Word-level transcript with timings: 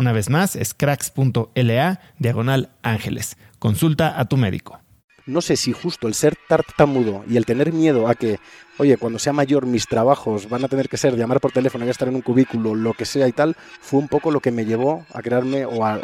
Una 0.00 0.12
vez 0.12 0.30
más, 0.30 0.56
es 0.56 0.72
cracks.la 0.72 2.00
diagonal 2.18 2.70
ángeles. 2.82 3.36
Consulta 3.58 4.18
a 4.18 4.24
tu 4.24 4.38
médico. 4.38 4.80
No 5.26 5.42
sé 5.42 5.58
si 5.58 5.74
justo 5.74 6.08
el 6.08 6.14
ser 6.14 6.38
tartamudo 6.48 7.22
y 7.28 7.36
el 7.36 7.44
tener 7.44 7.70
miedo 7.74 8.08
a 8.08 8.14
que, 8.14 8.40
oye, 8.78 8.96
cuando 8.96 9.18
sea 9.18 9.34
mayor 9.34 9.66
mis 9.66 9.86
trabajos 9.86 10.48
van 10.48 10.64
a 10.64 10.68
tener 10.68 10.88
que 10.88 10.96
ser 10.96 11.18
llamar 11.18 11.38
por 11.38 11.52
teléfono, 11.52 11.84
y 11.84 11.90
estar 11.90 12.08
en 12.08 12.14
un 12.14 12.22
cubículo, 12.22 12.74
lo 12.74 12.94
que 12.94 13.04
sea 13.04 13.28
y 13.28 13.32
tal, 13.32 13.54
fue 13.82 14.00
un 14.00 14.08
poco 14.08 14.30
lo 14.30 14.40
que 14.40 14.50
me 14.50 14.64
llevó 14.64 15.04
a 15.12 15.20
crearme 15.20 15.66
o 15.66 15.84
a, 15.84 16.00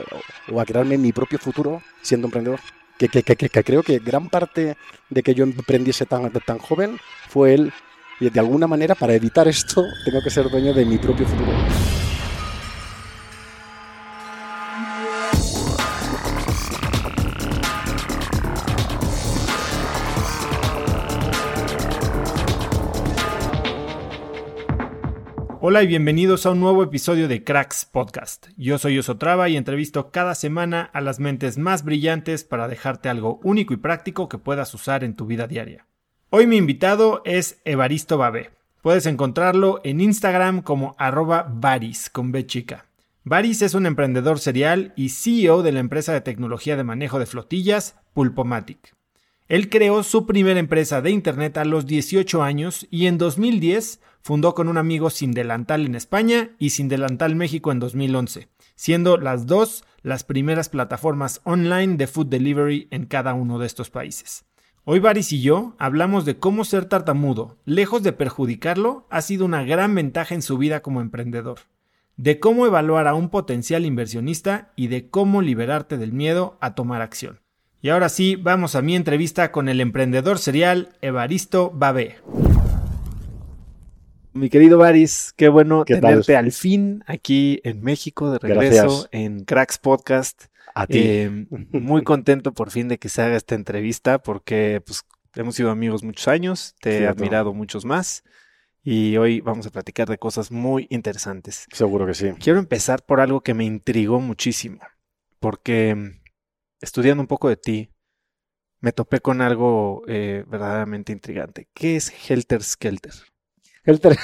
o 0.52 0.60
a 0.60 0.66
crearme 0.66 0.98
mi 0.98 1.12
propio 1.12 1.38
futuro 1.38 1.80
siendo 2.02 2.26
emprendedor 2.26 2.60
que, 2.98 3.08
que, 3.08 3.22
que, 3.22 3.34
que, 3.34 3.64
creo 3.64 3.82
que 3.82 3.98
gran 4.00 4.28
parte 4.28 4.76
de 5.08 5.22
que 5.22 5.34
yo 5.34 5.44
emprendiese 5.44 6.04
tan, 6.04 6.30
tan 6.44 6.58
joven 6.58 6.98
fue 7.30 7.70
y 8.20 8.28
de 8.28 8.40
alguna 8.40 8.66
manera 8.66 8.94
para 8.94 9.14
evitar 9.14 9.48
esto 9.48 9.86
tengo 10.04 10.20
que 10.22 10.28
ser 10.28 10.50
dueño 10.50 10.74
de 10.74 10.84
mi 10.84 10.98
propio 10.98 11.26
futuro. 11.26 12.05
Hola 25.68 25.82
y 25.82 25.88
bienvenidos 25.88 26.46
a 26.46 26.52
un 26.52 26.60
nuevo 26.60 26.84
episodio 26.84 27.26
de 27.26 27.42
Cracks 27.42 27.86
Podcast. 27.86 28.50
Yo 28.56 28.78
soy 28.78 29.00
Osotrava 29.00 29.48
y 29.48 29.56
entrevisto 29.56 30.12
cada 30.12 30.36
semana 30.36 30.82
a 30.92 31.00
las 31.00 31.18
mentes 31.18 31.58
más 31.58 31.82
brillantes 31.82 32.44
para 32.44 32.68
dejarte 32.68 33.08
algo 33.08 33.40
único 33.42 33.74
y 33.74 33.76
práctico 33.76 34.28
que 34.28 34.38
puedas 34.38 34.72
usar 34.74 35.02
en 35.02 35.16
tu 35.16 35.26
vida 35.26 35.48
diaria. 35.48 35.88
Hoy 36.30 36.46
mi 36.46 36.56
invitado 36.56 37.20
es 37.24 37.60
Evaristo 37.64 38.16
Babé. 38.16 38.50
Puedes 38.80 39.06
encontrarlo 39.06 39.80
en 39.82 40.00
Instagram 40.00 40.62
como 40.62 40.94
arroba 40.98 41.48
Baris 41.52 42.10
con 42.10 42.30
B 42.30 42.46
chica. 42.46 42.86
Baris 43.24 43.60
es 43.60 43.74
un 43.74 43.86
emprendedor 43.86 44.38
serial 44.38 44.92
y 44.94 45.08
CEO 45.08 45.64
de 45.64 45.72
la 45.72 45.80
empresa 45.80 46.12
de 46.12 46.20
tecnología 46.20 46.76
de 46.76 46.84
manejo 46.84 47.18
de 47.18 47.26
flotillas 47.26 47.96
Pulpomatic. 48.14 48.94
Él 49.48 49.68
creó 49.68 50.04
su 50.04 50.26
primera 50.26 50.60
empresa 50.60 51.02
de 51.02 51.10
Internet 51.10 51.56
a 51.58 51.64
los 51.64 51.86
18 51.86 52.42
años 52.42 52.86
y 52.90 53.06
en 53.06 53.18
2010 53.18 54.00
fundó 54.26 54.56
con 54.56 54.66
un 54.66 54.76
amigo 54.76 55.08
Sin 55.08 55.30
Delantal 55.30 55.86
en 55.86 55.94
España 55.94 56.50
y 56.58 56.70
Sin 56.70 56.88
Delantal 56.88 57.36
México 57.36 57.70
en 57.70 57.78
2011, 57.78 58.48
siendo 58.74 59.18
las 59.18 59.46
dos 59.46 59.84
las 60.02 60.24
primeras 60.24 60.68
plataformas 60.68 61.40
online 61.44 61.96
de 61.96 62.08
food 62.08 62.26
delivery 62.26 62.88
en 62.90 63.06
cada 63.06 63.34
uno 63.34 63.60
de 63.60 63.66
estos 63.66 63.88
países. 63.88 64.44
Hoy 64.82 64.98
Baris 64.98 65.32
y 65.32 65.42
yo 65.42 65.76
hablamos 65.78 66.24
de 66.24 66.40
cómo 66.40 66.64
ser 66.64 66.86
tartamudo, 66.86 67.58
lejos 67.66 68.02
de 68.02 68.12
perjudicarlo, 68.12 69.06
ha 69.10 69.22
sido 69.22 69.44
una 69.44 69.62
gran 69.62 69.94
ventaja 69.94 70.34
en 70.34 70.42
su 70.42 70.58
vida 70.58 70.82
como 70.82 71.00
emprendedor, 71.00 71.60
de 72.16 72.40
cómo 72.40 72.66
evaluar 72.66 73.06
a 73.06 73.14
un 73.14 73.28
potencial 73.28 73.84
inversionista 73.84 74.72
y 74.74 74.88
de 74.88 75.08
cómo 75.08 75.40
liberarte 75.40 75.98
del 75.98 76.12
miedo 76.12 76.58
a 76.60 76.74
tomar 76.74 77.00
acción. 77.00 77.38
Y 77.80 77.90
ahora 77.90 78.08
sí, 78.08 78.34
vamos 78.34 78.74
a 78.74 78.82
mi 78.82 78.96
entrevista 78.96 79.52
con 79.52 79.68
el 79.68 79.80
emprendedor 79.80 80.40
serial 80.40 80.96
Evaristo 81.00 81.70
Babé. 81.72 82.16
Mi 84.36 84.50
querido 84.50 84.76
Baris, 84.76 85.32
qué 85.34 85.48
bueno 85.48 85.86
tenerte 85.86 86.36
al 86.36 86.52
fin 86.52 87.02
aquí 87.06 87.58
en 87.64 87.80
México 87.82 88.30
de 88.30 88.38
regreso 88.38 89.08
en 89.10 89.44
Cracks 89.44 89.78
Podcast. 89.78 90.44
A 90.74 90.86
ti. 90.86 90.98
Eh, 91.02 91.46
muy 91.72 92.02
contento 92.02 92.52
por 92.52 92.70
fin 92.70 92.86
de 92.86 92.98
que 92.98 93.08
se 93.08 93.22
haga 93.22 93.36
esta 93.36 93.54
entrevista 93.54 94.18
porque 94.18 94.82
pues, 94.84 95.04
hemos 95.36 95.54
sido 95.54 95.70
amigos 95.70 96.02
muchos 96.02 96.28
años, 96.28 96.74
te 96.80 96.98
he 96.98 97.06
admirado 97.06 97.54
muchos 97.54 97.86
más 97.86 98.24
y 98.82 99.16
hoy 99.16 99.40
vamos 99.40 99.66
a 99.66 99.70
platicar 99.70 100.06
de 100.06 100.18
cosas 100.18 100.52
muy 100.52 100.86
interesantes. 100.90 101.66
Seguro 101.72 102.06
que 102.06 102.12
sí. 102.12 102.32
Quiero 102.38 102.58
empezar 102.58 103.06
por 103.06 103.20
algo 103.20 103.40
que 103.40 103.54
me 103.54 103.64
intrigó 103.64 104.20
muchísimo 104.20 104.80
porque 105.40 106.20
estudiando 106.82 107.22
un 107.22 107.26
poco 107.26 107.48
de 107.48 107.56
ti, 107.56 107.90
me 108.80 108.92
topé 108.92 109.20
con 109.20 109.40
algo 109.40 110.02
eh, 110.06 110.44
verdaderamente 110.46 111.12
intrigante. 111.12 111.68
¿Qué 111.72 111.96
es 111.96 112.12
Helter 112.28 112.62
Skelter? 112.62 113.14
Helter. 113.86 114.18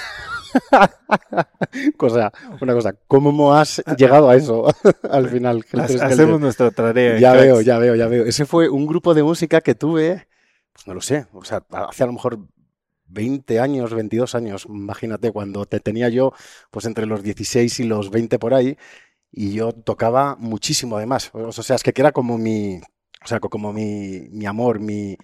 cosa, 1.97 2.33
una 2.61 2.75
cosa, 2.75 2.95
¿cómo 3.07 3.55
has 3.55 3.83
llegado 3.97 4.29
a 4.29 4.37
eso 4.37 4.67
al 5.11 5.29
final? 5.29 5.65
Hacemos 5.73 6.41
nuestra 6.41 6.71
tarea. 6.71 7.19
Ya 7.19 7.33
veo, 7.33 7.61
ya 7.61 7.79
veo, 7.79 7.95
ya 7.95 8.09
veo. 8.09 8.27
Ese 8.27 8.45
fue 8.45 8.69
un 8.69 8.87
grupo 8.87 9.15
de 9.15 9.23
música 9.23 9.61
que 9.61 9.75
tuve, 9.75 10.27
pues 10.73 10.87
no 10.87 10.95
lo 10.95 11.01
sé, 11.01 11.27
o 11.33 11.45
sea, 11.45 11.65
hace 11.71 12.03
a 12.03 12.07
lo 12.07 12.13
mejor 12.13 12.41
20 13.07 13.61
años, 13.61 13.95
22 13.95 14.35
años, 14.35 14.67
imagínate, 14.69 15.31
cuando 15.31 15.65
te 15.67 15.81
tenía 15.81 16.09
yo, 16.09 16.33
pues 16.71 16.87
entre 16.87 17.07
los 17.07 17.23
16 17.23 17.81
y 17.81 17.85
los 17.85 18.11
20 18.11 18.39
por 18.39 18.55
ahí, 18.55 18.77
y 19.31 19.53
yo 19.53 19.73
tocaba 19.73 20.37
muchísimo 20.37 20.97
además. 20.97 21.31
O 21.33 21.53
sea, 21.53 21.77
es 21.77 21.83
que 21.83 21.93
era 21.95 22.13
como 22.13 22.37
mi, 22.37 22.81
o 23.25 23.27
sea, 23.27 23.41
como 23.41 23.73
mi, 23.73 24.29
mi 24.31 24.47
amor, 24.47 24.81
mi, 24.81 25.17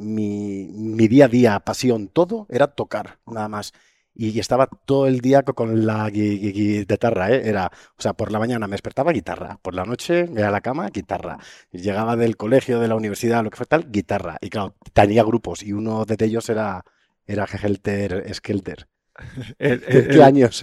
mi, 0.00 0.68
mi, 0.72 1.08
día 1.08 1.26
a 1.26 1.28
día, 1.28 1.60
pasión, 1.60 2.08
todo 2.08 2.46
era 2.50 2.68
tocar, 2.68 3.18
nada 3.26 3.48
más. 3.48 3.72
y 4.14 4.38
estaba 4.40 4.66
todo 4.86 5.06
el 5.06 5.20
día 5.20 5.42
con 5.42 5.86
la 5.86 6.08
guitarra, 6.10 7.30
¿eh? 7.32 7.48
Era, 7.48 7.70
o 7.98 8.02
sea, 8.02 8.14
por 8.14 8.32
la 8.32 8.38
mañana 8.38 8.66
me 8.66 8.74
despertaba 8.74 9.12
guitarra, 9.12 9.58
por 9.62 9.74
la 9.74 9.84
noche 9.84 10.26
me 10.28 10.40
iba 10.40 10.48
a 10.48 10.52
la 10.52 10.62
cama 10.62 10.88
guitarra, 10.90 11.38
llegaba 11.70 12.16
del 12.16 12.36
colegio, 12.36 12.80
de 12.80 12.88
la 12.88 12.96
universidad, 12.96 13.44
lo 13.44 13.50
que 13.50 13.56
fue 13.58 13.66
tal, 13.66 13.90
guitarra. 13.90 14.38
Y 14.40 14.50
claro, 14.50 14.74
tenía 14.94 15.22
grupos 15.24 15.62
y 15.62 15.72
uno 15.72 16.04
de 16.06 16.16
ellos 16.24 16.48
era, 16.48 16.84
era 17.26 17.46
Helter 17.46 18.32
Skelter. 18.34 18.88
¿Qué 19.58 20.22
años? 20.22 20.62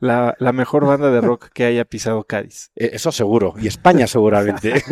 La, 0.00 0.34
la, 0.38 0.52
mejor 0.52 0.86
banda 0.86 1.10
de 1.10 1.20
rock 1.20 1.50
que 1.52 1.64
haya 1.64 1.84
pisado 1.84 2.24
Cádiz. 2.24 2.70
Eh, 2.76 2.90
eso 2.94 3.12
seguro, 3.12 3.54
y 3.60 3.66
España 3.66 4.06
seguramente. 4.06 4.82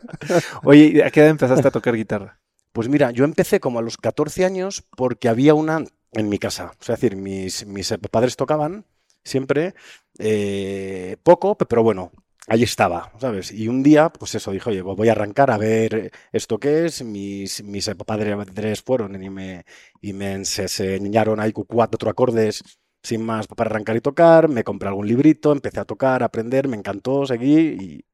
Oye, 0.64 1.04
¿a 1.04 1.10
qué 1.10 1.20
edad 1.20 1.30
empezaste 1.30 1.68
a 1.68 1.70
tocar 1.70 1.94
guitarra? 1.94 2.37
Pues 2.78 2.88
mira, 2.88 3.10
yo 3.10 3.24
empecé 3.24 3.58
como 3.58 3.80
a 3.80 3.82
los 3.82 3.96
14 3.96 4.44
años 4.44 4.84
porque 4.96 5.28
había 5.28 5.52
una 5.52 5.82
en 6.12 6.28
mi 6.28 6.38
casa. 6.38 6.70
Es 6.80 6.86
decir, 6.86 7.16
mis, 7.16 7.66
mis 7.66 7.92
padres 8.08 8.36
tocaban 8.36 8.84
siempre, 9.24 9.74
eh, 10.20 11.16
poco, 11.24 11.58
pero 11.58 11.82
bueno, 11.82 12.12
ahí 12.46 12.62
estaba, 12.62 13.10
¿sabes? 13.18 13.50
Y 13.50 13.66
un 13.66 13.82
día, 13.82 14.10
pues 14.10 14.36
eso, 14.36 14.52
dijo, 14.52 14.70
oye, 14.70 14.82
voy 14.82 15.08
a 15.08 15.10
arrancar 15.10 15.50
a 15.50 15.58
ver 15.58 16.12
esto 16.30 16.60
qué 16.60 16.86
es. 16.86 17.02
Mis, 17.02 17.64
mis 17.64 17.90
padres 18.06 18.80
fueron 18.82 19.20
y 19.20 19.28
me, 19.28 19.64
y 20.00 20.12
me 20.12 20.34
enseñaron 20.34 21.40
ahí 21.40 21.50
cuatro 21.50 22.08
acordes 22.08 22.62
sin 23.02 23.24
más 23.24 23.48
para 23.48 23.70
arrancar 23.70 23.96
y 23.96 24.00
tocar. 24.00 24.46
Me 24.46 24.62
compré 24.62 24.88
algún 24.88 25.08
librito, 25.08 25.50
empecé 25.50 25.80
a 25.80 25.84
tocar, 25.84 26.22
a 26.22 26.26
aprender, 26.26 26.68
me 26.68 26.76
encantó, 26.76 27.26
seguí 27.26 27.58
y, 27.58 28.04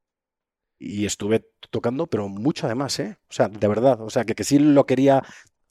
y 0.77 1.05
estuve 1.05 1.47
tocando, 1.69 2.07
pero 2.07 2.27
mucho 2.27 2.65
además, 2.65 2.99
¿eh? 2.99 3.17
O 3.29 3.33
sea, 3.33 3.47
de 3.47 3.67
verdad, 3.67 4.01
o 4.01 4.09
sea, 4.09 4.25
que, 4.25 4.35
que 4.35 4.43
sí 4.43 4.59
lo 4.59 4.85
quería 4.85 5.23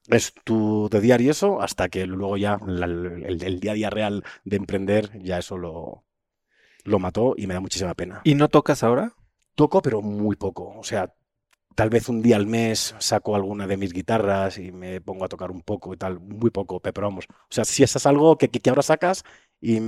diario 0.09 1.27
y 1.27 1.31
eso, 1.31 1.61
hasta 1.63 1.89
que 1.89 2.07
luego 2.07 2.37
ya 2.37 2.59
el, 2.67 3.61
día 3.61 3.73
a 3.73 3.75
día 3.75 3.91
real 3.91 4.25
de 4.45 4.57
emprender, 4.57 5.11
ya 5.23 5.39
eso 5.39 5.57
lo, 5.57 6.05
lo 6.85 6.99
mató 6.99 7.35
y 7.37 7.47
me 7.47 7.55
da 7.55 7.61
muchísima 7.61 7.95
pena. 7.95 8.21
¿Y 8.25 8.35
no 8.35 8.49
tocas 8.49 8.83
ahora? 8.83 9.15
Toco, 9.55 9.83
pero 9.83 10.03
muy 10.03 10.37
poco. 10.37 10.75
O 10.79 10.83
sea, 10.83 11.15
tal 11.75 11.91
vez 11.91 12.09
un 12.09 12.23
día 12.23 12.37
al 12.37 12.47
mes 12.47 12.95
saco 12.99 13.35
alguna 13.35 13.67
de 13.67 13.77
mis 13.77 13.93
guitarras 13.93 14.59
y 14.59 14.73
me 14.73 15.01
pongo 15.01 15.25
a 15.25 15.29
tocar 15.29 15.51
un 15.51 15.63
poco 15.63 15.95
y 15.95 15.97
tal, 15.97 16.21
muy 16.21 16.51
poco, 16.51 16.81
pero 16.81 17.07
vamos. 17.07 17.27
O 17.29 17.55
sea, 17.55 17.65
si 17.65 17.83
eso 17.83 17.99
es 17.99 18.07
algo 18.07 18.37
que, 18.37 18.49
que 18.49 18.71
ahora 18.71 18.83
sacas 18.83 19.25
y 19.61 19.81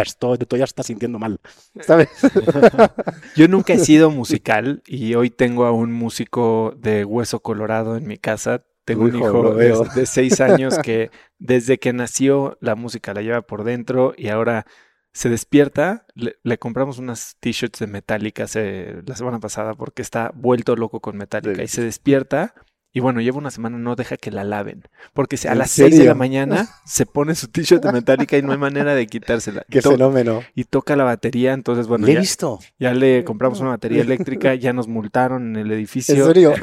esto, 0.00 0.34
esto 0.34 0.56
ya 0.56 0.64
está 0.64 0.82
sintiendo 0.82 1.18
mal, 1.18 1.40
¿sabes? 1.80 2.08
Yo 3.36 3.48
nunca 3.48 3.74
he 3.74 3.78
sido 3.78 4.10
musical 4.10 4.82
y 4.86 5.14
hoy 5.14 5.30
tengo 5.30 5.66
a 5.66 5.72
un 5.72 5.92
músico 5.92 6.74
de 6.78 7.04
hueso 7.04 7.40
colorado 7.40 7.96
en 7.96 8.06
mi 8.06 8.16
casa 8.16 8.64
tengo 8.84 9.04
un 9.04 9.16
hijo 9.16 9.54
de, 9.54 10.06
seis 10.06 10.40
años 10.40 10.78
que 10.78 11.10
desde 11.38 11.78
que 11.78 11.92
nació 11.92 12.58
la 12.60 12.74
música 12.74 13.14
la 13.14 13.22
lleva 13.22 13.42
por 13.42 13.64
dentro 13.64 14.14
y 14.16 14.28
ahora 14.28 14.66
se 15.12 15.28
despierta. 15.28 16.06
Le, 16.14 16.58
compramos 16.58 16.98
unas 16.98 17.36
t-shirts 17.40 17.78
de 17.78 17.86
Metallica 17.86 18.44
la 18.44 19.16
semana 19.16 19.40
pasada 19.40 19.74
porque 19.74 20.02
está 20.02 20.32
vuelto 20.34 20.76
loco 20.76 21.00
con 21.00 21.16
Metallica 21.16 21.62
y 21.62 21.68
se 21.68 21.82
despierta 21.82 22.54
y 22.96 23.00
bueno, 23.00 23.20
lleva 23.20 23.38
una 23.38 23.50
semana, 23.50 23.76
no 23.76 23.96
deja 23.96 24.16
que 24.16 24.30
la 24.30 24.44
laven. 24.44 24.84
Porque 25.12 25.36
a 25.48 25.56
las 25.56 25.72
6 25.72 25.98
de 25.98 26.04
la 26.04 26.14
mañana 26.14 26.68
se 26.86 27.06
pone 27.06 27.34
su 27.34 27.48
t-shirt 27.48 27.82
de 27.82 27.90
metálica 27.90 28.38
y 28.38 28.42
no 28.42 28.52
hay 28.52 28.58
manera 28.58 28.94
de 28.94 29.04
quitársela. 29.08 29.66
Qué 29.68 29.82
fenómeno. 29.82 30.42
Y 30.54 30.62
toca 30.62 30.94
la 30.94 31.02
batería, 31.02 31.54
entonces 31.54 31.88
bueno. 31.88 32.06
¿Le 32.06 32.12
he 32.12 32.18
visto? 32.20 32.60
Ya 32.78 32.94
le 32.94 33.24
compramos 33.24 33.58
una 33.58 33.70
batería 33.70 34.00
eléctrica, 34.00 34.54
ya 34.54 34.72
nos 34.72 34.86
multaron 34.86 35.56
en 35.56 35.56
el 35.56 35.72
edificio. 35.72 36.14
¿En 36.14 36.24
serio? 36.24 36.54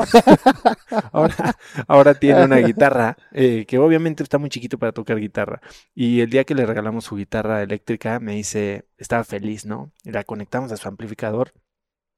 ahora, 1.12 1.58
ahora 1.86 2.14
tiene 2.14 2.46
una 2.46 2.60
guitarra, 2.60 3.18
eh, 3.34 3.66
que 3.68 3.78
obviamente 3.78 4.24
está 4.24 4.38
muy 4.38 4.50
chiquito 4.50 4.80
para 4.80 4.94
tocar 4.94 5.20
guitarra. 5.20 5.62
Y 5.94 6.22
el 6.22 6.30
día 6.30 6.46
que 6.46 6.56
le 6.56 6.66
regalamos 6.66 7.04
su 7.04 7.18
guitarra 7.18 7.62
eléctrica, 7.62 8.22
me 8.22 8.36
dice, 8.36 8.86
estaba 8.98 9.26
feliz, 9.26 9.66
¿no? 9.66 9.92
Y 10.06 10.12
la 10.12 10.24
conectamos 10.24 10.72
a 10.72 10.78
su 10.78 10.88
amplificador 10.88 11.52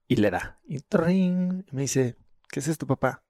y 0.07 0.17
le 0.17 0.29
da. 0.29 0.59
Y 0.67 0.83
me 1.71 1.81
dice, 1.81 2.15
¿qué 2.51 2.59
es 2.59 2.67
esto, 2.67 2.85
papá? 2.85 3.22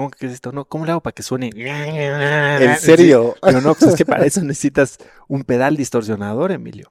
¿Cómo 0.00 0.10
que 0.10 0.24
es 0.28 0.32
esto? 0.32 0.50
No, 0.50 0.64
¿cómo 0.64 0.86
le 0.86 0.92
hago 0.92 1.02
para 1.02 1.12
que 1.12 1.22
suene? 1.22 1.50
¿En 1.54 2.78
serio? 2.78 3.36
Pero 3.42 3.60
no, 3.60 3.74
pues 3.74 3.90
es 3.90 3.96
que 3.96 4.06
para 4.06 4.24
eso 4.24 4.40
necesitas 4.40 4.96
un 5.28 5.44
pedal 5.44 5.76
distorsionador, 5.76 6.52
Emilio. 6.52 6.90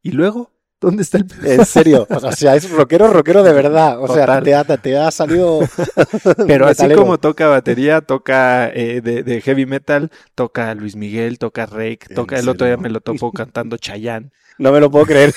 ¿Y 0.00 0.12
luego? 0.12 0.52
¿Dónde 0.80 1.02
está 1.02 1.18
el 1.18 1.26
pedal? 1.26 1.46
En 1.48 1.66
serio, 1.66 2.06
o 2.08 2.32
sea, 2.32 2.54
es 2.54 2.70
rockero, 2.70 3.08
rockero 3.08 3.42
de 3.42 3.52
verdad. 3.52 4.00
O 4.00 4.14
sea, 4.14 4.40
te 4.42 4.54
ha, 4.54 4.62
te 4.62 4.96
ha, 4.96 5.10
salido. 5.10 5.58
Pero 6.46 6.68
así 6.68 6.88
como 6.94 7.18
toca 7.18 7.48
batería, 7.48 8.00
toca 8.00 8.70
eh, 8.72 9.00
de, 9.00 9.40
heavy 9.40 9.66
metal, 9.66 10.12
toca 10.36 10.72
Luis 10.76 10.94
Miguel, 10.94 11.36
toca 11.36 11.66
Rake, 11.66 12.14
toca 12.14 12.38
el 12.38 12.48
otro 12.48 12.64
día 12.64 12.76
me 12.76 12.90
lo 12.90 13.00
topo 13.00 13.32
cantando 13.32 13.76
Chayanne. 13.76 14.30
No 14.56 14.70
me 14.70 14.78
lo 14.78 14.88
puedo 14.88 15.06
creer. 15.06 15.34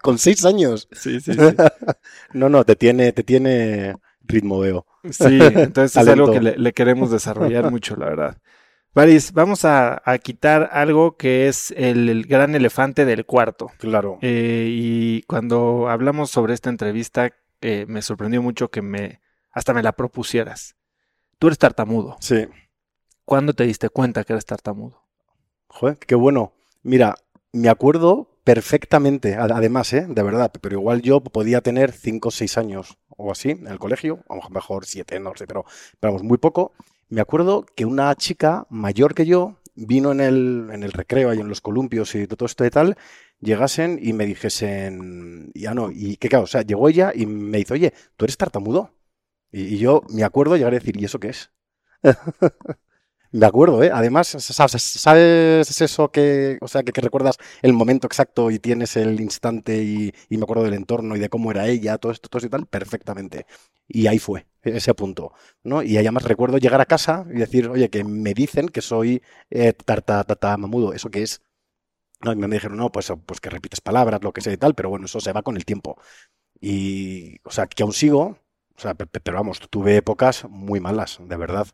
Con 0.00 0.18
seis 0.18 0.44
años. 0.44 0.86
Sí, 0.92 1.18
sí, 1.20 1.32
sí. 1.34 1.40
no, 2.34 2.48
no, 2.48 2.62
te 2.62 2.76
tiene, 2.76 3.10
te 3.10 3.24
tiene 3.24 3.96
ritmo 4.22 4.60
veo. 4.60 4.86
Sí, 5.10 5.38
entonces 5.40 5.96
es 5.96 6.08
algo 6.08 6.30
que 6.30 6.40
le, 6.40 6.72
queremos 6.72 7.10
desarrollar 7.10 7.70
mucho, 7.70 7.96
la 7.96 8.06
verdad. 8.06 8.38
Varis, 8.94 9.32
vamos 9.32 9.64
a, 9.64 10.00
quitar 10.22 10.70
algo 10.72 11.16
que 11.16 11.48
es 11.48 11.72
el, 11.76 12.26
gran 12.26 12.54
elefante 12.54 13.04
del 13.04 13.26
cuarto. 13.26 13.70
Claro. 13.78 14.18
Eh, 14.22 14.68
y 14.70 15.22
cuando 15.22 15.88
hablamos 15.88 16.30
sobre 16.30 16.54
esta 16.54 16.70
entrevista, 16.70 17.30
eh, 17.60 17.86
me 17.88 18.02
sorprendió 18.02 18.40
mucho 18.40 18.70
que 18.70 18.82
me 18.82 19.20
hasta 19.50 19.72
me 19.72 19.82
la 19.82 19.92
propusieras. 19.92 20.76
Tú 21.38 21.46
eres 21.48 21.58
tartamudo. 21.58 22.16
Sí. 22.20 22.46
¿Cuándo 23.24 23.54
te 23.54 23.64
diste 23.64 23.88
cuenta 23.88 24.24
que 24.24 24.32
eres 24.32 24.46
tartamudo? 24.46 25.02
Joder, 25.68 25.98
qué 25.98 26.14
bueno. 26.14 26.52
Mira, 26.82 27.16
me 27.52 27.68
acuerdo 27.68 28.28
perfectamente, 28.44 29.36
además, 29.36 29.92
¿eh? 29.94 30.06
de 30.06 30.22
verdad, 30.22 30.52
pero 30.60 30.76
igual 30.78 31.00
yo 31.02 31.20
podía 31.20 31.62
tener 31.62 31.92
5 31.92 32.28
o 32.28 32.30
6 32.30 32.58
años 32.58 32.98
o 33.16 33.32
así 33.32 33.50
en 33.50 33.66
el 33.66 33.78
colegio, 33.78 34.22
a 34.28 34.36
lo 34.36 34.50
mejor 34.50 34.84
7, 34.84 35.18
no 35.18 35.32
sé, 35.34 35.46
pero, 35.46 35.64
vamos, 36.00 36.22
muy 36.22 36.38
poco. 36.38 36.72
Me 37.08 37.20
acuerdo 37.20 37.64
que 37.74 37.86
una 37.86 38.14
chica 38.16 38.66
mayor 38.70 39.14
que 39.14 39.24
yo 39.26 39.58
vino 39.74 40.12
en 40.12 40.20
el, 40.20 40.68
en 40.72 40.82
el 40.82 40.92
recreo 40.92 41.32
y 41.34 41.40
en 41.40 41.48
los 41.48 41.60
columpios 41.60 42.14
y 42.14 42.26
todo 42.26 42.46
esto 42.46 42.64
y 42.66 42.70
tal, 42.70 42.96
llegasen 43.40 43.98
y 44.00 44.12
me 44.12 44.26
dijesen, 44.26 45.50
ya 45.54 45.74
no, 45.74 45.90
y 45.90 46.16
qué 46.18 46.28
claro, 46.28 46.44
o 46.44 46.46
sea, 46.46 46.62
llegó 46.62 46.88
ella 46.88 47.12
y 47.14 47.26
me 47.26 47.58
dice, 47.58 47.74
oye, 47.74 47.94
¿tú 48.16 48.26
eres 48.26 48.36
tartamudo? 48.36 48.90
Y, 49.52 49.62
y 49.74 49.78
yo 49.78 50.02
me 50.10 50.24
acuerdo 50.24 50.56
llegar 50.56 50.74
a 50.74 50.78
decir, 50.78 51.00
¿y 51.00 51.04
eso 51.06 51.18
qué 51.20 51.28
es? 51.28 51.50
De 53.34 53.46
acuerdo, 53.46 53.82
¿eh? 53.82 53.90
Además, 53.92 54.28
¿sabes, 54.28 55.80
eso 55.80 56.12
que, 56.12 56.56
o 56.60 56.68
sea, 56.68 56.84
que, 56.84 57.00
recuerdas 57.00 57.36
el 57.62 57.72
momento 57.72 58.06
exacto 58.06 58.52
y 58.52 58.60
tienes 58.60 58.96
el 58.96 59.20
instante 59.20 59.82
y, 59.82 60.12
me 60.30 60.44
acuerdo 60.44 60.62
del 60.62 60.74
entorno 60.74 61.16
y 61.16 61.18
de 61.18 61.28
cómo 61.28 61.50
era 61.50 61.66
ella, 61.66 61.98
todo 61.98 62.12
esto, 62.12 62.28
todo 62.28 62.38
esto 62.38 62.46
y 62.46 62.50
tal, 62.50 62.66
perfectamente. 62.66 63.46
Y 63.88 64.06
ahí 64.06 64.20
fue, 64.20 64.46
ese 64.62 64.94
punto, 64.94 65.32
¿no? 65.64 65.82
Y 65.82 65.96
además 65.96 66.22
recuerdo 66.22 66.58
llegar 66.58 66.80
a 66.80 66.86
casa 66.86 67.26
y 67.28 67.38
decir, 67.38 67.68
oye, 67.68 67.90
que 67.90 68.04
me 68.04 68.34
dicen 68.34 68.68
que 68.68 68.80
soy 68.80 69.20
eh, 69.50 69.72
tarta, 69.72 70.56
mamudo, 70.56 70.92
¿eso 70.92 71.10
qué 71.10 71.22
es? 71.24 71.42
No, 72.22 72.32
y 72.32 72.36
me 72.36 72.46
dijeron, 72.48 72.78
no, 72.78 72.92
pues, 72.92 73.12
pues 73.26 73.40
que 73.40 73.50
repites 73.50 73.80
palabras, 73.80 74.22
lo 74.22 74.32
que 74.32 74.42
sea 74.42 74.52
y 74.52 74.58
tal, 74.58 74.74
pero 74.76 74.90
bueno, 74.90 75.06
eso 75.06 75.20
se 75.20 75.32
va 75.32 75.42
con 75.42 75.56
el 75.56 75.64
tiempo. 75.64 75.98
Y, 76.60 77.38
o 77.44 77.50
sea, 77.50 77.66
que 77.66 77.82
aún 77.82 77.92
sigo, 77.92 78.38
o 78.76 78.80
sea, 78.80 78.94
pero 78.94 79.36
vamos, 79.38 79.60
tuve 79.70 79.96
épocas 79.96 80.46
muy 80.48 80.80
malas, 80.80 81.18
de 81.20 81.36
verdad. 81.36 81.66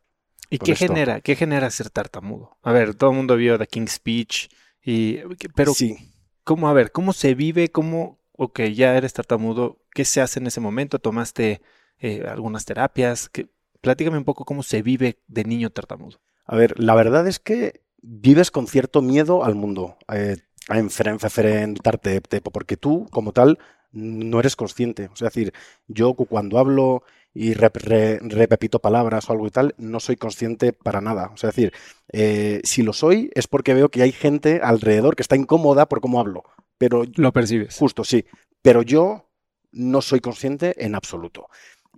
¿Y 0.50 0.58
qué 0.58 0.74
genera, 0.74 1.20
qué 1.20 1.36
genera 1.36 1.70
ser 1.70 1.90
tartamudo? 1.90 2.58
A 2.62 2.72
ver, 2.72 2.94
todo 2.94 3.10
el 3.10 3.16
mundo 3.16 3.36
vio 3.36 3.58
The 3.58 3.66
King's 3.66 3.92
Speech, 3.92 4.48
y, 4.82 5.18
pero 5.54 5.72
sí. 5.72 5.96
¿cómo, 6.44 6.68
a 6.68 6.72
ver, 6.72 6.90
cómo 6.92 7.12
se 7.12 7.34
vive, 7.34 7.70
cómo, 7.70 8.18
ok, 8.32 8.62
ya 8.74 8.96
eres 8.96 9.12
tartamudo, 9.12 9.78
qué 9.94 10.04
se 10.04 10.20
hace 10.20 10.40
en 10.40 10.48
ese 10.48 10.60
momento? 10.60 10.98
¿Tomaste 10.98 11.62
eh, 11.98 12.24
algunas 12.28 12.64
terapias? 12.64 13.28
¿Qué, 13.28 13.48
platícame 13.80 14.18
un 14.18 14.24
poco 14.24 14.44
cómo 14.44 14.62
se 14.62 14.82
vive 14.82 15.18
de 15.26 15.44
niño 15.44 15.70
tartamudo. 15.70 16.20
A 16.44 16.56
ver, 16.56 16.78
la 16.78 16.94
verdad 16.94 17.26
es 17.26 17.38
que 17.38 17.82
vives 18.02 18.50
con 18.50 18.66
cierto 18.66 19.02
miedo 19.02 19.44
al 19.44 19.54
mundo, 19.54 19.96
eh, 20.12 20.36
a 20.68 20.78
enfrentarte, 20.78 22.20
porque 22.40 22.76
tú, 22.76 23.06
como 23.10 23.32
tal, 23.32 23.58
no 23.92 24.40
eres 24.40 24.56
consciente. 24.56 25.08
O 25.12 25.16
sea, 25.16 25.28
es 25.28 25.34
decir, 25.34 25.52
yo 25.86 26.14
cuando 26.14 26.58
hablo 26.58 27.02
y 27.32 27.54
repito 27.54 28.80
palabras 28.80 29.28
o 29.28 29.32
algo 29.32 29.46
y 29.46 29.50
tal, 29.50 29.74
no 29.78 30.00
soy 30.00 30.16
consciente 30.16 30.72
para 30.72 31.00
nada. 31.00 31.30
O 31.32 31.36
sea, 31.36 31.50
es 31.50 31.56
decir, 31.56 31.72
eh, 32.12 32.60
si 32.64 32.82
lo 32.82 32.92
soy 32.92 33.30
es 33.34 33.46
porque 33.46 33.74
veo 33.74 33.88
que 33.88 34.02
hay 34.02 34.12
gente 34.12 34.60
alrededor 34.62 35.14
que 35.16 35.22
está 35.22 35.36
incómoda 35.36 35.88
por 35.88 36.00
cómo 36.00 36.20
hablo. 36.20 36.44
Pero 36.78 37.04
lo 37.16 37.32
percibes. 37.32 37.76
Justo, 37.76 38.04
sí. 38.04 38.24
Pero 38.62 38.82
yo 38.82 39.30
no 39.72 40.02
soy 40.02 40.20
consciente 40.20 40.84
en 40.84 40.94
absoluto. 40.94 41.48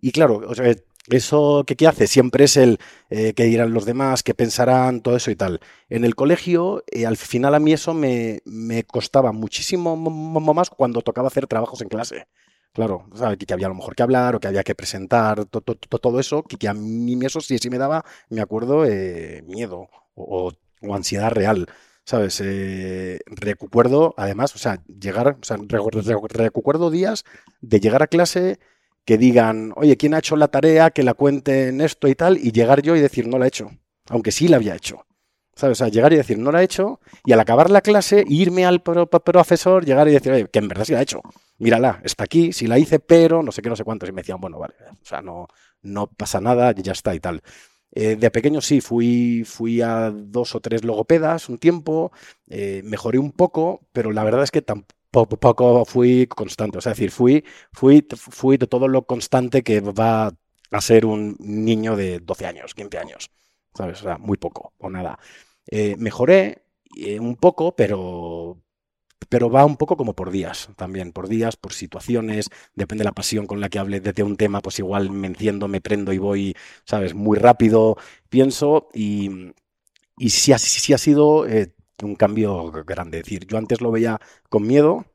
Y 0.00 0.12
claro, 0.12 0.42
o 0.46 0.54
sea, 0.54 0.74
eso 1.08 1.64
que, 1.66 1.86
hace 1.86 2.06
siempre 2.06 2.44
es 2.44 2.56
el 2.56 2.78
eh, 3.10 3.32
que 3.34 3.44
dirán 3.44 3.72
los 3.72 3.84
demás, 3.84 4.22
que 4.22 4.34
pensarán, 4.34 5.00
todo 5.00 5.16
eso 5.16 5.30
y 5.30 5.36
tal. 5.36 5.60
En 5.88 6.04
el 6.04 6.14
colegio, 6.14 6.84
eh, 6.90 7.06
al 7.06 7.16
final 7.16 7.54
a 7.54 7.58
mí 7.58 7.72
eso 7.72 7.94
me, 7.94 8.40
me 8.44 8.84
costaba 8.84 9.32
muchísimo 9.32 9.96
más 9.96 10.70
cuando 10.70 11.00
tocaba 11.00 11.28
hacer 11.28 11.46
trabajos 11.46 11.80
en 11.80 11.88
clase. 11.88 12.26
Claro, 12.72 13.04
que 13.38 13.52
había 13.52 13.66
a 13.66 13.68
lo 13.68 13.74
mejor 13.74 13.94
que 13.94 14.02
hablar 14.02 14.34
o 14.34 14.40
que 14.40 14.48
había 14.48 14.64
que 14.64 14.74
presentar, 14.74 15.44
todo 15.44 16.20
eso, 16.20 16.42
que 16.42 16.68
a 16.68 16.74
mí 16.74 17.18
eso 17.24 17.40
sí, 17.42 17.58
sí 17.58 17.68
me 17.68 17.76
daba, 17.76 18.02
me 18.30 18.40
acuerdo, 18.40 18.86
eh, 18.86 19.42
miedo 19.46 19.88
o, 20.14 20.52
ansiedad 20.90 21.30
real. 21.30 21.66
¿sabes? 22.04 22.40
Eh, 22.42 23.20
recuerdo, 23.26 24.14
además, 24.16 24.54
o 24.54 24.58
sea, 24.58 24.82
llegar, 24.86 25.36
o 25.38 25.56
recuerdo 26.28 26.90
días 26.90 27.24
de 27.60 27.78
llegar 27.80 28.02
a 28.02 28.06
clase 28.06 28.58
que 29.04 29.18
digan, 29.18 29.72
oye, 29.76 29.96
¿quién 29.96 30.14
ha 30.14 30.18
hecho 30.18 30.36
la 30.36 30.48
tarea? 30.48 30.90
Que 30.90 31.02
la 31.02 31.14
cuenten 31.14 31.80
esto 31.80 32.08
y 32.08 32.14
tal, 32.14 32.38
y 32.38 32.52
llegar 32.52 32.82
yo 32.82 32.96
y 32.96 33.00
decir, 33.00 33.26
no 33.26 33.38
la 33.38 33.46
he 33.46 33.48
hecho, 33.48 33.70
aunque 34.08 34.32
sí 34.32 34.48
la 34.48 34.56
había 34.56 34.76
hecho. 34.76 35.04
¿Sabes? 35.54 35.82
O 35.82 35.88
llegar 35.88 36.12
y 36.14 36.16
decir, 36.16 36.38
no 36.38 36.50
la 36.50 36.62
he 36.62 36.64
hecho, 36.64 36.98
y 37.26 37.32
al 37.32 37.40
acabar 37.40 37.70
la 37.70 37.82
clase, 37.82 38.24
irme 38.26 38.64
al 38.64 38.82
profesor, 38.82 39.84
llegar 39.84 40.08
y 40.08 40.12
decir, 40.12 40.32
oye, 40.32 40.46
que 40.50 40.58
en 40.58 40.68
verdad 40.68 40.84
sí 40.86 40.92
la 40.92 41.00
he 41.00 41.02
hecho. 41.02 41.20
Mírala, 41.62 42.00
está 42.02 42.24
aquí, 42.24 42.52
sí 42.52 42.66
la 42.66 42.76
hice, 42.76 42.98
pero 42.98 43.40
no 43.40 43.52
sé 43.52 43.62
qué, 43.62 43.68
no 43.68 43.76
sé 43.76 43.84
cuántos. 43.84 44.08
Y 44.08 44.12
me 44.12 44.22
decían, 44.22 44.40
bueno, 44.40 44.58
vale, 44.58 44.74
o 44.90 45.04
sea, 45.04 45.22
no, 45.22 45.46
no 45.82 46.08
pasa 46.08 46.40
nada, 46.40 46.72
ya 46.72 46.90
está 46.90 47.14
y 47.14 47.20
tal. 47.20 47.40
Eh, 47.92 48.16
de 48.16 48.30
pequeño 48.32 48.60
sí, 48.60 48.80
fui, 48.80 49.44
fui 49.46 49.80
a 49.80 50.10
dos 50.10 50.56
o 50.56 50.60
tres 50.60 50.84
logopedas 50.84 51.48
un 51.48 51.58
tiempo, 51.58 52.10
eh, 52.48 52.82
mejoré 52.84 53.18
un 53.20 53.30
poco, 53.30 53.86
pero 53.92 54.10
la 54.10 54.24
verdad 54.24 54.42
es 54.42 54.50
que 54.50 54.62
tampoco 54.62 55.84
fui 55.84 56.26
constante. 56.26 56.78
O 56.78 56.80
sea, 56.80 56.92
decir, 56.94 57.12
fui, 57.12 57.44
fui, 57.72 58.04
fui 58.16 58.56
de 58.56 58.66
todo 58.66 58.88
lo 58.88 59.06
constante 59.06 59.62
que 59.62 59.80
va 59.80 60.32
a 60.72 60.80
ser 60.80 61.06
un 61.06 61.36
niño 61.38 61.94
de 61.96 62.18
12 62.18 62.46
años, 62.46 62.74
15 62.74 62.98
años. 62.98 63.30
¿Sabes? 63.74 64.00
O 64.00 64.04
sea, 64.04 64.18
muy 64.18 64.36
poco 64.36 64.72
o 64.78 64.90
nada. 64.90 65.16
Eh, 65.70 65.94
mejoré 65.96 66.64
un 67.20 67.36
poco, 67.36 67.76
pero, 67.76 68.58
pero 69.28 69.50
va 69.50 69.64
un 69.64 69.76
poco 69.76 69.96
como 69.96 70.14
por 70.14 70.30
días 70.30 70.68
también, 70.76 71.12
por 71.12 71.28
días, 71.28 71.56
por 71.56 71.72
situaciones, 71.72 72.48
depende 72.74 73.02
de 73.02 73.06
la 73.06 73.12
pasión 73.12 73.46
con 73.46 73.60
la 73.60 73.68
que 73.68 73.78
hable 73.78 74.00
de 74.00 74.22
un 74.22 74.36
tema, 74.36 74.60
pues 74.60 74.78
igual 74.78 75.10
me 75.10 75.26
enciendo, 75.28 75.68
me 75.68 75.80
prendo 75.80 76.12
y 76.12 76.18
voy, 76.18 76.54
¿sabes? 76.84 77.14
Muy 77.14 77.38
rápido, 77.38 77.96
pienso 78.28 78.88
y, 78.94 79.52
y 80.18 80.30
sí, 80.30 80.52
ha, 80.52 80.56
ha 80.56 80.98
sido 80.98 81.46
eh, 81.46 81.74
un 82.02 82.16
cambio 82.16 82.70
grande. 82.86 83.18
Es 83.18 83.24
decir, 83.24 83.46
yo 83.46 83.58
antes 83.58 83.80
lo 83.80 83.90
veía 83.90 84.20
con 84.48 84.66
miedo 84.66 85.06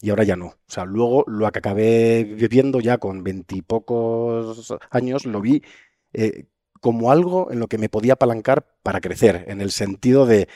y 0.00 0.10
ahora 0.10 0.24
ya 0.24 0.36
no. 0.36 0.46
O 0.46 0.56
sea, 0.66 0.84
luego 0.84 1.24
lo 1.26 1.50
que 1.52 1.58
acabé 1.58 2.24
viviendo 2.24 2.80
ya 2.80 2.98
con 2.98 3.22
veintipocos 3.24 4.74
años, 4.90 5.26
lo 5.26 5.40
vi 5.40 5.62
eh, 6.12 6.46
como 6.80 7.10
algo 7.12 7.50
en 7.52 7.60
lo 7.60 7.68
que 7.68 7.78
me 7.78 7.88
podía 7.88 8.14
apalancar 8.14 8.66
para 8.82 9.00
crecer, 9.00 9.44
en 9.48 9.60
el 9.60 9.70
sentido 9.70 10.26
de 10.26 10.48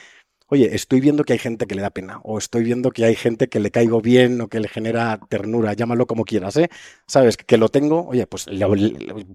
oye, 0.46 0.74
estoy 0.74 1.00
viendo 1.00 1.24
que 1.24 1.32
hay 1.32 1.38
gente 1.38 1.66
que 1.66 1.74
le 1.74 1.82
da 1.82 1.90
pena, 1.90 2.20
o 2.22 2.38
estoy 2.38 2.64
viendo 2.64 2.90
que 2.90 3.04
hay 3.04 3.14
gente 3.14 3.48
que 3.48 3.60
le 3.60 3.70
caigo 3.70 4.00
bien 4.00 4.40
o 4.40 4.48
que 4.48 4.60
le 4.60 4.68
genera 4.68 5.18
ternura, 5.28 5.72
llámalo 5.72 6.06
como 6.06 6.24
quieras, 6.24 6.56
¿eh? 6.56 6.68
Sabes, 7.06 7.36
que 7.36 7.56
lo 7.56 7.68
tengo, 7.68 8.06
oye, 8.06 8.26
pues, 8.26 8.46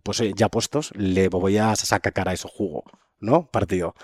pues 0.04 0.20
eh, 0.22 0.34
ya 0.36 0.50
puestos, 0.50 0.92
le 0.96 1.30
voy 1.30 1.58
a 1.58 1.76
sacar 1.76 2.14
cara 2.14 2.32
a 2.32 2.34
eso 2.34 2.48
jugo, 2.48 2.84
¿no? 3.20 3.50
Partido. 3.50 3.96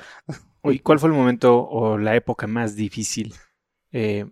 ¿Y 0.64 0.80
cuál 0.80 1.00
fue 1.00 1.10
el 1.10 1.16
momento 1.16 1.68
o 1.68 1.98
la 1.98 2.16
época 2.16 2.48
más 2.48 2.76
difícil 2.76 3.36
eh, 3.92 4.26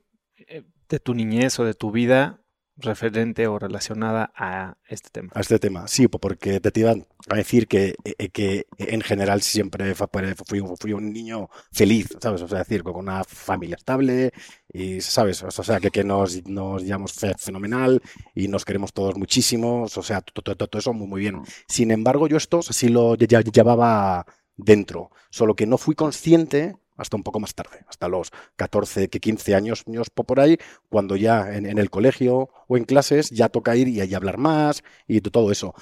eh, 0.47 0.63
de 0.89 0.99
tu 0.99 1.13
niñez 1.13 1.59
o 1.59 1.65
de 1.65 1.73
tu 1.73 1.91
vida 1.91 2.42
referente 2.75 3.47
o 3.47 3.59
relacionada 3.59 4.31
a 4.35 4.77
este 4.87 5.09
tema. 5.09 5.31
A 5.35 5.41
este 5.41 5.59
tema, 5.59 5.87
sí, 5.87 6.07
porque 6.07 6.59
te 6.59 6.79
iban 6.79 7.05
a 7.29 7.35
decir 7.35 7.67
que, 7.67 7.95
eh, 8.03 8.29
que 8.29 8.65
en 8.77 9.01
general 9.01 9.41
siempre 9.41 9.93
fui, 9.95 10.63
fui, 10.79 10.93
un 10.93 11.13
niño 11.13 11.49
feliz, 11.71 12.09
¿sabes? 12.19 12.41
O 12.41 12.47
sea, 12.47 12.59
decir, 12.59 12.83
con 12.83 12.95
una 12.95 13.23
familia 13.23 13.75
estable 13.75 14.31
y, 14.71 15.01
¿sabes? 15.01 15.43
O 15.43 15.51
sea, 15.51 15.79
que, 15.79 15.91
que 15.91 16.03
nos, 16.03 16.45
nos 16.47 16.83
llevamos 16.83 17.13
fenomenal 17.37 18.01
y 18.33 18.47
nos 18.47 18.65
queremos 18.65 18.93
todos 18.93 19.15
muchísimo, 19.15 19.83
o 19.83 19.87
sea, 20.03 20.21
todo, 20.21 20.55
todo, 20.55 20.79
eso 20.79 20.93
muy, 20.93 21.07
muy 21.07 21.21
bien. 21.21 21.41
Sin 21.67 21.91
embargo, 21.91 22.27
yo 22.27 22.37
esto 22.37 22.61
sí 22.63 22.89
lo 22.89 23.15
llevaba 23.15 24.25
dentro, 24.55 25.11
solo 25.29 25.55
que 25.55 25.67
no 25.67 25.77
fui 25.77 25.95
consciente 25.95 26.75
hasta 26.97 27.17
un 27.17 27.23
poco 27.23 27.39
más 27.39 27.55
tarde, 27.55 27.85
hasta 27.87 28.07
los 28.07 28.31
14, 28.55 29.09
15 29.09 29.55
años, 29.55 29.83
por 30.13 30.39
ahí, 30.39 30.57
cuando 30.89 31.15
ya 31.15 31.55
en, 31.55 31.65
el 31.65 31.89
colegio 31.89 32.49
o 32.67 32.77
en 32.77 32.85
clases 32.85 33.29
ya 33.29 33.49
toca 33.49 33.75
ir 33.75 33.87
y, 33.87 34.13
hablar 34.13 34.37
más 34.37 34.83
y 35.07 35.21
todo 35.21 35.51
eso. 35.51 35.73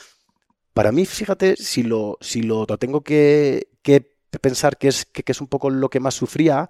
Para 0.74 0.92
mí, 0.92 1.06
fíjate, 1.06 1.58
si 1.58 1.84
lo, 1.84 2.18
si 2.22 2.44
lo 2.44 2.66
tengo 2.66 3.02
que, 3.02 3.68
pensar 4.42 4.78
que 4.78 4.88
es, 4.88 5.06
que, 5.06 5.24
es 5.26 5.42
un 5.42 5.48
poco 5.48 5.70
lo 5.70 5.90
que 5.90 6.00
más 6.00 6.14
sufría, 6.14 6.70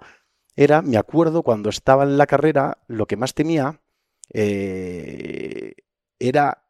era, 0.56 0.82
me 0.82 0.96
acuerdo, 0.96 1.42
cuando 1.42 1.70
estaba 1.70 2.02
en 2.04 2.18
la 2.18 2.26
carrera, 2.26 2.78
lo 2.88 3.06
que 3.06 3.16
más 3.16 3.34
temía 3.34 3.80
eh, 4.32 5.74
era 6.18 6.64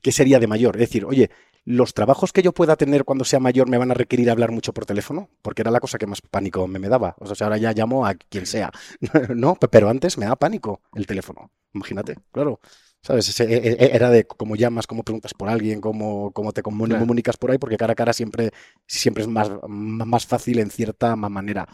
que 0.00 0.12
sería 0.12 0.38
de 0.38 0.46
mayor. 0.46 0.76
Es 0.76 0.88
decir, 0.88 1.04
oye, 1.04 1.30
los 1.64 1.94
trabajos 1.94 2.32
que 2.32 2.42
yo 2.42 2.52
pueda 2.52 2.76
tener 2.76 3.04
cuando 3.04 3.24
sea 3.24 3.40
mayor 3.40 3.68
me 3.68 3.78
van 3.78 3.90
a 3.90 3.94
requerir 3.94 4.30
hablar 4.30 4.50
mucho 4.50 4.72
por 4.72 4.86
teléfono, 4.86 5.28
porque 5.42 5.62
era 5.62 5.70
la 5.70 5.80
cosa 5.80 5.98
que 5.98 6.06
más 6.06 6.20
pánico 6.20 6.66
me, 6.66 6.78
me 6.78 6.88
daba. 6.88 7.14
O 7.18 7.34
sea, 7.34 7.46
ahora 7.46 7.58
ya 7.58 7.72
llamo 7.72 8.06
a 8.06 8.14
quien 8.14 8.46
sea. 8.46 8.72
no, 9.34 9.56
pero 9.56 9.88
antes 9.88 10.18
me 10.18 10.24
daba 10.24 10.36
pánico 10.36 10.82
el 10.94 11.06
teléfono. 11.06 11.50
Imagínate, 11.72 12.16
claro. 12.32 12.60
¿Sabes? 13.02 13.40
E, 13.40 13.44
e, 13.44 13.96
era 13.96 14.10
de 14.10 14.24
cómo 14.24 14.54
llamas, 14.54 14.86
cómo 14.86 15.02
preguntas 15.02 15.34
por 15.34 15.48
alguien, 15.48 15.80
cómo, 15.80 16.30
cómo 16.32 16.52
te 16.52 16.62
comunicas 16.62 17.36
por 17.36 17.50
ahí, 17.50 17.58
porque 17.58 17.76
cara 17.76 17.94
a 17.94 17.96
cara 17.96 18.12
siempre, 18.12 18.50
siempre 18.86 19.24
es 19.24 19.28
más, 19.28 19.50
más 19.66 20.26
fácil 20.26 20.60
en 20.60 20.70
cierta 20.70 21.16
manera. 21.16 21.68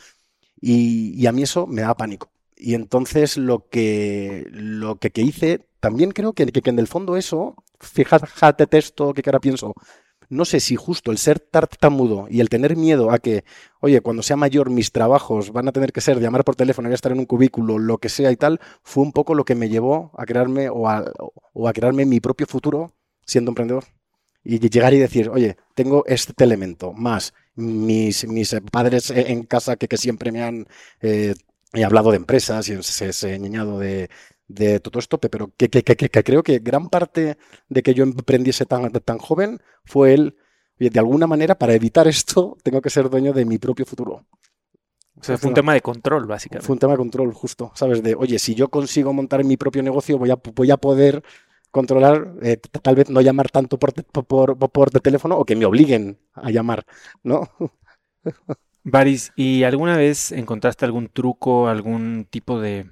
Y, 0.61 1.27
a 1.27 1.33
mí 1.33 1.43
eso 1.43 1.67
me 1.67 1.83
daba 1.83 1.97
pánico. 1.97 2.31
Y 2.59 2.75
entonces 2.75 3.37
lo 3.37 3.69
que, 3.69 4.47
lo 4.51 4.97
que, 4.97 5.13
hice, 5.23 5.61
también 5.81 6.11
creo 6.11 6.33
que, 6.33 6.47
que, 6.47 6.63
que 6.63 6.71
en 6.71 6.79
el 6.79 6.89
fondo 6.89 7.17
eso 7.17 7.57
fíjate 7.81 8.79
esto 8.79 9.15
que 9.15 9.23
ahora 9.27 9.41
pienso, 9.41 9.75
no 10.29 10.45
sé 10.45 10.61
si 10.61 10.77
justo 10.77 11.11
el 11.11 11.19
ser 11.19 11.41
tartamudo 11.41 12.27
y 12.31 12.41
el 12.41 12.49
tener 12.49 12.77
miedo 12.77 13.11
a 13.11 13.19
que, 13.19 13.45
oye, 13.81 14.01
cuando 14.01 14.23
sea 14.23 14.37
mayor 14.37 14.71
mis 14.71 14.93
trabajos 14.93 15.53
van 15.53 15.69
a 15.69 15.73
tener 15.73 15.93
que 15.93 16.01
ser 16.01 16.21
llamar 16.21 16.45
por 16.45 16.57
teléfono, 16.57 16.91
y 16.91 16.95
estar 16.95 17.13
en 17.13 17.19
un 17.19 17.27
cubículo, 17.27 17.79
lo 17.79 17.99
que 17.99 18.09
sea 18.09 18.31
y 18.31 18.37
tal, 18.37 18.61
fue 18.83 19.05
un 19.05 19.13
poco 19.13 19.35
lo 19.35 19.45
que 19.45 19.55
me 19.55 19.69
llevó 19.69 20.13
a 20.19 20.27
crearme 20.27 20.69
o 20.69 20.89
a, 20.89 21.11
o 21.53 21.69
a 21.69 21.73
crearme 21.73 22.05
mi 22.05 22.21
propio 22.21 22.47
futuro 22.47 22.95
siendo 23.25 23.51
emprendedor. 23.51 23.85
Y 24.45 24.61
llegar 24.71 24.95
y 24.95 24.99
decir, 24.99 25.29
oye, 25.29 25.57
tengo 25.75 26.05
este 26.07 26.33
elemento, 26.45 26.93
más 26.93 27.35
mis, 27.55 28.27
mis 28.27 28.57
padres 28.71 29.11
en 29.11 29.43
casa 29.43 29.77
que, 29.77 29.89
que 29.89 29.97
siempre 29.97 30.33
me 30.33 30.43
han 30.43 30.67
eh, 31.03 31.35
hablado 31.85 32.11
de 32.11 32.17
empresas 32.17 32.69
y 32.69 32.83
se, 32.83 33.13
se 33.13 33.35
enseñado 33.35 33.79
de, 33.79 34.09
de 34.49 34.81
todo 34.81 34.99
esto, 34.99 35.19
pero 35.19 35.53
que, 35.57 35.69
creo 35.69 36.43
que 36.43 36.59
gran 36.59 36.89
parte 36.89 37.37
de 37.69 37.83
que 37.83 37.95
yo 37.95 38.05
emprendiese 38.05 38.67
tan, 38.67 38.91
tan 38.91 39.19
joven 39.19 39.61
fue 39.85 40.15
el, 40.15 40.37
de 40.79 40.99
alguna 40.99 41.27
manera, 41.27 41.59
para 41.59 41.75
evitar 41.75 42.09
esto, 42.09 42.57
tengo 42.63 42.81
que 42.81 42.91
ser 42.91 43.09
dueño 43.11 43.33
de 43.33 43.45
mi 43.45 43.59
propio 43.59 43.85
futuro. 43.85 44.27
O 45.21 45.25
sea, 45.25 45.37
fue 45.37 45.49
un 45.49 45.55
tema 45.55 45.75
de 45.75 45.81
control, 45.81 46.27
básicamente. 46.27 46.65
Fue 46.65 46.75
un 46.75 46.79
tema 46.79 46.93
de 46.93 46.99
control, 46.99 47.35
justo. 47.35 47.73
¿Sabes? 47.75 48.05
De, 48.05 48.15
oye, 48.15 48.39
si 48.39 48.55
yo 48.55 48.69
consigo 48.69 49.13
montar 49.13 49.43
mi 49.43 49.57
propio 49.57 49.83
negocio, 49.83 50.17
voy 50.17 50.31
a, 50.31 50.37
voy 50.37 50.71
a 50.71 50.77
poder 50.77 51.25
controlar, 51.73 52.35
eh, 52.41 52.57
tal 52.57 52.95
vez 52.95 53.11
no 53.11 53.21
llamar 53.21 53.51
tanto 53.51 53.81
por, 53.81 53.93
por, 53.93 54.57
por, 54.57 54.91
teléfono 55.01 55.37
o 55.37 55.45
que 55.45 55.57
me 55.57 55.67
obliguen 55.67 56.21
a 56.35 56.51
llamar, 56.51 56.87
¿no? 57.25 57.51
Baris, 58.91 59.33
¿y 59.37 59.65
alguna 59.65 59.97
vez 59.97 60.33
encontraste 60.33 60.85
algún 60.85 61.09
truco, 61.09 61.69
algún 61.69 62.27
tipo 62.31 62.61
de 62.61 62.91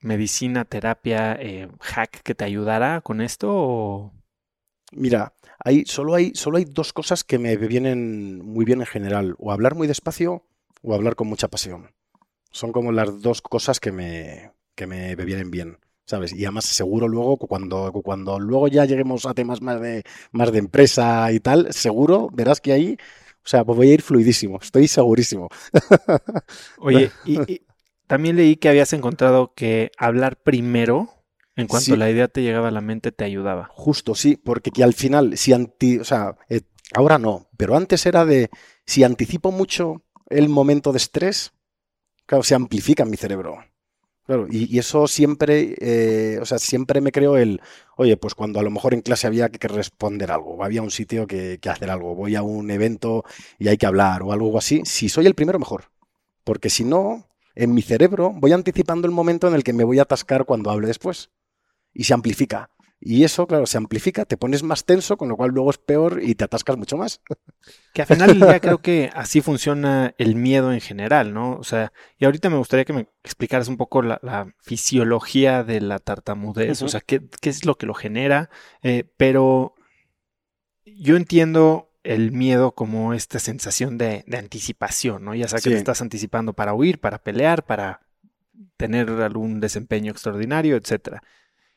medicina, 0.00 0.64
terapia, 0.64 1.36
eh, 1.40 1.68
hack 1.80 2.22
que 2.22 2.34
te 2.34 2.44
ayudara 2.44 3.00
con 3.00 3.20
esto? 3.20 4.12
Mira, 4.92 5.34
hay, 5.64 5.84
solo, 5.86 6.14
hay, 6.14 6.32
solo 6.34 6.58
hay 6.58 6.64
dos 6.64 6.92
cosas 6.92 7.24
que 7.24 7.38
me 7.38 7.56
vienen 7.56 8.44
muy 8.44 8.64
bien 8.64 8.80
en 8.80 8.86
general, 8.86 9.34
o 9.38 9.52
hablar 9.52 9.74
muy 9.74 9.86
despacio 9.88 10.44
o 10.82 10.94
hablar 10.94 11.16
con 11.16 11.28
mucha 11.28 11.48
pasión. 11.48 11.90
Son 12.50 12.72
como 12.72 12.92
las 12.92 13.20
dos 13.22 13.42
cosas 13.42 13.80
que 13.80 13.92
me, 13.92 14.52
que 14.74 14.86
me 14.86 15.16
vienen 15.16 15.50
bien. 15.50 15.78
¿sabes? 16.04 16.32
Y 16.34 16.44
además 16.44 16.64
seguro 16.64 17.08
luego, 17.08 17.36
cuando, 17.38 17.92
cuando 18.04 18.38
luego 18.38 18.68
ya 18.68 18.84
lleguemos 18.84 19.24
a 19.26 19.34
temas 19.34 19.62
más 19.62 19.80
de, 19.80 20.02
más 20.30 20.52
de 20.52 20.58
empresa 20.58 21.30
y 21.32 21.40
tal, 21.40 21.72
seguro 21.72 22.28
verás 22.32 22.60
que 22.60 22.72
ahí, 22.72 22.98
o 23.44 23.48
sea, 23.48 23.64
pues 23.64 23.76
voy 23.76 23.90
a 23.90 23.94
ir 23.94 24.02
fluidísimo, 24.02 24.58
estoy 24.62 24.88
segurísimo. 24.88 25.48
Oye, 26.78 27.10
y, 27.24 27.62
también 28.06 28.36
leí 28.36 28.56
que 28.56 28.68
habías 28.68 28.92
encontrado 28.92 29.54
que 29.54 29.90
hablar 29.96 30.36
primero, 30.42 31.08
en 31.56 31.66
cuanto 31.66 31.96
la 31.96 32.10
idea 32.10 32.28
te 32.28 32.42
llegaba 32.42 32.68
a 32.68 32.72
la 32.72 32.80
mente, 32.80 33.10
te 33.10 33.24
ayudaba. 33.24 33.68
Justo, 33.72 34.14
sí, 34.14 34.36
porque 34.36 34.70
que 34.70 34.84
al 34.84 34.94
final, 34.94 35.36
si 35.36 35.52
anti, 35.52 35.98
o 35.98 36.04
sea, 36.04 36.36
eh, 36.48 36.60
ahora 36.94 37.18
no, 37.18 37.48
pero 37.56 37.76
antes 37.76 38.06
era 38.06 38.24
de, 38.24 38.50
si 38.86 39.02
anticipo 39.02 39.50
mucho 39.50 40.02
el 40.28 40.48
momento 40.48 40.92
de 40.92 40.98
estrés, 40.98 41.52
claro, 42.26 42.44
se 42.44 42.54
amplifica 42.54 43.02
en 43.02 43.10
mi 43.10 43.16
cerebro. 43.16 43.64
Claro, 44.24 44.46
y, 44.48 44.78
eso 44.78 45.08
siempre, 45.08 45.74
eh, 45.80 46.38
o 46.40 46.44
sea, 46.46 46.58
siempre 46.58 47.00
me 47.00 47.10
creo 47.10 47.36
el, 47.36 47.60
oye, 47.96 48.16
pues 48.16 48.34
cuando 48.36 48.60
a 48.60 48.62
lo 48.62 48.70
mejor 48.70 48.94
en 48.94 49.00
clase 49.00 49.26
había 49.26 49.48
que 49.48 49.66
responder 49.66 50.30
algo, 50.30 50.62
había 50.62 50.80
un 50.80 50.92
sitio 50.92 51.26
que, 51.26 51.58
que 51.60 51.68
hacer 51.68 51.90
algo, 51.90 52.14
voy 52.14 52.36
a 52.36 52.42
un 52.42 52.70
evento 52.70 53.24
y 53.58 53.66
hay 53.66 53.76
que 53.76 53.86
hablar 53.86 54.22
o 54.22 54.32
algo 54.32 54.56
así, 54.56 54.82
si 54.84 55.08
soy 55.08 55.26
el 55.26 55.34
primero, 55.34 55.58
mejor. 55.58 55.90
Porque 56.44 56.70
si 56.70 56.84
no, 56.84 57.28
en 57.54 57.74
mi 57.74 57.82
cerebro 57.82 58.32
voy 58.34 58.52
anticipando 58.52 59.06
el 59.06 59.12
momento 59.12 59.48
en 59.48 59.54
el 59.54 59.64
que 59.64 59.72
me 59.72 59.84
voy 59.84 59.98
a 59.98 60.02
atascar 60.02 60.44
cuando 60.44 60.70
hable 60.70 60.86
después. 60.86 61.30
Y 61.92 62.04
se 62.04 62.14
amplifica. 62.14 62.70
Y 63.04 63.24
eso, 63.24 63.48
claro, 63.48 63.66
se 63.66 63.78
amplifica, 63.78 64.24
te 64.24 64.36
pones 64.36 64.62
más 64.62 64.84
tenso, 64.84 65.16
con 65.16 65.28
lo 65.28 65.36
cual 65.36 65.50
luego 65.50 65.70
es 65.70 65.78
peor 65.78 66.20
y 66.22 66.36
te 66.36 66.44
atascas 66.44 66.76
mucho 66.76 66.96
más. 66.96 67.20
Que 67.92 68.02
al 68.02 68.06
final 68.06 68.38
día 68.38 68.60
creo 68.60 68.78
que 68.82 69.10
así 69.12 69.40
funciona 69.40 70.14
el 70.18 70.36
miedo 70.36 70.72
en 70.72 70.80
general, 70.80 71.34
¿no? 71.34 71.56
O 71.56 71.64
sea, 71.64 71.92
y 72.16 72.26
ahorita 72.26 72.48
me 72.48 72.58
gustaría 72.58 72.84
que 72.84 72.92
me 72.92 73.08
explicaras 73.24 73.66
un 73.66 73.76
poco 73.76 74.02
la, 74.02 74.54
fisiología 74.60 75.64
de 75.64 75.80
la 75.80 75.98
tartamudez, 75.98 76.80
o 76.82 76.88
sea, 76.88 77.00
qué, 77.00 77.22
es 77.42 77.64
lo 77.64 77.76
que 77.76 77.86
lo 77.86 77.94
genera, 77.94 78.50
eh, 78.84 79.04
pero 79.16 79.74
yo 80.84 81.16
entiendo 81.16 81.90
el 82.04 82.30
miedo 82.30 82.72
como 82.72 83.14
esta 83.14 83.40
sensación 83.40 83.98
de, 83.98 84.24
anticipación, 84.32 85.24
¿no? 85.24 85.34
Ya 85.34 85.48
sea 85.48 85.58
que 85.58 85.70
te 85.70 85.76
estás 85.76 86.02
anticipando 86.02 86.52
para 86.52 86.72
huir, 86.72 87.00
para 87.00 87.18
pelear, 87.18 87.64
para 87.64 88.00
tener 88.76 89.10
algún 89.10 89.58
desempeño 89.58 90.12
extraordinario, 90.12 90.76
etcétera. 90.76 91.22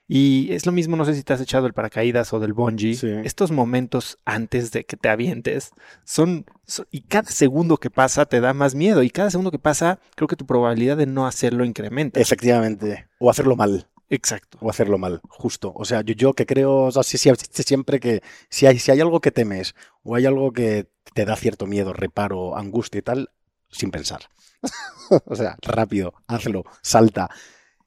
Y 0.07 0.53
es 0.53 0.65
lo 0.65 0.71
mismo, 0.71 0.95
no 0.95 1.05
sé 1.05 1.15
si 1.15 1.23
te 1.23 1.33
has 1.33 1.41
echado 1.41 1.65
el 1.65 1.73
paracaídas 1.73 2.31
o 2.33 2.39
del 2.39 2.53
bungee. 2.53 2.97
Estos 3.25 3.51
momentos 3.51 4.19
antes 4.23 4.71
de 4.71 4.85
que 4.85 4.97
te 4.97 5.09
avientes 5.09 5.71
son, 6.03 6.45
Y 6.91 7.01
cada 7.01 7.29
segundo 7.29 7.77
que 7.77 7.89
pasa 7.89 8.25
te 8.25 8.39
da 8.39 8.53
más 8.53 8.75
miedo. 8.75 9.01
Y 9.01 9.09
cada 9.09 9.31
segundo 9.31 9.51
que 9.51 9.59
pasa, 9.59 9.99
creo 10.15 10.27
que 10.27 10.35
tu 10.35 10.45
probabilidad 10.45 10.97
de 10.97 11.07
no 11.07 11.25
hacerlo 11.25 11.65
incrementa. 11.65 12.19
Efectivamente. 12.19 13.07
O 13.19 13.29
hacerlo 13.29 13.55
mal. 13.55 13.87
Exacto. 14.09 14.59
O 14.61 14.69
hacerlo 14.69 14.99
mal, 14.99 15.21
justo. 15.27 15.73
O 15.75 15.85
sea, 15.85 16.01
yo, 16.01 16.13
yo 16.13 16.33
que 16.33 16.45
creo, 16.45 16.83
o 16.83 16.91
sea, 16.91 17.03
siempre 17.03 17.99
que 17.99 18.21
si 18.49 18.67
hay, 18.67 18.77
si 18.77 18.91
hay 18.91 19.01
algo 19.01 19.19
que 19.19 19.31
temes 19.31 19.73
o 20.03 20.15
hay 20.15 20.27
algo 20.27 20.51
que 20.53 20.87
te 21.15 21.25
da 21.25 21.35
cierto 21.35 21.65
miedo, 21.65 21.93
reparo, 21.93 22.55
angustia 22.55 22.99
y 22.99 23.01
tal, 23.01 23.29
sin 23.69 23.89
pensar. 23.89 24.29
o 25.25 25.35
sea, 25.35 25.57
rápido, 25.61 26.13
hazlo, 26.27 26.63
salta. 26.81 27.29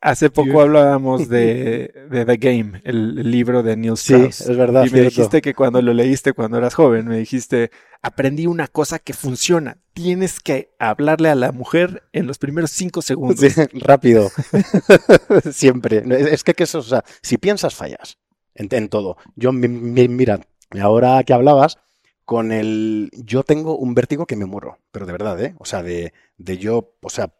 Hace 0.00 0.30
poco 0.30 0.60
hablábamos 0.60 1.28
de, 1.28 1.92
The 2.10 2.36
Game, 2.36 2.80
el, 2.84 3.30
libro 3.30 3.64
de 3.64 3.76
Neil 3.76 3.94
Strauss. 3.94 4.36
Sí, 4.36 4.50
es 4.50 4.56
verdad. 4.56 4.86
Y 4.86 4.90
me 4.90 5.00
dijiste 5.00 5.42
que 5.42 5.54
cuando 5.54 5.82
lo 5.82 5.92
leíste 5.92 6.34
cuando 6.34 6.56
eras 6.56 6.74
joven, 6.74 7.08
me 7.08 7.18
dijiste, 7.18 7.72
aprendí 8.00 8.46
una 8.46 8.68
cosa 8.68 9.00
que 9.00 9.12
funciona. 9.12 9.78
Tienes 9.94 10.38
que 10.38 10.70
hablarle 10.78 11.30
a 11.30 11.34
la 11.34 11.50
mujer 11.50 12.04
en 12.12 12.28
los 12.28 12.38
primeros 12.38 12.70
cinco 12.70 13.02
segundos. 13.02 13.40
Sí, 13.40 13.48
rápido. 13.74 14.30
Siempre. 15.52 16.04
Es 16.32 16.44
que, 16.44 16.54
eso, 16.62 16.78
o 16.78 16.82
sea, 16.82 17.04
si 17.20 17.36
piensas, 17.36 17.74
fallas. 17.74 18.18
En, 18.54 18.88
todo. 18.88 19.16
Yo, 19.34 19.52
mira, 19.52 20.40
ahora 20.80 21.22
que 21.24 21.32
hablabas, 21.32 21.78
con 22.24 22.52
el... 22.52 23.10
Yo 23.14 23.42
tengo 23.42 23.76
un 23.76 23.94
vértigo 23.94 24.26
que 24.26 24.36
me 24.36 24.46
muero, 24.46 24.78
pero 24.92 25.06
de 25.06 25.12
verdad, 25.12 25.42
¿eh? 25.42 25.54
O 25.58 25.64
sea, 25.64 25.82
de, 25.82 26.12
de 26.36 26.58
yo, 26.58 26.94
o 27.00 27.10
sea, 27.10 27.32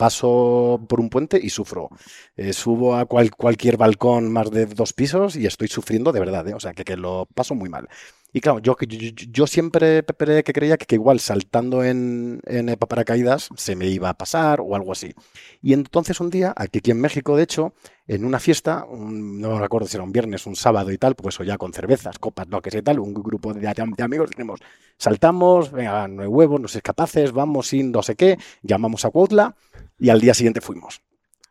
paso 0.00 0.80
por 0.88 0.98
un 0.98 1.10
puente 1.10 1.38
y 1.42 1.50
sufro. 1.50 1.90
Eh, 2.34 2.54
subo 2.54 2.96
a 2.96 3.04
cualquier 3.04 3.76
balcón 3.76 4.32
más 4.32 4.50
de 4.50 4.64
dos 4.64 4.94
pisos 4.94 5.36
y 5.36 5.44
estoy 5.44 5.68
sufriendo 5.68 6.10
de 6.10 6.20
verdad, 6.20 6.48
¿eh? 6.48 6.54
o 6.54 6.60
sea, 6.60 6.72
que, 6.72 6.84
que, 6.84 6.96
lo 6.96 7.28
paso 7.34 7.54
muy 7.54 7.68
mal. 7.68 7.86
Y 8.32 8.40
claro, 8.40 8.60
yo, 8.60 8.76
yo, 8.80 9.10
yo 9.30 9.46
siempre 9.46 10.02
que 10.02 10.52
creía 10.54 10.78
que, 10.78 10.94
igual 10.94 11.20
saltando 11.20 11.84
en, 11.84 12.40
en 12.46 12.66
paracaídas 12.76 13.50
se 13.56 13.76
me 13.76 13.88
iba 13.88 14.08
a 14.08 14.14
pasar 14.14 14.60
o 14.62 14.74
algo 14.74 14.92
así. 14.92 15.12
Y 15.60 15.74
entonces 15.74 16.18
un 16.20 16.30
día, 16.30 16.54
aquí, 16.56 16.80
en 16.90 17.00
México, 17.00 17.36
de 17.36 17.42
hecho, 17.42 17.74
en 18.06 18.24
una 18.24 18.38
fiesta, 18.38 18.86
no 18.90 19.50
me 19.50 19.60
recuerdo 19.60 19.86
si 19.86 19.96
era 19.96 20.04
un 20.04 20.12
viernes, 20.12 20.46
un 20.46 20.56
sábado 20.56 20.92
y 20.92 20.96
tal, 20.98 21.14
pues 21.14 21.38
o 21.40 21.44
ya 21.44 21.58
con 21.58 21.72
cervezas, 21.74 22.18
copas, 22.18 22.48
lo 22.48 22.62
que 22.62 22.70
sea 22.70 22.82
tal, 22.82 23.00
un 23.00 23.12
grupo 23.12 23.52
de, 23.52 23.68
amigos, 23.98 24.30
tenemos, 24.30 24.60
saltamos, 24.96 25.72
venga, 25.72 26.08
no 26.08 26.22
hay 26.22 26.28
huevos, 26.28 26.60
no 26.60 26.68
sé 26.68 26.80
capaces, 26.80 27.32
vamos 27.32 27.68
sin 27.68 27.90
no 27.92 28.02
sé 28.02 28.14
qué, 28.14 28.38
llamamos 28.62 29.04
a 29.04 29.10
Cuautla 29.10 29.56
y 30.00 30.10
al 30.10 30.20
día 30.20 30.34
siguiente 30.34 30.60
fuimos. 30.60 31.02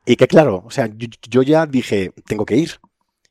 Y 0.05 0.15
que 0.15 0.27
claro, 0.27 0.63
o 0.65 0.71
sea, 0.71 0.89
yo, 1.29 1.43
ya 1.43 1.65
dije, 1.65 2.11
tengo 2.25 2.45
que 2.45 2.57
ir. 2.57 2.71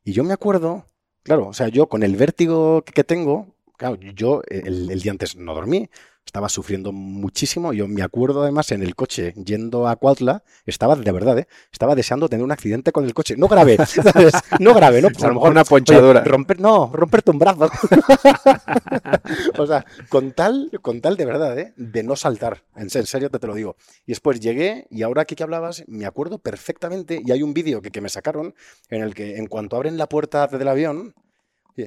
Y 0.05 0.13
yo 0.13 0.25
me 0.25 0.33
acuerdo 0.33 0.89
Claro, 1.29 1.49
o 1.49 1.53
sea, 1.53 1.69
yo 1.69 1.91
con 1.91 2.03
el 2.03 2.17
vértigo 2.17 2.83
que 2.83 3.05
tengo, 3.05 3.55
claro, 3.77 3.97
yo 3.97 4.41
el, 4.49 4.91
el 4.91 5.01
día 5.03 5.13
antes 5.13 5.37
no 5.37 5.53
dormí, 5.53 5.91
estaba 6.29 6.51
sufriendo 6.51 6.93
muchísimo. 6.93 7.73
Yo 7.73 7.89
me 7.89 8.03
acuerdo 8.03 8.43
además 8.43 8.71
en 8.73 8.83
el 8.83 8.95
coche 8.95 9.33
yendo 9.33 9.89
a 9.89 9.97
Cuautla, 9.97 10.43
estaba 10.67 10.95
de 10.95 11.11
verdad, 11.11 11.39
¿eh? 11.39 11.49
estaba 11.73 11.95
deseando 11.95 12.29
tener 12.29 12.45
un 12.45 12.53
accidente 12.53 12.93
con 12.93 13.07
el 13.07 13.15
coche. 13.15 13.35
No 13.39 13.49
grave, 13.49 13.79
¿sabes? 13.87 14.35
No 14.61 14.75
grave, 14.75 15.01
¿no? 15.01 15.09
Pues 15.09 15.25
a 15.25 15.29
lo 15.29 15.35
mejor 15.35 15.53
una 15.53 15.65
ponchadora. 15.65 16.23
romper, 16.25 16.61
no, 16.61 16.91
romperte 16.93 17.31
un 17.31 17.39
brazo. 17.39 17.71
o 19.59 19.67
sea, 19.67 19.87
con 20.11 20.33
tal, 20.33 20.71
con 20.83 21.01
tal 21.01 21.17
de 21.17 21.25
verdad, 21.25 21.59
¿eh? 21.59 21.73
de 21.77 22.03
no 22.03 22.15
saltar. 22.15 22.63
En 22.77 22.91
serio 22.91 23.31
te, 23.31 23.39
te 23.39 23.47
lo 23.47 23.55
digo. 23.55 23.77
Y 24.05 24.13
después 24.13 24.39
llegué 24.39 24.87
y 24.91 25.03
ahora 25.05 25.25
que, 25.25 25.35
que 25.35 25.43
hablabas, 25.43 25.85
me 25.89 26.05
acuerdo 26.05 26.39
perfectamente. 26.39 27.23
Y 27.25 27.33
hay 27.33 27.43
un 27.43 27.55
vídeo 27.55 27.81
que, 27.81 27.91
que 27.91 28.03
me 28.03 28.11
sacaron 28.11 28.55
en 28.91 29.03
el 29.03 29.15
que 29.15 29.39
en 29.39 29.47
cuanto 29.47 29.77
abren 29.77 29.97
la 29.97 30.11
puerta 30.11 30.47
del 30.47 30.69
avión, 30.69 31.15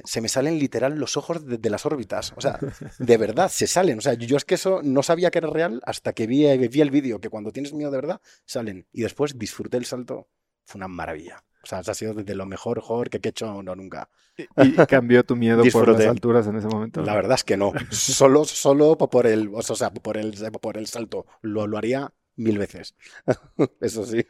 se 0.04 0.20
me 0.20 0.28
salen 0.28 0.58
literal 0.58 0.94
los 0.98 1.16
ojos 1.16 1.46
de, 1.46 1.70
las 1.70 1.86
órbitas. 1.86 2.32
O 2.36 2.40
sea, 2.40 2.58
de 2.98 3.16
verdad, 3.16 3.50
se 3.50 3.66
salen. 3.66 3.98
O 3.98 4.00
sea, 4.00 4.14
yo 4.14 4.36
es 4.36 4.44
que 4.44 4.54
eso 4.54 4.80
no 4.82 5.02
sabía 5.02 5.30
que 5.30 5.38
era 5.38 5.50
real 5.50 5.80
hasta 5.84 6.12
que 6.12 6.26
vi, 6.26 6.46
vi 6.68 6.80
el 6.80 6.90
vídeo, 6.90 7.20
que 7.20 7.28
cuando 7.28 7.52
tienes 7.52 7.72
miedo 7.72 7.90
de 7.90 7.98
verdad, 7.98 8.20
salen. 8.44 8.86
Y 8.92 9.02
después 9.02 9.38
disfruté 9.38 9.76
el 9.76 9.84
salto. 9.84 10.28
Fue 10.64 10.78
una 10.78 10.88
maravilla. 10.88 11.44
O 11.62 11.66
sea, 11.66 11.78
ha 11.78 11.94
sido 11.94 12.14
de 12.14 12.34
lo 12.34 12.44
mejor, 12.44 12.78
mejor 12.78 13.08
que 13.08 13.20
he 13.22 13.28
hecho 13.28 13.62
no, 13.62 13.76
nunca. 13.76 14.08
¿Y 14.36 14.72
cambió 14.86 15.24
tu 15.24 15.36
miedo 15.36 15.62
por 15.72 15.88
las 15.88 16.06
alturas 16.06 16.46
en 16.46 16.56
ese 16.56 16.66
momento? 16.66 17.02
La 17.02 17.14
verdad 17.14 17.36
es 17.36 17.44
que 17.44 17.56
no. 17.56 17.72
Solo, 17.90 18.44
solo 18.44 18.96
por 18.96 19.26
el, 19.26 19.50
o 19.54 19.62
sea, 19.62 19.92
por 19.92 20.16
el, 20.16 20.34
por 20.60 20.76
el 20.76 20.86
salto. 20.88 21.26
Lo, 21.40 21.66
lo 21.66 21.78
haría 21.78 22.12
mil 22.36 22.58
veces. 22.58 22.96
Eso 23.80 24.04
sí. 24.04 24.26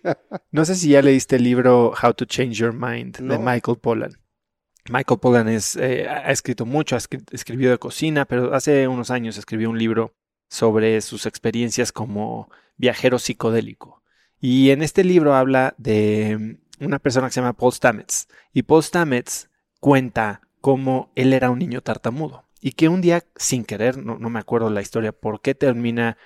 No 0.50 0.64
sé 0.64 0.74
si 0.74 0.90
ya 0.90 1.02
leíste 1.02 1.36
el 1.36 1.44
libro 1.44 1.92
How 2.02 2.12
to 2.14 2.24
Change 2.26 2.54
Your 2.56 2.74
Mind 2.74 3.18
de 3.18 3.38
Michael 3.38 3.78
Pollan. 3.78 4.21
Michael 4.90 5.20
Pollan 5.20 5.48
eh, 5.48 6.06
ha 6.08 6.32
escrito 6.32 6.66
mucho, 6.66 6.96
ha 6.96 6.98
de 6.98 7.78
cocina, 7.78 8.24
pero 8.24 8.54
hace 8.54 8.88
unos 8.88 9.10
años 9.10 9.38
escribió 9.38 9.70
un 9.70 9.78
libro 9.78 10.14
sobre 10.48 11.00
sus 11.00 11.26
experiencias 11.26 11.92
como 11.92 12.50
viajero 12.76 13.18
psicodélico. 13.18 14.02
Y 14.40 14.70
en 14.70 14.82
este 14.82 15.04
libro 15.04 15.34
habla 15.34 15.74
de 15.78 16.58
una 16.80 16.98
persona 16.98 17.28
que 17.28 17.34
se 17.34 17.40
llama 17.40 17.52
Paul 17.52 17.72
Stamets. 17.72 18.28
Y 18.52 18.64
Paul 18.64 18.82
Stamets 18.82 19.48
cuenta 19.78 20.40
cómo 20.60 21.12
él 21.14 21.32
era 21.32 21.50
un 21.50 21.60
niño 21.60 21.80
tartamudo. 21.80 22.44
Y 22.60 22.72
que 22.72 22.88
un 22.88 23.00
día, 23.00 23.24
sin 23.36 23.64
querer, 23.64 23.98
no, 23.98 24.18
no 24.18 24.30
me 24.30 24.40
acuerdo 24.40 24.68
la 24.68 24.82
historia, 24.82 25.12
por 25.12 25.40
qué 25.40 25.54
termina 25.54 26.18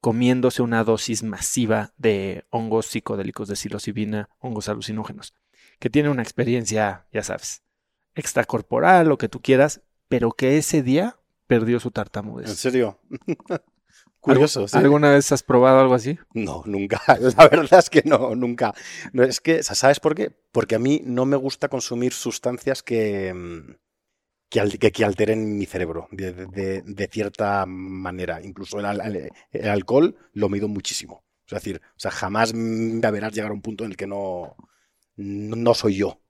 comiéndose 0.00 0.62
una 0.62 0.84
dosis 0.84 1.24
masiva 1.24 1.92
de 1.96 2.44
hongos 2.50 2.86
psicodélicos 2.86 3.48
de 3.48 3.56
psilocibina, 3.56 4.28
hongos 4.38 4.68
alucinógenos. 4.68 5.34
Que 5.80 5.90
tiene 5.90 6.10
una 6.10 6.22
experiencia, 6.22 7.06
ya 7.12 7.22
sabes, 7.24 7.62
extracorporal, 8.18 9.08
lo 9.08 9.16
que 9.16 9.28
tú 9.28 9.40
quieras, 9.40 9.80
pero 10.08 10.32
que 10.32 10.58
ese 10.58 10.82
día 10.82 11.16
perdió 11.46 11.80
su 11.80 11.90
tartamudez. 11.90 12.48
¿En 12.48 12.56
serio? 12.56 12.98
Curioso. 14.20 14.66
¿Alguna 14.72 15.12
vez 15.12 15.30
has 15.30 15.44
probado 15.44 15.80
algo 15.80 15.94
así? 15.94 16.18
No, 16.34 16.62
nunca. 16.66 17.00
La 17.36 17.48
verdad 17.48 17.78
es 17.78 17.88
que 17.88 18.02
no, 18.04 18.34
nunca. 18.34 18.74
No, 19.12 19.22
es 19.22 19.40
que, 19.40 19.62
¿sabes 19.62 20.00
por 20.00 20.14
qué? 20.14 20.32
Porque 20.50 20.74
a 20.74 20.78
mí 20.80 21.00
no 21.04 21.24
me 21.24 21.36
gusta 21.36 21.68
consumir 21.68 22.12
sustancias 22.12 22.82
que, 22.82 23.32
mm, 23.32 23.76
que, 24.50 24.92
que 24.92 25.04
alteren 25.04 25.56
mi 25.56 25.66
cerebro 25.66 26.08
de, 26.10 27.08
cierta 27.12 27.64
manera. 27.66 28.40
Incluso 28.42 28.80
el, 28.80 29.30
el, 29.52 29.68
alcohol 29.68 30.16
lo 30.32 30.48
mido 30.48 30.66
muchísimo. 30.66 31.24
Es 31.46 31.52
decir, 31.52 31.80
o 31.96 32.00
sea, 32.00 32.10
jamás 32.10 32.52
me 32.52 33.10
verás 33.10 33.32
llegar 33.32 33.52
a 33.52 33.54
un 33.54 33.62
punto 33.62 33.84
en 33.84 33.92
el 33.92 33.96
que 33.96 34.08
no, 34.08 34.56
no 35.16 35.74
soy 35.74 35.94
yo. 35.94 36.20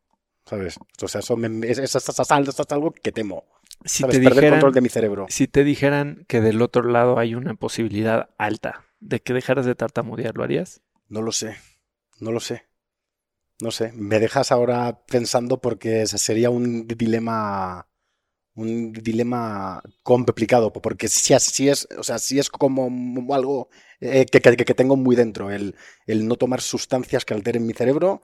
¿Sabes? 0.48 0.78
O 1.02 1.08
sea, 1.08 1.20
eso, 1.20 1.36
es, 1.36 2.72
algo 2.72 2.92
que 2.92 3.12
temo. 3.12 3.44
Si 3.84 4.02
te 4.04 4.18
dijeran, 4.18 4.34
Perder 4.34 4.50
control 4.52 4.72
de 4.72 4.80
mi 4.80 4.88
cerebro. 4.88 5.26
Si 5.28 5.46
te 5.46 5.62
dijeran 5.62 6.24
que 6.26 6.40
del 6.40 6.62
otro 6.62 6.84
lado 6.84 7.18
hay 7.18 7.34
una 7.34 7.54
posibilidad 7.54 8.30
alta 8.38 8.86
de 8.98 9.20
que 9.20 9.34
dejaras 9.34 9.66
de 9.66 9.74
tartamudear, 9.74 10.36
¿lo 10.36 10.44
harías? 10.44 10.80
No 11.08 11.20
lo 11.20 11.32
sé. 11.32 11.56
No 12.18 12.32
lo 12.32 12.40
sé. 12.40 12.64
No 13.60 13.70
sé. 13.70 13.92
Me 13.92 14.20
dejas 14.20 14.50
ahora 14.50 15.04
pensando 15.06 15.60
porque 15.60 16.06
sería 16.06 16.48
un 16.48 16.86
dilema 16.86 17.86
un 18.54 18.92
dilema 18.92 19.80
complicado, 20.02 20.72
porque 20.72 21.06
si 21.06 21.32
así 21.32 21.68
es, 21.68 21.86
o 21.96 22.02
sea, 22.02 22.18
si 22.18 22.40
es 22.40 22.50
como 22.50 22.90
algo 23.32 23.68
eh, 24.00 24.26
que, 24.26 24.40
que, 24.40 24.74
tengo 24.74 24.96
muy 24.96 25.14
dentro, 25.14 25.52
el, 25.52 25.76
el, 26.06 26.26
no 26.26 26.34
tomar 26.34 26.60
sustancias 26.60 27.24
que 27.24 27.34
alteren 27.34 27.64
mi 27.64 27.72
cerebro 27.72 28.22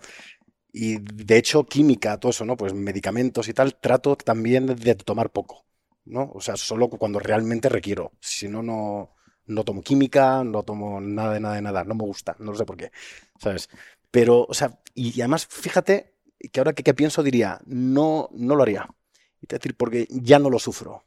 y 0.77 0.99
de 0.99 1.37
hecho, 1.39 1.65
química, 1.67 2.19
todo 2.19 2.31
eso, 2.31 2.45
¿no? 2.45 2.57
Pues 2.57 2.75
medicamentos 2.75 3.47
y 3.49 3.55
tal, 3.55 3.77
trato 3.77 4.17
también 4.17 4.67
de 4.67 4.95
tomar 4.97 5.31
poco, 5.31 5.65
¿no? 6.05 6.33
O 6.35 6.41
sea, 6.41 6.57
solo 6.57 6.89
cuando 6.91 7.21
realmente 7.21 7.69
requiero. 7.69 8.11
Si 8.21 8.49
no, 8.49 8.61
no, 8.61 9.15
no 9.47 9.63
tomo 9.65 9.83
química, 9.83 10.43
no 10.43 10.65
tomo 10.65 11.01
nada 11.01 11.35
de 11.35 11.41
nada 11.41 11.55
de 11.55 11.63
nada. 11.63 11.85
No 11.85 11.95
me 11.95 12.03
gusta, 12.05 12.35
no 12.41 12.57
sé 12.57 12.65
por 12.67 12.77
qué, 12.77 12.91
¿sabes? 13.39 13.71
Pero, 14.11 14.47
o 14.49 14.55
sea, 14.55 14.81
y 14.95 15.21
además, 15.21 15.47
fíjate 15.47 16.17
que 16.53 16.59
ahora 16.59 16.73
que, 16.73 16.83
que 16.83 16.95
pienso 16.95 17.23
diría, 17.23 17.61
no, 17.67 18.29
no 18.33 18.57
lo 18.57 18.65
haría. 18.65 18.89
Es 19.43 19.49
decir, 19.49 19.77
porque 19.77 20.09
ya 20.11 20.41
no 20.41 20.51
lo 20.51 20.59
sufro. 20.59 21.05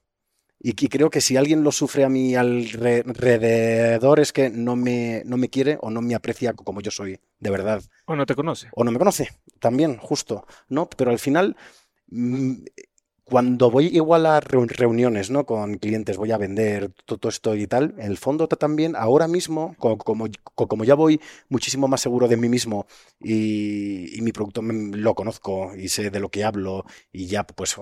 Y, 0.60 0.74
creo 0.74 1.10
que 1.10 1.22
si 1.22 1.38
alguien 1.38 1.64
lo 1.64 1.72
sufre 1.72 2.04
a 2.04 2.10
mi 2.10 2.36
alrededor 2.36 4.20
es 4.20 4.34
que 4.34 4.50
no 4.50 4.76
me, 4.76 5.22
no 5.26 5.38
me 5.38 5.50
quiere 5.50 5.78
o 5.82 5.92
no 5.92 6.02
me 6.02 6.16
aprecia 6.16 6.54
como 6.54 6.82
yo 6.82 6.90
soy, 6.90 7.20
de 7.40 7.50
verdad. 7.52 7.84
O 8.06 8.16
no 8.16 8.26
te 8.26 8.34
conoce. 8.34 8.70
O 8.74 8.84
no 8.84 8.92
me 8.92 8.98
conoce, 8.98 9.30
también, 9.60 9.98
justo. 9.98 10.48
¿no? 10.68 10.90
Pero 10.90 11.12
al 11.12 11.20
final, 11.20 11.56
mm, 12.10 12.54
cuando 13.30 13.70
voy 13.70 13.88
igual 13.88 14.26
a 14.26 14.40
reuniones, 14.40 15.30
¿no? 15.30 15.46
Con 15.46 15.76
clientes, 15.80 16.16
voy 16.16 16.32
a 16.32 16.38
vender 16.38 16.94
todo 17.06 17.28
esto 17.28 17.56
y 17.56 17.68
tal, 17.68 17.94
en 17.98 18.06
el 18.12 18.18
fondo 18.18 18.48
también, 18.48 18.96
ahora 18.96 19.28
mismo, 19.28 19.76
como, 19.78 20.84
ya 20.86 20.96
voy 20.96 21.20
muchísimo 21.50 21.90
más 21.90 22.02
seguro 22.02 22.30
de 22.30 22.38
mí 22.38 22.48
mismo 22.48 22.88
y, 23.20 24.18
mi 24.22 24.32
producto 24.32 24.62
lo 24.62 25.14
conozco 25.16 25.76
y 25.76 25.90
sé 25.90 26.10
de 26.10 26.20
lo 26.20 26.30
que 26.30 26.44
hablo 26.46 26.86
y 27.12 27.28
ya, 27.28 27.46
pues, 27.46 27.76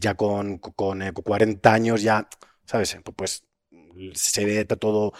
ya, 0.00 0.14
con, 0.14 0.58
con 0.58 1.00
40 1.12 1.68
eh, 1.68 1.72
años 1.72 2.02
ya, 2.02 2.28
¿sabes? 2.64 2.96
Pues 3.14 3.44
se 4.14 4.44
ve 4.44 4.64
todo, 4.64 5.12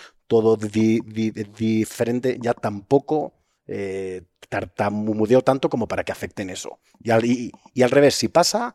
diferente, 1.58 2.38
ya 2.40 2.54
tampoco 2.54 3.34
eh, 3.66 4.22
tartamudeo 4.48 5.42
tanto 5.42 5.68
como 5.68 5.86
para 5.88 6.04
que 6.04 6.12
afecten 6.12 6.48
eso. 6.50 6.80
y 7.02 7.82
al 7.82 7.90
revés, 7.90 8.14
si 8.14 8.28
pasa 8.28 8.74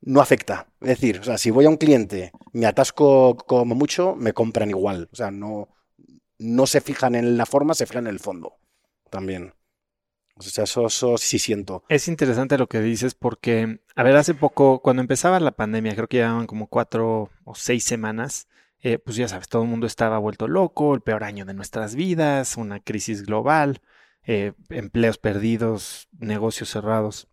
no 0.00 0.20
afecta. 0.20 0.68
Es 0.80 0.88
decir, 0.88 1.20
o 1.20 1.24
sea, 1.24 1.38
si 1.38 1.50
voy 1.50 1.66
a 1.66 1.68
un 1.68 1.76
cliente, 1.76 2.32
me 2.52 2.66
atasco 2.66 3.36
como 3.36 3.74
mucho, 3.74 4.14
me 4.16 4.32
compran 4.32 4.70
igual. 4.70 5.08
O 5.12 5.16
sea, 5.16 5.30
no, 5.30 5.68
no 6.38 6.66
se 6.66 6.80
fijan 6.80 7.14
en 7.14 7.36
la 7.36 7.46
forma, 7.46 7.74
se 7.74 7.86
fijan 7.86 8.06
en 8.06 8.12
el 8.12 8.20
fondo. 8.20 8.54
También. 9.10 9.54
O 10.38 10.42
sea, 10.42 10.64
eso, 10.64 11.16
sí 11.16 11.38
siento. 11.38 11.82
Es 11.88 12.08
interesante 12.08 12.58
lo 12.58 12.68
que 12.68 12.80
dices 12.80 13.14
porque, 13.14 13.80
a 13.94 14.02
ver, 14.02 14.16
hace 14.16 14.34
poco, 14.34 14.80
cuando 14.82 15.00
empezaba 15.00 15.40
la 15.40 15.52
pandemia, 15.52 15.94
creo 15.94 16.08
que 16.08 16.18
llevaban 16.18 16.46
como 16.46 16.68
cuatro 16.68 17.30
o 17.44 17.54
seis 17.54 17.84
semanas, 17.84 18.48
eh, 18.80 18.98
pues 18.98 19.16
ya 19.16 19.28
sabes, 19.28 19.48
todo 19.48 19.62
el 19.62 19.68
mundo 19.68 19.86
estaba 19.86 20.18
vuelto 20.18 20.46
loco, 20.46 20.94
el 20.94 21.00
peor 21.00 21.24
año 21.24 21.46
de 21.46 21.54
nuestras 21.54 21.94
vidas, 21.94 22.58
una 22.58 22.80
crisis 22.80 23.24
global, 23.24 23.80
eh, 24.24 24.52
empleos 24.68 25.16
perdidos, 25.16 26.08
negocios 26.18 26.68
cerrados 26.68 27.28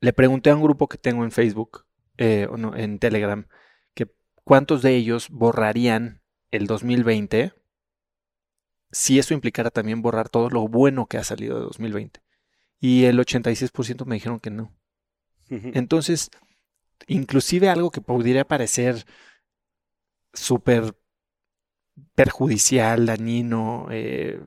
le 0.00 0.12
pregunté 0.12 0.50
a 0.50 0.56
un 0.56 0.62
grupo 0.62 0.88
que 0.88 0.98
tengo 0.98 1.24
en 1.24 1.30
Facebook, 1.30 1.86
eh, 2.16 2.46
o 2.50 2.56
no, 2.56 2.76
en 2.76 2.98
Telegram, 2.98 3.46
que 3.94 4.12
cuántos 4.44 4.82
de 4.82 4.96
ellos 4.96 5.28
borrarían 5.30 6.22
el 6.50 6.66
2020 6.66 7.52
si 8.92 9.18
eso 9.18 9.34
implicara 9.34 9.70
también 9.70 10.02
borrar 10.02 10.28
todo 10.28 10.50
lo 10.50 10.66
bueno 10.68 11.06
que 11.06 11.18
ha 11.18 11.24
salido 11.24 11.56
de 11.58 11.64
2020. 11.64 12.22
Y 12.80 13.04
el 13.04 13.18
86% 13.18 14.04
me 14.06 14.16
dijeron 14.16 14.40
que 14.40 14.50
no. 14.50 14.74
Entonces, 15.48 16.30
inclusive 17.08 17.68
algo 17.68 17.90
que 17.90 18.00
pudiera 18.00 18.44
parecer 18.44 19.04
súper 20.32 20.96
perjudicial, 22.14 23.06
dañino, 23.06 23.88
eh, 23.90 24.40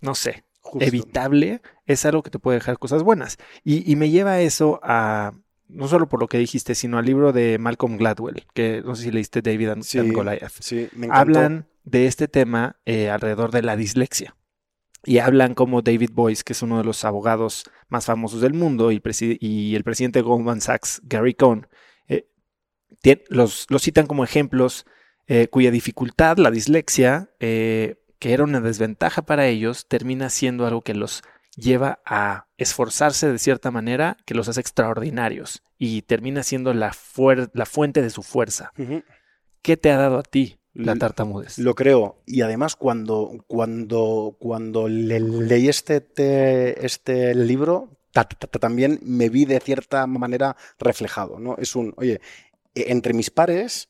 no 0.00 0.14
sé, 0.14 0.45
evitable, 0.80 1.60
es 1.86 2.04
algo 2.04 2.22
que 2.22 2.30
te 2.30 2.38
puede 2.38 2.58
dejar 2.58 2.78
cosas 2.78 3.02
buenas. 3.02 3.38
Y, 3.64 3.96
me 3.96 4.10
lleva 4.10 4.40
eso 4.40 4.80
a, 4.82 5.32
no 5.68 5.88
solo 5.88 6.08
por 6.08 6.20
lo 6.20 6.28
que 6.28 6.38
dijiste, 6.38 6.74
sino 6.74 6.98
al 6.98 7.06
libro 7.06 7.32
de 7.32 7.58
Malcolm 7.58 7.96
Gladwell, 7.96 8.46
que 8.54 8.82
no 8.84 8.94
sé 8.94 9.04
si 9.04 9.10
leíste 9.10 9.42
David 9.42 9.70
and, 9.70 10.12
Goliath. 10.12 10.52
Sí, 10.60 10.88
me 10.94 11.08
Hablan 11.10 11.66
de 11.84 12.06
este 12.06 12.28
tema 12.28 12.76
eh, 12.84 13.10
alrededor 13.10 13.50
de 13.50 13.62
la 13.62 13.76
dislexia. 13.76 14.36
Y 15.04 15.18
hablan 15.18 15.54
como 15.54 15.82
David 15.82 16.10
Boyce, 16.12 16.42
que 16.42 16.52
es 16.52 16.62
uno 16.62 16.78
de 16.78 16.84
los 16.84 17.04
abogados 17.04 17.64
más 17.88 18.06
famosos 18.06 18.40
del 18.40 18.54
mundo, 18.54 18.90
y, 18.90 18.96
el 18.96 19.84
presidente 19.84 20.18
de 20.18 20.24
Goldman 20.24 20.60
Sachs, 20.60 21.00
Gary 21.04 21.34
Cohn, 21.34 21.68
eh, 22.08 22.26
los, 23.28 23.68
citan 23.78 24.06
como 24.06 24.24
ejemplos 24.24 24.84
eh, 25.28 25.46
cuya 25.46 25.70
dificultad, 25.70 26.38
la 26.38 26.50
dislexia, 26.50 27.30
que 28.18 28.32
era 28.32 28.44
una 28.44 28.60
desventaja 28.60 29.22
para 29.22 29.46
ellos, 29.46 29.86
termina 29.86 30.30
siendo 30.30 30.66
algo 30.66 30.82
que 30.82 30.94
los 30.94 31.22
lleva 31.56 32.00
a 32.04 32.46
esforzarse 32.58 33.30
de 33.30 33.38
cierta 33.38 33.70
manera, 33.70 34.16
que 34.24 34.34
los 34.34 34.48
hace 34.48 34.60
extraordinarios 34.60 35.62
y 35.78 36.02
termina 36.02 36.42
siendo 36.42 36.74
la, 36.74 36.94
la 37.52 37.66
fuente 37.66 38.02
de 38.02 38.10
su 38.10 38.22
fuerza. 38.22 38.72
¿Qué 39.62 39.76
te 39.76 39.90
ha 39.90 39.96
dado 39.96 40.18
a 40.18 40.22
ti 40.22 40.58
la 40.74 40.96
tartamudez? 40.96 41.58
Lo 41.58 41.74
creo. 41.74 42.22
Y 42.26 42.42
además, 42.42 42.76
cuando, 42.76 43.44
cuando, 43.46 44.36
cuando 44.38 44.88
leí 44.88 45.68
este, 45.68 46.84
este 46.84 47.34
libro, 47.34 47.90
también 48.60 48.98
me 49.02 49.28
vi 49.28 49.44
de 49.44 49.60
cierta 49.60 50.06
manera 50.06 50.56
reflejado. 50.78 51.38
¿no? 51.38 51.56
Es 51.58 51.74
un, 51.76 51.94
oye, 51.96 52.20
e, 52.74 52.92
entre 52.92 53.12
mis 53.12 53.30
pares 53.30 53.88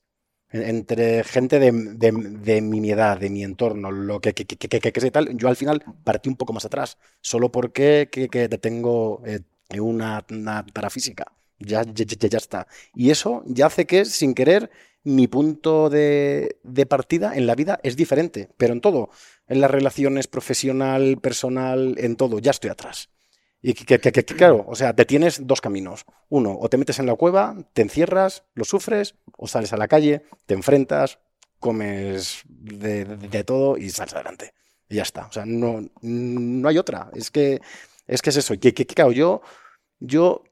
entre 0.50 1.24
gente 1.24 1.58
de, 1.58 1.72
mi 1.72 2.90
edad, 2.90 3.18
de 3.18 3.30
mi 3.30 3.42
entorno, 3.42 3.90
lo 3.90 4.20
que, 4.20 4.32
que, 4.32 4.46
que, 4.46 5.10
tal, 5.10 5.36
yo 5.36 5.48
al 5.48 5.56
final 5.56 5.82
partí 6.04 6.28
un 6.28 6.36
poco 6.36 6.52
más 6.52 6.64
atrás, 6.64 6.98
solo 7.20 7.50
porque 7.50 8.08
que, 8.10 8.48
tengo 8.58 9.22
eh, 9.26 9.40
una, 9.80 10.24
una 10.30 10.64
parafísica. 10.66 11.32
Ya, 11.58 11.84
ya, 11.84 12.04
ya, 12.04 12.38
está. 12.38 12.66
Y 12.94 13.10
eso 13.10 13.42
ya 13.46 13.66
hace 13.66 13.86
que, 13.86 14.04
sin 14.04 14.34
querer, 14.34 14.70
mi 15.04 15.26
punto 15.26 15.88
de, 15.88 16.58
de, 16.62 16.84
partida 16.84 17.34
en 17.34 17.46
la 17.46 17.54
vida 17.54 17.80
es 17.82 17.96
diferente, 17.96 18.50
pero 18.58 18.74
en 18.74 18.82
todo, 18.82 19.08
en 19.48 19.62
las 19.62 19.70
relaciones 19.70 20.26
profesional, 20.26 21.18
personal, 21.18 21.94
en 21.98 22.16
todo, 22.16 22.40
ya 22.40 22.50
estoy 22.50 22.70
atrás. 22.70 23.08
Y 23.68 23.74
que, 23.74 23.98
claro, 23.98 24.64
o 24.68 24.76
sea, 24.76 24.94
te 24.94 25.04
tienes 25.04 25.44
dos 25.44 25.60
caminos. 25.60 26.04
Uno, 26.28 26.56
o 26.56 26.68
te 26.68 26.76
metes 26.76 27.00
en 27.00 27.06
la 27.06 27.16
cueva, 27.16 27.56
te 27.72 27.82
encierras, 27.82 28.44
lo 28.54 28.64
sufres, 28.64 29.16
o 29.36 29.46
sales 29.46 29.72
a 29.72 29.76
la 29.76 29.88
calle, 29.88 30.24
te 30.46 30.54
enfrentas, 30.54 31.18
comes 31.58 32.42
de, 32.46 33.44
todo 33.44 33.76
y 33.76 33.90
sales 33.90 34.14
adelante. 34.14 34.52
Y 34.88 34.96
ya 34.96 35.02
está. 35.02 35.26
O 35.26 35.32
sea, 35.32 35.44
no, 35.46 35.88
no 36.02 36.68
hay 36.68 36.78
otra. 36.78 37.10
Es 37.14 37.30
que 37.30 37.60
es, 38.06 38.22
que 38.22 38.30
es 38.30 38.36
eso. 38.36 38.54
Que, 38.58 38.72
claro, 38.72 39.12
yo, 39.12 39.42
yo 39.98 40.44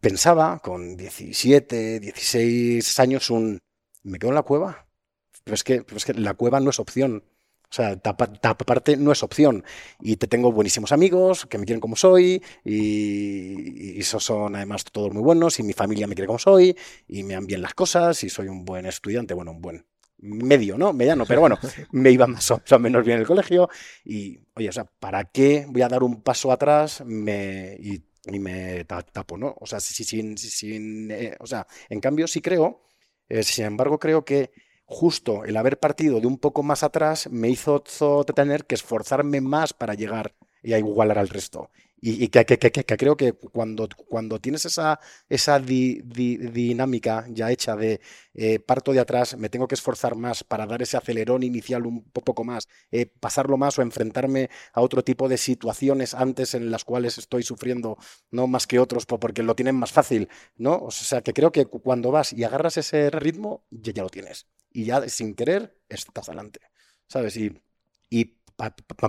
pensaba 0.00 0.58
con 0.58 0.96
17, 0.96 2.00
16 2.00 3.00
años 3.00 3.30
un... 3.30 3.58
¿Me 4.02 4.18
quedo 4.18 4.30
en 4.30 4.36
la 4.36 4.42
cueva? 4.42 4.86
Que, 5.64 5.82
pero 5.82 5.96
es 5.96 6.04
que 6.04 6.14
la 6.14 6.34
cueva 6.34 6.60
no 6.60 6.70
es 6.70 6.78
opción. 6.78 7.24
O 7.70 7.74
sea, 7.76 7.96
parte 7.96 8.96
no 8.96 9.12
es 9.12 9.22
opción. 9.22 9.64
Y 10.00 10.16
te 10.16 10.26
tengo 10.26 10.52
buenísimos 10.52 10.92
amigos 10.92 11.46
que 11.46 11.58
me 11.58 11.64
quieren 11.64 11.80
como 11.80 11.96
soy 11.96 12.42
y, 12.64 13.98
esos 14.00 14.24
son 14.24 14.56
además 14.56 14.84
todos 14.84 15.12
muy 15.12 15.22
buenos 15.22 15.58
y 15.58 15.62
mi 15.62 15.72
familia 15.72 16.06
me 16.06 16.14
quiere 16.14 16.26
como 16.26 16.38
soy 16.38 16.76
y 17.08 17.22
me 17.24 17.34
dan 17.34 17.46
bien 17.46 17.62
las 17.62 17.74
cosas 17.74 18.22
y 18.24 18.30
soy 18.30 18.48
un 18.48 18.64
buen 18.64 18.86
estudiante, 18.86 19.34
bueno, 19.34 19.50
un 19.50 19.60
buen 19.60 19.84
medio, 20.18 20.78
¿no? 20.78 20.92
Mediano, 20.92 21.26
pero 21.26 21.40
bueno, 21.40 21.58
me 21.92 22.10
iba 22.10 22.26
más 22.26 22.50
o 22.50 22.78
menos 22.78 23.04
bien 23.04 23.18
el 23.18 23.26
colegio 23.26 23.68
y, 24.04 24.38
oye, 24.54 24.68
o 24.68 24.72
sea, 24.72 24.84
¿para 24.84 25.24
qué 25.24 25.66
voy 25.68 25.82
a 25.82 25.88
dar 25.88 26.02
un 26.02 26.22
paso 26.22 26.52
atrás 26.52 27.02
me, 27.04 27.76
y, 27.80 28.02
me 28.38 28.84
tapo, 28.84 29.36
¿no? 29.36 29.54
O 29.60 29.66
sea, 29.66 29.80
sin, 29.80 30.36
sin, 30.38 31.10
eh, 31.10 31.36
o 31.38 31.46
sea, 31.46 31.66
en 31.88 32.00
cambio 32.00 32.26
sí 32.26 32.40
creo, 32.40 32.82
eh, 33.28 33.42
sin 33.42 33.64
embargo 33.66 33.98
creo 33.98 34.24
que 34.24 34.50
justo 34.86 35.44
el 35.44 35.56
haber 35.56 35.78
partido 35.78 36.20
de 36.20 36.26
un 36.26 36.38
poco 36.38 36.62
más 36.62 36.82
atrás 36.82 37.28
me 37.30 37.48
hizo 37.48 37.82
tener 38.24 38.64
que 38.64 38.76
esforzarme 38.76 39.40
más 39.40 39.72
para 39.72 39.94
llegar 39.94 40.34
y 40.62 40.72
a 40.72 40.78
igualar 40.78 41.18
al 41.18 41.28
resto. 41.28 41.70
Y, 41.98 42.28
que, 42.28 42.44
creo 42.44 43.16
que 43.16 43.32
cuando, 43.32 43.88
cuando 44.08 44.38
tienes 44.38 44.66
esa, 44.66 45.00
esa 45.30 45.58
dinámica 45.58 47.26
ya 47.30 47.50
hecha 47.50 47.74
de 47.74 48.00
eh, 48.34 48.58
parto 48.58 48.92
de 48.92 49.00
atrás, 49.00 49.36
me 49.38 49.48
tengo 49.48 49.66
que 49.66 49.76
esforzar 49.76 50.14
más 50.14 50.44
para 50.44 50.66
dar 50.66 50.82
ese 50.82 50.98
acelerón 50.98 51.42
inicial 51.42 51.86
un 51.86 52.04
poco 52.04 52.44
más, 52.44 52.68
eh, 52.90 53.06
pasarlo 53.06 53.56
más 53.56 53.78
o 53.78 53.82
enfrentarme 53.82 54.50
a 54.74 54.82
otro 54.82 55.02
tipo 55.02 55.28
de 55.28 55.38
situaciones 55.38 56.14
antes 56.14 56.54
en 56.54 56.70
las 56.70 56.84
cuales 56.84 57.16
estoy 57.16 57.42
sufriendo, 57.42 57.96
no 58.30 58.46
más 58.46 58.66
que 58.66 58.78
otros 58.78 59.06
porque 59.06 59.42
lo 59.42 59.56
tienen 59.56 59.76
más 59.76 59.92
fácil, 59.92 60.28
¿no? 60.56 60.76
O 60.76 60.90
sea, 60.90 61.22
que 61.22 61.32
creo 61.32 61.50
que 61.50 61.64
cuando 61.64 62.10
vas 62.10 62.32
y 62.32 62.44
agarras 62.44 62.76
ese 62.76 63.10
ritmo, 63.10 63.64
ya, 63.70 63.92
ya 63.92 64.02
lo 64.02 64.10
tienes 64.10 64.46
y 64.70 64.84
ya 64.84 65.08
sin 65.08 65.34
querer 65.34 65.78
estás 65.88 66.28
adelante, 66.28 66.60
¿sabes? 67.08 67.36
Y, 67.38 67.62
y 68.10 68.36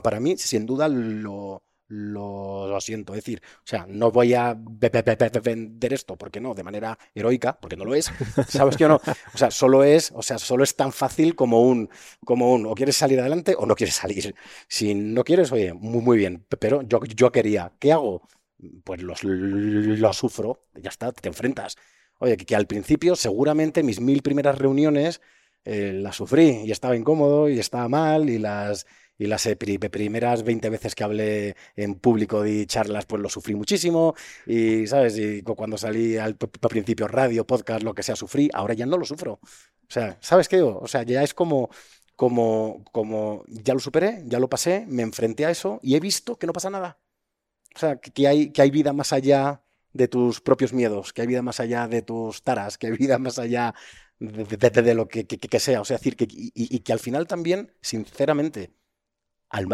para 0.02 0.20
mí, 0.20 0.38
sin 0.38 0.66
duda, 0.66 0.88
lo, 0.88 1.64
lo, 1.88 2.80
siento. 2.82 3.14
Es 3.14 3.24
decir, 3.24 3.42
o 3.58 3.68
sea, 3.68 3.86
no 3.88 4.12
voy 4.12 4.34
a 4.34 4.54
vender 4.54 5.94
esto, 5.94 6.18
porque 6.18 6.40
no, 6.40 6.54
de 6.54 6.64
manera 6.64 6.98
heroica, 7.14 7.58
porque 7.60 7.78
no 7.78 7.86
lo 7.86 7.96
es. 7.96 8.12
¿Sabes 8.48 8.78
qué 8.78 8.88
no? 8.88 9.00
O 9.34 9.38
sea, 9.38 9.52
solo 9.52 9.84
es, 9.84 10.12
o 10.14 10.22
sea, 10.22 10.38
solo 10.38 10.64
es 10.64 10.76
tan 10.76 10.92
fácil 10.92 11.36
como 11.36 11.62
un, 11.62 11.90
como 12.26 12.54
un, 12.54 12.66
o 12.66 12.76
quieres 12.76 12.98
salir 12.98 13.20
adelante 13.20 13.56
o 13.58 13.66
no 13.66 13.76
quieres 13.76 13.96
salir. 13.96 14.36
Si 14.68 14.94
no 14.94 15.24
quieres, 15.24 15.52
oye, 15.52 15.74
muy, 15.74 16.02
muy 16.02 16.18
bien, 16.18 16.46
pero 16.60 16.82
yo, 16.82 17.04
yo 17.04 17.32
quería, 17.32 17.72
¿qué 17.80 17.92
hago? 17.92 18.28
Pues 18.84 19.02
los, 19.04 19.24
lo 19.24 20.14
sufro, 20.14 20.66
ya 20.76 20.90
está, 20.90 21.12
te 21.12 21.30
enfrentas. 21.30 21.76
Oye, 22.20 22.36
que, 22.38 22.46
que 22.46 22.56
al 22.56 22.66
principio 22.68 23.16
seguramente 23.16 23.84
mis 23.84 24.02
mil 24.02 24.24
primeras 24.24 24.58
reuniones 24.58 25.22
eh, 25.70 25.92
la 25.94 26.14
sufrí 26.14 26.62
y 26.66 26.72
estaba 26.72 26.96
incómodo 26.96 27.50
y 27.50 27.60
estaba 27.60 27.90
mal 27.90 28.30
y 28.30 28.40
las, 28.40 28.86
y 29.18 29.28
las 29.28 29.48
primeras 29.92 30.44
20 30.44 30.70
veces 30.70 30.96
que 30.96 31.04
hablé 31.04 31.56
en 31.76 31.96
público 31.96 32.42
de 32.44 32.66
charlas, 32.68 33.06
pues 33.06 33.22
lo 33.22 33.30
sufrí 33.30 33.56
muchísimo. 33.56 34.16
Y, 34.46 34.88
¿sabes? 34.88 35.18
Y 35.18 35.42
cuando 35.42 35.78
salí 35.78 36.18
al 36.18 36.36
principio 36.36 37.08
radio, 37.08 37.46
podcast, 37.46 37.84
lo 37.84 37.94
que 37.94 38.04
sea, 38.04 38.16
sufrí. 38.16 38.50
Ahora 38.54 38.74
ya 38.74 38.86
no 38.86 38.98
lo 38.98 39.06
sufro. 39.06 39.34
O 39.34 39.90
sea, 39.90 40.18
¿sabes 40.22 40.48
qué? 40.48 40.62
O 40.62 40.88
sea, 40.88 41.04
ya 41.04 41.24
es 41.24 41.34
como, 41.34 41.70
como, 42.16 42.84
como, 42.92 43.44
ya 43.48 43.74
lo 43.74 43.80
superé, 43.80 44.24
ya 44.26 44.40
lo 44.40 44.50
pasé, 44.50 44.86
me 44.88 45.04
enfrenté 45.04 45.46
a 45.46 45.52
eso 45.52 45.80
y 45.82 45.96
he 45.96 46.00
visto 46.00 46.38
que 46.38 46.48
no 46.48 46.54
pasa 46.54 46.70
nada. 46.70 47.00
O 47.76 47.80
sea, 47.80 47.98
que 47.98 48.28
hay, 48.28 48.52
que 48.52 48.62
hay 48.62 48.72
vida 48.72 48.92
más 48.94 49.14
allá 49.14 49.62
de 49.94 50.08
tus 50.08 50.42
propios 50.42 50.74
miedos, 50.74 51.14
que 51.14 51.22
hay 51.22 51.28
vida 51.28 51.42
más 51.42 51.60
allá 51.60 51.88
de 51.88 52.02
tus 52.02 52.44
taras, 52.44 52.78
que 52.78 52.88
hay 52.88 52.94
vida 52.94 53.18
más 53.20 53.40
allá 53.40 53.74
de, 54.20 54.94
lo 54.94 55.08
que, 55.08 55.60
sea. 55.60 55.82
O 55.82 55.86
sea, 55.86 55.98
decir, 55.98 56.16
que, 56.16 56.28
y, 56.30 56.80
que 56.80 56.94
al 56.94 57.00
final 57.00 57.28
también, 57.28 57.72
sinceramente, 57.82 58.72
al, 59.50 59.68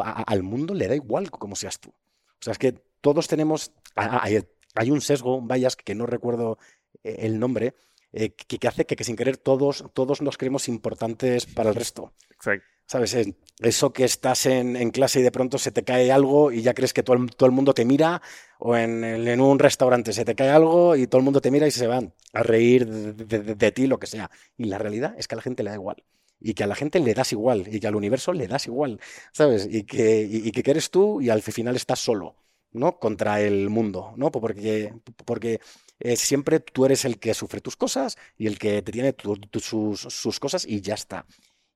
al, 0.00 0.42
mundo 0.42 0.74
le 0.74 0.88
da 0.88 0.94
igual 0.94 1.30
como 1.30 1.56
seas 1.56 1.78
tú. 1.80 1.90
O 1.90 2.42
sea, 2.42 2.52
es 2.52 2.58
que 2.58 2.72
todos 3.00 3.28
tenemos, 3.28 3.72
hay, 3.94 4.40
hay 4.74 4.90
un 4.90 5.00
sesgo, 5.00 5.36
un 5.36 5.48
bias, 5.48 5.76
que 5.76 5.94
no 5.94 6.06
recuerdo 6.06 6.58
eh, 7.04 7.16
el 7.20 7.38
nombre, 7.38 7.74
eh, 8.12 8.30
que, 8.30 8.68
hace 8.68 8.86
que, 8.86 9.02
sin 9.04 9.16
querer 9.16 9.36
todos, 9.36 9.84
todos 9.92 10.22
nos 10.22 10.38
creemos 10.38 10.68
importantes 10.68 11.46
para 11.46 11.70
el 11.70 11.74
resto. 11.74 12.12
Exacto. 12.30 12.66
¿Sabes? 12.86 13.14
Eso 13.58 13.92
que 13.92 14.04
estás 14.04 14.46
en, 14.46 14.90
clase 14.92 15.20
y 15.20 15.22
de 15.22 15.30
pronto 15.30 15.58
se 15.58 15.70
te 15.70 15.84
cae 15.84 16.10
algo 16.10 16.50
y 16.50 16.62
ya 16.62 16.72
crees 16.72 16.94
que 16.94 17.02
todo 17.02 17.16
el, 17.16 17.30
todo 17.36 17.46
el 17.46 17.54
mundo 17.54 17.74
te 17.74 17.84
mira, 17.84 18.22
o 18.58 18.74
en, 18.76 19.40
un 19.42 19.58
restaurante 19.58 20.14
se 20.14 20.24
te 20.24 20.34
cae 20.34 20.48
algo 20.48 20.96
y 20.96 21.06
todo 21.06 21.18
el 21.18 21.24
mundo 21.24 21.42
te 21.42 21.50
mira 21.50 21.66
y 21.66 21.70
se 21.70 21.86
van 21.86 22.14
a 22.32 22.42
reír 22.42 22.86
de, 22.86 23.72
ti, 23.72 23.86
lo 23.86 23.98
que 23.98 24.06
sea. 24.06 24.30
Y 24.56 24.64
la 24.64 24.78
realidad 24.78 25.14
es 25.18 25.28
que 25.28 25.34
a 25.34 25.36
la 25.36 25.42
gente 25.42 25.62
le 25.62 25.68
da 25.68 25.76
igual. 25.76 26.02
Y 26.40 26.54
que 26.54 26.64
a 26.64 26.66
la 26.66 26.74
gente 26.74 27.00
le 27.00 27.14
das 27.14 27.32
igual, 27.32 27.66
y 27.72 27.80
que 27.80 27.86
al 27.86 27.96
universo 27.96 28.32
le 28.32 28.46
das 28.46 28.66
igual, 28.66 29.00
¿sabes? 29.32 29.68
Y 29.70 29.84
que, 29.84 30.22
y, 30.22 30.52
que 30.52 30.70
eres 30.70 30.90
tú 30.90 31.20
y 31.20 31.30
al 31.30 31.42
final 31.42 31.76
estás 31.76 31.98
solo, 31.98 32.36
¿no? 32.72 32.98
Contra 32.98 33.40
el 33.40 33.70
mundo, 33.70 34.12
¿no? 34.16 34.30
Porque, 34.30 34.94
porque 35.24 35.60
eh, 36.00 36.16
siempre 36.16 36.60
tú 36.60 36.84
eres 36.86 37.04
el 37.04 37.18
que 37.18 37.34
sufre 37.34 37.60
tus 37.60 37.76
cosas 37.76 38.16
y 38.36 38.46
el 38.46 38.58
que 38.58 38.82
te 38.82 38.92
tiene 38.92 39.14
sus, 39.60 40.00
sus 40.00 40.40
cosas 40.40 40.64
y 40.66 40.80
ya 40.80 40.94
está. 40.94 41.26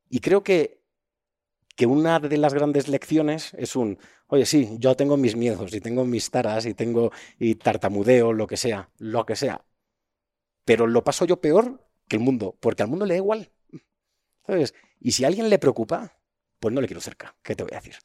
Y 0.09 0.21
creo 0.21 0.45
que 0.45 0.83
que 1.77 1.87
una 1.87 2.21
de 2.21 2.37
las 2.39 2.55
grandes 2.55 2.89
lecciones 2.89 3.55
es 3.55 3.77
un, 3.77 3.99
oye, 4.27 4.47
sí, 4.47 4.77
yo 4.79 4.95
tengo 4.97 5.17
mis 5.17 5.37
miedos 5.37 5.75
y 5.75 5.81
tengo 5.81 6.05
mis 6.05 6.31
taras 6.31 6.67
y 6.67 6.75
tengo 6.75 7.13
y 7.39 7.55
tartamudeo, 7.57 8.33
lo 8.33 8.47
que 8.47 8.57
sea, 8.57 8.91
lo 8.99 9.27
que 9.27 9.37
sea. 9.37 9.65
Pero 10.65 10.87
lo 10.87 11.05
paso 11.05 11.25
yo 11.25 11.41
peor 11.41 11.81
que 12.09 12.17
el 12.17 12.23
mundo, 12.23 12.57
porque 12.61 12.83
al 12.83 12.89
mundo 12.89 13.07
le 13.07 13.15
da 13.15 13.19
igual. 13.19 13.51
¿Sabes? 14.53 14.75
Y 15.01 15.13
si 15.13 15.25
a 15.25 15.29
alguien 15.29 15.49
le 15.49 15.59
preocupa, 15.59 16.19
pues 16.61 16.75
no 16.75 16.81
le 16.81 16.87
quiero 16.87 17.01
cerca, 17.01 17.35
¿qué 17.43 17.57
te 17.57 17.63
voy 17.63 17.73
a 17.73 17.77
decir? 17.77 17.97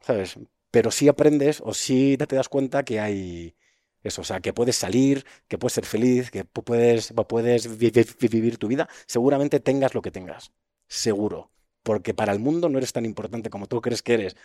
¿Sabes? 0.00 0.36
Pero 0.70 0.90
si 0.90 1.08
aprendes 1.08 1.60
o 1.64 1.72
si 1.72 2.16
te 2.16 2.36
das 2.36 2.48
cuenta 2.48 2.84
que 2.84 3.00
hay 3.00 3.54
eso, 4.02 4.22
o 4.22 4.24
sea, 4.24 4.40
que 4.40 4.52
puedes 4.52 4.76
salir, 4.76 5.24
que 5.48 5.56
puedes 5.56 5.74
ser 5.74 5.86
feliz, 5.86 6.30
que 6.30 6.44
puedes, 6.44 7.14
puedes 7.28 7.78
vivir 7.78 8.58
tu 8.58 8.68
vida, 8.68 8.88
seguramente 9.06 9.60
tengas 9.60 9.94
lo 9.94 10.02
que 10.02 10.10
tengas, 10.10 10.52
seguro 10.88 11.50
porque 11.84 12.14
para 12.14 12.32
el 12.32 12.40
mundo 12.40 12.68
no 12.68 12.78
eres 12.78 12.92
tan 12.92 13.04
importante 13.04 13.50
como 13.50 13.68
tú 13.68 13.80
crees 13.80 14.02
que 14.02 14.14
eres. 14.14 14.36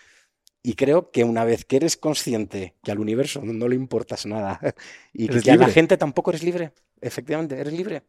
Y 0.62 0.74
creo 0.74 1.10
que 1.10 1.24
una 1.24 1.46
vez 1.46 1.64
que 1.64 1.78
eres 1.78 1.96
consciente 1.96 2.76
que 2.84 2.92
al 2.92 3.00
universo 3.00 3.42
no 3.44 3.68
le 3.68 3.76
importas 3.76 4.26
nada 4.26 4.60
y 5.14 5.30
que, 5.30 5.50
a 5.50 5.56
la 5.56 5.70
gente 5.70 5.98
tampoco 5.98 6.32
eres 6.32 6.44
libre, 6.44 6.74
efectivamente, 7.02 7.58
eres 7.58 7.74
libre. 7.74 8.04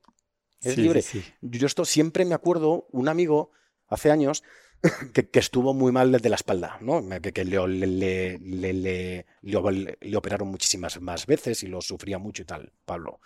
Eres 0.63 0.79
libre. 0.79 1.05
Yo 1.41 1.67
esto 1.67 1.85
siempre 1.85 2.25
me 2.25 2.35
acuerdo, 2.35 2.87
un 2.91 3.09
amigo 3.09 3.51
hace 3.89 4.11
años 4.11 4.43
que, 5.13 5.29
estuvo 5.39 5.75
muy 5.75 5.93
mal 5.93 6.13
de 6.13 6.29
la 6.29 6.37
espalda, 6.37 6.79
¿no? 6.81 7.03
que, 7.21 7.45
le, 7.45 9.27
le, 9.43 10.17
operaron 10.17 10.49
muchísimas 10.49 11.01
más 11.01 11.27
veces 11.27 11.63
y 11.63 11.67
lo 11.67 11.81
sufría 11.81 12.19
mucho 12.19 12.43
y 12.43 12.47
tal, 12.47 12.73
Pablo. 12.85 13.21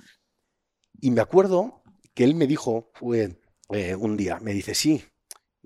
Y 1.01 1.11
me 1.11 1.20
acuerdo 1.20 1.83
que 2.14 2.25
él 2.25 2.35
me 2.35 2.47
dijo 2.47 2.92
eh, 3.12 3.94
un 3.97 4.16
día, 4.16 4.38
me 4.40 4.53
dice, 4.53 4.75
sí, 4.75 5.05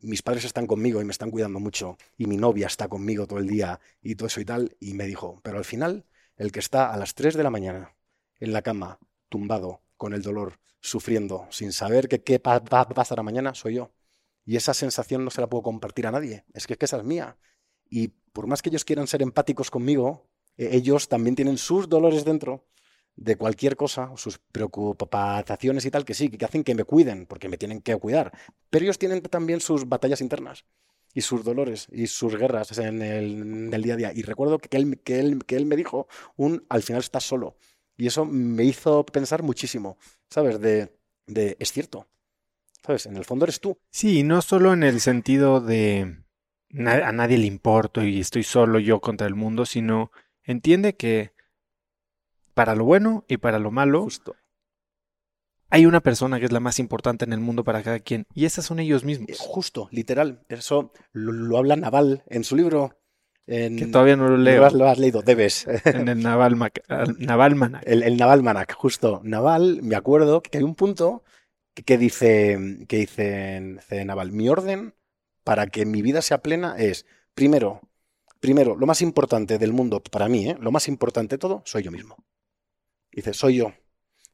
mis 0.01 0.23
padres 0.23 0.45
están 0.45 0.67
conmigo 0.67 1.01
y 1.01 1.05
me 1.05 1.13
están 1.13 1.31
cuidando 1.31 1.61
mucho 1.61 1.97
y 2.17 2.27
mi 2.27 2.37
novia 2.37 2.67
está 2.67 2.89
conmigo 2.89 3.27
todo 3.27 3.39
el 3.39 3.47
día 3.47 3.81
y 4.01 4.15
todo 4.15 4.29
eso 4.29 4.41
y 4.41 4.45
tal. 4.45 4.77
Y 4.81 4.95
me 4.95 5.07
dijo, 5.07 5.41
pero 5.43 5.59
al 5.59 5.65
final, 5.65 6.07
el 6.37 6.53
que 6.53 6.61
está 6.61 6.93
a 6.93 6.97
las 6.97 7.15
3 7.15 7.35
de 7.35 7.43
la 7.43 7.51
mañana 7.51 7.95
en 8.41 8.53
la 8.53 8.63
cama, 8.63 8.99
tumbado, 9.29 9.83
con 9.99 10.15
el 10.15 10.23
dolor, 10.23 10.59
sufriendo, 10.81 11.47
sin 11.51 11.73
saber 11.73 12.09
que 12.09 12.23
qué 12.23 12.39
va 12.39 12.55
a 12.55 12.89
pasar 12.89 13.23
mañana, 13.23 13.55
soy 13.55 13.75
yo. 13.75 13.93
Y 14.47 14.57
esa 14.57 14.73
sensación 14.73 15.25
no 15.25 15.31
se 15.31 15.43
la 15.43 15.49
puedo 15.49 15.63
compartir 15.63 16.07
a 16.07 16.11
nadie. 16.11 16.47
Es 16.55 16.67
que, 16.67 16.73
es 16.73 16.79
que 16.79 16.87
esa 16.87 16.97
es 16.97 17.05
mía. 17.05 17.37
Y 17.91 18.09
por 18.33 18.47
más 18.47 18.63
que 18.63 18.71
ellos 18.71 18.85
quieran 18.85 19.07
ser 19.07 19.21
empáticos 19.21 19.71
conmigo, 19.71 20.31
e-, 20.57 20.75
ellos 20.77 21.09
también 21.09 21.37
tienen 21.37 21.59
sus 21.59 21.89
dolores 21.89 22.25
dentro 22.25 22.65
de 23.17 23.37
cualquier 23.37 23.77
cosa, 23.77 24.13
sus 24.17 24.39
preocupaciones 24.39 25.85
y 25.85 25.91
tal, 25.91 26.05
que 26.05 26.15
sí, 26.15 26.31
que 26.31 26.45
hacen 26.45 26.63
que 26.63 26.75
me 26.75 26.85
cuiden, 26.85 27.27
porque 27.27 27.49
me 27.49 27.59
tienen 27.59 27.83
que 27.83 27.97
cuidar. 27.97 28.33
Pero 28.71 28.85
ellos 28.85 28.99
tienen 28.99 29.21
también 29.23 29.61
sus 29.61 29.89
batallas 29.89 30.21
internas 30.21 30.65
y 31.13 31.23
sus 31.23 31.43
dolores 31.43 31.89
y 31.91 32.07
sus 32.07 32.37
guerras 32.37 32.79
en 32.79 33.03
el, 33.03 33.83
día 33.83 33.95
a 33.95 33.97
día. 33.97 34.13
Y 34.15 34.23
recuerdo 34.23 34.59
que 34.59 34.77
él, 34.77 35.01
que, 35.01 35.19
él, 35.19 35.45
que 35.45 35.57
él 35.57 35.67
me 35.67 35.75
dijo 35.75 36.07
un 36.37 36.65
al 36.69 36.83
final 36.83 37.01
estás 37.01 37.25
solo. 37.25 37.57
Y 37.99 38.07
eso 38.07 38.25
me 38.25 38.65
hizo 38.65 39.05
pensar 39.05 39.43
muchísimo, 39.43 39.99
¿sabes? 40.31 40.61
De, 40.61 40.97
de 41.27 41.57
es 41.59 41.73
cierto. 41.73 42.07
¿Sabes? 42.87 43.05
En 43.05 43.17
el 43.17 43.27
fondo 43.27 43.45
eres 43.45 43.61
tú. 43.61 43.77
Sí, 43.91 44.23
no 44.23 44.41
solo 44.41 44.73
en 44.73 44.85
el 44.85 45.01
sentido 45.01 45.61
de 45.61 46.23
a 46.75 47.13
nadie 47.13 47.39
le 47.39 47.47
importo 47.47 48.05
y 48.05 48.21
estoy 48.21 48.45
solo 48.45 48.79
yo 48.79 49.01
contra 49.01 49.27
el 49.27 49.35
mundo, 49.35 49.67
sino 49.67 50.11
entiende 50.45 50.97
que 50.97 51.33
para 52.55 52.75
lo 52.75 52.85
bueno 52.85 53.25
y 53.29 53.39
para 53.39 53.59
lo 53.59 53.71
malo. 53.71 54.03
Justo. 54.03 54.37
Hay 55.71 55.85
una 55.85 56.01
persona 56.01 56.39
que 56.39 56.47
es 56.47 56.53
la 56.53 56.61
más 56.61 56.79
importante 56.79 57.25
en 57.25 57.33
el 57.33 57.41
mundo 57.41 57.63
para 57.63 57.83
cada 57.83 58.01
quien, 58.01 58.27
y 58.35 58.47
esas 58.47 58.65
son 58.65 58.79
ellos 58.79 59.05
mismos. 59.05 59.39
Justo, 59.39 59.89
literal. 59.91 60.45
Eso 60.49 60.93
lo, 61.13 61.59
habla 61.59 61.77
Naval 61.77 62.25
en 62.27 62.45
su 62.45 62.57
libro. 62.57 62.99
Que 63.49 63.89
todavía 63.91 64.17
no 64.17 64.29
lo 64.29 64.37
leo. 64.37 64.69
Lo 64.71 64.89
has, 64.89 64.99
leído, 64.99 65.23
debes. 65.23 65.67
En 65.85 66.09
el 66.09 66.23
Naval, 66.23 66.57
Naval 67.19 67.81
El, 67.85 68.03
el 68.03 68.17
Naval 68.17 68.43
Manac, 68.43 68.75
justo. 68.75 69.21
Naval, 69.25 69.81
me 69.83 69.97
acuerdo 69.97 70.43
que 70.43 70.59
hay 70.59 70.65
un 70.65 70.75
punto 70.75 71.25
que, 71.85 71.99
dice, 71.99 72.85
que 72.89 72.99
dice, 72.99 73.61
dice 73.61 74.05
Naval, 74.05 74.33
mi 74.33 74.49
orden 74.49 74.95
para 75.45 75.67
que 75.67 75.87
mi 75.87 76.03
vida 76.03 76.21
sea 76.21 76.43
plena 76.43 76.77
es, 76.77 77.07
primero, 77.35 77.81
primero, 78.41 78.77
lo 78.77 78.87
más 78.87 79.01
importante 79.01 79.59
del 79.59 79.73
mundo 79.73 80.03
para 80.03 80.29
mí, 80.29 80.51
¿eh? 80.51 80.57
lo 80.61 80.71
más 80.71 80.89
importante 80.89 81.37
de 81.37 81.39
todo, 81.39 81.63
soy 81.65 81.83
yo 81.83 81.91
mismo. 81.91 82.17
Dice, 83.11 83.33
soy 83.33 83.57
yo. 83.57 83.73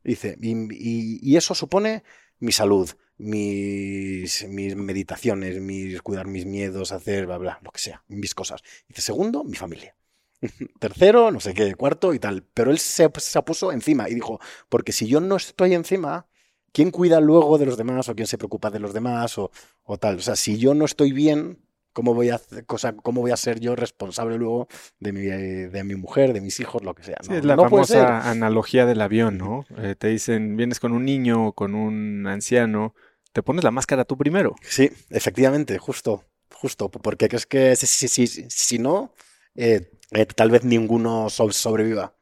Dice, 0.03 0.37
y, 0.41 1.37
eso 1.37 1.55
supone 1.55 2.03
mi 2.39 2.53
salud, 2.53 2.91
mis, 3.17 4.47
mis, 4.49 4.77
meditaciones, 4.77 5.61
mis 5.61 6.03
cuidar 6.03 6.27
mis 6.27 6.47
miedos, 6.47 6.93
hacer 6.93 7.27
bla, 7.27 7.39
bla, 7.39 7.61
lo 7.63 7.71
que 7.71 7.81
sea, 7.81 8.05
mis 8.09 8.35
cosas. 8.35 8.63
Dice, 8.89 9.03
segundo, 9.03 9.45
mi 9.45 9.57
familia. 9.57 9.97
Tercero, 10.81 11.31
no 11.31 11.41
sé 11.41 11.55
qué, 11.55 11.75
cuarto 11.75 12.15
y 12.15 12.19
tal. 12.19 12.43
Pero 12.55 12.71
él 12.71 12.79
se, 12.79 13.11
se 13.17 13.43
puso 13.43 13.73
encima 13.73 14.09
y 14.09 14.15
dijo, 14.15 14.41
porque 14.69 14.93
si 14.93 15.07
yo 15.07 15.21
no 15.21 15.37
estoy 15.37 15.75
encima, 15.75 16.27
¿quién 16.73 16.91
cuida 16.91 17.21
luego 17.21 17.59
de 17.59 17.67
los 17.67 17.77
demás 17.77 18.09
o 18.09 18.15
quién 18.15 18.27
se 18.27 18.39
preocupa 18.39 18.71
de 18.71 18.81
los 18.81 18.93
demás 18.93 19.39
o, 19.39 19.51
o 19.85 19.99
tal? 19.99 20.17
O 20.17 20.21
sea, 20.21 20.37
si 20.37 20.59
yo 20.59 20.75
no 20.75 20.85
estoy 20.85 21.13
bien, 21.13 21.64
¿Cómo 21.95 22.13
voy 22.13 22.31
a, 22.31 22.41
cosa, 22.67 22.93
cómo 22.97 23.21
voy 23.21 23.31
a 23.31 23.37
ser 23.37 23.61
yo 23.61 23.77
responsable 23.77 24.37
luego 24.37 24.67
de 24.99 25.13
mi, 25.13 25.23
de 25.23 25.85
mi 25.85 25.95
mujer, 25.95 26.33
de 26.33 26.41
mis 26.41 26.59
hijos, 26.59 26.83
lo 26.83 26.93
que 26.93 27.05
sea? 27.05 27.17
es 27.31 27.45
la 27.45 27.57
famosa 27.57 28.29
analogía 28.29 28.85
del 28.85 29.01
avión, 29.01 29.39
¿no? 29.39 29.65
Eh, 29.79 29.95
te 29.97 30.09
dicen, 30.09 30.57
vienes 30.57 30.81
con 30.81 30.91
un 30.91 31.05
niño 31.05 31.47
o 31.47 31.53
con 31.53 31.77
un 31.77 32.27
anciano, 32.27 32.97
te 33.33 33.45
pones 33.45 33.63
la 33.63 33.71
máscara 33.71 34.05
tú 34.05 34.19
primero. 34.19 34.57
Sí, 34.61 34.91
efectivamente, 35.09 35.79
justo, 35.79 36.25
justo, 36.53 36.91
porque 36.91 37.29
es 37.31 37.47
que 37.47 37.77
si, 37.77 38.09
si, 38.09 38.27
si, 38.27 38.79
no, 38.81 39.15
eh, 39.55 39.93
eh, 40.11 40.27
tal 40.27 40.51
vez 40.51 40.65
ninguno 40.65 41.31
sobreviva 41.31 42.13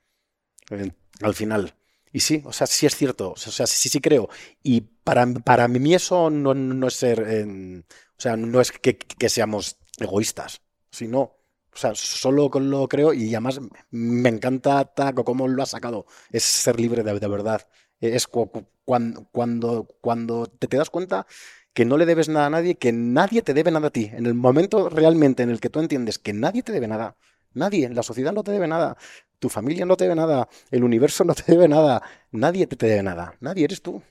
al 1.23 1.35
final. 1.35 1.75
Y 2.13 2.21
sí, 2.21 2.43
o 2.45 2.53
sea, 2.53 2.67
sí 2.67 2.85
es 2.85 2.95
cierto, 2.95 3.33
o 3.33 3.37
sea, 3.37 3.67
sí, 3.67 3.89
sí 3.89 4.01
creo. 4.03 4.29
Y 4.63 4.83
para, 4.83 5.27
para 5.27 5.67
mí 5.67 5.95
eso 5.95 6.29
no, 6.29 6.53
no 6.53 6.87
es 6.89 6.95
ser, 6.95 7.23
o 7.23 8.12
sea, 8.23 8.37
no 8.37 8.61
es 8.61 8.73
que, 8.73 9.29
seamos 9.29 9.79
egoístas, 9.99 10.63
sino, 10.91 11.21
o 11.21 11.77
sea, 11.77 11.95
solo 11.95 12.51
lo 12.53 12.89
creo 12.89 13.13
y 13.13 13.35
además 13.35 13.61
me 13.91 14.29
encanta 14.29 14.85
Taco 14.85 15.25
cómo 15.25 15.49
lo 15.49 15.63
ha 15.63 15.67
sacado. 15.67 16.07
Es 16.31 16.45
ser 16.45 16.79
libre 16.79 17.03
de, 17.03 17.29
verdad. 17.29 17.67
Es 18.01 18.27
cuando, 18.27 19.29
cuando, 19.33 19.89
cuando 20.01 20.47
te, 20.47 20.69
te 20.69 20.77
das 20.77 20.91
cuenta 20.91 21.27
que 21.73 21.85
no 21.85 21.97
le 21.97 22.07
debes 22.07 22.29
nada 22.29 22.47
a 22.47 22.51
nadie, 22.51 22.77
que 22.77 22.93
nadie 22.93 23.43
te 23.43 23.55
debe 23.55 23.71
nada 23.71 23.89
a 23.89 23.91
ti. 23.91 24.11
En 24.13 24.27
el 24.27 24.35
momento 24.35 24.89
realmente 24.89 25.43
en 25.43 25.51
el 25.51 25.61
que 25.61 25.71
tú 25.71 25.81
entiendes 25.81 26.19
que 26.19 26.33
nadie 26.33 26.63
te 26.63 26.73
debe 26.73 26.89
nada, 26.89 27.17
nadie, 27.55 27.89
la 27.89 28.03
sociedad 28.03 28.33
no 28.33 28.45
te 28.45 28.53
debe 28.53 28.69
nada, 28.69 28.97
tu 29.39 29.49
familia 29.49 29.87
no 29.87 29.97
te 29.97 30.05
debe 30.05 30.17
nada, 30.17 30.49
el 30.71 30.85
universo 30.85 31.25
no 31.25 31.35
te 31.35 31.45
debe 31.47 31.69
nada, 31.69 32.03
nadie 32.31 32.67
te, 32.67 32.87
debe 32.87 33.03
nada, 33.03 33.35
nadie 33.41 33.65
eres 33.65 33.83
tú. 33.83 34.03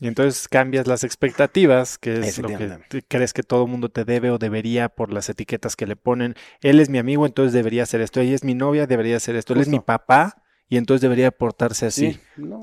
Y 0.00 0.08
entonces 0.08 0.48
cambias 0.48 0.86
las 0.86 1.04
expectativas, 1.04 1.98
que 1.98 2.14
es 2.14 2.38
lo 2.38 2.48
que 2.48 3.02
crees 3.06 3.32
que 3.32 3.42
todo 3.42 3.66
mundo 3.66 3.90
te 3.90 4.04
debe 4.04 4.30
o 4.30 4.38
debería 4.38 4.88
por 4.88 5.12
las 5.12 5.28
etiquetas 5.28 5.76
que 5.76 5.86
le 5.86 5.96
ponen. 5.96 6.34
Él 6.60 6.80
es 6.80 6.88
mi 6.88 6.98
amigo, 6.98 7.26
entonces 7.26 7.52
debería 7.52 7.84
hacer 7.84 8.00
esto. 8.00 8.20
Ella 8.20 8.34
es 8.34 8.44
mi 8.44 8.54
novia, 8.54 8.86
debería 8.86 9.16
hacer 9.16 9.36
esto. 9.36 9.54
Él 9.54 9.60
es 9.60 9.68
mi 9.68 9.80
papá, 9.80 10.44
y 10.68 10.76
entonces 10.76 11.02
debería 11.02 11.30
portarse 11.30 11.86
así. 11.86 12.18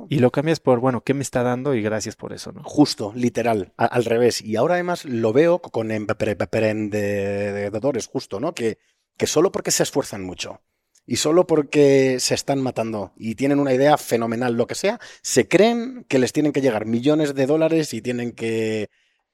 Y 0.10 0.20
lo 0.20 0.32
cambias 0.32 0.60
por, 0.60 0.80
bueno, 0.80 1.02
¿qué 1.02 1.14
me 1.14 1.22
está 1.22 1.44
dando? 1.44 1.76
Y 1.76 1.82
gracias 1.82 2.16
por 2.16 2.34
eso, 2.34 2.52
¿no? 2.52 2.64
Justo, 2.64 3.14
literal, 3.16 3.74
al 3.78 4.06
revés. 4.06 4.42
Y 4.42 4.56
ahora 4.56 4.76
además 4.76 5.06
lo 5.06 5.34
veo 5.34 5.60
con 5.60 5.92
emprendedores, 5.92 8.08
justo, 8.08 8.40
¿no? 8.40 8.54
Que, 8.54 8.80
que 9.18 9.28
solo 9.28 9.52
porque 9.52 9.72
se 9.72 9.84
esfuerzan 9.84 10.24
mucho 10.24 10.62
y 11.06 11.18
solo 11.18 11.48
porque 11.48 12.20
se 12.20 12.36
están 12.36 12.62
matando 12.62 13.14
y 13.18 13.36
tienen 13.36 13.60
una 13.60 13.74
idea 13.74 13.98
fenomenal, 13.98 14.54
lo 14.56 14.68
que 14.68 14.76
sea, 14.76 15.00
se 15.22 15.48
creen 15.48 16.06
que 16.08 16.20
les 16.20 16.32
tienen 16.32 16.52
que 16.52 16.62
llegar 16.62 16.86
millones 16.86 17.34
de 17.36 17.46
dólares 17.46 17.94
y 17.94 18.02
tienen 18.02 18.32
que, 18.32 18.90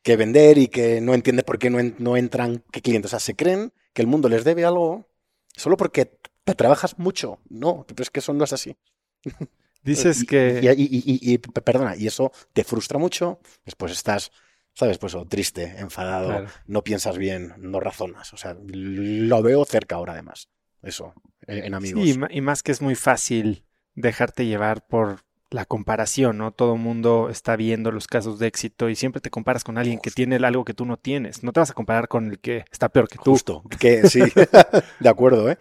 vender 0.06 0.58
y 0.58 0.70
que 0.70 1.02
no 1.02 1.14
entienden 1.14 1.44
por 1.46 1.60
qué 1.60 1.70
no, 1.70 1.80
no 1.98 2.16
entran 2.16 2.64
clientes. 2.72 3.10
O 3.10 3.12
sea, 3.12 3.20
se 3.20 3.36
creen 3.36 3.74
que 3.94 4.02
el 4.02 4.08
mundo 4.08 4.30
les 4.30 4.46
debe 4.46 4.64
algo 4.64 5.10
solo 5.56 5.76
porque 5.76 6.18
te 6.46 6.56
trabajas 6.56 6.98
mucho. 6.98 7.40
No, 7.50 7.86
pero 7.88 8.04
es 8.04 8.10
que 8.10 8.22
eso 8.22 8.34
no 8.34 8.46
es 8.46 8.54
así. 8.54 8.76
Dices 9.84 10.24
que... 10.24 10.62
Y, 10.78 11.38
perdona, 11.38 11.96
y 11.96 12.08
eso 12.08 12.32
te 12.54 12.64
frustra 12.64 12.98
mucho, 12.98 13.40
después 13.66 13.92
estás... 13.92 14.32
¿sabes? 14.74 15.00
Pues 15.00 15.16
triste, 15.28 15.76
enfadado, 15.80 16.46
no 16.68 16.84
piensas 16.84 17.18
bien, 17.18 17.54
no 17.58 17.80
razonas. 17.80 18.32
O 18.34 18.38
sea, 18.38 18.56
lo 18.62 19.42
veo 19.42 19.66
cerca 19.66 19.96
ahora 19.96 20.14
además. 20.14 20.50
Eso, 20.82 21.14
en 21.48 21.74
amigos. 21.74 22.04
Sí, 22.04 22.20
y 22.30 22.42
más 22.42 22.64
que 22.64 22.72
es 22.72 22.82
muy 22.82 22.96
fácil 22.96 23.64
dejarte 23.96 24.46
llevar 24.46 24.86
por 24.86 25.22
la 25.50 25.66
comparación, 25.66 26.38
¿no? 26.38 26.52
Todo 26.52 26.74
el 26.74 26.80
mundo 26.80 27.30
está 27.30 27.56
viendo 27.56 27.92
los 27.92 28.08
casos 28.08 28.40
de 28.40 28.48
éxito 28.48 28.90
y 28.90 28.96
siempre 28.96 29.22
te 29.22 29.30
comparas 29.30 29.64
con 29.64 29.78
alguien 29.78 30.00
que 30.00 30.12
tiene 30.12 30.36
algo 30.36 30.66
que 30.66 30.74
tú 30.74 30.86
no 30.86 30.98
tienes. 30.98 31.44
No 31.44 31.54
te 31.54 31.60
vas 31.60 31.72
a 31.72 31.74
comparar 31.74 32.08
con 32.08 32.32
el 32.32 32.40
que 32.40 32.66
está 32.72 32.90
peor 32.90 33.08
que 33.08 33.18
tú. 33.18 33.32
Justo, 33.32 33.64
que 33.80 34.08
sí, 34.10 34.20
de 35.00 35.10
acuerdo, 35.10 35.50
¿eh? 35.50 35.58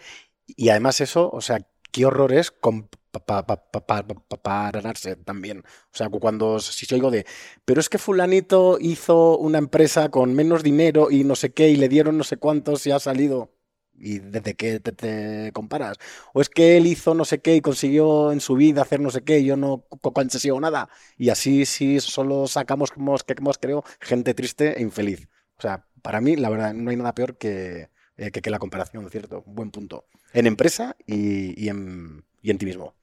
Y 0.47 0.69
además 0.71 1.01
eso, 1.01 1.31
o 1.31 1.41
sea, 1.41 1.61
qué 1.93 2.05
horror 2.05 2.33
es 2.33 2.51
compararse 2.51 5.17
también. 5.17 5.61
O 5.61 5.97
sea, 5.97 6.09
cuando 6.09 6.59
si 6.61 6.87
yo 6.87 6.97
digo 6.97 7.11
de, 7.11 7.27
pero 7.65 7.81
es 7.81 7.89
que 7.89 7.99
fulanito 7.99 8.79
hizo 8.81 9.39
una 9.39 9.59
empresa 9.59 10.11
con 10.11 10.35
menos 10.35 10.63
dinero 10.63 11.11
y 11.11 11.25
no 11.25 11.37
sé 11.37 11.53
qué 11.53 11.71
y 11.71 11.77
le 11.77 11.89
dieron 11.89 12.19
no 12.19 12.25
sé 12.25 12.37
cuántos 12.37 12.87
y 12.87 12.91
ha 12.91 12.99
salido 12.99 13.56
y 13.99 14.19
desde 14.19 14.55
qué 14.55 14.81
te, 14.81 15.53
comparas. 15.53 15.97
O 16.33 16.41
es 16.41 16.49
que 16.49 16.77
él 16.77 16.87
hizo 16.87 17.15
no 17.15 17.25
sé 17.25 17.41
qué 17.41 17.57
y 17.57 17.61
consiguió 17.61 18.33
en 18.33 18.41
su 18.41 18.55
vida 18.55 18.83
hacer 18.83 19.01
no 19.01 19.11
sé 19.11 19.23
qué 19.23 19.39
y 19.39 19.47
yo 19.47 19.57
no 19.57 19.85
consigo 20.01 20.61
nada. 20.61 20.89
Y 21.17 21.31
así 21.31 21.67
sí 21.67 22.01
solo 22.01 22.47
sacamos 22.47 22.91
como 22.91 23.17
que 23.19 23.35
creo 23.35 23.85
gente 24.01 24.35
triste 24.35 24.79
e 24.79 24.83
infeliz. 24.83 25.29
O 25.59 25.63
sea, 25.63 25.87
para 26.03 26.21
mí 26.21 26.37
la 26.37 26.51
verdad 26.51 26.75
no 26.75 26.91
hay 26.91 26.97
nada 26.97 27.15
peor 27.15 27.37
que, 27.39 27.91
eh, 28.17 28.31
que, 28.31 28.51
la 28.51 28.59
comparación, 28.59 29.09
¿cierto? 29.11 29.43
Buen 29.47 29.71
punto. 29.71 30.07
En 30.33 30.47
empresa 30.47 30.97
y, 31.07 31.61
y, 31.63 31.69
en, 31.69 32.25
y 32.43 32.51
en 32.51 32.59
ti 32.59 32.67
mismo. 32.67 32.95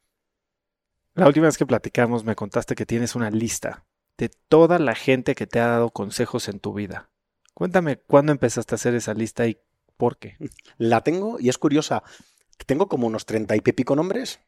La 1.15 1.27
última 1.27 1.45
vez 1.45 1.57
que 1.57 1.65
platicamos 1.65 2.23
me 2.23 2.35
contaste 2.35 2.75
que 2.75 2.85
tienes 2.85 3.15
una 3.15 3.29
lista 3.29 3.85
de 4.17 4.29
toda 4.29 4.79
la 4.79 4.95
gente 4.95 5.35
que 5.35 5.47
te 5.47 5.59
ha 5.59 5.67
dado 5.67 5.89
consejos 5.89 6.47
en 6.47 6.59
tu 6.59 6.73
vida. 6.73 7.09
Cuéntame 7.53 7.97
cuándo 7.97 8.31
empezaste 8.31 8.73
a 8.73 8.77
hacer 8.77 8.95
esa 8.95 9.13
lista 9.13 9.45
y 9.47 9.59
¿Por 10.03 10.17
qué? 10.17 10.35
La 10.77 10.99
tengo 10.99 11.39
y 11.39 11.47
es 11.47 11.57
curiosa. 11.57 12.03
Tengo 12.65 12.89
como 12.89 13.07
unos 13.07 13.25
treinta 13.25 13.55
y 13.55 13.61
pico 13.61 13.95
nombres 13.95 14.41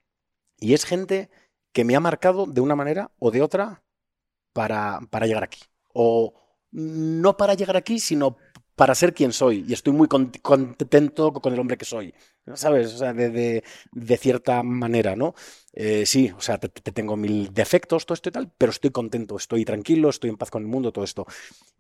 y 0.60 0.74
es 0.74 0.84
gente 0.84 1.30
que 1.72 1.86
me 1.86 1.96
ha 1.96 2.02
marcado 2.02 2.46
de 2.46 2.60
una 2.60 2.76
manera 2.76 3.12
o 3.20 3.32
de 3.32 3.42
otra 3.42 3.82
para, 4.52 5.00
para 5.10 5.28
llegar 5.28 5.46
aquí. 5.46 5.62
O 5.94 6.34
no 6.72 7.38
para 7.38 7.54
llegar 7.54 7.78
aquí, 7.78 8.00
sino 8.00 8.36
para 8.76 8.94
ser 8.94 9.14
quien 9.14 9.32
soy 9.32 9.66
y 9.68 9.74
estoy 9.74 9.94
muy 9.94 10.08
contento 10.08 11.32
con 11.34 11.54
el 11.54 11.60
hombre 11.60 11.78
que 11.78 11.86
soy, 11.86 12.14
¿sabes? 12.56 12.94
O 12.94 12.98
sea, 12.98 13.14
de, 13.14 13.64
cierta 14.20 14.64
manera, 14.64 15.16
¿no? 15.16 15.34
Eh, 15.74 16.06
sí, 16.06 16.32
o 16.38 16.42
sea, 16.42 16.58
te, 16.58 16.70
tengo 16.70 17.16
mil 17.16 17.54
defectos, 17.54 18.06
todo 18.06 18.16
esto 18.16 18.30
y 18.30 18.32
tal, 18.34 18.52
pero 18.58 18.72
estoy 18.72 18.92
contento, 18.92 19.38
estoy 19.38 19.66
tranquilo, 19.66 20.10
estoy 20.10 20.30
en 20.30 20.38
paz 20.38 20.52
con 20.52 20.64
el 20.64 20.68
mundo, 20.68 20.92
todo 20.92 21.06
esto. 21.06 21.26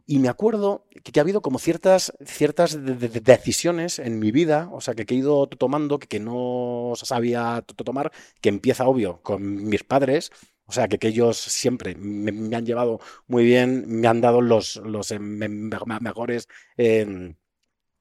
Y 0.07 0.19
me 0.19 0.29
acuerdo 0.29 0.85
que, 1.03 1.19
ha 1.19 1.23
habido 1.23 1.41
como 1.41 1.59
ciertas, 1.59 2.13
ciertas 2.25 2.77
decisiones 2.83 3.99
en 3.99 4.19
mi 4.19 4.31
vida, 4.31 4.69
o 4.71 4.79
sea, 4.79 4.93
que, 4.93 5.05
he 5.07 5.17
ido 5.17 5.47
tomando, 5.47 5.99
que, 5.99 6.07
que 6.07 6.19
no 6.19 6.93
sabía 6.95 7.63
tomar, 7.83 8.11
que 8.41 8.49
empieza, 8.49 8.85
obvio, 8.87 9.21
con 9.21 9.65
mis 9.65 9.83
padres, 9.83 10.31
o 10.67 10.71
sea, 10.71 10.87
que, 10.87 11.07
ellos 11.07 11.37
siempre 11.37 11.95
me, 11.95 12.55
han 12.55 12.65
llevado 12.65 12.99
muy 13.27 13.45
bien, 13.45 13.85
me 13.87 14.07
han 14.07 14.21
dado 14.21 14.41
los, 14.41 14.77
los 14.77 15.11
eh, 15.11 15.19
mejores 15.19 16.47
em, 16.77 17.35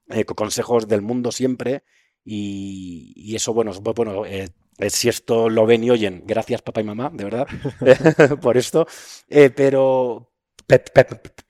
eh, 0.08 0.24
consejos 0.24 0.88
del 0.88 1.02
mundo 1.02 1.30
siempre. 1.30 1.84
Y, 2.24 3.34
eso, 3.34 3.52
bueno, 3.52 3.72
bueno 3.94 4.24
eh, 4.24 4.48
si 4.88 5.08
esto 5.10 5.50
lo 5.50 5.66
ven 5.66 5.84
y 5.84 5.90
oyen, 5.90 6.24
gracias 6.26 6.62
papá 6.62 6.80
y 6.80 6.84
mamá, 6.84 7.10
de 7.12 7.24
verdad, 7.24 7.46
por 8.40 8.56
esto. 8.56 8.86
pero, 9.28 10.32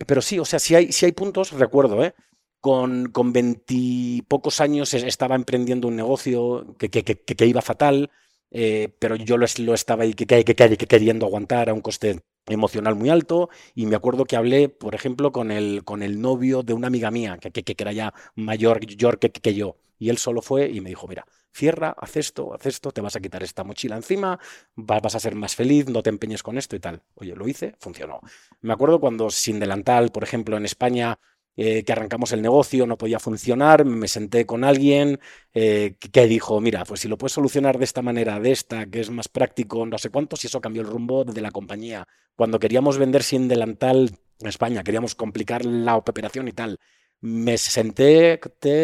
pero 0.07 0.21
sí, 0.21 0.39
o 0.41 0.45
sea, 0.45 0.59
si 0.59 0.75
hay, 0.75 0.93
si 0.93 1.07
hay 1.07 1.13
puntos, 1.13 1.53
recuerdo, 1.53 2.05
¿eh? 2.05 2.15
Con, 2.61 3.11
con 3.11 3.33
veintipocos 3.33 4.61
años 4.61 4.95
estaba 4.95 5.37
emprendiendo 5.37 5.87
un 5.87 5.97
negocio 5.97 6.75
que, 6.79 6.89
que, 6.89 7.05
que 7.05 7.47
iba 7.47 7.61
fatal. 7.61 8.11
Eh, 8.57 8.89
pero 9.01 9.17
yo 9.17 9.37
lo, 9.37 9.75
estaba 9.75 10.05
ahí 10.05 10.15
queriendo 10.15 11.27
aguantar 11.27 11.69
a 11.69 11.75
un 11.75 11.81
coste 11.81 12.21
emocional 12.47 12.95
muy 12.95 13.09
alto 13.09 13.51
y 13.75 13.87
me 13.87 13.97
acuerdo 13.97 14.27
que 14.27 14.37
hablé, 14.37 14.69
por 14.69 14.95
ejemplo, 14.95 15.33
con 15.33 15.51
el, 15.51 15.83
con 15.83 16.05
el 16.05 16.21
novio 16.21 16.63
de 16.63 16.73
una 16.73 16.87
amiga 16.87 17.11
mía, 17.11 17.37
que, 17.39 17.51
que, 17.51 17.75
era 17.77 17.91
ya 17.91 18.15
mayor 18.37 18.79
que, 18.79 19.31
que 19.31 19.55
yo, 19.55 19.77
y 19.99 20.09
él 20.09 20.19
solo 20.19 20.41
fue 20.41 20.71
y 20.71 20.81
me 20.81 20.89
dijo, 20.89 21.09
mira, 21.09 21.27
cierra, 21.53 21.97
haz 21.99 22.17
esto, 22.17 22.55
haz 22.55 22.65
esto, 22.67 22.93
te 22.93 23.01
vas 23.01 23.17
a 23.17 23.21
quitar 23.21 23.43
esta 23.43 23.65
mochila 23.65 23.97
encima, 23.97 24.39
vas 24.77 25.17
a 25.17 25.21
ser 25.21 25.35
más 25.35 25.57
feliz, 25.57 25.89
no 25.89 26.03
te 26.05 26.11
empeñes 26.11 26.45
con 26.45 26.57
esto 26.57 26.77
y 26.77 26.81
tal. 26.81 27.03
Oye, 27.15 27.35
lo 27.35 27.49
hice, 27.49 27.75
funcionó. 27.81 28.21
Me 28.61 28.73
acuerdo 28.73 29.01
cuando 29.01 29.31
sin 29.31 29.59
delantal, 29.59 30.13
por 30.13 30.23
ejemplo, 30.23 30.57
en 30.57 30.65
España 30.65 31.19
eh, 31.57 31.85
que 31.85 31.93
arrancamos 31.93 32.33
el 32.33 32.43
negocio, 32.43 32.87
no 32.87 32.99
podía 32.99 33.21
funcionar, 33.21 33.85
me 33.85 34.09
senté 34.09 34.45
con 34.45 34.65
alguien 34.65 35.21
eh, 35.53 35.97
que 36.13 36.27
dijo, 36.27 36.61
mira, 36.61 36.85
pues 36.85 37.01
si 37.01 37.09
lo 37.09 37.17
puedes 37.17 37.33
solucionar 37.33 37.79
de 37.79 37.85
esta 37.85 38.03
manera, 38.03 38.41
de 38.41 38.53
esta, 38.53 38.87
que 38.87 39.01
es 39.01 39.11
más 39.11 39.29
práctico, 39.29 39.87
no 39.87 39.99
sé 39.99 40.11
cuántos, 40.11 40.43
y 40.45 40.49
eso 40.49 40.61
cambió 40.61 40.83
el 40.83 40.89
rumbo 40.89 41.25
de 41.25 41.41
la 41.41 41.51
compañía. 41.51 42.07
Cuando 42.37 42.59
queríamos 42.59 42.99
vender 42.99 43.23
sin 43.23 43.47
delantal 43.47 44.11
en 44.41 44.49
España, 44.49 44.83
queríamos 44.83 45.15
complicar 45.15 45.65
la 45.65 45.97
operación 45.97 46.49
y 46.49 46.53
tal. 46.53 46.79
Me 47.21 47.57
senté 47.57 48.41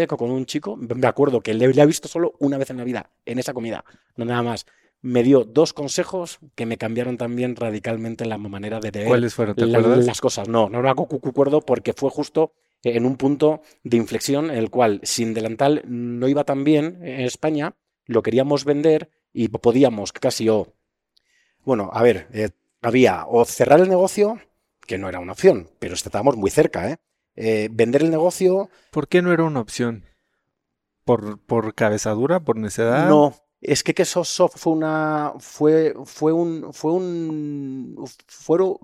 con 0.09 0.31
un 0.31 0.47
chico, 0.47 0.77
me 0.77 1.07
acuerdo 1.07 1.41
que 1.41 1.53
le 1.53 1.67
había 1.67 1.85
visto 1.85 2.09
solo 2.09 2.35
una 2.39 2.57
vez 2.57 2.71
en 2.71 2.79
la 2.79 2.85
vida, 2.85 3.11
en 3.27 3.39
esa 3.39 3.53
comida, 3.53 3.85
no 4.17 4.25
nada 4.25 4.43
más 4.43 4.67
me 5.03 5.23
dio 5.23 5.45
dos 5.45 5.73
consejos 5.73 6.39
que 6.55 6.67
me 6.67 6.77
cambiaron 6.77 7.17
también 7.17 7.57
radicalmente 7.57 8.27
la 8.27 8.39
manera 8.39 8.81
de 8.81 8.91
ver 8.91 9.07
¿Cuáles 9.07 9.35
fueron? 9.35 9.57
las 9.57 10.21
cosas. 10.21 10.49
No, 10.49 10.69
no 10.69 10.83
lo 10.83 10.91
acuerdo 10.91 11.61
porque 11.63 11.93
fue 11.93 12.11
justo 12.11 12.53
en 12.83 13.07
un 13.07 13.17
punto 13.17 13.63
de 13.85 13.97
inflexión 13.97 14.51
en 14.51 14.57
el 14.57 14.71
cual 14.71 15.01
sin 15.03 15.35
delantal 15.35 15.83
no 15.87 16.29
iba 16.29 16.45
tan 16.45 16.65
bien 16.65 17.01
en 17.03 17.21
España, 17.21 17.75
lo 18.07 18.23
queríamos 18.23 18.65
vender 18.65 19.11
y 19.33 19.49
podíamos 19.49 20.13
casi 20.13 20.49
o... 20.49 20.75
Bueno, 21.65 21.91
a 21.93 22.03
ver, 22.03 22.27
eh, 22.33 22.51
había 22.83 23.27
o 23.27 23.45
cerrar 23.45 23.81
el 23.81 23.89
negocio, 23.89 24.41
que 24.87 24.99
no 24.99 25.09
era 25.09 25.21
una 25.21 25.33
opción, 25.33 25.69
pero 25.79 25.95
estábamos 25.95 26.37
muy 26.37 26.51
cerca, 26.51 26.91
¿eh? 26.91 26.97
¿eh? 27.37 27.69
Vender 27.71 28.03
el 28.03 28.11
negocio... 28.11 28.71
¿Por 28.91 29.09
qué 29.09 29.21
no 29.21 29.33
era 29.33 29.45
una 29.45 29.61
opción? 29.61 30.05
¿Por, 31.05 31.39
por 31.39 31.75
cabezadura? 31.75 32.41
¿Por 32.41 32.57
necedad? 32.57 33.09
No, 33.09 33.35
es 33.61 33.83
que 33.83 33.95
eso 34.03 34.25
fue 34.25 34.73
una 34.73 35.35
fue 35.39 35.95
fue 36.05 36.33
un 36.33 36.73
fue 36.73 36.93
un 36.93 38.09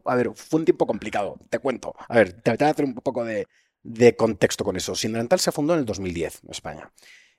a 0.05 0.15
ver 0.15 0.33
fue 0.35 0.61
un 0.61 0.65
tiempo 0.65 0.87
complicado 0.87 1.39
te 1.49 1.59
cuento. 1.59 1.95
A 2.09 2.17
ver 2.17 2.35
te 2.43 2.51
voy 2.51 2.67
a 2.67 2.71
hacer 2.71 2.85
un 2.85 2.95
poco 2.95 3.25
de, 3.25 3.47
contexto 4.17 4.65
con 4.65 4.77
eso. 4.77 4.95
Sindental 4.95 5.41
se 5.41 5.53
fundó 5.53 5.75
en 5.75 5.81
el 5.81 5.87
2010 5.87 6.41
en 6.45 6.51
España. 6.51 6.91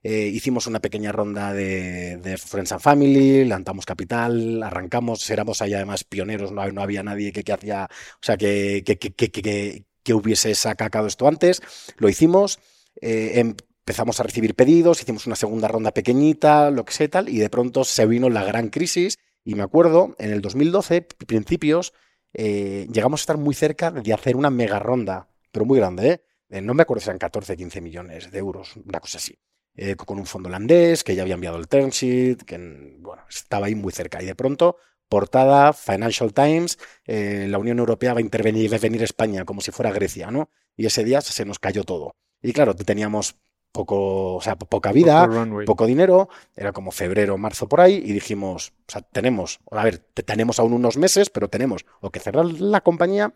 Eh, 0.01 0.27
hicimos 0.27 0.67
una 0.67 0.79
pequeña 0.79 1.11
ronda 1.11 1.53
de, 1.53 2.37
Friends 2.37 2.71
and 2.71 2.81
Family, 2.81 3.43
levantamos 3.43 3.85
capital, 3.85 4.63
arrancamos, 4.63 5.29
éramos 5.29 5.61
ahí 5.61 5.73
además 5.73 6.03
pioneros, 6.03 6.51
no, 6.51 6.65
no 6.71 6.81
había 6.81 7.03
nadie 7.03 7.33
que, 7.33 7.43
que, 7.43 7.51
hacía, 7.51 7.89
o 7.91 8.19
sea, 8.21 8.37
que, 8.37 8.83
que, 8.85 8.97
que, 8.97 10.13
hubiese 10.13 10.53
sacado 10.55 11.07
esto 11.07 11.27
antes, 11.27 11.61
lo 11.97 12.07
hicimos, 12.07 12.59
eh, 13.01 13.39
em, 13.39 13.55
empezamos 13.87 14.19
a 14.19 14.23
recibir 14.23 14.53
pedidos, 14.53 15.01
hicimos 15.01 15.27
una 15.27 15.37
segunda 15.37 15.69
ronda 15.69 15.93
pequeñita, 15.93 16.71
lo 16.71 16.83
que 16.83 16.91
sea 16.91 17.07
tal, 17.07 17.29
y 17.29 17.37
de 17.37 17.49
pronto 17.49 17.85
se 17.85 18.05
vino 18.05 18.29
la 18.29 18.43
gran 18.43 18.67
crisis. 18.67 19.17
Y 19.45 19.55
me 19.55 19.63
acuerdo, 19.63 20.13
en 20.19 20.33
el 20.33 20.41
2012, 20.41 21.03
principios, 21.25 21.93
eh, 22.33 22.85
llegamos 22.91 23.21
a 23.21 23.23
estar 23.23 23.37
muy 23.37 23.55
cerca 23.55 23.89
de 23.89 24.13
hacer 24.13 24.35
una 24.35 24.49
mega 24.49 24.77
ronda, 24.79 25.29
pero 25.53 25.63
muy 25.63 25.79
grande, 25.79 26.09
¿eh? 26.09 26.21
eh 26.49 26.61
no 26.61 26.73
me 26.73 26.81
acuerdo 26.81 26.99
si 26.99 27.07
eran 27.07 27.17
14, 27.17 27.55
15 27.55 27.79
millones 27.79 28.29
de 28.29 28.37
euros, 28.37 28.75
una 28.75 28.99
cosa 28.99 29.19
así. 29.19 29.39
Eh, 29.73 29.95
con 29.95 30.19
un 30.19 30.25
fondo 30.25 30.49
holandés 30.49 31.05
que 31.05 31.15
ya 31.15 31.21
había 31.21 31.35
enviado 31.35 31.55
el 31.55 31.69
term 31.69 31.91
sheet, 31.91 32.43
que 32.43 32.57
bueno, 32.99 33.23
estaba 33.29 33.67
ahí 33.67 33.75
muy 33.75 33.93
cerca. 33.93 34.21
Y 34.21 34.25
de 34.25 34.35
pronto, 34.35 34.75
portada, 35.07 35.71
Financial 35.71 36.33
Times, 36.33 36.77
la 37.05 37.57
Unión 37.57 37.79
Europea 37.79 38.13
va 38.13 38.19
a 38.19 38.21
intervenir, 38.21 38.69
va 38.69 38.75
a 38.75 38.79
venir 38.79 39.01
España 39.03 39.45
como 39.45 39.61
si 39.61 39.71
fuera 39.71 39.93
Grecia, 39.93 40.29
¿no? 40.29 40.49
Y 40.75 40.87
ese 40.87 41.05
día 41.05 41.21
se 41.21 41.45
nos 41.45 41.59
cayó 41.59 41.85
todo. 41.85 42.15
Y 42.41 42.53
claro, 42.53 42.75
teníamos 42.75 43.35
poco, 43.77 44.37
o 44.37 44.41
sea, 44.41 44.55
poca 44.55 44.91
vida, 44.91 45.29
poco, 45.67 45.85
dinero, 45.85 46.29
era 46.55 46.71
como 46.71 46.89
febrero, 46.89 47.37
marzo 47.37 47.69
por 47.69 47.79
ahí, 47.79 48.01
y 48.03 48.11
dijimos, 48.11 48.73
o 48.87 48.91
sea, 48.91 49.01
tenemos, 49.03 49.59
a 49.69 49.83
ver, 49.83 49.99
tenemos 49.99 50.57
aún 50.57 50.73
unos 50.73 50.97
meses, 50.97 51.29
pero 51.29 51.47
tenemos 51.47 51.85
o 52.01 52.09
que 52.09 52.19
cerrar 52.19 52.45
la 52.45 52.81
compañía, 52.81 53.35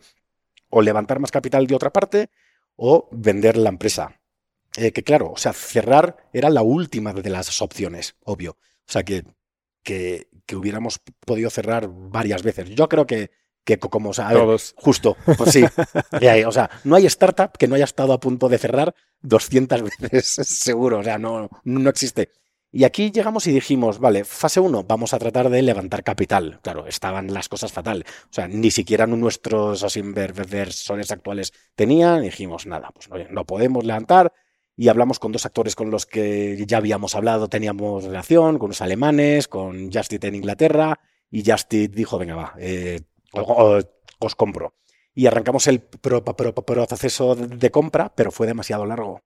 o 0.71 0.81
levantar 0.81 1.19
más 1.19 1.29
capital 1.29 1.67
de 1.67 1.75
otra 1.75 1.93
parte, 1.93 2.31
o 2.75 3.07
vender 3.11 3.55
la 3.55 3.69
empresa. 3.69 4.19
Eh, 4.77 4.91
que 4.91 5.03
claro, 5.03 5.31
o 5.31 5.37
sea, 5.37 5.53
cerrar 5.53 6.17
era 6.33 6.49
la 6.49 6.63
última 6.63 7.13
de 7.13 7.29
las 7.29 7.61
opciones, 7.61 8.15
obvio. 8.23 8.57
O 8.87 8.91
sea, 8.91 9.03
que, 9.03 9.23
que, 9.83 10.27
que 10.47 10.55
hubiéramos 10.55 11.01
podido 11.23 11.51
cerrar 11.51 11.87
varias 11.87 12.41
veces. 12.41 12.71
Yo 12.71 12.89
creo 12.89 13.05
que, 13.05 13.29
que 13.64 13.80
como, 13.80 14.09
o 14.09 14.14
sea, 14.14 14.32
Todos. 14.32 14.74
justo, 14.78 15.16
pues 15.38 15.51
sí. 15.51 15.64
o 16.45 16.51
sea, 16.51 16.70
no 16.84 16.95
hay 16.95 17.05
startup 17.05 17.51
que 17.57 17.68
no 17.68 17.76
haya 17.76 17.86
estado 17.86 18.14
a 18.14 18.20
punto 18.20 18.49
de 18.49 18.57
cerrar 18.57 18.95
200 19.22 19.84
veces, 19.99 20.26
seguro, 20.26 20.99
o 20.99 21.03
sea, 21.03 21.18
no, 21.18 21.49
no 21.64 21.89
existe. 21.89 22.30
Y 22.74 22.86
aquí 22.86 23.12
llegamos 23.12 23.47
y 23.47 23.51
dijimos, 23.51 23.99
vale, 23.99 24.24
fase 24.24 24.62
1, 24.62 24.86
vamos 24.86 25.14
a 25.14 25.20
tratar 25.20 25.49
de 25.49 25.62
levantar 25.62 26.03
capital. 26.05 26.59
Claro, 26.64 26.88
estaban 26.88 27.34
las 27.34 27.49
cosas 27.49 27.74
fatal. 27.74 28.05
O 28.30 28.34
sea, 28.34 28.47
ni 28.47 28.72
siquiera 28.72 29.05
nuestros 29.07 29.97
inversores 29.97 31.12
actuales 31.12 31.51
tenían. 31.76 32.24
Y 32.24 32.28
dijimos, 32.28 32.66
nada, 32.68 32.91
pues 32.93 33.09
no, 33.09 33.18
no 33.30 33.45
podemos 33.45 33.84
levantar. 33.84 34.32
Y 34.78 34.88
hablamos 34.88 35.20
con 35.20 35.34
dos 35.34 35.45
actores 35.45 35.76
con 35.76 35.91
los 35.91 36.05
que 36.05 36.64
ya 36.66 36.78
habíamos 36.78 37.14
hablado, 37.14 37.49
teníamos 37.49 38.05
relación, 38.05 38.57
con 38.57 38.70
los 38.70 38.82
alemanes, 38.82 39.49
con 39.49 39.91
Justit 39.91 40.24
en 40.24 40.36
Inglaterra. 40.36 40.97
Y 41.30 41.43
Justit 41.43 41.93
dijo, 41.93 42.18
venga, 42.18 42.36
va, 42.36 42.53
eh, 42.57 43.01
os 43.34 44.36
compro. 44.36 44.73
Y 45.13 45.27
arrancamos 45.27 45.67
el 45.67 45.82
proceso 45.82 47.36
de 47.36 47.71
compra, 47.71 48.13
pero 48.15 48.32
fue 48.32 48.47
demasiado 48.47 48.86
largo. 48.86 49.21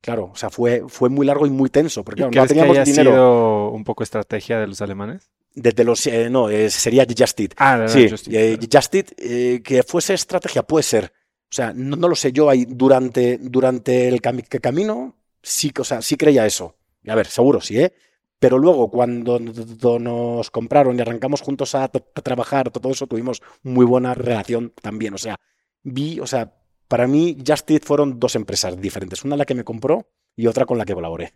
Claro, 0.00 0.30
o 0.32 0.36
sea, 0.36 0.50
fue, 0.50 0.84
fue 0.88 1.08
muy 1.08 1.26
largo 1.26 1.46
y 1.46 1.50
muy 1.50 1.68
tenso, 1.68 2.04
porque 2.04 2.22
claro, 2.22 2.32
no 2.32 2.46
teníamos 2.46 2.74
que 2.74 2.80
haya 2.80 2.90
dinero. 2.90 3.10
sido 3.10 3.70
un 3.70 3.84
poco 3.84 4.02
estrategia 4.02 4.60
de 4.60 4.66
los 4.68 4.80
alemanes? 4.80 5.30
Desde 5.52 5.84
los, 5.84 6.06
eh, 6.06 6.28
no, 6.30 6.48
eh, 6.48 6.70
sería 6.70 7.06
Justit. 7.06 7.54
Ah, 7.56 7.78
no, 7.78 7.88
sí, 7.88 8.08
Just 8.08 8.28
Eat, 8.28 8.34
eh, 8.36 8.56
claro. 8.56 8.68
Justit, 8.72 9.12
eh, 9.18 9.62
que 9.64 9.82
fuese 9.82 10.14
estrategia, 10.14 10.62
puede 10.62 10.82
ser. 10.84 11.12
O 11.50 11.54
sea, 11.54 11.72
no, 11.74 11.96
no 11.96 12.08
lo 12.08 12.14
sé 12.14 12.30
yo 12.30 12.50
ahí 12.50 12.66
durante, 12.68 13.38
durante 13.38 14.08
el 14.08 14.20
que 14.20 14.60
camino, 14.60 15.16
sí, 15.42 15.72
o 15.78 15.84
sea, 15.84 16.02
sí 16.02 16.16
creía 16.16 16.46
eso. 16.46 16.76
A 17.06 17.14
ver, 17.14 17.26
seguro 17.26 17.60
sí, 17.60 17.78
¿eh? 17.78 17.92
Pero 18.38 18.58
luego, 18.58 18.90
cuando 18.90 19.38
do- 19.38 19.98
nos 19.98 20.50
compraron 20.50 20.96
y 20.98 21.00
arrancamos 21.00 21.40
juntos 21.40 21.74
a, 21.74 21.88
trabajar, 21.88 22.70
todo 22.70 22.92
eso, 22.92 23.06
tuvimos 23.06 23.42
muy 23.62 23.86
buena 23.86 24.14
relación 24.14 24.72
también. 24.82 25.14
O 25.14 25.18
sea, 25.18 25.36
vi, 25.82 26.20
o 26.20 26.26
sea, 26.26 26.54
para 26.88 27.06
mí, 27.06 27.36
Just 27.46 27.70
Eat 27.70 27.84
fueron 27.84 28.20
dos 28.20 28.34
empresas 28.36 28.78
diferentes. 28.80 29.24
Una 29.24 29.36
la 29.36 29.44
que 29.46 29.54
me 29.54 29.64
compró 29.64 30.08
y 30.36 30.46
otra 30.48 30.66
con 30.66 30.78
la 30.78 30.84
que 30.84 30.94
colaboré. 30.94 31.34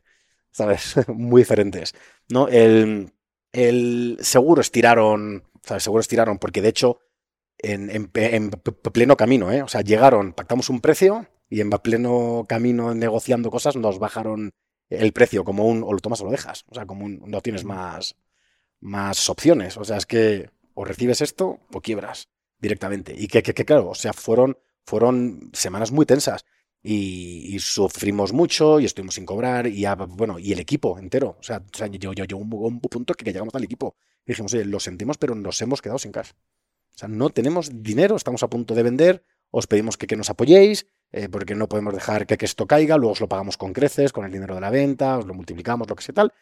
¿Sabes? 0.53 0.95
Muy 1.09 1.43
diferentes. 1.43 1.95
¿No? 2.29 2.49
El, 2.49 3.13
el 3.53 4.19
seguro 4.21 4.61
estiraron. 4.61 5.45
Seguro 5.79 6.01
estiraron, 6.01 6.39
porque 6.39 6.63
de 6.63 6.69
hecho, 6.69 7.01
en, 7.59 7.91
en 8.15 8.51
pleno 8.51 9.17
camino, 9.17 9.53
¿eh? 9.53 9.63
O 9.63 9.69
sea, 9.69 9.83
llegaron, 9.83 10.33
pactamos 10.33 10.71
un 10.71 10.81
precio 10.81 11.27
y 11.49 11.61
en 11.61 11.71
pleno 11.71 12.47
camino 12.49 12.95
negociando 12.95 13.51
cosas 13.51 13.77
nos 13.77 13.99
bajaron 13.99 14.53
el 14.91 15.13
precio 15.13 15.45
como 15.45 15.67
un 15.67 15.83
o 15.83 15.93
lo 15.93 16.01
tomas 16.01 16.21
o 16.21 16.25
lo 16.25 16.31
dejas. 16.31 16.65
O 16.69 16.75
sea, 16.75 16.85
como 16.85 17.07
un 17.07 17.23
no 17.27 17.41
tienes 17.41 17.65
más, 17.65 18.17
más 18.81 19.29
opciones. 19.31 19.77
O 19.77 19.85
sea, 19.85 19.97
es 19.97 20.07
que 20.07 20.51
o 20.75 20.85
recibes 20.85 21.21
esto 21.21 21.61
o 21.73 21.81
quiebras 21.81 22.29
directamente. 22.59 23.15
Y 23.17 23.29
que, 23.29 23.43
que, 23.43 23.55
que 23.55 23.65
claro, 23.65 23.91
o 23.91 23.95
sea, 23.95 24.13
fueron, 24.13 24.59
fueron 24.85 25.51
semanas 25.53 25.93
muy 25.93 26.07
tensas. 26.07 26.45
Y, 26.83 27.55
y 27.55 27.59
sufrimos 27.59 28.33
mucho 28.33 28.81
y 28.81 28.87
estuvimos 28.87 29.15
sin 29.15 29.27
cobrar 29.27 29.67
y 29.67 29.85
bueno, 30.09 30.39
y 30.39 30.53
el 30.53 30.61
equipo 30.61 30.99
entero. 30.99 31.37
O 31.39 31.43
sea, 31.43 31.63
yo, 31.73 32.13
yo, 32.13 32.25
yo 32.25 32.37
un, 32.39 32.51
un 32.53 32.81
punto 32.81 33.15
que, 33.15 33.25
que 33.25 33.33
llegamos 33.33 33.55
al 33.55 33.65
equipo 33.65 33.97
y 34.25 34.33
dijimos, 34.33 34.55
oye, 34.55 34.65
lo 34.65 34.81
sentimos, 34.81 35.19
pero 35.19 35.35
nos 35.35 35.61
hemos 35.61 35.83
quedado 35.83 35.99
sin 35.99 36.11
cash. 36.11 36.31
O 36.95 36.99
sea, 36.99 37.09
no 37.09 37.31
tenemos 37.31 37.83
dinero, 37.83 38.17
estamos 38.17 38.43
a 38.43 38.49
punto 38.49 38.75
de 38.75 38.83
vender, 38.83 39.25
os 39.51 39.67
pedimos 39.67 39.97
que, 39.97 40.07
que 40.07 40.17
nos 40.17 40.31
apoyéis, 40.31 40.87
eh, 41.13 41.29
porque 41.29 41.55
no 41.55 41.69
podemos 41.69 41.95
dejar 41.95 42.27
que, 42.27 42.37
esto 42.45 42.67
caiga, 42.67 42.97
luego 42.97 43.13
os 43.13 43.21
lo 43.21 43.29
pagamos 43.29 43.57
con 43.57 43.73
creces, 43.73 44.13
con 44.13 44.25
el 44.25 44.33
dinero 44.33 44.55
de 44.55 44.61
la 44.61 44.71
venta, 44.71 45.19
os 45.19 45.27
lo 45.27 45.35
multiplicamos, 45.35 45.89
lo 45.89 45.97
que 45.97 46.03
sea 46.05 46.15
tal. 46.15 46.33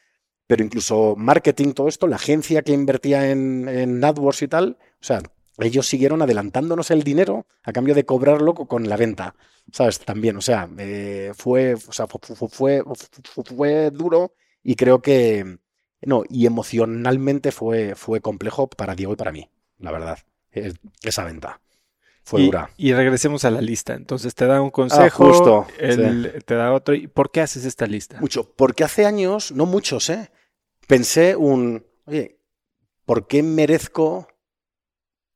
Pero 0.46 0.64
incluso 0.64 1.14
marketing, 1.16 1.72
todo 1.72 1.88
esto, 1.88 2.06
la 2.06 2.16
agencia 2.16 2.62
que 2.62 2.72
invertía 2.72 3.30
en, 3.30 3.68
en 3.68 4.02
AdWords 4.04 4.42
y 4.42 4.48
tal, 4.48 4.78
o 4.80 5.04
sea, 5.04 5.20
ellos 5.58 5.86
siguieron 5.86 6.22
adelantándonos 6.22 6.90
el 6.90 7.02
dinero 7.02 7.46
a 7.64 7.72
cambio 7.72 7.94
de 7.94 8.06
cobrarlo 8.06 8.54
co- 8.54 8.66
con 8.66 8.88
la 8.88 8.96
venta, 8.96 9.34
¿sabes? 9.72 9.98
También, 10.00 10.36
o 10.36 10.40
sea, 10.40 10.68
eh, 10.78 11.32
fue, 11.36 11.76
fue, 11.76 12.82
fu- 13.24 13.44
fue 13.44 13.90
duro 13.90 14.34
y 14.62 14.74
creo 14.76 15.02
que, 15.02 15.58
no, 16.02 16.22
y 16.28 16.46
emocionalmente 16.46 17.52
fue, 17.52 17.94
fue 17.94 18.20
complejo 18.20 18.68
para 18.68 18.94
Diego 18.94 19.12
y 19.12 19.16
para 19.16 19.32
mí, 19.32 19.50
la 19.78 19.90
verdad, 19.92 20.18
esa 21.02 21.24
venta. 21.24 21.60
Fue 22.28 22.42
y, 22.42 22.44
dura. 22.46 22.70
y 22.76 22.92
regresemos 22.92 23.44
a 23.46 23.50
la 23.50 23.62
lista. 23.62 23.94
Entonces 23.94 24.34
te 24.34 24.44
da 24.46 24.60
un 24.60 24.70
consejo, 24.70 25.04
Ah, 25.04 25.10
justo, 25.10 25.66
te 26.44 26.54
da 26.54 26.72
otro. 26.74 26.94
¿Y 26.94 27.06
por 27.06 27.30
qué 27.30 27.40
haces 27.40 27.64
esta 27.64 27.86
lista? 27.86 28.20
Mucho, 28.20 28.52
porque 28.54 28.84
hace 28.84 29.06
años, 29.06 29.50
no 29.52 29.64
muchos, 29.64 30.10
¿eh? 30.10 30.30
Pensé 30.86 31.36
un, 31.36 31.86
oye, 32.04 32.38
¿por 33.06 33.26
qué 33.26 33.42
merezco 33.42 34.28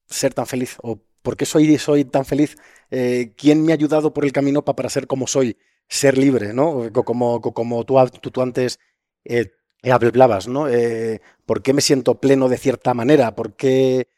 ser 0.09 0.35
tan 0.35 0.47
feliz? 0.47 0.77
¿O 0.83 0.99
por 1.23 1.37
qué 1.37 1.47
soy, 1.47 1.79
soy 1.79 2.05
tan 2.05 2.25
feliz? 2.25 2.57
Eh, 2.91 3.33
¿Quién 3.37 3.65
me 3.65 3.73
ha 3.73 3.75
ayudado 3.77 4.13
por 4.13 4.25
el 4.25 4.33
camino 4.33 4.63
pa- 4.65 4.77
para 4.77 4.91
ser 4.91 5.07
como 5.07 5.27
soy? 5.27 5.57
Ser 5.89 6.19
libre, 6.19 6.53
¿no? 6.53 6.91
Co- 6.93 7.05
Como, 7.05 7.41
co- 7.41 7.53
como 7.55 7.85
tú, 7.85 7.97
tú, 8.21 8.31
tú 8.31 8.43
antes 8.43 8.79
eh, 9.25 9.51
hablabas, 9.91 10.49
¿no? 10.49 10.69
Eh, 10.69 11.21
¿Por 11.47 11.63
qué 11.63 11.73
me 11.73 11.81
siento 11.81 12.21
pleno 12.21 12.49
de 12.49 12.59
cierta 12.59 12.95
manera? 12.95 13.35
¿Por 13.35 13.55
qué, 13.57 14.09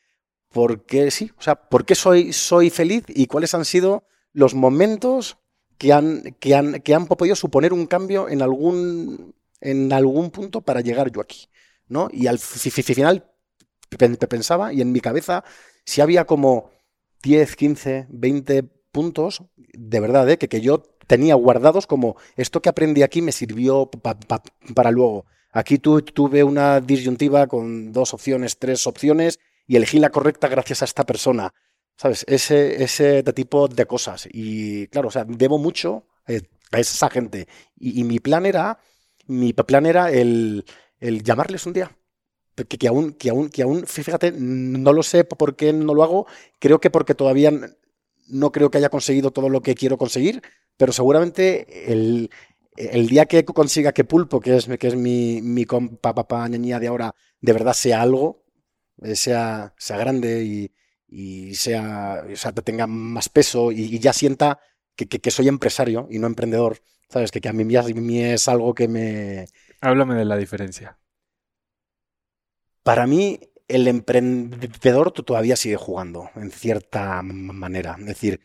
por 0.54 0.86
qué 0.86 1.10
sí? 1.10 1.30
O 1.38 1.42
sea, 1.42 1.56
¿por 1.56 1.84
qué 1.84 1.94
soy, 1.94 2.32
soy 2.32 2.70
feliz? 2.70 3.04
¿Y 3.08 3.26
cuáles 3.26 3.52
han 3.54 3.66
sido 3.66 4.04
los 4.32 4.54
momentos 4.54 5.36
que 5.76 5.92
han, 5.92 6.34
que 6.40 6.54
han, 6.54 6.80
que 6.80 6.94
han 6.94 7.06
podido 7.06 7.36
suponer 7.36 7.72
un 7.74 7.86
cambio 7.86 8.28
en 8.30 8.40
algún, 8.40 9.34
en 9.60 9.92
algún 9.92 10.30
punto 10.30 10.62
para 10.62 10.80
llegar 10.80 11.10
yo 11.12 11.20
aquí, 11.20 11.48
¿no? 11.88 12.08
Y 12.12 12.28
al 12.28 12.38
fi- 12.38 12.70
fi- 12.70 12.82
final 12.82 13.30
pen- 13.98 14.16
pensaba 14.16 14.72
y 14.72 14.80
en 14.80 14.92
mi 14.92 15.00
cabeza 15.00 15.44
si 15.84 16.00
había 16.00 16.24
como 16.24 16.70
10, 17.22 17.56
15, 17.56 18.06
20 18.08 18.62
puntos 18.92 19.42
de 19.56 20.00
verdad, 20.00 20.28
¿eh? 20.30 20.38
que, 20.38 20.48
que 20.48 20.60
yo 20.60 20.82
tenía 21.06 21.34
guardados 21.34 21.86
como 21.86 22.16
esto 22.36 22.62
que 22.62 22.68
aprendí 22.68 23.02
aquí 23.02 23.20
me 23.22 23.32
sirvió 23.32 23.86
pa- 23.90 24.16
para 24.74 24.90
luego. 24.92 25.26
Aquí 25.52 25.78
tu- 25.78 26.02
tuve 26.02 26.42
una 26.44 26.80
disyuntiva 26.80 27.46
con 27.48 27.92
dos 27.92 28.14
opciones, 28.14 28.58
tres 28.58 28.86
opciones 28.86 29.38
y 29.66 29.76
elegí 29.76 29.98
la 29.98 30.10
correcta 30.10 30.48
gracias 30.48 30.82
a 30.82 30.84
esta 30.84 31.04
persona. 31.04 31.52
¿Sabes? 31.96 32.24
Ese, 32.26 32.82
ese 32.82 33.22
tipo 33.22 33.68
de 33.68 33.86
cosas. 33.86 34.28
Y 34.30 34.88
claro, 34.88 35.08
o 35.08 35.10
sea, 35.10 35.24
debo 35.24 35.58
mucho 35.58 36.06
eh, 36.26 36.42
a 36.72 36.80
esa 36.80 37.08
gente. 37.08 37.46
Y, 37.76 38.02
mi 38.04 38.18
plan 38.18 38.46
era, 38.46 38.78
mi 39.26 39.52
plan 39.52 39.86
era 39.86 40.10
el, 40.10 40.64
llamarles 41.00 41.66
un 41.66 41.72
día. 41.72 41.96
Que, 42.56 42.64
que 42.66 42.88
aún, 42.88 43.12
que 43.12 43.30
aún, 43.30 43.48
que 43.48 43.62
aún, 43.62 43.86
fíjate, 43.86 44.32
no 44.32 44.92
lo 44.92 45.02
sé 45.02 45.24
por 45.24 45.54
qué 45.56 45.72
no 45.72 45.94
lo 45.94 46.02
hago. 46.02 46.26
Creo 46.58 46.80
que 46.80 46.90
porque 46.90 47.14
todavía 47.14 47.52
no 48.28 48.52
creo 48.52 48.70
que 48.70 48.78
haya 48.78 48.88
conseguido 48.88 49.30
todo 49.30 49.48
lo 49.48 49.60
que 49.60 49.74
quiero 49.74 49.98
conseguir, 49.98 50.42
pero 50.76 50.92
seguramente 50.92 51.92
el, 51.92 52.30
el 52.76 53.08
día 53.08 53.26
que 53.26 53.44
consiga 53.44 53.92
que 53.92 54.04
Pulpo, 54.04 54.40
que 54.40 54.56
es, 54.56 54.66
que 54.66 54.88
es 54.88 54.96
mi, 54.96 55.40
mi 55.42 55.64
compa 55.64 56.14
papá 56.14 56.48
ñañía 56.48 56.80
de 56.80 56.88
ahora, 56.88 57.14
de 57.40 57.52
verdad 57.52 57.74
sea 57.74 58.02
algo, 58.02 58.43
sea, 59.14 59.74
sea 59.78 59.96
grande 59.98 60.44
y, 60.44 60.72
y 61.08 61.54
sea, 61.54 62.24
o 62.32 62.36
sea, 62.36 62.52
tenga 62.52 62.86
más 62.86 63.28
peso 63.28 63.72
y, 63.72 63.82
y 63.82 63.98
ya 63.98 64.12
sienta 64.12 64.60
que, 64.96 65.06
que- 65.08 65.20
que 65.20 65.30
soy 65.30 65.48
empresario 65.48 66.06
y 66.10 66.18
no 66.18 66.26
emprendedor, 66.26 66.78
¿sabes? 67.08 67.30
Que, 67.30 67.40
que 67.40 67.48
a 67.48 67.52
mí, 67.52 67.64
mí 67.64 68.22
es 68.22 68.48
algo 68.48 68.74
que 68.74 68.88
me... 68.88 69.46
Háblame 69.80 70.14
de 70.14 70.24
la 70.24 70.36
diferencia. 70.36 70.98
Para 72.82 73.06
mí, 73.06 73.40
el 73.68 73.88
emprendedor 73.88 75.10
to- 75.12 75.22
todavía 75.24 75.56
sigue 75.56 75.76
jugando, 75.76 76.30
en 76.36 76.50
cierta 76.50 77.22
manera. 77.22 77.96
Es 77.98 78.06
decir, 78.06 78.40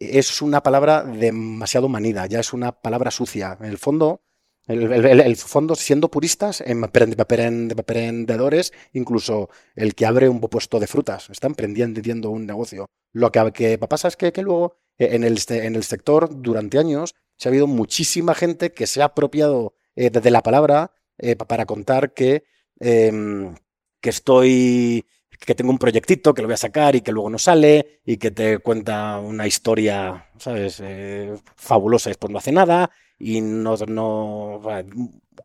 es 0.00 0.42
una 0.42 0.62
palabra 0.62 1.04
demasiado 1.04 1.88
manida, 1.88 2.26
ya 2.26 2.40
es 2.40 2.52
una 2.52 2.72
palabra 2.72 3.10
sucia. 3.12 3.56
En 3.60 3.66
el 3.66 3.78
fondo, 3.78 4.22
el, 4.66 4.92
el- 4.92 5.20
el- 5.20 5.36
fondo, 5.36 5.74
siendo 5.74 6.10
puristas, 6.10 6.60
emprend- 6.62 7.16
emprend- 7.16 7.72
emprendedores, 7.78 8.72
incluso 8.92 9.48
el 9.74 9.94
que 9.94 10.06
abre 10.06 10.28
un 10.28 10.40
puesto 10.40 10.80
de 10.80 10.86
frutas, 10.86 11.30
está 11.30 11.46
emprendiendo 11.46 12.30
un 12.30 12.46
negocio. 12.46 12.86
Lo 13.12 13.30
que, 13.30 13.52
que 13.52 13.78
pasa 13.78 14.08
es 14.08 14.16
que, 14.16 14.32
que 14.32 14.42
luego 14.42 14.76
eh, 14.98 15.10
en 15.12 15.24
el, 15.24 15.38
en 15.48 15.76
el 15.76 15.84
sector, 15.84 16.28
durante 16.42 16.78
años, 16.78 17.14
se 17.36 17.48
ha 17.48 17.50
habido 17.50 17.66
muchísima 17.66 18.34
gente 18.34 18.72
que 18.72 18.86
se 18.86 19.02
ha 19.02 19.06
apropiado 19.06 19.74
eh, 19.94 20.10
de, 20.10 20.30
la 20.30 20.42
palabra 20.42 20.92
eh, 21.18 21.36
pa- 21.36 21.46
para 21.46 21.66
contar 21.66 22.12
que, 22.14 22.44
em, 22.80 23.54
que 24.00 24.10
estoy 24.10 25.04
que 25.46 25.54
tengo 25.54 25.70
un 25.70 25.78
proyectito 25.78 26.32
que 26.32 26.40
lo 26.40 26.48
voy 26.48 26.54
a 26.54 26.56
sacar 26.56 26.96
y 26.96 27.02
que 27.02 27.12
luego 27.12 27.28
no 27.28 27.38
sale 27.38 28.00
y 28.06 28.16
que 28.16 28.30
te 28.30 28.58
cuenta 28.58 29.18
una 29.18 29.46
historia, 29.46 30.30
¿sabes? 30.38 30.80
Eh, 30.82 31.34
fabulosa 31.56 32.08
después 32.10 32.30
no 32.32 32.38
hace 32.38 32.52
nada 32.52 32.90
y 33.18 33.40
no, 33.40 33.76
no, 33.76 34.60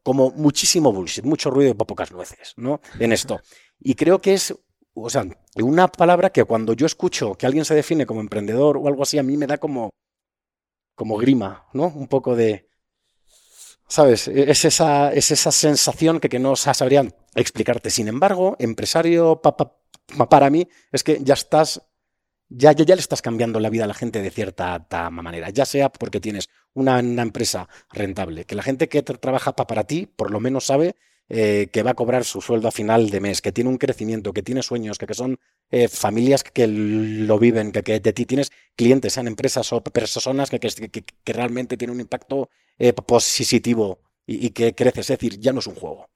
como 0.03 0.31
muchísimo 0.31 0.91
bullshit, 0.91 1.23
mucho 1.23 1.49
ruido 1.49 1.71
y 1.71 1.73
pocas 1.73 2.11
nueces, 2.11 2.53
¿no? 2.57 2.81
En 2.99 3.11
esto. 3.11 3.41
Y 3.79 3.95
creo 3.95 4.21
que 4.21 4.33
es, 4.33 4.53
o 4.93 5.09
sea, 5.09 5.25
una 5.55 5.87
palabra 5.87 6.29
que 6.31 6.43
cuando 6.43 6.73
yo 6.73 6.85
escucho 6.85 7.35
que 7.35 7.45
alguien 7.45 7.65
se 7.65 7.75
define 7.75 8.05
como 8.05 8.21
emprendedor 8.21 8.77
o 8.77 8.87
algo 8.87 9.03
así, 9.03 9.17
a 9.17 9.23
mí 9.23 9.37
me 9.37 9.47
da 9.47 9.57
como, 9.57 9.91
como 10.95 11.17
grima, 11.17 11.67
¿no? 11.73 11.87
Un 11.87 12.07
poco 12.07 12.35
de, 12.35 12.69
¿Sabes? 13.91 14.29
E, 14.29 14.49
es 14.49 14.63
esa, 14.63 15.11
es 15.11 15.31
esa 15.31 15.51
sensación 15.51 16.21
que, 16.21 16.29
que 16.29 16.39
no 16.39 16.55
sabrían 16.55 17.13
explicarte. 17.35 17.89
Sin 17.89 18.07
embargo, 18.07 18.55
empresario 18.57 19.41
para 19.41 20.49
mí 20.49 20.65
es 20.93 21.03
que 21.03 21.19
ya 21.21 21.33
estás 21.33 21.81
ya, 22.47 22.71
ya, 22.73 22.85
ya, 22.85 22.95
le 22.95 23.01
estás 23.01 23.21
cambiando 23.21 23.59
la 23.59 23.69
vida 23.69 23.83
a 23.85 23.87
la 23.87 23.93
gente 23.93 24.21
de 24.21 24.29
cierta 24.29 24.85
manera, 25.09 25.49
ya 25.49 25.65
sea 25.65 25.89
porque 25.89 26.19
tienes 26.19 26.49
una, 26.73 26.99
empresa 26.99 27.67
rentable, 27.91 28.45
que 28.45 28.55
la 28.55 28.63
gente 28.63 28.89
que 28.89 29.01
trabaja 29.01 29.53
para 29.55 29.83
ti 29.83 30.07
por 30.07 30.31
lo 30.31 30.39
menos 30.39 30.65
sabe 30.65 30.95
eh, 31.29 31.69
que 31.71 31.83
va 31.83 31.91
a 31.91 31.93
cobrar 31.93 32.25
su 32.25 32.41
sueldo 32.41 32.67
a 32.67 32.71
final 32.71 33.09
de 33.09 33.21
mes, 33.21 33.41
que 33.41 33.53
tiene 33.53 33.69
un 33.69 33.77
crecimiento, 33.77 34.33
que 34.33 34.43
tiene 34.43 34.61
sueños, 34.63 34.97
que, 34.97 35.07
que 35.07 35.13
son 35.13 35.39
eh, 35.69 35.87
familias 35.87 36.43
que 36.43 36.67
lo 36.67 37.39
viven, 37.39 37.71
que, 37.71 37.99
de 38.01 38.13
ti 38.13 38.25
tienes 38.25 38.51
clientes, 38.75 39.13
sean 39.13 39.27
empresas 39.27 39.71
o 39.71 39.81
personas 39.81 40.49
que, 40.49 40.59
que 40.59 41.33
realmente 41.33 41.77
tienen 41.77 41.95
un 41.95 42.01
impacto 42.01 42.49
eh, 42.77 42.93
positivo 42.93 43.99
y, 44.25 44.49
que 44.49 44.73
creces. 44.73 45.09
Es 45.09 45.19
decir, 45.19 45.39
ya 45.39 45.53
no 45.53 45.59
es 45.59 45.67
un 45.67 45.75
juego, 45.75 46.09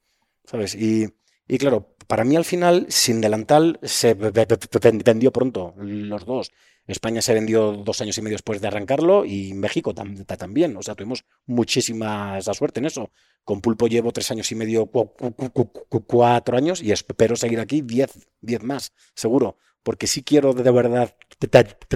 ¿sabes? 0.45 0.75
Y, 0.75 1.07
y 1.47 1.57
claro, 1.59 1.95
para 2.07 2.23
mí 2.23 2.35
al 2.35 2.45
final, 2.45 2.87
sin 2.89 3.21
delantal, 3.21 3.79
se 3.83 4.15
vendió 4.15 5.31
pronto, 5.31 5.75
los 5.77 6.25
dos. 6.25 6.51
España 6.87 7.21
se 7.21 7.33
vendió 7.33 7.71
dos 7.73 8.01
años 8.01 8.17
y 8.17 8.21
medio 8.21 8.35
después 8.35 8.61
de 8.61 8.67
arrancarlo 8.67 9.25
y 9.25 9.53
México 9.53 9.93
también. 9.93 10.77
O 10.77 10.83
sea, 10.83 10.93
tuvimos 10.93 11.25
muchísima 11.45 12.39
suerte 12.41 12.79
en 12.79 12.85
eso. 12.85 13.11
Con 13.43 13.61
Pulpo 13.61 13.87
llevo 13.87 14.11
tres 14.11 14.29
años 14.31 14.51
y 14.51 14.55
medio, 14.55 14.85
cuatro 16.07 16.57
años 16.57 16.81
y 16.81 16.91
espero 16.91 17.35
seguir 17.35 17.59
aquí 17.59 17.81
diez, 17.81 18.27
diez 18.41 18.61
más, 18.61 18.93
seguro. 19.15 19.57
Porque 19.81 20.07
sí 20.07 20.23
quiero 20.23 20.53
de 20.53 20.71
verdad 20.71 21.15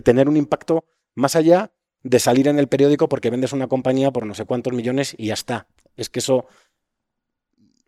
tener 0.04 0.28
un 0.28 0.38
impacto 0.38 0.86
más 1.16 1.36
allá 1.36 1.72
de 2.02 2.20
salir 2.20 2.48
en 2.48 2.58
el 2.58 2.68
periódico 2.68 3.10
porque 3.10 3.30
vendes 3.30 3.54
una 3.54 3.68
compañía 3.68 4.12
por 4.12 4.26
no 4.26 4.34
sé 4.34 4.46
cuántos 4.46 4.74
millones 4.74 5.16
y 5.18 5.28
ya 5.28 5.34
está. 5.34 5.68
Es 5.96 6.10
que 6.10 6.20
eso 6.20 6.48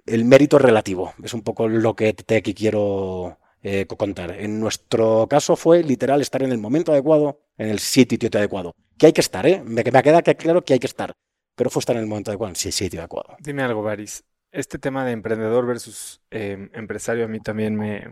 el 0.06 0.26
mérito 0.26 0.58
es 0.58 0.62
relativo. 0.62 1.14
Es 1.24 1.34
un 1.34 1.42
poco 1.42 1.68
lo 1.68 1.96
que 1.96 2.14
te 2.14 2.42
quiero 2.42 3.40
eh, 3.64 3.86
contar. 3.86 4.32
En 4.32 4.60
nuestro 4.60 5.28
caso 5.30 5.56
fue 5.56 5.84
literal 5.84 6.22
estar 6.22 6.42
en 6.44 6.52
el 6.52 6.58
momento 6.58 6.92
adecuado, 6.92 7.42
en 7.58 7.70
el 7.70 7.80
sitio 7.80 8.18
adecuado. 8.34 8.76
Que 8.98 9.08
hay 9.08 9.14
que 9.14 9.22
estar, 9.22 9.46
¿eh? 9.46 9.62
Me, 9.64 9.84
me 9.84 10.04
queda 10.04 10.22
claro 10.22 10.64
que 10.64 10.74
hay 10.74 10.80
que 10.80 10.88
estar. 10.88 11.14
Pero 11.56 11.70
fue 11.70 11.82
estar 11.82 11.96
en 11.96 12.04
el 12.04 12.08
momento 12.08 12.32
adecuado, 12.32 12.50
en 12.50 12.68
el 12.68 12.72
sitio 12.72 13.00
adecuado. 13.00 13.36
Dime 13.40 13.64
algo, 13.64 13.84
Baris. 13.84 14.24
Este 14.52 14.80
tema 14.80 15.06
de 15.06 15.12
emprendedor 15.12 15.66
versus 15.66 16.22
eh, 16.32 16.70
empresario 16.74 17.26
a 17.26 17.28
mí 17.28 17.40
también 17.40 17.76
me, 17.76 18.04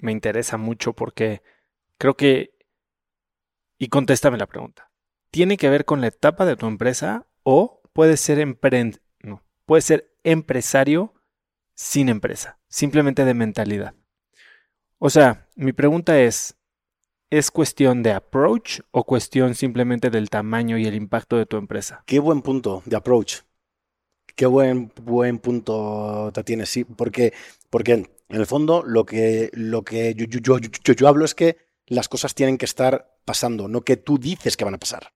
me 0.00 0.12
interesa 0.12 0.56
mucho 0.56 0.92
porque 0.92 1.42
creo 1.98 2.16
que... 2.16 2.54
Y 3.78 3.88
contéstame 3.88 4.38
la 4.38 4.46
pregunta. 4.46 4.90
¿Tiene 5.30 5.56
que 5.56 5.68
ver 5.68 5.84
con 5.84 6.00
la 6.00 6.08
etapa 6.08 6.46
de 6.46 6.56
tu 6.56 6.66
empresa 6.66 7.26
o 7.42 7.82
puede 7.92 8.16
ser 8.16 8.38
emprend... 8.38 9.00
no, 9.22 9.42
puede 9.66 9.82
ser 9.82 10.16
empresario 10.24 11.14
sin 11.74 12.08
empresa, 12.08 12.58
simplemente 12.68 13.24
de 13.24 13.34
mentalidad. 13.34 13.94
O 14.98 15.10
sea, 15.10 15.48
mi 15.54 15.72
pregunta 15.72 16.20
es, 16.20 16.56
¿es 17.30 17.50
cuestión 17.50 18.02
de 18.02 18.12
approach 18.12 18.80
o 18.90 19.04
cuestión 19.04 19.54
simplemente 19.54 20.10
del 20.10 20.28
tamaño 20.28 20.76
y 20.76 20.86
el 20.86 20.94
impacto 20.94 21.36
de 21.36 21.46
tu 21.46 21.56
empresa? 21.56 22.02
Qué 22.04 22.18
buen 22.18 22.42
punto 22.42 22.82
de 22.84 22.96
approach. 22.96 23.42
Qué 24.34 24.46
buen, 24.46 24.92
buen 25.02 25.38
punto 25.38 26.30
te 26.32 26.44
tienes, 26.44 26.68
sí, 26.68 26.84
porque, 26.84 27.32
porque 27.70 27.92
en 27.92 28.08
el 28.28 28.46
fondo 28.46 28.82
lo 28.84 29.04
que, 29.04 29.50
lo 29.52 29.82
que 29.82 30.14
yo, 30.14 30.26
yo, 30.26 30.58
yo, 30.58 31.08
hablo 31.08 31.24
es 31.24 31.34
que 31.34 31.56
las 31.86 32.08
cosas 32.08 32.34
tienen 32.34 32.58
que 32.58 32.64
estar 32.64 33.18
pasando, 33.24 33.68
no 33.68 33.82
que 33.82 33.96
tú 33.96 34.18
dices 34.18 34.56
que 34.56 34.64
van 34.64 34.74
a 34.74 34.78
pasar. 34.78 35.12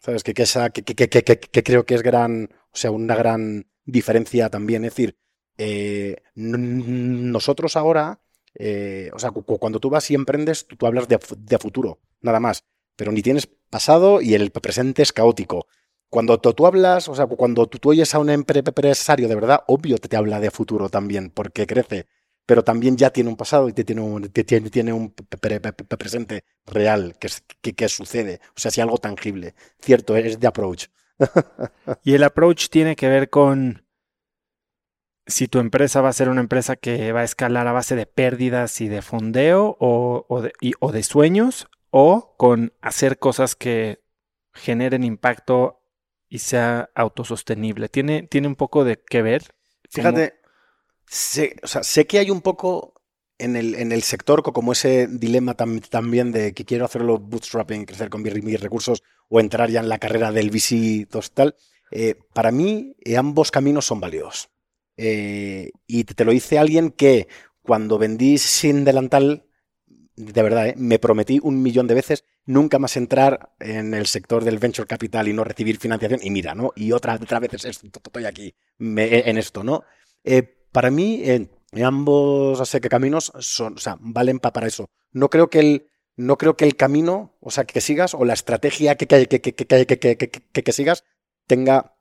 ¿Sabes? 0.00 0.22
Que, 0.22 0.32
que, 0.32 0.44
esa, 0.44 0.70
que, 0.70 0.82
que, 0.82 1.08
que, 1.08 1.62
creo 1.62 1.84
que 1.84 1.94
es 1.94 2.02
gran, 2.02 2.48
o 2.72 2.76
sea, 2.76 2.90
una 2.90 3.16
gran 3.16 3.68
diferencia 3.84 4.48
también. 4.48 4.84
Es 4.84 4.92
decir, 4.92 5.18
eh, 5.56 6.16
nosotros 6.34 7.76
ahora, 7.76 8.20
eh, 8.58 9.10
o 9.14 9.18
sea, 9.18 9.30
cuando 9.30 9.78
tú 9.78 9.88
vas 9.88 10.10
y 10.10 10.14
emprendes, 10.14 10.66
tú, 10.66 10.86
hablas 10.86 11.06
de, 11.08 11.18
futuro, 11.58 12.00
nada 12.20 12.40
más, 12.40 12.64
pero 12.96 13.12
ni 13.12 13.22
tienes 13.22 13.46
pasado 13.46 14.20
y 14.20 14.34
el 14.34 14.50
presente 14.50 15.02
es 15.02 15.12
caótico. 15.12 15.66
Cuando 16.10 16.38
tú, 16.40 16.66
hablas, 16.66 17.08
o 17.08 17.14
sea, 17.14 17.26
cuando 17.26 17.66
tú, 17.66 17.90
oyes 17.90 18.14
a 18.14 18.18
un 18.18 18.30
empresario 18.30 19.28
de 19.28 19.34
verdad, 19.34 19.62
obvio 19.68 19.98
te, 19.98 20.08
te 20.08 20.16
habla 20.16 20.40
de 20.40 20.50
futuro 20.50 20.88
también, 20.88 21.30
porque 21.30 21.66
crece, 21.66 22.06
pero 22.46 22.64
también 22.64 22.96
ya 22.96 23.10
tiene 23.10 23.30
un 23.30 23.36
pasado 23.36 23.68
y 23.68 23.72
tiene 23.72 24.00
un, 24.00 24.28
tiene, 24.30 24.92
un 24.92 25.12
presente 25.12 26.44
real 26.66 27.14
que, 27.20 27.28
que, 27.60 27.74
que, 27.74 27.88
sucede, 27.88 28.40
o 28.56 28.60
sea, 28.60 28.70
si 28.70 28.80
algo 28.80 28.98
tangible. 28.98 29.54
Cierto, 29.80 30.16
es 30.16 30.40
de 30.40 30.46
approach. 30.46 30.86
y 32.02 32.14
el 32.14 32.24
approach 32.24 32.70
tiene 32.70 32.96
que 32.96 33.08
ver 33.08 33.30
con 33.30 33.84
si 35.28 35.46
tu 35.46 35.58
empresa 35.60 36.00
va 36.00 36.08
a 36.08 36.14
ser 36.14 36.30
una 36.30 36.40
empresa 36.40 36.76
que 36.76 37.12
va 37.12 37.20
a 37.20 37.24
escalar 37.24 37.68
a 37.68 37.72
base 37.72 37.94
de 37.94 38.06
pérdidas 38.06 38.80
y 38.80 38.88
de 38.88 39.02
fondeo 39.02 39.76
o, 39.78 40.42
de, 40.42 41.02
sueños 41.02 41.68
o 41.90 42.34
con 42.36 42.72
hacer 42.80 43.18
cosas 43.18 43.54
que 43.54 44.02
generen 44.54 45.04
impacto 45.04 45.82
y 46.28 46.40
sea 46.40 46.90
autosostenible. 46.94 47.88
¿Tiene, 47.88 48.22
tiene 48.22 48.48
un 48.48 48.56
poco 48.56 48.84
de 48.84 49.00
que 49.00 49.22
ver? 49.22 49.54
Fíjate, 49.90 50.34
sé, 51.06 51.56
sé 51.62 52.06
que 52.06 52.18
hay 52.18 52.30
un 52.30 52.40
poco 52.40 52.94
en 53.36 53.54
el, 53.54 53.74
en 53.74 53.92
el 53.92 54.02
sector 54.02 54.42
como 54.42 54.72
ese 54.72 55.06
dilema 55.08 55.54
también 55.54 56.32
de 56.32 56.54
que 56.54 56.64
quiero 56.64 56.86
hacerlo 56.86 57.18
bootstrapping, 57.18 57.84
crecer 57.84 58.08
con 58.08 58.22
mis, 58.22 58.60
recursos 58.60 59.02
o 59.28 59.40
entrar 59.40 59.70
ya 59.70 59.80
en 59.80 59.90
la 59.90 59.98
carrera 59.98 60.32
del 60.32 60.50
VC 60.50 61.06
total. 61.06 61.54
Eh, 61.90 62.14
para 62.32 62.50
mí, 62.50 62.96
eh, 63.04 63.18
ambos 63.18 63.50
caminos 63.50 63.84
son 63.84 64.00
válidos. 64.00 64.50
Eh, 65.00 65.70
y 65.86 66.02
te 66.04 66.24
lo 66.24 66.32
dice 66.32 66.58
alguien 66.58 66.90
que 66.90 67.28
cuando 67.62 67.98
vendí 67.98 68.36
sin 68.36 68.84
delantal, 68.84 69.46
de 70.16 70.42
verdad, 70.42 70.66
eh, 70.66 70.74
me 70.76 70.98
prometí 70.98 71.38
un 71.40 71.62
millón 71.62 71.86
de 71.86 71.94
veces 71.94 72.24
nunca 72.44 72.80
más 72.80 72.96
entrar 72.96 73.54
en 73.60 73.94
el 73.94 74.06
sector 74.06 74.42
del 74.42 74.58
venture 74.58 74.88
capital 74.88 75.28
y 75.28 75.32
no 75.32 75.44
recibir 75.44 75.78
financiación. 75.78 76.20
Y 76.22 76.30
mira, 76.30 76.54
¿no? 76.54 76.72
Y 76.74 76.90
otra, 76.90 77.14
otra 77.14 77.38
vez 77.38 77.64
estoy 77.64 78.24
aquí 78.24 78.54
en 78.80 79.38
esto, 79.38 79.62
¿no? 79.62 79.84
Eh, 80.24 80.42
para 80.72 80.90
mí, 80.90 81.22
ambos 81.82 82.68
sé 82.68 82.80
que 82.80 82.88
caminos 82.88 83.32
son, 83.38 83.74
o 83.74 83.78
sea, 83.78 83.96
valen 84.00 84.40
para 84.40 84.66
eso. 84.66 84.90
No 85.12 85.30
creo 85.30 85.48
que 85.48 85.60
el, 85.60 85.86
no 86.16 86.36
creo 86.38 86.56
que 86.56 86.64
el 86.64 86.74
camino, 86.74 87.36
o 87.40 87.52
sea, 87.52 87.64
que 87.64 87.80
sigas, 87.80 88.14
o 88.14 88.24
la 88.24 88.34
estrategia 88.34 88.96
que, 88.96 89.06
que, 89.06 89.28
que, 89.28 90.62
que 90.64 90.72
sigas, 90.72 91.04
tenga 91.46 91.94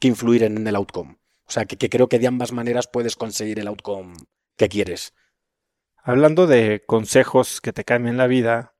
que 0.00 0.08
influir 0.08 0.42
en 0.42 0.66
el 0.66 0.74
outcome. 0.74 1.20
O 1.50 1.52
sea, 1.52 1.64
que, 1.64 1.88
creo 1.88 2.08
que 2.08 2.20
de 2.20 2.28
ambas 2.28 2.52
maneras 2.52 2.86
puedes 2.86 3.16
conseguir 3.16 3.58
el 3.58 3.66
outcome 3.66 4.14
que 4.56 4.68
quieres. 4.68 5.14
Hablando 5.96 6.46
de 6.46 6.84
consejos 6.86 7.60
que 7.60 7.72
te 7.72 7.82
cambian 7.82 8.16
la 8.16 8.28
vida, 8.28 8.76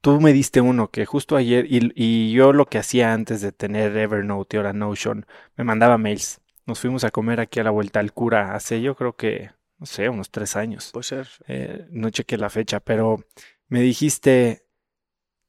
tú 0.00 0.18
me 0.18 0.32
diste 0.32 0.62
uno 0.62 0.90
que 0.90 1.04
justo 1.04 1.36
ayer, 1.36 1.66
y, 1.68 2.32
yo 2.32 2.54
lo 2.54 2.64
que 2.64 2.78
hacía 2.78 3.12
antes 3.12 3.42
de 3.42 3.52
tener 3.52 3.94
Evernote 3.94 4.56
y 4.56 4.58
ahora 4.58 4.72
Notion, 4.72 5.26
me 5.54 5.64
mandaba 5.64 5.98
mails. 5.98 6.40
Nos 6.64 6.80
fuimos 6.80 7.04
a 7.04 7.10
comer 7.10 7.40
aquí 7.40 7.60
a 7.60 7.64
la 7.64 7.72
vuelta 7.72 8.00
al 8.00 8.14
cura 8.14 8.54
hace 8.54 8.80
yo 8.80 8.96
creo 8.96 9.14
que, 9.14 9.50
no 9.76 9.84
sé, 9.84 10.08
unos 10.08 10.30
tres 10.30 10.56
años. 10.56 10.92
Puede 10.94 11.04
ser. 11.04 11.28
Eh, 11.46 11.86
no 11.90 12.08
chequé 12.08 12.38
la 12.38 12.48
fecha, 12.48 12.80
pero 12.80 13.18
me 13.68 13.82
dijiste, 13.82 14.65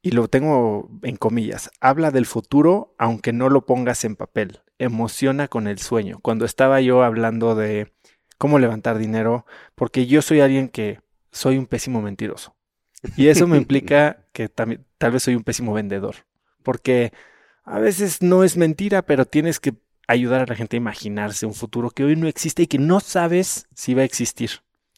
y 0.08 0.12
lo 0.12 0.28
tengo 0.28 0.90
en 1.04 1.18
comillas, 1.18 1.70
habla 1.82 2.12
del 2.12 2.26
futuro 2.26 2.96
aunque 2.98 3.34
no 3.34 3.50
lo 3.50 3.66
pongas 3.66 4.06
en 4.06 4.16
papel 4.16 4.62
emociona 4.80 5.48
con 5.48 5.68
el 5.68 5.80
sueño. 5.80 6.20
Cuando 6.22 6.46
estaba 6.46 6.82
yo 6.82 7.04
hablando 7.04 7.56
de 7.56 7.94
cómo 8.38 8.60
levantar 8.60 8.98
dinero, 8.98 9.46
porque 9.76 10.06
yo 10.06 10.22
soy 10.22 10.42
alguien 10.42 10.70
que 10.70 11.02
soy 11.32 11.58
un 11.58 11.66
pésimo 11.66 12.02
mentiroso. 12.02 12.56
Y 13.16 13.28
eso 13.28 13.48
me 13.48 13.58
implica 13.58 14.26
que 14.34 14.50
tal 14.50 15.12
vez 15.12 15.24
soy 15.24 15.36
un 15.36 15.44
pésimo 15.44 15.74
vendedor. 15.74 16.16
Porque 16.64 17.14
a 17.64 17.80
veces 17.80 18.22
no 18.22 18.44
es 18.44 18.58
mentira, 18.58 19.02
pero 19.02 19.26
tienes 19.26 19.60
que 19.60 19.74
ayudar 20.08 20.42
a 20.42 20.46
la 20.46 20.56
gente 20.56 20.78
a 20.78 20.80
imaginarse 20.80 21.46
un 21.46 21.54
futuro 21.54 21.92
que 21.92 22.04
hoy 22.04 22.16
no 22.16 22.28
existe 22.28 22.64
y 22.64 22.68
que 22.68 22.80
no 22.80 23.00
sabes 23.00 23.68
si 23.74 23.94
va 23.94 24.02
a 24.02 24.06
existir. 24.06 24.52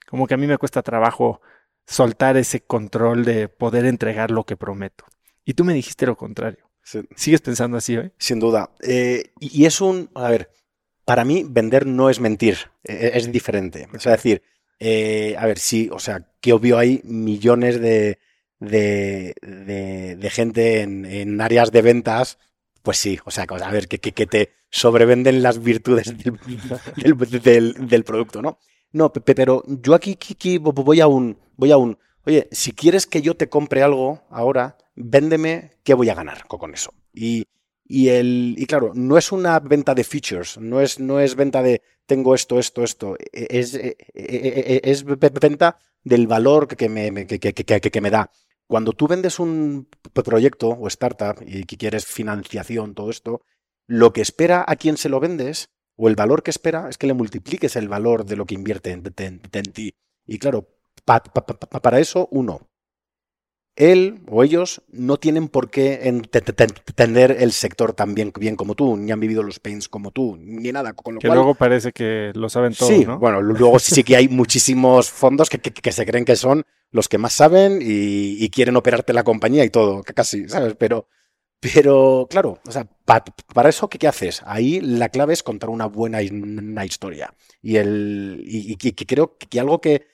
Como 0.08 0.28
que 0.28 0.34
a 0.34 0.38
mí 0.38 0.48
me 0.48 0.58
cuesta 0.58 0.82
trabajo 0.82 1.42
soltar 1.90 2.38
ese 2.38 2.62
control 2.62 3.26
de 3.26 3.50
poder 3.50 3.86
entregar 3.86 4.30
lo 4.30 4.46
que 4.46 4.56
prometo. 4.56 5.06
Y 5.44 5.56
tú 5.56 5.66
me 5.66 5.74
dijiste 5.74 6.06
lo 6.06 6.16
contrario. 6.16 6.70
¿Sigues 7.16 7.42
pensando 7.42 7.78
así 7.78 7.98
hoy? 7.98 8.12
Sin 8.18 8.40
duda. 8.40 8.72
Eh, 8.82 9.32
y, 9.40 9.66
es 9.66 9.82
un, 9.82 10.10
a 10.14 10.30
ver, 10.30 10.52
para 11.04 11.26
mí 11.26 11.44
vender 11.48 11.86
no 11.88 12.10
es 12.10 12.20
mentir, 12.20 12.58
e, 12.84 12.94
e, 12.94 13.18
es 13.18 13.32
diferente. 13.32 13.88
Es 13.94 14.04
decir, 14.04 14.44
eh, 14.80 15.36
a 15.38 15.46
ver, 15.46 15.58
sí, 15.58 15.90
o 15.92 16.00
sea, 16.00 16.32
que 16.40 16.54
obvio 16.54 16.78
hay 16.78 17.02
millones 17.04 17.80
de, 17.82 18.20
de, 18.60 19.34
de, 19.42 20.30
gente 20.30 20.82
en, 20.82 21.42
áreas 21.42 21.72
de 21.72 21.82
ventas, 21.82 22.38
pues 22.82 22.98
sí, 22.98 23.20
o 23.26 23.32
sea, 23.32 23.46
a 23.50 23.72
ver, 23.72 23.88
que, 23.88 24.00
que, 24.00 24.26
te 24.28 24.54
sobrevenden 24.70 25.44
las 25.44 25.62
virtudes 25.62 26.16
del, 26.18 27.76
del, 27.90 28.04
producto, 28.04 28.42
¿no? 28.42 28.60
No, 28.92 29.12
pero 29.14 29.64
yo 29.68 29.94
aquí, 29.94 30.12
aquí 30.14 30.58
voy 30.58 31.00
a 31.00 31.08
un, 31.08 31.38
voy 31.56 31.72
a 31.72 31.78
un, 31.78 31.98
oye, 32.26 32.48
si 32.52 32.72
quieres 32.72 33.06
que 33.06 33.22
yo 33.22 33.36
te 33.36 33.50
compre 33.50 33.84
algo 33.84 34.24
ahora, 34.30 34.78
véndeme 34.96 35.72
qué 35.84 35.94
voy 35.94 36.10
a 36.10 36.16
ganar 36.16 36.48
con 36.48 36.74
eso. 36.74 36.94
Y, 37.14 37.46
Y, 37.92 38.10
el, 38.10 38.54
y 38.56 38.68
claro, 38.68 38.92
no 38.94 39.18
es 39.18 39.32
una 39.32 39.60
venta 39.60 39.96
de 39.96 40.04
features, 40.04 40.60
no 40.60 40.80
es, 40.80 41.00
no 41.00 41.20
es 41.20 41.34
venta 41.36 41.64
de 41.64 41.82
tengo 42.06 42.36
esto, 42.36 42.60
esto, 42.60 42.84
esto. 42.84 43.16
E, 43.34 43.48
es, 43.50 43.74
e, 43.74 43.98
e, 44.14 44.82
es 44.84 45.04
venta 45.06 45.78
del 46.04 46.28
valor 46.28 46.68
que 46.68 46.88
me, 46.88 47.26
que, 47.26 47.40
que, 47.40 47.82
que 47.82 48.02
me 48.02 48.12
da. 48.12 48.30
Cuando 48.68 48.94
tú 48.94 49.08
vendes 49.08 49.40
un 49.40 49.88
proyecto 50.14 50.70
o 50.70 50.88
startup 50.88 51.42
y 51.44 51.64
que 51.64 51.78
quieres 51.78 52.06
financiación, 52.06 52.94
todo 52.94 53.10
esto, 53.10 53.42
lo 53.88 54.14
que 54.14 54.22
espera 54.22 54.64
a 54.68 54.76
quien 54.76 54.96
se 54.96 55.10
lo 55.10 55.20
vendes 55.20 55.70
o 56.00 56.08
el 56.08 56.16
valor 56.16 56.44
que 56.44 56.52
espera 56.52 56.88
es 56.90 56.98
que 56.98 57.08
le 57.08 57.14
multipliques 57.14 57.76
el 57.76 57.90
valor 57.90 58.26
de 58.26 58.38
lo 58.38 58.46
que 58.46 58.56
invierte 58.56 58.92
en, 58.92 59.04
ti. 59.74 59.94
Y 60.26 60.40
claro, 60.40 60.70
para 61.04 62.00
eso, 62.00 62.30
uno, 62.32 62.70
él 63.76 64.22
o 64.30 64.42
ellos 64.44 64.82
no 64.88 65.18
tienen 65.18 65.50
por 65.50 65.70
qué 65.70 66.08
entender 66.08 67.36
el 67.40 67.52
sector 67.52 67.92
tan 67.92 68.16
bien, 68.16 68.32
como 68.56 68.76
tú, 68.76 68.96
ni 68.96 69.12
han 69.12 69.20
vivido 69.20 69.44
los 69.44 69.60
pains 69.60 69.90
como 69.90 70.12
tú, 70.12 70.38
ni 70.40 70.72
nada. 70.72 70.94
Con 70.94 71.16
lo 71.16 71.20
que 71.20 71.28
luego 71.28 71.54
parece 71.54 71.92
que 71.92 72.32
lo 72.34 72.48
saben 72.48 72.74
todo, 72.74 72.88
sí, 72.88 73.04
bueno, 73.04 73.42
luego 73.42 73.78
sí 73.78 74.04
que 74.04 74.16
hay 74.16 74.30
muchísimos 74.30 75.10
fondos 75.12 75.50
que, 75.50 75.92
se 75.92 76.06
creen 76.06 76.24
que 76.24 76.38
son 76.38 76.64
los 76.92 77.10
que 77.10 77.18
más 77.18 77.34
saben 77.34 77.80
y, 77.82 78.50
quieren 78.52 78.78
operarte 78.78 79.12
la 79.12 79.24
compañía 79.24 79.66
y 79.66 79.70
todo, 79.70 80.02
casi, 80.04 80.48
¿sabes? 80.48 80.76
Pero, 80.80 81.08
pero 81.60 82.28
claro, 82.30 82.60
o 82.66 82.72
sea, 82.72 82.88
para 83.06 83.70
eso, 83.70 83.90
¿qué, 83.90 84.08
haces? 84.08 84.42
Ahí 84.46 84.80
la 84.82 85.10
clave 85.10 85.34
es 85.34 85.44
contar 85.44 85.70
una 85.70 85.88
buena 85.88 86.22
historia. 86.86 87.34
Y, 87.62 87.78
el, 87.78 88.44
y, 88.46 88.76
creo 88.78 89.38
que 89.38 89.60
algo 89.60 89.82
que 89.82 90.06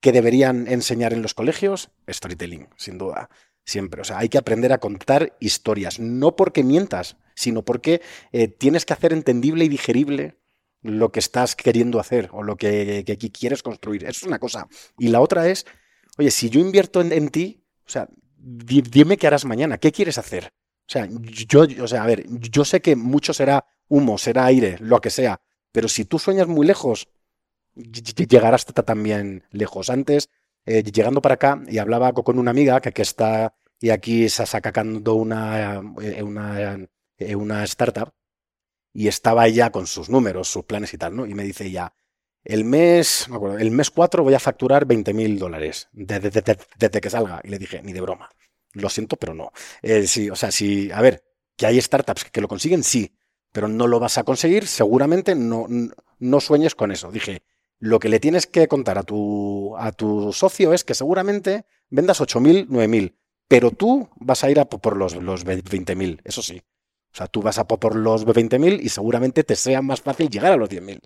que 0.00 0.12
deberían 0.12 0.66
enseñar 0.68 1.12
en 1.12 1.22
los 1.22 1.34
colegios? 1.34 1.90
Storytelling, 2.08 2.68
sin 2.76 2.98
duda. 2.98 3.30
Siempre. 3.64 4.00
O 4.00 4.04
sea, 4.04 4.18
hay 4.18 4.28
que 4.28 4.38
aprender 4.38 4.72
a 4.72 4.78
contar 4.78 5.36
historias. 5.40 6.00
No 6.00 6.36
porque 6.36 6.64
mientas, 6.64 7.16
sino 7.34 7.64
porque 7.64 8.00
eh, 8.32 8.48
tienes 8.48 8.86
que 8.86 8.94
hacer 8.94 9.12
entendible 9.12 9.64
y 9.64 9.68
digerible 9.68 10.36
lo 10.80 11.10
que 11.10 11.18
estás 11.18 11.56
queriendo 11.56 11.98
hacer 12.00 12.30
o 12.32 12.42
lo 12.42 12.56
que, 12.56 13.04
quieres 13.32 13.62
construir. 13.62 14.04
Eso 14.04 14.20
es 14.20 14.22
una 14.22 14.38
cosa. 14.38 14.68
Y 14.96 15.08
la 15.08 15.20
otra 15.20 15.48
es, 15.48 15.66
oye, 16.16 16.30
si 16.30 16.48
yo 16.48 16.60
invierto 16.60 17.00
en, 17.00 17.28
ti, 17.28 17.64
o 17.86 17.90
sea, 17.90 18.08
dime 18.38 19.16
qué 19.16 19.26
harás 19.26 19.44
mañana, 19.44 19.78
qué 19.78 19.92
quieres 19.92 20.16
hacer. 20.18 20.50
O 20.88 20.90
sea, 20.90 21.06
yo, 21.10 21.66
o 21.82 21.86
sea, 21.86 22.02
a 22.02 22.06
ver, 22.06 22.24
yo 22.28 22.64
sé 22.64 22.80
que 22.80 22.96
mucho 22.96 23.34
será 23.34 23.66
humo, 23.88 24.16
será 24.16 24.46
aire, 24.46 24.76
lo 24.80 25.00
que 25.00 25.10
sea, 25.10 25.40
pero 25.70 25.86
si 25.86 26.06
tú 26.06 26.18
sueñas 26.18 26.48
muy 26.48 26.66
lejos, 26.66 27.08
llegar 27.74 28.54
hasta 28.54 28.82
también 28.82 29.44
lejos. 29.50 29.90
Antes, 29.90 30.30
eh, 30.64 30.82
llegando 30.82 31.20
para 31.22 31.34
acá, 31.34 31.62
y 31.68 31.78
hablaba 31.78 32.12
con 32.12 32.38
una 32.38 32.50
amiga 32.50 32.80
que, 32.80 33.02
está 33.02 33.54
y 33.80 33.90
aquí 33.90 34.28
sacando 34.28 35.14
una, 35.14 35.82
eh, 36.00 36.22
una, 36.22 36.88
eh, 37.18 37.36
una 37.36 37.64
startup 37.64 38.12
y 38.92 39.08
estaba 39.08 39.46
ella 39.46 39.70
con 39.70 39.86
sus 39.86 40.08
números, 40.08 40.48
sus 40.48 40.64
planes 40.64 40.92
y 40.94 40.98
tal, 40.98 41.14
¿no? 41.14 41.26
Y 41.26 41.34
me 41.34 41.44
dice 41.44 41.70
ya, 41.70 41.92
el 42.44 42.64
mes, 42.64 43.26
me 43.28 43.36
acuerdo, 43.36 43.58
el 43.58 43.70
mes 43.70 43.90
4 43.90 44.22
voy 44.22 44.34
a 44.34 44.40
facturar 44.40 44.86
20 44.86 45.12
mil 45.14 45.38
dólares 45.38 45.88
desde, 45.92 47.00
que 47.00 47.10
salga. 47.10 47.40
Y 47.44 47.48
le 47.48 47.58
dije, 47.58 47.82
ni 47.82 47.92
de 47.92 48.00
broma. 48.00 48.30
Lo 48.72 48.88
siento, 48.88 49.16
pero 49.16 49.34
no. 49.34 49.52
sí, 50.06 50.30
o 50.30 50.36
sea, 50.36 50.50
si, 50.50 50.90
a 50.90 51.00
ver, 51.00 51.24
que 51.56 51.66
hay 51.66 51.80
startups 51.80 52.24
que, 52.24 52.40
lo 52.40 52.48
consiguen, 52.48 52.84
sí, 52.84 53.16
pero 53.52 53.68
no 53.68 53.86
lo 53.86 53.98
vas 53.98 54.18
a 54.18 54.24
conseguir, 54.24 54.66
seguramente 54.66 55.34
no, 55.34 55.66
no 56.18 56.40
sueñes 56.40 56.74
con 56.74 56.92
eso. 56.92 57.10
Dije, 57.10 57.42
lo 57.78 57.98
que 57.98 58.08
le 58.08 58.20
tienes 58.20 58.46
que 58.46 58.68
contar 58.68 58.98
a 58.98 59.02
tu, 59.02 59.76
a 59.76 59.92
tu 59.92 60.32
socio 60.32 60.72
es 60.72 60.84
que 60.84 60.94
seguramente 60.94 61.64
vendas 61.90 62.20
8.000, 62.20 62.68
9.000, 62.68 63.14
pero 63.48 63.70
tú 63.70 64.08
vas 64.16 64.44
a 64.44 64.50
ir 64.50 64.60
a 64.60 64.66
por 64.66 64.96
los, 64.96 65.14
los 65.16 65.46
20.000, 65.46 66.20
eso 66.24 66.42
sí. 66.42 66.62
O 67.12 67.16
sea, 67.16 67.26
tú 67.26 67.42
vas 67.42 67.58
a 67.58 67.66
por 67.66 67.96
los 67.96 68.26
20.000 68.26 68.80
y 68.82 68.88
seguramente 68.90 69.44
te 69.44 69.56
sea 69.56 69.82
más 69.82 70.02
fácil 70.02 70.28
llegar 70.28 70.52
a 70.52 70.56
los 70.56 70.68
10.000. 70.68 71.00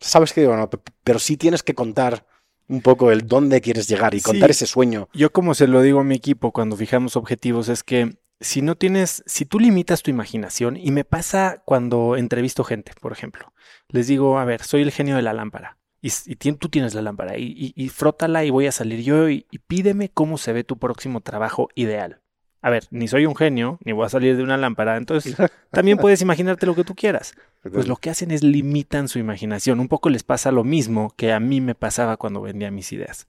Sabes 0.00 0.32
que 0.32 0.42
digo, 0.42 0.56
no, 0.56 0.68
pero 1.02 1.18
sí 1.18 1.36
tienes 1.36 1.62
que 1.62 1.74
contar 1.74 2.26
un 2.68 2.82
poco 2.82 3.10
el 3.10 3.26
dónde 3.26 3.60
quieres 3.60 3.88
llegar 3.88 4.14
y 4.14 4.20
contar 4.20 4.50
ese 4.50 4.66
sueño. 4.66 5.08
Yo 5.12 5.32
como 5.32 5.54
se 5.54 5.66
lo 5.66 5.82
digo 5.82 6.00
a 6.00 6.04
mi 6.04 6.14
equipo 6.14 6.52
cuando 6.52 6.76
fijamos 6.76 7.16
objetivos 7.16 7.68
es 7.68 7.82
que 7.82 8.18
si 8.40 8.62
no 8.62 8.76
tienes, 8.76 9.22
si 9.26 9.44
tú 9.44 9.58
limitas 9.58 10.02
tu 10.02 10.10
imaginación, 10.10 10.76
y 10.76 10.92
me 10.92 11.04
pasa 11.04 11.62
cuando 11.64 12.16
entrevisto 12.16 12.62
gente, 12.62 12.92
por 13.00 13.12
ejemplo, 13.12 13.52
les 13.88 14.06
digo, 14.06 14.38
a 14.38 14.44
ver, 14.44 14.62
soy 14.62 14.82
el 14.82 14.92
genio 14.92 15.16
de 15.16 15.22
la 15.22 15.32
lámpara 15.32 15.78
y, 16.00 16.10
tú 16.36 16.68
tienes 16.68 16.94
la 16.94 17.02
lámpara 17.02 17.38
y, 17.38 17.72
y, 17.74 17.88
frótala 17.88 18.44
y 18.44 18.50
voy 18.50 18.66
a 18.66 18.72
salir 18.72 19.02
yo 19.02 19.28
y, 19.28 19.46
pídeme 19.66 20.10
cómo 20.10 20.38
se 20.38 20.52
ve 20.52 20.64
tu 20.64 20.78
próximo 20.78 21.20
trabajo 21.20 21.68
ideal. 21.74 22.22
A 22.60 22.70
ver, 22.70 22.84
ni 22.90 23.06
soy 23.06 23.26
un 23.26 23.36
genio, 23.36 23.78
ni 23.84 23.92
voy 23.92 24.06
a 24.06 24.08
salir 24.08 24.36
de 24.36 24.42
una 24.42 24.56
lámpara, 24.56 24.96
entonces 24.96 25.36
también 25.70 25.98
puedes 25.98 26.20
imaginarte 26.22 26.66
lo 26.66 26.74
que 26.74 26.84
tú 26.84 26.94
quieras. 26.94 27.34
Pues 27.62 27.86
lo 27.86 27.96
que 27.96 28.10
hacen 28.10 28.30
es 28.30 28.42
limitan 28.42 29.08
su 29.08 29.18
imaginación. 29.18 29.80
Un 29.80 29.88
poco 29.88 30.10
les 30.10 30.22
pasa 30.22 30.52
lo 30.52 30.64
mismo 30.64 31.12
que 31.16 31.32
a 31.32 31.40
mí 31.40 31.60
me 31.60 31.74
pasaba 31.74 32.16
cuando 32.16 32.40
vendía 32.40 32.70
mis 32.70 32.92
ideas. 32.92 33.28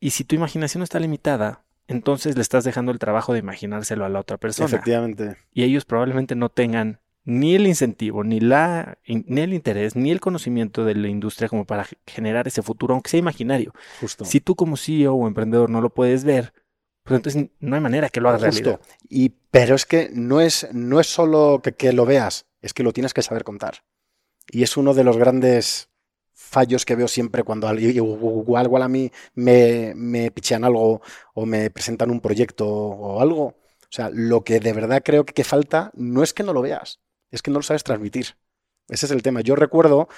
Y 0.00 0.10
si 0.10 0.24
tu 0.24 0.34
imaginación 0.34 0.82
está 0.82 0.98
limitada, 0.98 1.64
entonces 1.86 2.36
le 2.36 2.42
estás 2.42 2.64
dejando 2.64 2.92
el 2.92 2.98
trabajo 2.98 3.32
de 3.32 3.40
imaginárselo 3.40 4.04
a 4.04 4.08
la 4.08 4.20
otra 4.20 4.38
persona. 4.38 4.66
Efectivamente. 4.66 5.36
Y 5.52 5.64
ellos 5.64 5.84
probablemente 5.84 6.34
no 6.34 6.48
tengan 6.48 7.00
ni 7.24 7.54
el 7.54 7.66
incentivo, 7.66 8.24
ni, 8.24 8.40
la, 8.40 8.98
ni 9.06 9.40
el 9.40 9.52
interés, 9.52 9.94
ni 9.94 10.10
el 10.10 10.20
conocimiento 10.20 10.84
de 10.84 10.94
la 10.94 11.08
industria 11.08 11.48
como 11.48 11.66
para 11.66 11.86
generar 12.06 12.48
ese 12.48 12.62
futuro, 12.62 12.94
aunque 12.94 13.10
sea 13.10 13.20
imaginario. 13.20 13.74
Justo. 14.00 14.24
Si 14.24 14.40
tú 14.40 14.56
como 14.56 14.76
CEO 14.76 15.14
o 15.14 15.28
emprendedor 15.28 15.68
no 15.68 15.80
lo 15.80 15.90
puedes 15.90 16.24
ver, 16.24 16.52
pues 17.02 17.16
entonces 17.16 17.50
no 17.60 17.74
hay 17.74 17.80
manera 17.80 18.08
que 18.08 18.20
lo 18.20 18.28
hagas 18.28 18.54
Justo. 18.54 18.80
Y, 19.08 19.30
pero 19.50 19.74
es 19.74 19.86
que 19.86 20.10
no 20.12 20.40
es, 20.40 20.68
no 20.72 21.00
es 21.00 21.06
solo 21.06 21.60
que, 21.62 21.72
que, 21.72 21.92
lo 21.92 22.06
veas, 22.06 22.46
es 22.60 22.74
que 22.74 22.82
lo 22.82 22.92
tienes 22.92 23.14
que 23.14 23.22
saber 23.22 23.44
contar. 23.44 23.82
Y 24.48 24.62
es 24.62 24.76
uno 24.76 24.94
de 24.94 25.04
los 25.04 25.16
grandes 25.16 25.90
fallos 26.32 26.84
que 26.84 26.96
veo 26.96 27.06
siempre 27.06 27.44
cuando 27.44 27.72
igual, 27.74 28.66
igual 28.66 28.82
a 28.82 28.88
mí 28.88 29.12
me, 29.34 29.92
me 29.94 30.30
pichean 30.30 30.64
algo 30.64 31.02
o 31.34 31.46
me 31.46 31.70
presentan 31.70 32.10
un 32.10 32.20
proyecto 32.20 32.66
o 32.66 33.20
algo. 33.20 33.44
O 33.44 33.92
sea, 33.92 34.10
lo 34.12 34.42
que 34.42 34.60
de 34.60 34.72
verdad 34.72 35.02
creo 35.04 35.24
que, 35.24 35.34
que 35.34 35.44
falta 35.44 35.90
no 35.94 36.22
es 36.22 36.32
que 36.32 36.42
no 36.42 36.52
lo 36.52 36.62
veas, 36.62 37.00
es 37.30 37.42
que 37.42 37.50
no 37.50 37.58
lo 37.58 37.62
sabes 37.62 37.84
transmitir. 37.84 38.36
Ese 38.88 39.06
es 39.06 39.12
el 39.12 39.22
tema. 39.22 39.40
Yo 39.40 39.54
recuerdo 39.54 40.08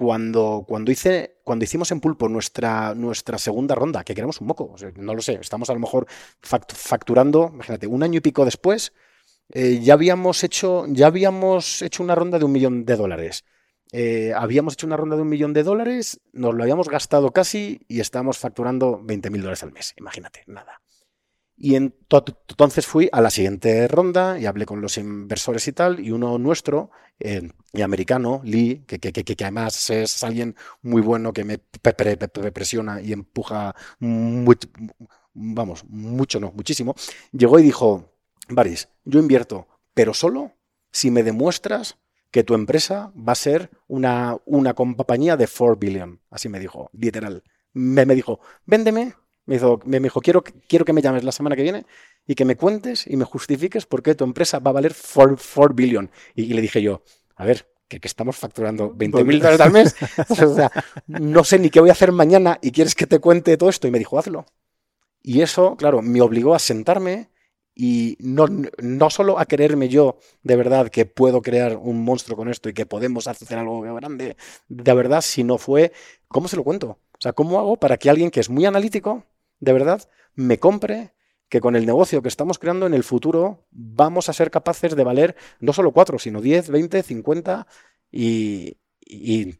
cuando, 0.00 0.64
cuando, 0.66 0.90
hice, 0.90 1.40
cuando 1.44 1.66
hicimos 1.66 1.92
en 1.92 2.00
Pulpo 2.00 2.26
nuestra, 2.26 2.94
nuestra 2.94 3.36
segunda 3.36 3.74
ronda, 3.74 4.02
que 4.02 4.14
queremos 4.14 4.40
un 4.40 4.46
moco, 4.46 4.74
no 4.96 5.14
lo 5.14 5.20
sé, 5.20 5.34
estamos 5.42 5.68
a 5.68 5.74
lo 5.74 5.78
mejor 5.78 6.06
facturando, 6.40 7.50
imagínate, 7.52 7.86
un 7.86 8.02
año 8.02 8.16
y 8.16 8.20
pico 8.22 8.46
después, 8.46 8.94
eh, 9.52 9.78
ya, 9.82 9.92
habíamos 9.92 10.42
hecho, 10.42 10.86
ya 10.88 11.08
habíamos 11.08 11.82
hecho 11.82 12.02
una 12.02 12.14
ronda 12.14 12.38
de 12.38 12.46
un 12.46 12.52
millón 12.52 12.86
de 12.86 12.96
dólares. 12.96 13.44
Eh, 13.92 14.32
habíamos 14.34 14.72
hecho 14.72 14.86
una 14.86 14.96
ronda 14.96 15.16
de 15.16 15.22
un 15.22 15.28
millón 15.28 15.52
de 15.52 15.64
dólares, 15.64 16.18
nos 16.32 16.54
lo 16.54 16.62
habíamos 16.62 16.88
gastado 16.88 17.32
casi 17.32 17.82
y 17.86 18.00
estábamos 18.00 18.38
facturando 18.38 19.02
20 19.02 19.28
mil 19.28 19.42
dólares 19.42 19.62
al 19.64 19.72
mes. 19.72 19.92
Imagínate, 19.98 20.44
nada. 20.46 20.80
Y 21.62 21.74
entonces 21.74 22.86
fui 22.86 23.10
a 23.12 23.20
la 23.20 23.28
siguiente 23.28 23.86
ronda 23.86 24.38
y 24.38 24.46
hablé 24.46 24.64
con 24.64 24.80
los 24.80 24.96
inversores 24.96 25.68
y 25.68 25.72
tal, 25.72 26.00
y 26.00 26.10
uno 26.10 26.38
nuestro, 26.38 26.90
eh, 27.18 27.50
y 27.74 27.82
americano, 27.82 28.40
Lee, 28.42 28.82
que, 28.86 28.98
que, 28.98 29.12
que, 29.12 29.44
además 29.44 29.90
es 29.90 30.24
alguien 30.24 30.56
muy 30.80 31.02
bueno 31.02 31.34
que 31.34 31.44
me 31.44 31.58
presiona 31.58 33.02
y 33.02 33.12
empuja, 33.12 33.74
vamos, 35.34 35.84
mucho 35.86 36.40
no, 36.40 36.50
muchísimo, 36.52 36.94
llegó 37.30 37.58
y 37.58 37.62
dijo, 37.62 38.10
Baris, 38.48 38.88
yo 39.04 39.20
invierto, 39.20 39.68
pero 39.92 40.14
solo 40.14 40.52
si 40.90 41.10
me 41.10 41.22
demuestras 41.22 41.98
que 42.30 42.42
tu 42.42 42.54
empresa 42.54 43.12
va 43.14 43.32
a 43.32 43.36
ser 43.36 43.68
una, 43.86 44.38
una 44.46 44.72
compañía 44.72 45.36
de 45.36 45.46
4 45.46 45.76
billion, 45.76 46.22
así 46.30 46.48
me 46.48 46.58
dijo, 46.58 46.88
literal. 46.94 47.42
Me, 47.74 48.06
me 48.06 48.14
dijo, 48.14 48.40
véndeme 48.64 49.14
me 49.50 49.56
dijo, 49.56 49.80
me 49.84 49.98
dijo 49.98 50.20
quiero, 50.20 50.44
quiero 50.68 50.84
que 50.84 50.92
me 50.92 51.02
llames 51.02 51.24
la 51.24 51.32
semana 51.32 51.56
que 51.56 51.62
viene 51.62 51.84
y 52.24 52.36
que 52.36 52.44
me 52.44 52.54
cuentes 52.54 53.04
y 53.08 53.16
me 53.16 53.24
justifiques 53.24 53.84
por 53.84 54.00
qué 54.00 54.14
tu 54.14 54.22
empresa 54.22 54.60
va 54.60 54.70
a 54.70 54.74
valer 54.74 54.94
4, 54.94 55.74
billion. 55.74 56.08
Y, 56.36 56.54
le 56.54 56.60
dije 56.60 56.80
yo, 56.80 57.02
a 57.34 57.44
ver, 57.44 57.66
que, 57.88 57.98
estamos 58.00 58.36
facturando 58.36 58.92
20 58.94 59.24
mil 59.24 59.40
dólares 59.40 59.60
al 59.60 59.72
mes. 59.72 59.96
o 60.28 60.54
sea, 60.54 60.70
no 61.08 61.42
sé 61.42 61.58
ni 61.58 61.68
qué 61.68 61.80
voy 61.80 61.88
a 61.88 61.94
hacer 61.94 62.12
mañana 62.12 62.60
y 62.62 62.70
quieres 62.70 62.94
que 62.94 63.08
te 63.08 63.18
cuente 63.18 63.56
todo 63.56 63.70
esto. 63.70 63.88
Y 63.88 63.90
me 63.90 63.98
dijo, 63.98 64.20
hazlo. 64.20 64.46
Y 65.20 65.40
eso, 65.40 65.76
claro, 65.76 66.00
me 66.00 66.20
obligó 66.20 66.54
a 66.54 66.60
sentarme 66.60 67.30
y 67.74 68.18
no, 68.20 68.46
no 68.78 69.10
solo 69.10 69.40
a 69.40 69.46
quererme 69.46 69.88
yo 69.88 70.18
de 70.44 70.54
verdad 70.54 70.90
que 70.90 71.06
puedo 71.06 71.42
crear 71.42 71.76
un 71.76 72.04
monstruo 72.04 72.36
con 72.36 72.48
esto 72.48 72.68
y 72.68 72.72
que 72.72 72.86
podemos 72.86 73.26
hacer 73.26 73.58
algo 73.58 73.80
grande 73.80 74.36
de 74.68 74.94
verdad, 74.94 75.22
sino 75.22 75.58
fue, 75.58 75.90
¿cómo 76.28 76.46
se 76.46 76.56
lo 76.56 76.62
cuento? 76.62 76.98
O 77.14 77.18
sea, 77.18 77.32
¿cómo 77.32 77.58
hago 77.58 77.76
para 77.76 77.96
que 77.96 78.08
alguien 78.08 78.30
que 78.30 78.38
es 78.38 78.48
muy 78.48 78.64
analítico 78.64 79.24
de 79.60 79.72
verdad 79.72 80.08
me 80.34 80.58
compre 80.58 81.14
que 81.48 81.60
con 81.60 81.76
el 81.76 81.84
negocio 81.84 82.22
que 82.22 82.28
estamos 82.28 82.58
creando 82.58 82.86
en 82.86 82.94
el 82.94 83.04
futuro 83.04 83.66
vamos 83.70 84.28
a 84.28 84.32
ser 84.32 84.50
capaces 84.50 84.96
de 84.96 85.04
valer 85.04 85.36
no 85.58 85.72
solo 85.72 85.92
4, 85.92 86.18
sino 86.18 86.40
10, 86.40 86.70
20, 86.70 87.02
50 87.02 87.66
y, 88.10 88.78
y, 89.00 89.56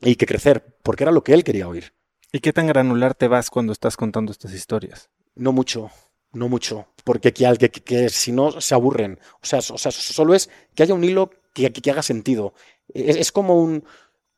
y 0.00 0.16
que 0.16 0.26
crecer, 0.26 0.78
porque 0.82 1.04
era 1.04 1.12
lo 1.12 1.24
que 1.24 1.34
él 1.34 1.44
quería 1.44 1.68
oír. 1.68 1.92
¿Y 2.32 2.40
qué 2.40 2.52
tan 2.52 2.66
granular 2.66 3.14
te 3.14 3.28
vas 3.28 3.50
cuando 3.50 3.72
estás 3.72 3.96
contando 3.96 4.32
estas 4.32 4.52
historias? 4.52 5.10
No 5.34 5.52
mucho. 5.52 5.90
no 6.32 6.48
mucho, 6.48 6.86
porque 7.04 7.32
que, 7.32 7.56
que, 7.58 7.70
que, 7.70 8.08
si 8.10 8.32
no 8.32 8.60
se 8.60 8.74
aburren. 8.74 9.18
O 9.42 9.46
sea, 9.46 9.58
o 9.58 9.78
sea, 9.78 9.90
solo 9.90 10.34
es 10.34 10.50
que 10.74 10.82
haya 10.82 10.94
un 10.94 11.04
hilo 11.04 11.30
que, 11.54 11.72
que 11.72 11.90
haga 11.90 12.02
sentido. 12.02 12.54
Es, 12.92 13.16
es, 13.16 13.32
como 13.32 13.60
un 13.60 13.84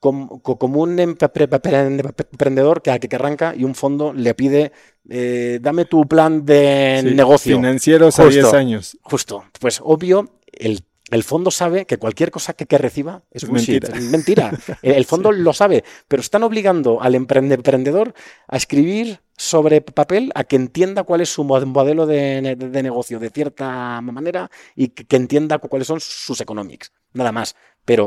como, 0.01 0.43
como 0.43 0.81
un 0.81 0.99
emprendedor 0.99 2.83
que, 2.83 2.99
que 2.99 3.17
arranca 3.17 3.55
y 3.57 3.65
un 3.65 3.75
fondo 3.75 4.13
le 4.13 4.35
pide 4.35 4.73
eh, 5.09 5.59
dame 5.61 5.85
tu 5.85 6.07
plan 6.09 6.45
de 6.45 7.01
sí, 7.03 7.15
negocio. 7.15 7.57
Financieros 7.57 8.19
a 8.19 8.27
10 8.27 8.53
años. 8.55 8.99
Justo. 9.03 9.45
Pues 9.61 9.81
obvio, 9.83 10.41
el 10.53 10.83
el 11.11 11.25
fondo 11.25 11.51
sabe 11.51 11.87
que 11.87 11.99
cualquier 11.99 12.31
cosa 12.31 12.53
que, 12.53 12.67
que 12.67 12.79
reciba 12.79 13.23
es, 13.33 13.49
mentira. 13.49 13.89
mentira. 14.01 14.53
El 14.83 15.05
fondo 15.05 15.33
lo 15.33 15.53
sabe, 15.53 15.83
pero 16.07 16.21
están 16.21 16.45
obligando 16.45 17.03
al 17.03 17.17
emprendedor 17.17 18.15
a 18.47 18.57
escribir 18.57 19.21
sobre 19.37 19.81
papel 19.81 20.31
a 20.35 20.45
que 20.45 20.57
entienda 20.57 21.03
cuál 21.03 21.21
es 21.21 21.31
su 21.31 21.43
modelo 21.43 22.07
de, 22.07 22.41
de, 22.43 22.55
de 22.55 22.83
negocio 22.83 23.19
de 23.19 23.31
cierta 23.31 24.01
manera 24.03 24.51
y 24.77 24.89
que, 24.89 25.05
que, 25.05 25.17
entienda 25.17 25.59
cuáles 25.59 25.89
son 25.89 25.99
sus 26.01 26.41
economics. 26.41 26.93
Nada 27.13 27.33
más. 27.33 27.57
Pero, 27.85 28.07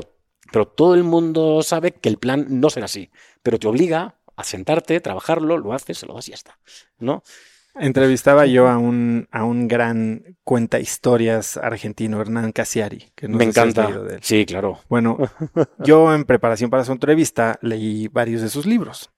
pero 0.52 0.68
todo 0.68 0.96
el 0.96 1.04
mundo 1.04 1.62
sabe 1.64 1.92
que 1.92 2.10
el 2.10 2.18
plan 2.18 2.46
no 2.50 2.70
será 2.70 2.86
así. 2.86 3.10
Pero 3.42 3.60
te 3.60 3.68
obliga 3.68 4.16
a 4.36 4.44
sentarte, 4.44 5.00
trabajarlo, 5.00 5.58
lo 5.58 5.74
haces, 5.74 5.98
se 5.98 6.06
lo 6.06 6.16
das 6.16 6.28
y 6.28 6.32
ya 6.32 6.36
está. 6.36 6.58
¿No? 7.00 7.24
Entrevistaba 7.76 8.46
yo 8.46 8.68
a 8.68 8.78
un, 8.78 9.28
a 9.32 9.44
un 9.46 9.68
gran 9.68 10.38
cuenta 10.44 10.80
historias 10.80 11.58
argentino, 11.58 12.22
Hernán 12.22 12.52
Casiari. 12.52 13.12
Que 13.16 13.28
no 13.28 13.38
Me 13.38 13.46
encanta. 13.46 13.88
de 13.90 14.16
él. 14.16 14.20
Sí, 14.22 14.46
claro. 14.46 14.80
Bueno, 14.90 15.18
yo 15.80 16.14
en 16.14 16.26
preparación 16.26 16.70
para 16.70 16.86
su 16.86 16.92
entrevista 16.92 17.58
leí 17.62 18.08
varios 18.10 18.42
de 18.42 18.50
sus 18.50 18.68
libros 18.68 19.12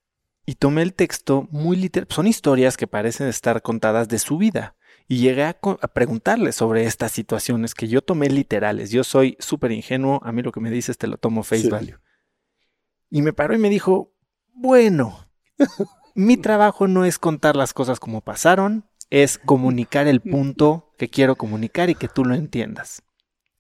y 0.46 0.56
tomé 0.56 0.84
el 0.84 0.94
texto 0.94 1.48
muy 1.52 1.76
literal. 1.76 2.08
Son 2.10 2.28
historias 2.28 2.78
que 2.78 2.88
parecen 2.88 3.28
estar 3.28 3.62
contadas 3.62 4.08
de 4.08 4.20
su 4.20 4.38
vida. 4.38 4.76
Y 5.08 5.20
llegué 5.20 5.44
a, 5.44 5.58
a 5.82 5.88
preguntarle 5.88 6.52
sobre 6.52 6.86
estas 6.86 7.12
situaciones 7.12 7.76
que 7.76 7.88
yo 7.88 8.02
tomé 8.02 8.30
literales. 8.30 8.90
Yo 8.90 9.04
soy 9.04 9.38
súper 9.40 9.72
ingenuo, 9.72 10.20
a 10.24 10.32
mí 10.32 10.42
lo 10.42 10.52
que 10.52 10.60
me 10.60 10.72
dices 10.72 10.98
te 10.98 11.08
lo 11.08 11.18
tomo 11.18 11.44
face 11.44 11.64
sí. 11.64 11.70
value. 11.70 12.00
Y 13.10 13.22
me 13.22 13.34
paró 13.34 13.54
y 13.54 13.60
me 13.60 13.70
dijo, 13.70 14.12
bueno, 14.54 15.28
mi 16.16 16.38
trabajo 16.42 16.88
no 16.88 17.06
es 17.06 17.20
contar 17.20 17.56
las 17.56 17.74
cosas 17.74 18.00
como 18.00 18.22
pasaron, 18.22 18.90
es 19.10 19.38
comunicar 19.38 20.08
el 20.08 20.22
punto 20.22 20.92
que 20.98 21.10
quiero 21.10 21.36
comunicar 21.36 21.90
y 21.90 21.96
que 21.96 22.08
tú 22.08 22.26
lo 22.26 22.34
entiendas. 22.34 23.04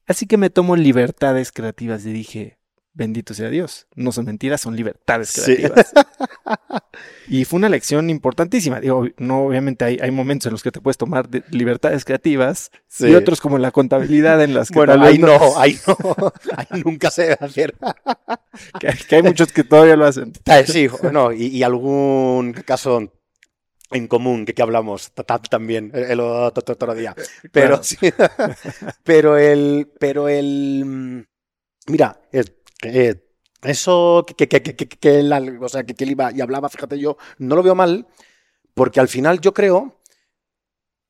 Así 0.08 0.26
que 0.26 0.38
me 0.38 0.50
tomo 0.50 0.76
libertades 0.76 1.52
creativas 1.52 2.06
y 2.06 2.12
dije, 2.12 2.60
bendito 2.96 3.34
sea 3.34 3.50
Dios, 3.50 3.88
no 3.94 4.12
son 4.12 4.26
mentiras, 4.26 4.62
son 4.62 4.76
libertades 4.76 5.34
creativas. 5.34 5.94
Sí. 5.94 6.02
y 7.42 7.46
fue 7.46 7.58
una 7.58 7.70
lección 7.70 8.10
importantísima. 8.10 8.80
Digo, 8.80 9.06
no, 9.18 9.46
obviamente 9.46 9.86
hay, 9.86 10.00
hay 10.02 10.12
momentos 10.12 10.48
en 10.48 10.54
los 10.54 10.64
que 10.64 10.72
te 10.72 10.82
puedes 10.82 10.98
tomar 10.98 11.28
libertades 11.52 12.06
creativas 12.06 12.72
sí. 12.88 13.08
y 13.08 13.16
otros 13.16 13.42
como 13.42 13.58
la 13.58 13.72
contabilidad 13.72 14.42
en 14.42 14.54
las 14.54 14.70
que 14.70 14.80
bueno, 14.80 14.94
ahí 15.04 15.20
no, 15.20 15.28
no, 15.28 15.60
ahí 15.60 15.78
no, 15.86 15.98
ahí 16.58 16.82
nunca 16.84 17.12
se 17.12 17.24
debe 17.24 17.38
hacer. 17.42 17.76
que, 18.80 18.94
que, 19.08 19.16
hay 19.18 19.24
muchos 19.24 19.52
que 19.52 19.64
todavía 19.66 19.98
lo 19.98 20.06
hacen. 20.06 20.32
Sí, 20.66 20.88
no, 21.12 21.34
y, 21.34 21.48
y 21.48 21.64
algún 21.64 22.54
caso 22.54 23.12
en 23.92 24.08
común 24.08 24.46
que, 24.46 24.54
que 24.54 24.62
hablamos 24.62 25.12
también 25.50 25.92
el, 25.94 26.20
otro 26.20 26.96
día. 26.96 27.14
Pero, 27.52 27.68
claro. 27.68 27.84
sí, 27.84 27.98
pero 29.04 29.38
el, 29.38 29.92
pero 30.00 30.30
el, 30.30 31.28
mira, 31.88 32.22
el, 32.32 32.56
eso 33.64 34.26
que, 34.26 34.48
que, 34.48 34.62
que, 34.62 34.76
que, 34.76 35.20
él, 35.20 35.34
o 35.62 35.70
sea, 35.70 35.82
él 35.82 36.12
iba 36.12 36.32
y 36.32 36.42
hablaba, 36.42 36.70
fíjate, 36.70 37.00
yo 37.00 37.18
no 37.40 37.56
lo 37.56 37.64
veo 37.64 37.76
mal, 37.76 38.08
porque 38.74 39.00
al 39.00 39.08
final 39.08 39.42
yo 39.42 39.54
creo, 39.54 40.00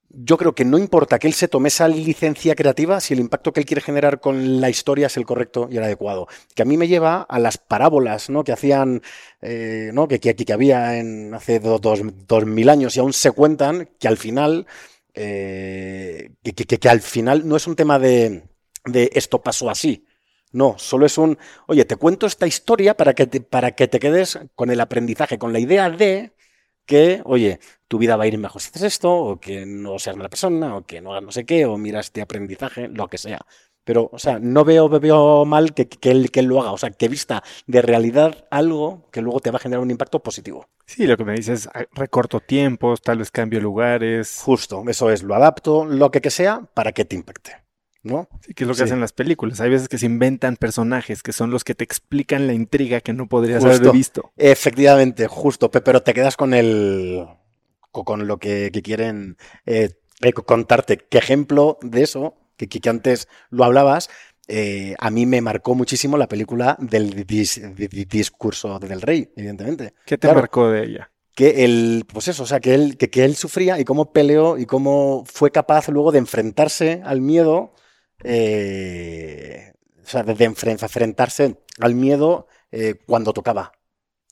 yo 0.09 0.38
creo 0.38 0.55
que 0.55 0.63
no 0.63 0.78
importa 0.78 1.19
que 1.19 1.28
él 1.28 1.34
se 1.34 1.47
tome 1.47 1.67
esa 1.67 1.88
licencia 1.88 2.55
creativa 2.55 3.01
si 3.01 3.13
el 3.13 3.19
impacto 3.19 3.51
que 3.51 3.59
él 3.59 3.65
quiere 3.65 3.82
generar 3.82 4.21
con 4.21 4.61
la 4.61 4.69
historia 4.69 5.07
es 5.07 5.17
el 5.17 5.26
correcto 5.26 5.67
y 5.69 5.78
el 5.78 5.84
adecuado. 5.84 6.28
Que 6.53 6.61
a 6.61 6.65
mí 6.65 6.78
me 6.78 6.88
lleva 6.88 7.21
a 7.23 7.39
las 7.39 7.57
parábolas 7.57 8.30
¿no? 8.30 8.43
que 8.43 8.53
hacían, 8.53 9.01
eh, 9.41 9.91
¿no? 9.93 10.07
que, 10.07 10.19
que, 10.19 10.36
que, 10.36 10.53
había 10.53 10.97
en 10.97 11.34
hace 11.34 11.59
dos, 11.59 11.82
dos, 11.82 11.99
dos, 12.28 12.45
mil 12.45 12.69
años 12.69 12.95
y 12.95 12.99
aún 12.99 13.13
se 13.13 13.32
cuentan 13.32 13.89
que 13.99 14.07
al 14.07 14.17
final, 14.17 14.67
eh, 15.13 16.32
que, 16.43 16.53
que, 16.53 16.89
al 16.89 17.01
final 17.01 17.47
no 17.47 17.57
es 17.57 17.67
un 17.67 17.76
tema 17.76 17.99
de, 17.99 18.43
de 18.86 19.09
esto 19.13 19.41
pasó 19.41 19.69
así, 19.69 20.05
no, 20.52 20.76
solo 20.78 21.06
es 21.06 21.18
un, 21.18 21.38
oye, 21.68 21.86
te 21.86 21.98
cuento 21.98 22.26
esta 22.26 22.48
historia 22.48 22.96
para 22.96 23.14
que 23.14 23.28
te, 23.28 23.41
para 23.41 23.72
que 23.72 23.88
te 23.88 24.00
quedes 24.00 24.39
con 24.56 24.72
el 24.72 24.80
aprendizaje, 24.80 25.38
con 25.38 25.54
la 25.54 25.60
idea 25.60 25.89
de 25.89 26.34
que, 26.86 27.22
oye, 27.26 27.60
tu 27.88 27.98
vida 27.98 28.16
va 28.16 28.24
a 28.24 28.28
ir 28.28 28.38
mejor 28.38 28.62
si 28.62 28.70
haces 28.70 28.84
esto, 28.84 29.12
o 29.14 29.39
que 29.39 29.66
no 29.66 30.00
seas 30.00 30.16
mala 30.16 30.30
persona, 30.30 30.76
o 30.78 30.86
que 30.86 31.02
no 31.02 31.12
hagas 31.12 31.24
no 31.24 31.32
sé 31.32 31.46
qué, 31.46 31.66
o 31.66 31.78
mira 31.78 32.00
este 32.00 32.22
aprendizaje, 32.22 32.88
lo 32.88 33.08
que 33.08 33.18
sea. 33.18 33.39
Pero, 33.84 34.10
o 34.12 34.18
sea, 34.18 34.39
no 34.39 34.66
veo, 34.66 34.89
veo 34.89 35.46
mal 35.46 35.74
que, 35.74 35.88
que, 35.88 36.10
él, 36.12 36.32
que 36.32 36.39
él 36.39 36.48
lo 36.48 36.60
haga, 36.60 36.72
o 36.72 36.78
sea, 36.78 36.89
que 36.89 37.08
vista 37.08 37.43
de 37.68 37.82
realidad 37.82 38.48
algo 38.50 39.10
que 39.12 39.22
luego 39.22 39.39
te 39.41 39.52
va 39.52 39.58
a 39.58 39.60
generar 39.60 39.84
un 39.84 39.91
impacto 39.91 40.24
positivo. 40.24 40.68
Sí, 40.88 41.06
lo 41.06 41.18
que 41.18 41.26
me 41.26 41.34
dices, 41.34 41.70
recorto 41.91 42.39
tiempos, 42.39 43.02
tal 43.02 43.20
vez 43.20 43.30
cambio 43.30 43.60
lugares. 43.60 44.41
Justo, 44.43 44.84
eso 44.88 45.12
es, 45.12 45.22
lo 45.22 45.36
adapto, 45.36 45.86
lo 45.86 46.10
que, 46.10 46.22
que 46.22 46.32
sea, 46.32 46.62
para 46.74 46.93
que 46.93 47.06
te 47.06 47.16
impacte. 47.16 47.64
¿No? 48.06 48.30
Sí, 48.45 48.53
que 48.53 48.64
es 48.64 48.68
lo 48.68 48.74
que 48.74 48.78
sí. 48.78 48.84
hacen 48.84 49.01
las 49.01 49.12
películas. 49.12 49.60
Hay 49.60 49.70
veces 49.70 49.89
que 49.89 49.97
se 49.97 50.06
inventan 50.06 50.56
personajes 50.56 51.24
que 51.24 51.34
son 51.34 51.51
los 51.51 51.64
que 51.64 51.76
te 51.76 51.84
explican 51.84 52.47
la 52.47 52.53
intriga 52.53 53.01
que 53.01 53.14
no 53.14 53.28
podrías 53.28 53.64
justo. 53.64 53.76
haber 53.76 53.91
visto. 53.91 54.32
Efectivamente, 54.38 55.28
justo, 55.28 55.72
pero 55.72 56.01
te 56.01 56.14
quedas 56.14 56.38
con 56.38 56.53
el 56.53 57.26
con 57.91 58.28
lo 58.28 58.38
que, 58.38 58.72
que 58.72 58.82
quieren 58.82 59.38
eh, 59.66 59.91
contarte. 60.45 60.97
¿Qué 60.97 61.18
ejemplo 61.18 61.78
de 61.82 62.03
eso? 62.03 62.36
Que, 62.58 62.68
que 62.68 62.89
antes 62.89 63.28
lo 63.49 63.64
hablabas, 63.64 64.10
eh, 64.47 64.95
a 64.99 65.10
mí 65.10 65.26
me 65.26 65.41
marcó 65.41 65.76
muchísimo 65.76 66.18
la 66.18 66.28
película 66.28 66.78
del 66.80 67.26
dis, 67.26 67.62
discurso 68.10 68.80
del 68.80 69.01
rey, 69.01 69.32
evidentemente. 69.36 69.93
¿Qué 70.06 70.18
te 70.18 70.28
claro, 70.28 70.41
marcó 70.41 70.70
de 70.70 70.84
ella? 70.84 71.12
Que 71.34 71.66
él, 71.66 72.06
pues 72.12 72.28
eso, 72.28 72.43
o 72.43 72.45
sea, 72.45 72.60
que 72.60 72.76
él, 72.76 72.97
que, 72.97 73.10
que 73.10 73.26
él 73.26 73.36
sufría 73.36 73.80
y 73.80 73.84
cómo 73.84 74.14
peleó 74.14 74.58
y 74.58 74.66
cómo 74.66 75.24
fue 75.26 75.51
capaz 75.51 75.89
luego 75.89 76.12
de 76.12 76.20
enfrentarse 76.20 77.01
al 77.03 77.22
miedo 77.22 77.74
eh, 78.24 79.74
o 80.03 80.07
sea, 80.07 80.24
de 80.24 80.45
enfrentarse 80.45 81.57
al 81.80 81.95
miedo 81.95 82.47
eh, 82.72 82.95
cuando 83.05 83.34
tocaba. 83.34 83.72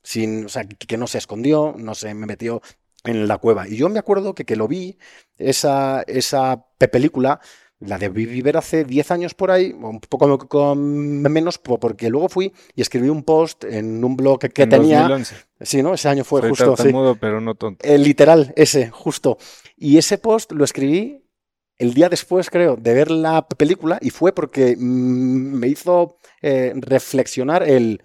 Sin, 0.01 0.45
o 0.45 0.49
sea, 0.49 0.65
que 0.65 0.97
no 0.97 1.07
se 1.07 1.17
escondió, 1.17 1.75
no 1.77 1.95
se 1.95 2.13
me 2.13 2.25
metió 2.25 2.61
en 3.05 3.27
la 3.27 3.37
cueva. 3.37 3.67
Y 3.67 3.77
yo 3.77 3.89
me 3.89 3.99
acuerdo 3.99 4.35
que, 4.35 4.45
que 4.45 4.55
lo 4.55 4.67
vi, 4.67 4.97
esa, 5.37 6.03
esa 6.07 6.65
película, 6.77 7.39
la 7.79 7.97
de 7.97 8.09
vivir 8.09 8.55
hace 8.57 8.85
10 8.85 9.11
años 9.11 9.33
por 9.33 9.51
ahí, 9.51 9.73
un 9.73 9.99
poco 9.99 10.37
con 10.47 11.21
menos, 11.21 11.57
porque 11.57 12.09
luego 12.09 12.29
fui 12.29 12.53
y 12.75 12.81
escribí 12.81 13.09
un 13.09 13.23
post 13.23 13.63
en 13.65 14.03
un 14.03 14.15
blog 14.15 14.39
que, 14.39 14.63
en 14.63 14.69
tenía. 14.69 14.99
2011. 15.01 15.35
Sí, 15.61 15.83
¿no? 15.83 15.93
Ese 15.93 16.09
año 16.09 16.23
fue 16.23 16.41
Soy 16.41 16.49
justo. 16.49 16.77
Sí. 16.77 16.91
pero 17.19 17.41
no 17.41 17.55
tonto. 17.55 17.85
El 17.85 18.03
literal, 18.03 18.53
ese, 18.55 18.89
justo. 18.89 19.37
Y 19.77 19.97
ese 19.97 20.17
post 20.17 20.51
lo 20.51 20.63
escribí 20.63 21.22
el 21.83 21.93
día 21.93 22.07
después, 22.07 22.49
creo, 22.49 22.77
de 22.77 22.93
ver 22.93 23.11
la 23.11 23.45
película 23.45 23.99
y 24.01 24.09
fue 24.09 24.33
porque 24.33 24.77
me 24.77 25.67
hizo 25.67 26.17
eh, 26.41 26.71
reflexionar 26.75 27.61
el, 27.63 28.01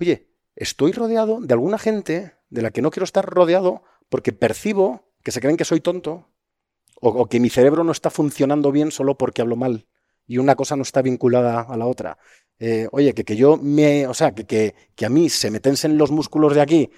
oye, 0.00 0.28
estoy 0.56 0.90
rodeado 0.90 1.40
de 1.40 1.54
alguna 1.54 1.78
gente 1.78 2.34
de 2.50 2.62
la 2.62 2.72
que 2.72 2.82
no 2.82 2.90
quiero 2.90 3.04
estar 3.04 3.24
rodeado 3.24 3.84
porque 4.08 4.32
percibo 4.32 5.14
que 5.22 5.30
se 5.30 5.40
creen 5.40 5.56
que 5.56 5.64
soy 5.64 5.80
tonto 5.80 6.30
o, 7.00 7.26
que 7.26 7.38
mi 7.38 7.48
cerebro 7.48 7.84
no 7.84 7.92
está 7.92 8.10
funcionando 8.10 8.72
bien 8.72 8.90
solo 8.90 9.16
porque 9.16 9.40
hablo 9.40 9.54
mal 9.54 9.86
y 10.26 10.38
una 10.38 10.56
cosa 10.56 10.74
no 10.74 10.82
está 10.82 11.00
vinculada 11.00 11.60
a 11.60 11.76
la 11.76 11.86
otra. 11.86 12.18
Eh, 12.58 12.88
oye, 12.90 13.14
que, 13.14 13.24
que 13.24 13.36
yo 13.36 13.56
me, 13.56 14.06
o 14.08 14.14
sea, 14.14 14.34
que, 14.34 14.44
que, 14.46 14.74
que 14.96 15.06
a 15.06 15.08
mí 15.08 15.28
se 15.28 15.50
me 15.52 15.60
tensen 15.60 15.96
los 15.96 16.10
músculos 16.10 16.54
de 16.54 16.60
aquí 16.60 16.90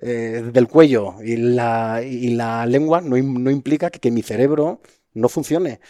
eh, 0.00 0.50
del 0.52 0.68
cuello 0.68 1.16
y 1.24 1.36
la, 1.36 2.02
y 2.04 2.34
la 2.34 2.66
lengua 2.66 3.00
no, 3.00 3.16
no 3.16 3.50
implica 3.50 3.90
que, 3.90 4.12
mi 4.12 4.22
cerebro 4.22 4.80
no 5.18 5.28
funcione 5.28 5.80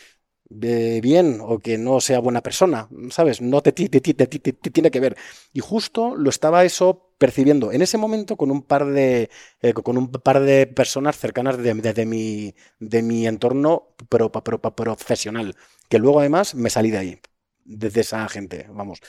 eh, 0.63 1.01
bien 1.03 1.41
o 1.43 1.59
que 1.59 1.77
no 1.77 2.01
sea 2.01 2.21
buena 2.21 2.43
persona, 2.43 2.89
¿sabes? 3.11 3.43
No 3.43 3.61
te, 3.63 3.73
te, 3.73 3.89
te, 3.89 4.15
te, 4.15 4.53
tiene 4.53 4.91
que 4.91 5.01
ver. 5.01 5.17
Y 5.53 5.61
justo 5.61 6.17
lo 6.17 6.31
estaba 6.31 6.65
eso 6.65 7.13
percibiendo 7.19 7.71
en 7.71 7.83
ese 7.83 7.99
momento 7.99 8.37
con 8.37 8.51
un 8.51 8.63
par 8.63 8.87
de, 8.87 9.29
eh, 9.61 9.73
con 9.75 9.99
un 9.99 10.11
par 10.11 10.41
de 10.41 10.67
personas 10.67 11.19
cercanas 11.19 11.59
de, 11.59 11.75
de, 11.75 12.07
mi, 12.07 12.55
de 12.81 13.03
mi 13.03 13.27
entorno 13.27 13.95
pro, 14.09 14.33
pro, 14.33 14.43
pro, 14.43 14.75
profesional, 14.75 15.55
que 15.91 15.99
luego 15.99 16.21
además 16.21 16.55
me 16.55 16.71
salí 16.71 16.91
de 16.91 16.99
ahí, 16.99 17.21
de, 17.65 18.01
esa 18.01 18.27
gente, 18.29 18.67
vamos. 18.71 19.01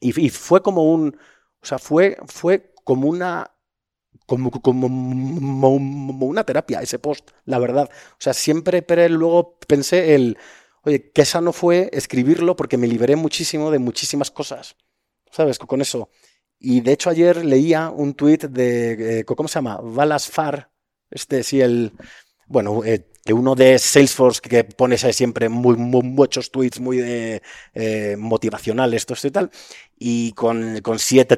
Y, 0.00 0.26
y 0.26 0.30
fue 0.30 0.62
como 0.62 0.92
un, 0.92 1.16
o 1.62 1.66
sea, 1.66 1.78
fue, 1.78 2.16
fue 2.26 2.74
como 2.84 3.08
una 3.08 3.53
como, 4.26 4.50
como, 4.50 4.88
como, 4.88 6.26
una 6.26 6.44
terapia, 6.44 6.80
ese 6.80 6.98
post, 6.98 7.30
la 7.44 7.58
verdad. 7.58 7.90
O 8.12 8.16
sea, 8.18 8.32
siempre 8.32 8.82
pero 8.82 9.08
luego 9.08 9.58
pensé 9.66 10.14
el, 10.14 10.38
oye, 10.82 11.10
qué 11.12 11.24
sano 11.24 11.52
fue 11.52 11.90
escribirlo 11.92 12.56
porque 12.56 12.78
me 12.78 12.86
liberé 12.86 13.16
muchísimo 13.16 13.70
de 13.70 13.78
muchísimas 13.78 14.30
cosas, 14.30 14.76
¿sabes? 15.30 15.58
Con 15.58 15.80
eso. 15.80 16.10
Y 16.58 16.80
de 16.80 16.92
hecho 16.92 17.10
ayer 17.10 17.44
leía 17.44 17.90
un 17.90 18.14
tuit 18.14 18.44
de, 18.44 19.20
eh, 19.20 19.24
¿cómo 19.24 19.48
se 19.48 19.56
llama? 19.56 19.80
Balas 19.82 20.28
Far, 20.28 20.70
este 21.10 21.42
sí, 21.42 21.60
el, 21.60 21.92
bueno, 22.46 22.84
eh, 22.84 23.06
uno 23.32 23.54
de 23.54 23.78
Salesforce 23.78 24.40
que 24.40 24.64
pones 24.64 25.00
siempre 25.16 25.48
muy, 25.48 25.76
muchos 25.76 26.50
tweets 26.50 26.80
muy 26.80 26.98
de, 26.98 27.42
eh, 27.72 28.16
motivacionales, 28.18 29.06
esto, 29.08 29.26
y 29.26 29.30
tal, 29.30 29.50
y 29.98 30.32
con, 30.32 30.80
con 30.80 30.98
siete, 30.98 31.36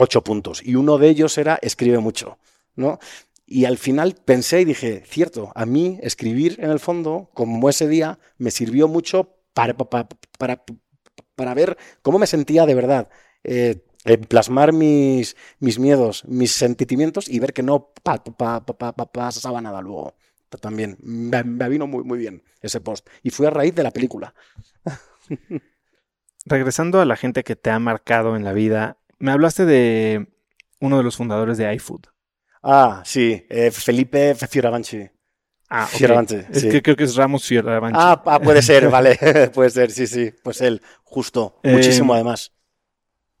ocho 0.00 0.24
puntos. 0.24 0.62
Y 0.64 0.74
uno 0.74 0.98
de 0.98 1.08
ellos 1.08 1.36
era 1.38 1.58
escribe 1.62 1.98
mucho, 1.98 2.38
¿no? 2.74 2.98
Y 3.46 3.64
al 3.64 3.78
final 3.78 4.14
pensé 4.24 4.60
y 4.60 4.64
dije, 4.64 5.02
cierto, 5.06 5.52
a 5.54 5.66
mí 5.66 5.98
escribir 6.02 6.56
en 6.60 6.70
el 6.70 6.78
fondo, 6.78 7.30
como 7.34 7.68
ese 7.68 7.88
día, 7.88 8.18
me 8.38 8.50
sirvió 8.50 8.88
mucho 8.88 9.36
para, 9.52 9.74
para, 9.74 10.08
para, 11.34 11.54
ver 11.54 11.76
cómo 12.02 12.18
me 12.18 12.26
sentía 12.26 12.64
de 12.64 12.74
verdad. 12.74 13.08
Eh, 13.42 13.82
plasmar 14.28 14.72
mis, 14.72 15.36
mis 15.58 15.78
miedos, 15.78 16.24
mis 16.26 16.52
sentimientos 16.52 17.28
y 17.28 17.38
ver 17.40 17.52
que 17.52 17.62
no 17.62 17.92
pasaba 19.12 19.60
nada 19.60 19.80
luego 19.82 20.14
también. 20.58 20.96
Me, 21.02 21.42
vino 21.68 21.86
muy, 21.86 22.04
muy 22.04 22.18
bien 22.18 22.42
ese 22.60 22.80
post. 22.80 23.08
Y 23.22 23.30
fue 23.30 23.46
a 23.46 23.50
raíz 23.50 23.74
de 23.74 23.82
la 23.82 23.90
película. 23.90 24.34
Regresando 26.46 27.00
a 27.00 27.04
la 27.04 27.16
gente 27.16 27.44
que 27.44 27.56
te 27.56 27.70
ha 27.70 27.78
marcado 27.78 28.36
en 28.36 28.44
la 28.44 28.52
vida, 28.52 28.99
me 29.20 29.30
hablaste 29.30 29.64
de 29.64 30.26
uno 30.80 30.96
de 30.96 31.04
los 31.04 31.16
fundadores 31.16 31.58
de 31.58 31.72
iFood. 31.74 32.06
Ah, 32.62 33.02
sí, 33.06 33.46
eh, 33.48 33.70
Felipe 33.70 34.34
Fioravanchi. 34.34 35.08
Ah, 35.68 35.88
Es 35.92 36.64
que 36.64 36.82
creo 36.82 36.96
que 36.96 37.04
es 37.04 37.14
Ramos 37.14 37.46
Fioravanchi. 37.46 37.98
Ah, 38.00 38.20
ah 38.26 38.40
puede 38.40 38.60
ser, 38.60 38.88
vale, 38.90 39.16
puede 39.54 39.70
ser, 39.70 39.90
sí, 39.92 40.06
sí, 40.06 40.32
pues 40.42 40.60
él, 40.60 40.82
justo, 41.04 41.60
muchísimo 41.62 42.12
em, 42.12 42.16
además. 42.16 42.52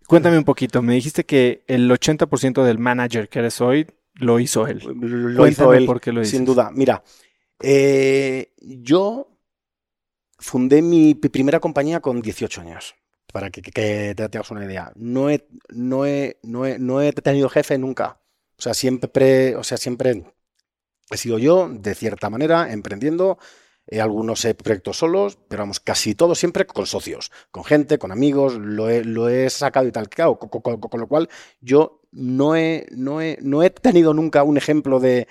Cuéntame 0.06 0.38
un 0.38 0.44
poquito, 0.44 0.80
me 0.82 0.94
dijiste 0.94 1.24
que 1.24 1.64
el 1.66 1.90
80% 1.90 2.62
del 2.62 2.78
manager 2.78 3.28
que 3.28 3.40
eres 3.40 3.60
hoy 3.60 3.86
lo 4.14 4.38
hizo 4.38 4.66
él. 4.66 4.82
Lo 4.94 5.46
hizo 5.46 5.72
él, 5.74 5.86
por 5.86 6.06
lo 6.06 6.24
sin 6.24 6.44
duda. 6.44 6.70
Mira, 6.72 7.02
eh, 7.60 8.52
yo 8.58 9.28
fundé 10.38 10.82
mi 10.82 11.14
primera 11.14 11.60
compañía 11.60 12.00
con 12.00 12.20
18 12.22 12.60
años, 12.60 12.94
para 13.32 13.50
que, 13.50 13.62
te, 13.62 14.22
hagas 14.22 14.50
una 14.50 14.64
idea. 14.64 14.92
No 14.96 15.30
he, 15.30 15.46
no, 15.70 16.06
he, 16.06 16.38
no, 16.42 16.66
he, 16.66 16.78
no 16.78 17.02
he 17.02 17.12
tenido 17.12 17.48
jefe 17.48 17.78
nunca. 17.78 18.20
O 18.58 18.62
sea, 18.62 18.74
siempre, 18.74 19.56
o 19.56 19.64
sea, 19.64 19.78
siempre 19.78 20.24
he 21.10 21.16
sido 21.16 21.38
yo, 21.38 21.68
de 21.70 21.94
cierta 21.94 22.30
manera, 22.30 22.72
emprendiendo. 22.72 23.38
Eh, 23.86 24.00
algunos 24.00 24.46
proyectos 24.56 24.98
solos, 24.98 25.36
pero 25.48 25.62
vamos, 25.62 25.80
casi 25.80 26.14
todo 26.14 26.36
siempre 26.36 26.64
con 26.64 26.86
socios, 26.86 27.32
con 27.50 27.64
gente, 27.64 27.98
con 27.98 28.12
amigos, 28.12 28.54
lo 28.54 28.88
he, 28.88 29.04
lo 29.04 29.28
he 29.28 29.50
sacado 29.50 29.88
y 29.88 29.92
tal. 29.92 30.08
Claro, 30.08 30.38
con, 30.38 31.00
lo 31.00 31.08
cual 31.08 31.28
yo 31.60 32.00
no 32.12 32.54
he, 32.54 32.86
no, 32.92 33.20
he, 33.20 33.36
no 33.42 33.64
he 33.64 33.70
tenido 33.70 34.14
nunca 34.14 34.44
un 34.44 34.56
ejemplo 34.56 35.00
de 35.00 35.26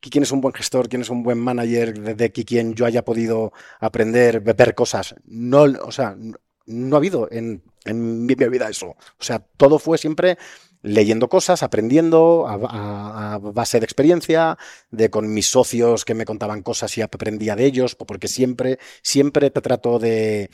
quién 0.00 0.22
es 0.22 0.32
un 0.32 0.40
buen 0.40 0.54
gestor, 0.54 0.88
quién 0.88 1.02
es 1.02 1.10
un 1.10 1.22
buen 1.22 1.38
manager, 1.38 2.00
de, 2.00 2.14
de 2.14 2.32
quién 2.32 2.74
yo 2.74 2.86
haya 2.86 3.04
podido 3.04 3.52
aprender, 3.80 4.40
ver 4.40 4.74
cosas. 4.74 5.14
No, 5.26 5.64
o 5.64 5.92
sea, 5.92 6.16
no 6.68 6.96
ha 6.96 6.98
habido 6.98 7.28
en, 7.30 7.62
en 7.84 8.26
mi 8.26 8.34
vida 8.34 8.68
eso. 8.68 8.88
O 8.88 9.22
sea, 9.22 9.40
todo 9.40 9.78
fue 9.78 9.98
siempre 9.98 10.38
leyendo 10.82 11.28
cosas, 11.28 11.62
aprendiendo 11.62 12.46
a, 12.48 13.38
base 13.38 13.80
de 13.80 13.84
experiencia, 13.84 14.56
de 14.90 15.10
con 15.10 15.32
mis 15.32 15.50
socios 15.50 16.04
que 16.04 16.14
me 16.14 16.24
contaban 16.24 16.62
cosas 16.62 16.96
y 16.96 17.02
aprendía 17.02 17.56
de 17.56 17.64
ellos, 17.64 17.94
porque 17.94 18.28
siempre, 18.28 18.78
siempre 19.02 19.50
te 19.50 19.60
trato 19.60 19.98
de, 19.98 20.50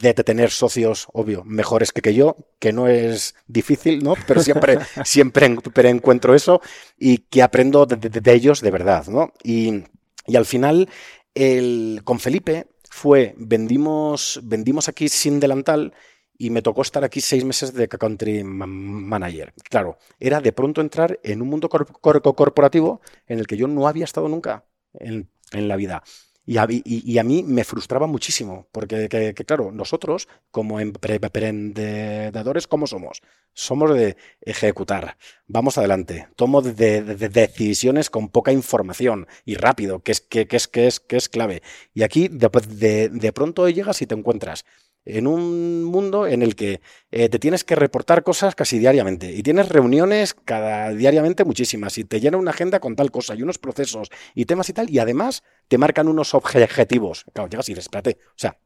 de 0.00 0.14
tener 0.14 0.50
socios, 0.50 1.06
obvio, 1.12 1.44
mejores 1.44 1.92
que, 1.92 2.02
que 2.02 2.14
yo, 2.14 2.36
que 2.58 2.72
no 2.72 2.88
es 2.88 3.34
difícil, 3.46 4.02
¿no? 4.02 4.14
Pero 4.26 4.42
siempre, 4.42 4.78
siempre 5.04 5.46
encuentro 5.88 6.34
eso 6.34 6.60
y 6.98 7.18
que 7.18 7.42
aprendo 7.42 7.86
de, 7.86 8.32
ellos 8.32 8.60
de 8.60 8.70
verdad, 8.70 9.06
¿no? 9.06 9.32
Y, 9.44 9.84
y, 10.26 10.36
al 10.36 10.44
final, 10.44 10.88
el, 11.34 12.00
con 12.04 12.18
Felipe 12.18 12.66
fue, 12.96 13.34
vendimos, 13.36 14.40
vendimos 14.42 14.88
aquí 14.88 15.10
sin 15.10 15.38
delantal 15.38 15.92
y 16.38 16.48
me 16.48 16.62
tocó 16.62 16.80
estar 16.80 17.04
aquí 17.04 17.20
seis 17.20 17.44
meses 17.44 17.74
de 17.74 17.88
country 17.88 18.42
manager. 18.42 19.52
Claro, 19.68 19.98
era 20.18 20.40
de 20.40 20.50
pronto 20.52 20.80
entrar 20.80 21.20
en 21.22 21.42
un 21.42 21.48
mundo 21.48 21.68
corporativo 21.68 23.02
en 23.26 23.38
el 23.38 23.46
que 23.46 23.58
yo 23.58 23.68
no 23.68 23.86
había 23.86 24.04
estado 24.04 24.28
nunca 24.28 24.64
en, 24.94 25.28
la 25.52 25.76
vida. 25.76 26.02
Y 26.48 26.58
a, 26.58 27.24
mí 27.24 27.42
me 27.42 27.64
frustraba 27.64 28.06
muchísimo, 28.06 28.68
porque, 28.70 29.34
claro, 29.44 29.72
nosotros 29.72 30.28
como 30.52 30.78
emprendedores, 30.78 32.68
¿cómo 32.68 32.86
somos? 32.86 33.20
Somos 33.52 33.92
de 33.92 34.16
ejecutar, 34.42 35.16
vamos 35.48 35.76
adelante, 35.76 36.28
tomo 36.36 36.62
de, 36.62 37.02
decisiones 37.02 38.10
con 38.10 38.28
poca 38.28 38.52
información 38.52 39.26
y 39.44 39.56
rápido, 39.56 40.04
que 40.04 40.12
es, 40.12 40.20
que, 40.20 40.46
es, 40.48 40.68
que 40.68 40.86
es, 40.86 41.00
que 41.00 41.16
es 41.16 41.28
clave. 41.28 41.62
Y 41.94 42.04
aquí 42.04 42.28
de, 42.28 43.08
de 43.08 43.32
pronto 43.32 43.68
llegas 43.68 44.00
y 44.02 44.06
te 44.06 44.14
encuentras 44.14 44.64
en 45.06 45.28
un 45.28 45.84
mundo 45.84 46.26
en 46.26 46.42
el 46.42 46.56
que 46.56 46.80
eh, 47.12 47.28
te 47.28 47.38
tienes 47.38 47.62
que 47.62 47.76
reportar 47.76 48.24
cosas 48.24 48.56
casi 48.56 48.78
diariamente 48.78 49.32
y 49.32 49.42
tienes 49.42 49.68
reuniones 49.68 50.34
cada 50.34 50.90
diariamente 50.90 51.44
muchísimas 51.44 51.96
y 51.96 52.04
te 52.04 52.20
llena 52.20 52.36
una 52.36 52.50
agenda 52.50 52.80
con 52.80 52.96
tal 52.96 53.12
cosa 53.12 53.34
y 53.34 53.42
unos 53.42 53.58
procesos 53.58 54.10
y 54.34 54.44
temas 54.46 54.68
y 54.68 54.72
tal 54.72 54.90
y 54.90 54.98
además 54.98 55.44
te 55.68 55.78
marcan 55.78 56.08
unos 56.08 56.34
objetivos. 56.34 57.24
Claro, 57.32 57.48
llegas 57.48 57.68
y 57.68 57.72
dices, 57.72 57.84
espérate, 57.84 58.18
o 58.28 58.34
sea, 58.34 58.58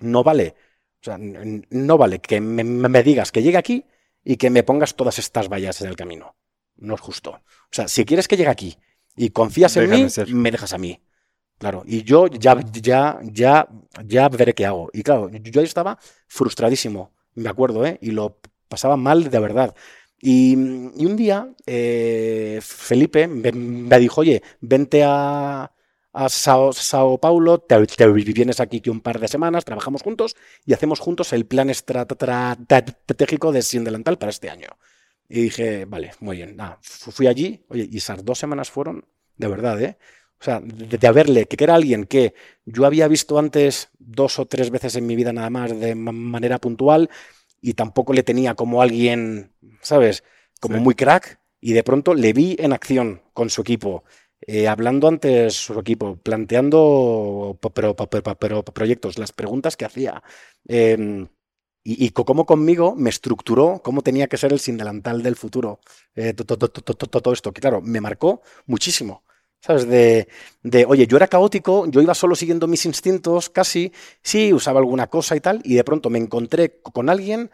no 0.00 0.22
vale, 0.22 0.54
o 1.00 1.04
sea, 1.04 1.18
no 1.18 1.98
vale 1.98 2.18
que 2.18 2.40
me, 2.40 3.02
digas 3.02 3.32
que 3.32 3.42
llegue 3.42 3.56
aquí 3.56 3.86
y 4.22 4.36
que 4.36 4.50
me 4.50 4.62
pongas 4.62 4.96
todas 4.96 5.18
estas 5.18 5.48
vallas 5.48 5.80
en 5.80 5.88
el 5.88 5.96
camino. 5.96 6.36
No 6.76 6.94
es 6.94 7.00
justo. 7.00 7.30
O 7.30 7.72
sea, 7.72 7.88
si 7.88 8.04
quieres 8.04 8.28
que 8.28 8.36
llegue 8.36 8.50
aquí 8.50 8.76
y 9.16 9.30
confías 9.30 9.78
en 9.78 9.88
mí, 9.88 10.06
me 10.28 10.50
dejas 10.50 10.74
a 10.74 10.78
mí. 10.78 11.00
Claro, 11.58 11.84
y 11.86 12.02
yo 12.02 12.26
ya, 12.26 12.60
ya, 12.72 13.18
ya, 13.22 13.68
ya 14.04 14.28
veré 14.28 14.54
qué 14.54 14.66
hago. 14.66 14.90
Y 14.92 15.02
claro, 15.02 15.30
yo 15.30 15.62
estaba 15.62 15.98
frustradísimo, 16.26 17.12
me 17.34 17.48
acuerdo, 17.48 17.86
¿eh? 17.86 17.98
Y 18.02 18.10
lo 18.10 18.38
pasaba 18.68 18.96
mal 18.96 19.30
de 19.30 19.38
verdad. 19.40 19.74
Y, 20.20 20.54
un 20.54 21.16
día 21.16 21.48
eh, 21.66 22.60
Felipe 22.62 23.26
me, 23.28 23.98
dijo, 23.98 24.20
oye, 24.22 24.42
vente 24.60 25.02
a, 25.04 25.72
a 26.12 26.28
Sao, 26.28 26.72
Sao, 26.72 27.18
Paulo, 27.18 27.58
te, 27.58 27.78
vienes 27.78 28.60
aquí 28.60 28.80
que 28.80 28.90
un 28.90 29.00
par 29.00 29.18
de 29.20 29.28
semanas, 29.28 29.64
trabajamos 29.64 30.02
juntos 30.02 30.36
y 30.64 30.72
hacemos 30.72 31.00
juntos 31.00 31.32
el 31.32 31.46
plan 31.46 31.70
estratégico 31.70 33.52
de 33.52 33.62
Sin 33.62 33.84
Delantal 33.84 34.18
para 34.18 34.30
este 34.30 34.50
año. 34.50 34.68
Y 35.28 35.42
dije, 35.42 35.84
vale, 35.86 36.12
muy 36.20 36.36
bien. 36.36 36.56
fui 36.82 37.26
allí, 37.26 37.64
oye, 37.68 37.88
y 37.90 37.98
esas 37.98 38.24
dos 38.24 38.38
semanas 38.38 38.70
fueron, 38.70 39.04
de 39.36 39.48
verdad, 39.48 39.80
¿eh? 39.82 39.98
O 40.40 40.44
sea, 40.44 40.60
de, 40.60 41.06
haberle, 41.06 41.46
que 41.46 41.64
era 41.64 41.74
alguien 41.74 42.04
que 42.04 42.34
yo 42.64 42.84
había 42.84 43.08
visto 43.08 43.38
antes 43.38 43.88
dos 43.98 44.38
o 44.38 44.46
tres 44.46 44.70
veces 44.70 44.94
en 44.96 45.06
mi 45.06 45.16
vida 45.16 45.32
nada 45.32 45.50
más 45.50 45.78
de 45.78 45.94
manera 45.94 46.58
puntual 46.58 47.08
y 47.60 47.74
tampoco 47.74 48.12
le 48.12 48.22
tenía 48.22 48.54
como 48.54 48.82
alguien, 48.82 49.52
¿sabes? 49.80 50.24
Como 50.60 50.78
muy 50.78 50.94
crack 50.94 51.40
y 51.60 51.72
de 51.72 51.82
pronto 51.82 52.14
le 52.14 52.32
vi 52.32 52.56
en 52.58 52.72
acción 52.72 53.22
con 53.32 53.50
su 53.50 53.62
equipo, 53.62 54.04
eh, 54.40 54.68
hablando 54.68 55.08
ante 55.08 55.50
su 55.50 55.78
equipo, 55.80 56.16
planteando 56.16 57.58
pero, 57.74 57.96
proyectos, 58.64 59.18
las 59.18 59.32
preguntas 59.32 59.76
que 59.76 59.84
hacía. 59.86 60.22
Em, 60.68 61.28
y, 61.82 62.06
y, 62.06 62.10
cómo 62.10 62.46
conmigo 62.46 62.94
me 62.96 63.10
estructuró 63.10 63.80
cómo 63.82 64.02
tenía 64.02 64.26
que 64.28 64.36
ser 64.36 64.52
el 64.52 64.60
sin 64.60 64.76
delantal 64.76 65.22
del 65.22 65.36
futuro. 65.36 65.80
Eh, 66.14 66.34
todo 66.34 67.32
esto, 67.32 67.52
que 67.52 67.60
claro, 67.60 67.80
me 67.80 68.00
marcó 68.00 68.42
muchísimo. 68.66 69.24
¿Sabes? 69.66 69.88
De, 69.88 70.28
oye, 70.86 71.08
yo 71.08 71.16
era 71.16 71.26
caótico, 71.26 71.86
yo 71.88 72.00
iba 72.00 72.14
solo 72.14 72.36
siguiendo 72.36 72.68
mis 72.68 72.86
instintos, 72.86 73.50
casi, 73.50 73.92
sí, 74.22 74.52
usaba 74.52 74.78
alguna 74.78 75.08
cosa 75.08 75.34
y 75.34 75.40
tal, 75.40 75.60
y 75.64 75.74
de 75.74 75.82
pronto 75.82 76.08
me 76.08 76.20
encontré 76.20 76.80
con 76.82 77.10
alguien 77.10 77.50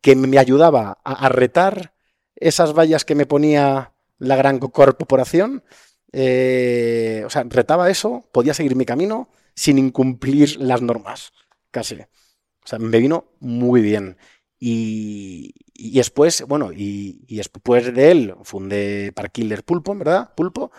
que 0.00 0.14
me 0.14 0.38
ayudaba 0.38 0.98
a, 1.02 1.28
retar 1.28 1.94
esas 2.36 2.72
vallas 2.72 3.04
que 3.04 3.16
me 3.16 3.26
ponía 3.26 3.94
la 4.18 4.36
gran 4.36 4.60
corporación. 4.60 5.64
Eh, 6.12 7.24
o 7.26 7.30
sea, 7.30 7.42
retaba 7.48 7.90
eso, 7.90 8.28
podía 8.32 8.54
seguir 8.54 8.76
mi 8.76 8.84
camino 8.84 9.28
sin 9.56 9.78
incumplir 9.78 10.56
las 10.60 10.82
normas, 10.82 11.32
casi. 11.72 11.96
O 11.96 12.66
sea, 12.66 12.78
me 12.78 12.98
vino 13.00 13.32
muy 13.40 13.80
bien. 13.80 14.18
Y, 14.60 15.52
y 15.74 15.96
después, 15.96 16.44
bueno, 16.46 16.70
y, 16.72 17.24
y, 17.26 17.36
después 17.36 17.92
de 17.92 18.10
él 18.12 18.34
fundé 18.44 19.10
Parkiller 19.12 19.64
Pulpo, 19.64 19.96
¿verdad? 19.96 20.32
Pulpo. 20.36 20.70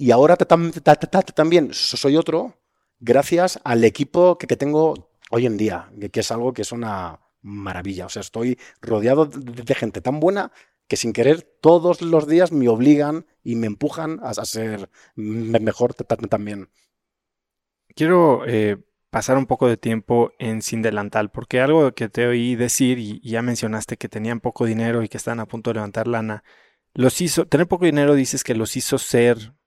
Y 0.00 0.12
ahora 0.12 0.38
también 0.38 1.74
soy 1.74 2.16
otro 2.16 2.54
gracias 3.00 3.60
al 3.64 3.84
equipo 3.84 4.38
que, 4.38 4.46
tengo 4.56 5.10
hoy 5.30 5.44
en 5.44 5.58
día, 5.58 5.92
que, 6.10 6.20
es 6.20 6.32
algo 6.32 6.54
que 6.54 6.62
es 6.62 6.72
una 6.72 7.20
maravilla. 7.42 8.06
O 8.06 8.08
sea, 8.08 8.20
estoy 8.20 8.58
rodeado 8.80 9.26
de, 9.26 9.74
gente 9.74 10.00
tan 10.00 10.18
buena 10.18 10.52
que 10.88 10.96
sin 10.96 11.12
querer 11.12 11.42
todos 11.42 12.00
los 12.00 12.26
días 12.26 12.50
me 12.50 12.70
obligan 12.70 13.26
y 13.44 13.56
me 13.56 13.66
empujan 13.66 14.20
a, 14.22 14.32
ser 14.46 14.88
mejor 15.14 15.92
también. 15.92 16.70
Quiero 17.94 18.46
eh, 18.46 18.78
pasar 19.10 19.36
un 19.36 19.44
poco 19.44 19.68
de 19.68 19.76
tiempo 19.76 20.32
en 20.38 20.62
Sin 20.62 20.80
Delantal, 20.80 21.30
porque 21.30 21.60
algo 21.60 21.92
que 21.92 22.08
te 22.08 22.26
oí 22.26 22.56
decir, 22.56 22.98
y, 22.98 23.20
ya 23.20 23.42
mencionaste 23.42 23.98
que 23.98 24.08
tenían 24.08 24.40
poco 24.40 24.64
dinero 24.64 25.02
y 25.02 25.10
que 25.10 25.18
están 25.18 25.40
a 25.40 25.46
punto 25.46 25.68
de 25.68 25.74
levantar 25.74 26.08
lana, 26.08 26.42
los 26.94 27.20
hizo, 27.20 27.46
tener 27.46 27.68
poco 27.68 27.84
dinero 27.84 28.14
dices 28.14 28.42
que 28.44 28.54
los 28.54 28.78
hizo 28.78 28.96
ser 28.96 29.59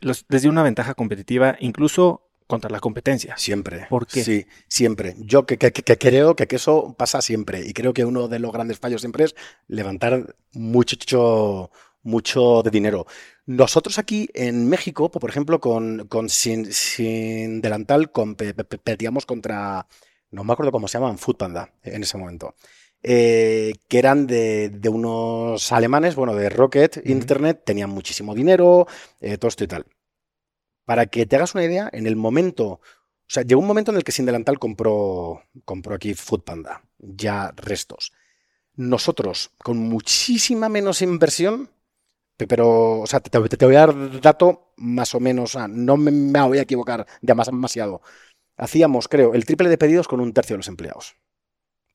les 0.00 0.42
dio 0.42 0.50
una 0.50 0.62
ventaja 0.62 0.94
competitiva, 0.94 1.56
incluso 1.60 2.30
contra 2.50 2.68
la 2.68 2.80
competencia. 2.80 3.36
Siempre. 3.38 3.86
¿Por 3.88 4.06
qué? 4.06 4.22
Sí, 4.22 4.46
siempre. 4.68 5.14
Yo 5.18 5.46
que, 5.46 5.56
creo 5.56 6.36
que, 6.36 6.48
eso 6.54 6.94
pasa 6.98 7.22
siempre. 7.22 7.66
Y 7.66 7.72
creo 7.72 7.94
que 7.94 8.04
uno 8.04 8.28
de 8.28 8.40
los 8.40 8.52
grandes 8.52 8.78
fallos 8.78 9.00
siempre 9.00 9.24
es 9.24 9.34
levantar 9.68 10.36
mucho, 10.52 11.70
mucho 12.02 12.62
de 12.62 12.70
dinero. 12.70 13.06
Nosotros 13.46 13.98
aquí 13.98 14.28
en 14.34 14.68
México, 14.68 15.10
por 15.10 15.30
ejemplo, 15.30 15.60
con, 15.60 16.08
con 16.08 16.28
sin, 16.28 16.70
sin, 16.72 17.62
delantal, 17.62 18.10
competíamos 18.10 19.24
contra, 19.24 19.86
no 20.30 20.44
me 20.44 20.52
acuerdo 20.52 20.72
cómo 20.72 20.88
se 20.88 20.98
llaman, 20.98 21.18
Food 21.18 21.36
Panda 21.36 21.72
en 21.82 22.02
ese 22.02 22.18
momento. 22.18 22.54
Eh, 23.02 23.72
que 23.88 23.98
eran 23.98 24.26
de, 24.26 24.78
unos 24.90 25.72
alemanes, 25.72 26.14
bueno, 26.16 26.34
de 26.34 26.50
Rocket 26.50 27.00
Internet, 27.06 27.62
tenían 27.64 27.90
muchísimo 27.90 28.34
dinero, 28.34 28.86
eh, 29.20 29.38
todo 29.38 29.48
esto 29.48 29.64
y 29.64 29.68
tal. 29.68 29.86
Para 30.84 31.06
que 31.06 31.24
te 31.26 31.36
hagas 31.36 31.54
una 31.54 31.64
idea, 31.64 31.88
en 31.92 32.06
el 32.06 32.16
momento, 32.16 32.64
o 32.66 32.80
sea, 33.26 33.42
llegó 33.42 33.60
un 33.60 33.66
momento 33.66 33.90
en 33.90 33.96
el 33.96 34.04
que 34.04 34.12
Sin 34.12 34.26
Delantal 34.26 34.58
compró, 34.58 35.44
compró 35.64 35.94
aquí 35.94 36.14
Foodpanda, 36.14 36.82
ya 36.98 37.52
restos. 37.56 38.12
Nosotros, 38.74 39.52
con 39.58 39.78
muchísima 39.78 40.68
menos 40.68 41.02
inversión, 41.02 41.70
pero, 42.36 43.00
o 43.00 43.06
sea, 43.06 43.20
te, 43.20 43.38
voy 43.38 43.76
a 43.76 43.86
dar 43.86 44.20
dato 44.20 44.72
más 44.76 45.14
o 45.14 45.20
menos, 45.20 45.56
no 45.68 45.96
me, 45.96 46.10
voy 46.42 46.58
a 46.58 46.62
equivocar 46.62 47.06
demasiado. 47.20 48.02
Hacíamos, 48.56 49.08
creo, 49.08 49.34
el 49.34 49.46
triple 49.46 49.68
de 49.68 49.78
pedidos 49.78 50.08
con 50.08 50.20
un 50.20 50.32
tercio 50.32 50.54
de 50.54 50.58
los 50.58 50.68
empleados. 50.68 51.16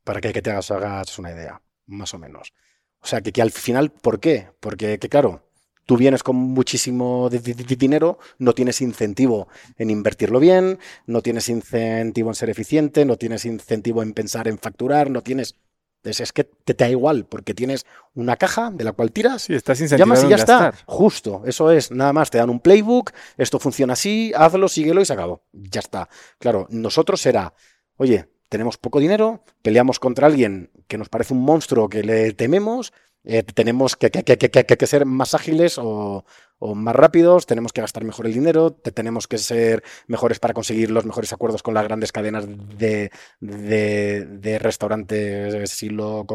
Para 0.05 0.21
que, 0.21 0.41
te 0.41 0.51
hagas, 0.51 1.19
una 1.19 1.31
idea, 1.31 1.61
más 1.87 2.13
o 2.13 2.17
menos. 2.17 2.53
O 3.01 3.07
sea, 3.07 3.19
que, 3.19 3.33
que 3.33 3.41
al 3.41 3.51
final, 3.51 3.91
¿por 3.91 4.21
qué? 4.21 4.51
Porque, 4.61 4.97
que 4.99 5.09
claro, 5.09 5.45
tú 5.85 5.97
vienes 5.97 6.23
con 6.23 6.35
muchísimo 6.35 7.29
dinero, 7.29 8.17
no 8.39 8.53
tienes 8.53 8.81
incentivo 8.81 9.47
en 9.77 9.89
invertirlo 9.89 10.39
bien, 10.39 10.79
no 11.05 11.21
tienes 11.21 11.49
incentivo 11.49 12.29
en 12.29 12.35
ser 12.35 12.49
eficiente, 12.49 13.05
no 13.05 13.17
tienes 13.17 13.45
incentivo 13.45 14.03
en 14.03 14.13
pensar 14.13 14.47
en 14.47 14.57
facturar, 14.57 15.09
no 15.09 15.21
tienes... 15.21 15.55
Es, 16.03 16.31
que 16.33 16.43
te, 16.43 16.75
da 16.75 16.87
igual, 16.87 17.25
porque 17.25 17.55
tienes 17.55 17.83
una 18.13 18.35
caja 18.35 18.69
de 18.69 18.83
la 18.83 18.91
cual 18.91 19.11
tiras, 19.11 19.41
sí, 19.41 19.55
estás 19.55 19.79
llamas 19.79 20.23
y 20.23 20.27
ya 20.27 20.35
está. 20.35 20.71
Justo, 20.85 21.41
eso 21.47 21.71
es, 21.71 21.89
nada 21.89 22.13
más, 22.13 22.29
te 22.29 22.37
dan 22.37 22.51
un 22.51 22.59
playbook, 22.59 23.11
esto 23.37 23.57
funciona 23.57 23.93
así, 23.93 24.31
hazlo, 24.35 24.67
síguelo 24.67 25.01
y 25.01 25.05
se 25.05 25.13
acabó. 25.13 25.41
Ya 25.51 25.79
está. 25.79 26.07
Claro, 26.37 26.67
nosotros 26.69 27.25
era, 27.25 27.55
oye, 27.97 28.29
tenemos 28.55 28.77
poco 28.77 29.01
dinero, 29.01 29.43
peleamos 29.61 29.99
contra 29.99 30.27
alguien 30.27 30.71
que 30.87 30.97
nos 30.97 31.09
parece 31.09 31.33
un 31.33 31.41
monstruo 31.41 31.89
que 31.89 32.03
le 32.03 32.31
tememos, 32.31 32.93
eh, 33.25 33.43
tenemos 33.43 33.97
que, 33.97 34.09
que, 34.09 34.87
ser 34.87 35.05
más 35.05 35.33
ágiles 35.33 35.77
o, 35.77 36.23
más 36.61 36.95
rápidos, 36.95 37.47
tenemos 37.47 37.73
que 37.73 37.81
gastar 37.81 38.05
mejor 38.05 38.27
el 38.27 38.33
dinero, 38.33 38.71
tenemos 38.71 39.27
que 39.27 39.39
ser 39.39 39.83
mejores 40.07 40.39
para 40.39 40.53
conseguir 40.53 40.89
los 40.89 41.03
mejores 41.03 41.33
acuerdos 41.33 41.63
con 41.63 41.73
las 41.73 41.83
grandes 41.83 42.13
cadenas 42.13 42.45
de, 42.47 43.11
de, 43.41 44.59
restaurantes 44.59 45.69
si 45.69 45.89
lo 45.89 46.25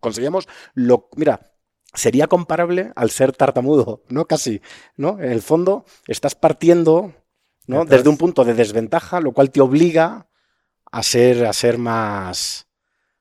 conseguimos. 0.00 0.48
Lo, 0.74 1.08
mira, 1.14 1.52
sería 1.94 2.26
comparable 2.26 2.90
al 2.96 3.10
ser 3.10 3.30
tartamudo, 3.30 4.02
¿no? 4.08 4.24
Casi, 4.24 4.62
¿no? 4.96 5.20
En 5.20 5.30
el 5.30 5.42
fondo 5.42 5.84
estás 6.08 6.34
partiendo 6.34 7.14
¿no? 7.68 7.84
desde 7.84 8.08
un 8.08 8.16
punto 8.16 8.44
de 8.44 8.54
desventaja, 8.54 9.20
lo 9.20 9.30
cual 9.30 9.52
te 9.52 9.60
obliga 9.60 10.26
a 10.96 11.02
ser, 11.02 11.44
a 11.44 11.52
ser 11.52 11.78
más 11.78 12.66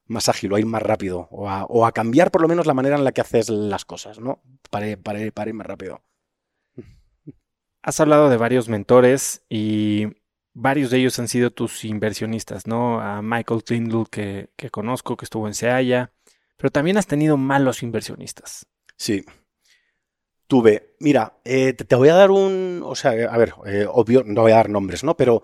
más 0.08 0.30
ágil 0.30 0.54
o 0.54 0.56
a 0.56 0.60
ir 0.60 0.66
más 0.66 0.82
rápido 0.82 1.28
o 1.32 1.86
a, 1.86 1.92
cambiar 1.92 2.32
por 2.32 2.42
lo 2.42 2.48
menos 2.48 2.68
la 2.68 2.74
manera 2.74 2.96
en 2.96 3.04
la 3.04 3.12
que 3.12 3.22
haces 3.22 3.50
las 3.50 3.86
cosas, 3.86 4.20
¿no? 4.20 4.42
Para, 4.70 4.88
ir 4.88 5.54
más 5.54 5.68
rápido. 5.68 6.02
Has 7.82 8.00
hablado 8.00 8.30
de 8.30 8.38
varios 8.38 8.70
mentores 8.70 9.44
y 9.50 10.08
varios 10.54 10.90
de 10.90 11.00
ellos 11.00 11.20
han 11.20 11.28
sido 11.28 11.52
tus 11.52 11.84
inversionistas, 11.84 12.66
¿no? 12.66 13.02
A 13.02 13.22
Michael 13.22 13.64
Tindall 13.64 14.10
que, 14.10 14.50
que 14.56 14.70
conozco, 14.70 15.18
que 15.18 15.26
estuvo 15.26 15.48
en 15.48 15.54
Seaya, 15.54 16.14
pero 16.56 16.72
también 16.72 16.98
has 16.98 17.08
tenido 17.08 17.36
malos 17.36 17.84
inversionistas. 17.84 18.68
Sí. 18.96 19.26
Tuve, 20.48 20.96
mira, 21.00 21.40
eh, 21.44 21.74
te, 21.74 21.96
voy 21.96 22.10
a 22.10 22.16
dar 22.16 22.32
un, 22.32 22.82
o 22.86 22.96
sea, 22.96 23.12
a 23.12 23.38
ver, 23.38 23.54
eh, 23.66 23.88
obvio, 23.92 24.24
no 24.24 24.44
voy 24.44 24.52
a 24.52 24.58
dar 24.58 24.70
nombres, 24.70 25.04
¿no? 25.04 25.18
Pero, 25.18 25.44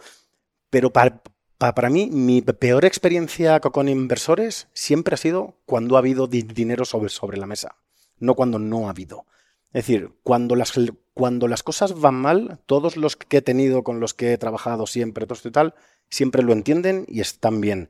pero 0.69 0.93
para, 0.93 1.21
para 1.70 1.89
mí, 1.89 2.09
mi 2.12 2.41
peor 2.41 2.86
experiencia 2.86 3.59
con 3.59 3.88
inversores 3.88 4.68
siempre 4.74 5.14
ha 5.14 5.18
sido 5.18 5.55
cuando 5.66 5.95
ha 5.95 5.99
habido 5.99 6.26
dinero 6.26 6.86
sobre, 6.86 7.09
sobre 7.09 7.38
la 7.38 7.45
mesa, 7.45 7.76
no 8.18 8.34
cuando 8.34 8.57
no 8.57 8.88
ha 8.88 8.89
habido. 8.89 9.26
Es 9.68 9.86
decir, 9.86 10.12
cuando 10.24 10.55
las, 10.55 10.74
cuando 11.14 11.47
las 11.47 11.62
cosas 11.62 11.99
van 11.99 12.16
mal, 12.16 12.59
todos 12.66 12.97
los 12.97 13.16
que 13.16 13.38
he 13.38 13.41
tenido, 13.41 13.84
con 13.84 13.99
los 13.99 14.16
que 14.16 14.34
he 14.34 14.38
trabajado 14.38 14.88
siempre, 14.88 15.26
todo 15.26 15.36
esto 15.36 15.49
y 15.49 15.51
tal, 15.51 15.76
siempre 16.09 16.41
lo 16.41 16.51
entienden 16.51 17.05
y 17.07 17.22
están 17.22 17.62
bien. 17.62 17.89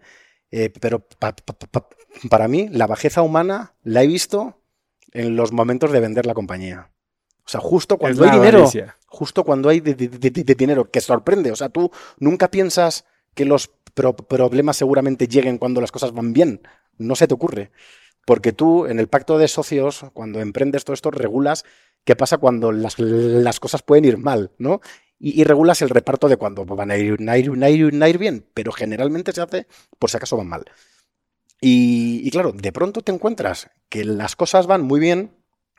Eh, 0.52 0.72
pero 0.82 1.08
para 2.30 2.50
mí, 2.50 2.68
la 2.70 2.88
bajeza 2.88 3.22
humana 3.22 3.74
la 3.84 4.04
he 4.04 4.08
visto 4.08 4.62
en 5.14 5.38
los 5.38 5.54
momentos 5.54 5.92
de 5.92 6.02
vender 6.02 6.26
la 6.26 6.34
compañía. 6.34 6.92
O 7.46 7.50
sea, 7.50 7.62
justo 7.62 7.98
cuando 7.98 8.26
hay 8.26 8.32
dinero, 8.32 8.70
justo 9.08 9.44
cuando 9.44 9.70
hay 9.70 9.80
dinero, 9.80 10.92
que 10.92 11.02
sorprende. 11.02 11.52
O 11.52 11.56
sea, 11.56 11.70
tú 11.70 11.90
nunca 12.20 12.52
piensas 12.52 13.06
que 13.34 13.46
los 13.46 13.72
problemas 14.28 14.78
seguramente 14.78 15.28
lleguen 15.28 15.58
cuando 15.58 15.82
las 15.82 15.92
cosas 15.92 16.12
van 16.12 16.34
bien. 16.34 16.62
No 16.98 17.16
se 17.16 17.28
te 17.28 17.34
ocurre. 17.34 17.72
Porque 18.26 18.54
tú, 18.54 18.86
en 18.86 19.00
el 19.00 19.08
pacto 19.08 19.38
de 19.38 19.48
socios, 19.48 20.06
cuando 20.14 20.40
emprendes 20.40 20.86
todo 20.86 20.94
esto, 20.94 21.12
regulas 21.12 21.66
qué 22.04 22.16
pasa 22.16 22.38
cuando 22.38 22.72
las, 22.72 22.96
cosas 23.60 23.84
pueden 23.84 24.06
ir 24.06 24.18
mal, 24.18 24.52
¿no? 24.58 24.82
Y, 25.20 25.44
regulas 25.44 25.84
el 25.84 25.90
reparto 25.90 26.28
de 26.28 26.38
cuando 26.38 26.66
van 26.66 26.90
a 26.90 26.98
ir, 26.98 27.18
a 27.30 27.38
ir, 27.38 28.18
bien, 28.18 28.48
pero 28.56 28.72
generalmente 28.72 29.32
se 29.32 29.42
hace 29.42 29.68
por 30.00 30.10
si 30.10 30.18
acaso 30.18 30.36
van 30.36 30.48
mal. 30.48 30.66
Y, 31.60 32.22
y 32.24 32.32
claro, 32.32 32.54
de 32.54 32.72
pronto 32.72 33.02
te 33.02 33.12
encuentras 33.12 33.70
que 33.88 34.04
las 34.04 34.36
cosas 34.36 34.66
van 34.66 34.82
muy 34.82 35.00
bien, 35.00 35.32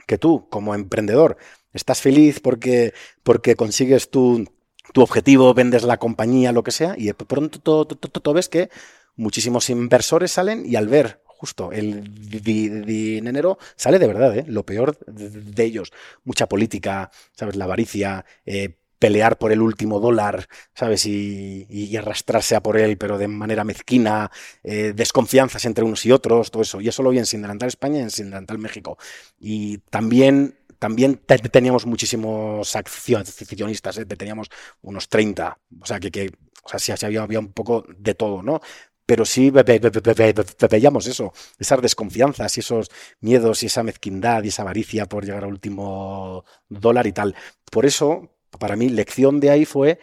que 0.06 0.16
tú, 0.16 0.48
como 0.48 0.76
emprendedor, 0.76 1.38
estás 1.72 2.00
feliz 2.00 2.38
porque, 2.38 2.94
porque 3.24 3.56
consigues 3.56 4.10
tu 4.10 4.44
tu 4.92 5.02
objetivo, 5.02 5.54
vendes 5.54 5.82
la 5.82 5.96
compañía, 5.96 6.52
lo 6.52 6.62
que 6.62 6.70
sea, 6.70 6.94
y 6.96 7.06
de 7.06 7.14
pronto 7.14 7.58
todo, 7.58 8.34
ves 8.34 8.48
que 8.48 8.70
muchísimos 9.16 9.70
inversores 9.70 10.32
salen 10.32 10.64
y 10.66 10.76
al 10.76 10.88
ver 10.88 11.20
justo 11.26 11.72
el 11.72 12.24
dinero 12.24 13.58
sale 13.74 13.98
de 13.98 14.06
verdad, 14.06 14.36
¿eh? 14.36 14.44
lo 14.46 14.64
peor 14.64 14.96
de 15.06 15.64
ellos. 15.64 15.92
Mucha 16.24 16.46
política, 16.48 17.10
¿sabes? 17.32 17.56
La 17.56 17.64
avaricia, 17.64 18.24
eh, 18.46 18.76
pelear 19.02 19.36
por 19.36 19.50
el 19.50 19.60
último 19.60 19.98
dólar, 19.98 20.46
¿sabes? 20.74 21.06
Y, 21.06 21.96
arrastrarse 21.96 22.54
a 22.54 22.62
por 22.62 22.78
él, 22.78 22.96
pero 22.96 23.18
de 23.18 23.26
manera 23.26 23.64
mezquina, 23.64 24.30
eh, 24.62 24.92
desconfianzas 24.94 25.64
entre 25.64 25.82
unos 25.82 26.06
y 26.06 26.12
otros, 26.12 26.52
todo 26.52 26.62
eso. 26.62 26.80
Y 26.80 26.86
eso 26.86 27.02
lo 27.02 27.10
vi 27.10 27.18
en 27.18 27.26
Sin 27.26 27.44
España 27.62 27.98
y 27.98 28.02
en 28.02 28.10
Sin 28.10 28.32
México. 28.58 28.96
Y 29.40 29.78
también 29.90 30.54
también 30.82 31.20
teníamos 31.52 31.86
muchísimos 31.86 32.74
accionistas, 32.74 33.98
¿eh? 33.98 34.04
teníamos 34.04 34.48
unos 34.80 35.08
30, 35.08 35.56
o 35.80 35.86
sea, 35.86 36.00
que, 36.00 36.32
o 36.64 36.68
sea, 36.68 36.80
sí, 36.80 37.06
había, 37.06 37.22
había, 37.22 37.38
un 37.38 37.52
poco 37.52 37.84
de 37.96 38.16
todo, 38.16 38.42
¿no? 38.42 38.60
Pero 39.06 39.24
sí 39.24 39.52
veíamos 39.52 41.06
eso, 41.06 41.32
esas 41.56 41.82
desconfianzas 41.82 42.56
y 42.56 42.60
esos 42.60 42.90
miedos 43.20 43.62
y 43.62 43.66
esa 43.66 43.84
mezquindad 43.84 44.42
y 44.42 44.48
esa 44.48 44.62
avaricia 44.62 45.06
por 45.06 45.24
llegar 45.24 45.44
al 45.44 45.52
último 45.52 46.44
dólar 46.68 47.06
y 47.06 47.12
tal. 47.12 47.36
Por 47.70 47.86
eso, 47.86 48.34
para 48.58 48.74
mí, 48.74 48.88
lección 48.88 49.38
de 49.38 49.50
ahí 49.50 49.64
fue 49.64 50.00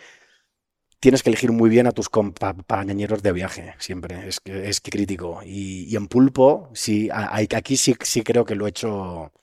tienes 1.02 1.24
que 1.24 1.30
elegir 1.30 1.52
muy 1.52 1.70
bien 1.70 1.88
a 1.88 1.92
tus 1.92 2.08
compañeros 2.08 3.22
de 3.22 3.34
viaje, 3.34 3.74
siempre, 3.80 4.30
es, 4.30 4.40
es 4.46 4.80
crítico. 4.80 5.42
Y, 5.46 5.94
en 5.96 6.08
pulpo, 6.08 6.70
sí, 6.74 7.10
aquí 7.12 7.76
sí, 7.76 7.96
sí 8.02 8.22
creo 8.22 8.46
que 8.46 8.56
lo 8.56 8.66
he 8.66 8.70
hecho 8.70 9.34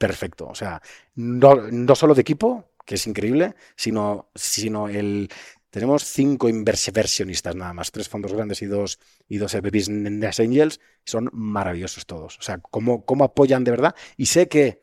perfecto. 0.00 0.48
O 0.48 0.54
sea, 0.54 0.80
no, 1.14 1.54
no 1.70 1.94
solo 1.94 2.14
de 2.14 2.22
equipo, 2.22 2.70
que 2.86 2.94
es 2.94 3.06
increíble, 3.06 3.54
sino, 3.76 4.30
sino 4.34 4.88
el... 4.88 5.28
Tenemos 5.68 6.02
cinco 6.04 6.48
inversionistas 6.48 7.54
nada 7.54 7.72
más, 7.74 7.92
tres 7.92 8.08
fondos 8.08 8.32
grandes 8.32 8.60
y 8.62 8.66
dos, 8.66 8.98
y 9.28 9.36
dos 9.36 9.54
Business 9.62 10.40
Angels. 10.40 10.80
Son 11.04 11.28
maravillosos 11.32 12.06
todos. 12.06 12.38
O 12.38 12.42
sea, 12.42 12.58
cómo, 12.58 13.04
cómo 13.04 13.24
apoyan 13.24 13.62
de 13.62 13.70
verdad. 13.72 13.94
Y 14.16 14.26
sé 14.26 14.48
que, 14.48 14.82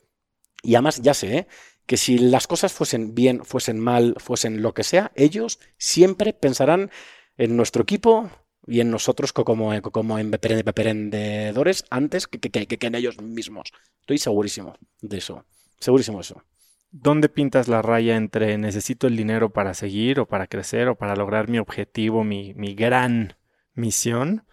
y 0.61 0.75
además 0.75 1.01
ya 1.01 1.13
sé, 1.13 1.35
¿eh? 1.35 1.47
que 1.87 1.97
si 1.97 2.19
las 2.19 2.45
cosas 2.45 2.71
fuesen 2.71 3.15
bien, 3.15 3.43
fuesen 3.43 3.79
mal, 3.79 4.13
fuesen 4.19 4.61
lo 4.61 4.73
que 4.73 4.83
sea, 4.83 5.11
ellos 5.15 5.59
siempre 5.77 6.31
pensarán 6.31 6.91
en 7.37 7.57
nuestro 7.57 7.81
equipo, 7.81 8.29
y 8.67 8.81
en 8.81 8.91
nosotros 8.91 9.33
como, 9.33 9.81
como 9.81 10.19
emprendedores 10.19 11.85
antes 11.89 12.27
que, 12.27 12.39
que, 12.39 12.87
en 12.87 12.95
ellos 12.95 13.21
mismos. 13.21 13.71
Estoy 14.01 14.17
segurísimo 14.17 14.77
de 15.01 15.17
eso. 15.17 15.45
Segurísimo 15.79 16.17
de 16.17 16.23
eso. 16.23 16.43
¿Dónde 16.91 17.29
pintas 17.29 17.67
la 17.67 17.81
raya 17.81 18.15
entre 18.15 18.57
necesito 18.57 19.07
el 19.07 19.15
dinero 19.15 19.51
para 19.51 19.73
seguir 19.73 20.19
o 20.19 20.27
para 20.27 20.47
crecer 20.47 20.89
o 20.89 20.95
para 20.95 21.15
lograr 21.15 21.49
mi 21.49 21.59
objetivo, 21.59 22.23
mi, 22.23 22.53
mi 22.53 22.75
gran 22.75 23.35
misión 23.73 24.45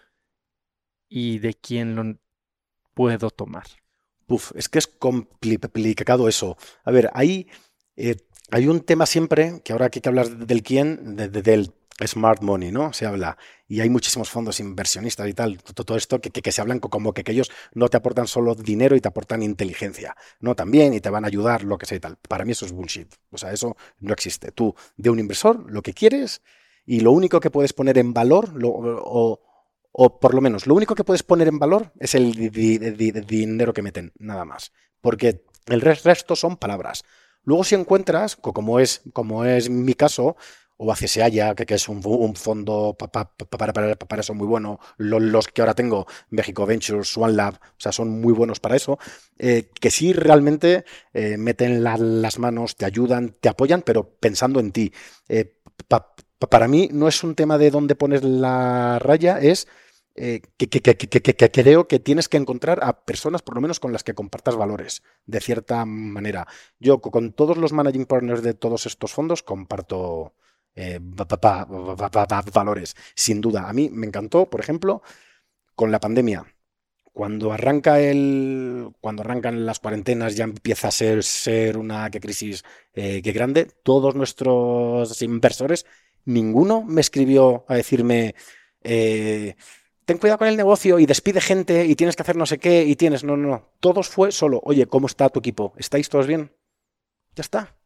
y 1.09 1.39
de 1.39 1.55
quién 1.55 1.97
lo 1.97 2.17
puedo 2.95 3.31
tomar? 3.31 3.65
Uf, 4.27 4.53
es 4.55 4.69
que 4.69 4.79
es 4.79 4.87
complicado 4.87 6.29
eso. 6.29 6.57
A 6.85 6.91
ver, 6.91 7.11
ahí 7.15 7.49
eh, 7.97 8.17
hay 8.51 8.69
un 8.69 8.81
tema 8.81 9.07
siempre, 9.07 9.61
que 9.65 9.73
ahora 9.73 9.91
que 9.91 9.99
hay 9.99 10.03
que 10.03 10.09
hablar 10.09 10.29
del 10.29 10.63
quién, 10.63 11.17
del 11.17 11.73
smart 12.05 12.43
money, 12.43 12.71
¿no? 12.71 12.93
Se 12.93 13.07
habla. 13.07 13.37
Y 13.69 13.81
hay 13.81 13.89
muchísimos 13.89 14.31
fondos 14.31 14.61
inversionistas 14.61 15.29
y 15.29 15.35
tal, 15.35 15.63
todo 15.63 15.97
esto 15.97 16.21
que, 16.21 16.31
que, 16.31 16.53
se 16.53 16.61
hablan 16.61 16.81
como 16.81 17.13
que, 17.13 17.25
que, 17.25 17.33
ellos 17.33 17.51
no 17.73 17.89
te 17.89 17.97
aportan 17.97 18.27
solo 18.27 18.55
dinero 18.55 18.97
y 18.97 19.01
te 19.01 19.09
aportan 19.09 19.43
inteligencia, 19.43 20.17
¿no? 20.41 20.55
También 20.55 20.93
y 20.95 21.01
te 21.01 21.11
van 21.11 21.25
a 21.25 21.29
ayudar, 21.29 21.65
lo 21.65 21.79
que 21.79 21.87
sea 21.87 21.97
y 21.97 22.01
tal. 22.01 22.17
Para 22.17 22.45
mí 22.45 22.53
eso 22.53 22.67
es 22.67 22.73
bullshit. 22.73 23.13
O 23.31 23.39
sea, 23.39 23.53
eso 23.53 23.77
no 24.01 24.13
existe. 24.13 24.53
Tú, 24.53 24.75
de 24.97 25.11
un 25.11 25.19
inversor, 25.19 25.71
lo 25.71 25.83
que 25.83 25.95
quieres 25.95 26.43
y 26.87 27.01
lo 27.01 27.13
único 27.13 27.41
que 27.41 27.51
puedes 27.51 27.73
poner 27.73 27.97
en 27.99 28.13
valor, 28.13 28.53
o, 28.63 29.41
o, 29.93 30.21
por 30.21 30.35
lo 30.35 30.41
menos, 30.41 30.67
lo 30.67 30.75
único 30.75 30.95
que 30.95 31.05
puedes 31.05 31.23
poner 31.23 31.49
en 31.49 31.59
valor 31.59 31.93
es 31.99 32.15
el 32.15 32.51
dinero 32.51 33.73
que 33.73 33.83
meten, 33.83 34.13
nada 34.19 34.45
más. 34.45 34.73
Porque 35.01 35.45
el 35.67 35.81
resto 35.81 36.37
son 36.37 36.57
palabras. 36.57 37.05
Luego 37.45 37.65
si 37.65 37.75
encuentras, 37.75 38.37
como 38.37 38.81
es, 38.81 39.03
como 39.13 39.45
es 39.45 39.69
mi 39.71 39.95
caso, 39.95 40.37
o 40.85 40.93
hace 40.93 41.23
haya 41.23 41.55
que, 41.55 41.65
que, 41.67 41.75
es 41.75 41.89
un, 41.89 42.03
fondo 42.37 42.97
para, 42.99 43.33
para, 43.33 44.21
eso 44.21 44.35
muy 44.35 44.47
bueno. 44.47 44.79
Los, 44.99 45.49
que 45.49 45.63
ahora 45.63 45.75
tengo, 45.75 46.07
México 46.31 46.67
Ventures, 46.67 47.17
One 47.17 47.33
Lab, 47.33 47.55
o 47.55 47.79
sea, 47.79 47.93
son 47.93 48.21
muy 48.21 48.33
buenos 48.33 48.61
para 48.61 48.77
eso. 48.77 48.99
Eh, 49.39 49.71
que 49.81 49.91
sí 49.91 50.13
realmente 50.13 50.85
eh, 51.13 51.37
meten 51.39 51.83
las 51.83 52.39
manos, 52.39 52.77
te 52.77 52.85
ayudan, 52.85 53.35
te 53.41 53.49
apoyan, 53.49 53.83
pero 53.83 54.09
pensando 54.09 54.61
en 54.61 54.73
ti. 54.73 54.93
Eh, 55.29 55.59
para 56.51 56.69
mí 56.69 56.89
no 56.93 57.09
es 57.09 57.25
un 57.25 57.35
tema 57.35 57.57
de 57.57 57.71
dónde 57.71 57.95
pones 57.95 58.23
la 58.23 58.99
raya, 58.99 59.39
es 59.41 59.67
que, 60.15 60.39
creo 61.51 61.89
que 61.89 61.99
tienes 61.99 62.29
que 62.29 62.37
encontrar 62.37 62.85
a 62.85 63.05
personas, 63.05 63.43
por 63.43 63.57
lo 63.57 63.61
menos 63.61 63.81
con 63.81 63.93
las 63.93 64.05
que 64.05 64.15
compartas 64.15 64.55
valores, 64.55 65.03
de 65.27 65.41
cierta 65.41 65.85
manera. 65.87 66.47
Yo 66.79 67.01
con 67.01 67.33
todos 67.33 67.57
los 67.57 67.73
managing 67.73 68.05
partners 68.05 68.43
de 68.43 68.55
todos 68.55 68.87
estos 68.87 69.13
fondos 69.13 69.43
comparto 69.43 70.35
eh, 70.77 71.01
valores, 72.53 72.97
sin 73.15 73.41
duda. 73.41 73.69
A 73.69 73.73
mí 73.73 73.91
me 73.91 74.07
encantó, 74.07 74.47
por 74.47 74.61
ejemplo, 74.61 75.03
con 75.75 75.93
la 75.93 76.01
pandemia. 76.01 76.47
Cuando 77.13 77.53
arranca 77.53 78.01
el. 78.01 78.91
Cuando 79.01 79.23
arrancan 79.23 79.67
las 79.67 79.79
cuarentenas, 79.79 80.37
ya 80.37 80.45
empieza 80.45 80.89
a 80.89 80.91
ser, 80.91 81.23
ser 81.23 81.79
una 81.79 82.11
crisis 82.11 82.65
eh, 82.93 83.23
que 83.23 83.33
grande. 83.33 83.67
Todos 83.85 84.15
nuestros 84.17 85.23
inversores, 85.23 85.87
ninguno 86.25 86.83
me 86.83 87.01
escribió 87.01 87.65
a 87.69 87.77
decirme. 87.77 88.35
Eh, 88.83 89.55
ten 90.05 90.19
cuidado 90.19 90.39
con 90.39 90.49
el 90.49 90.57
negocio 90.57 90.99
y 90.99 91.07
despide 91.07 91.41
gente 91.41 91.87
y 91.87 91.95
tienes 91.95 92.17
que 92.17 92.23
hacer 92.23 92.37
no 92.37 92.47
sé 92.47 92.59
qué 92.59 92.85
y 92.85 92.97
tienes. 92.97 93.23
No, 93.25 93.37
no, 93.37 93.49
no. 93.49 93.69
Todos 93.81 94.09
fue 94.09 94.33
solo, 94.33 94.61
oye, 94.65 94.87
¿cómo 94.87 95.07
está 95.07 95.29
tu 95.29 95.39
equipo? 95.39 95.73
¿Estáis 95.77 96.09
todos 96.09 96.27
bien? 96.27 96.53
Ya 97.37 97.43
está. 97.43 97.77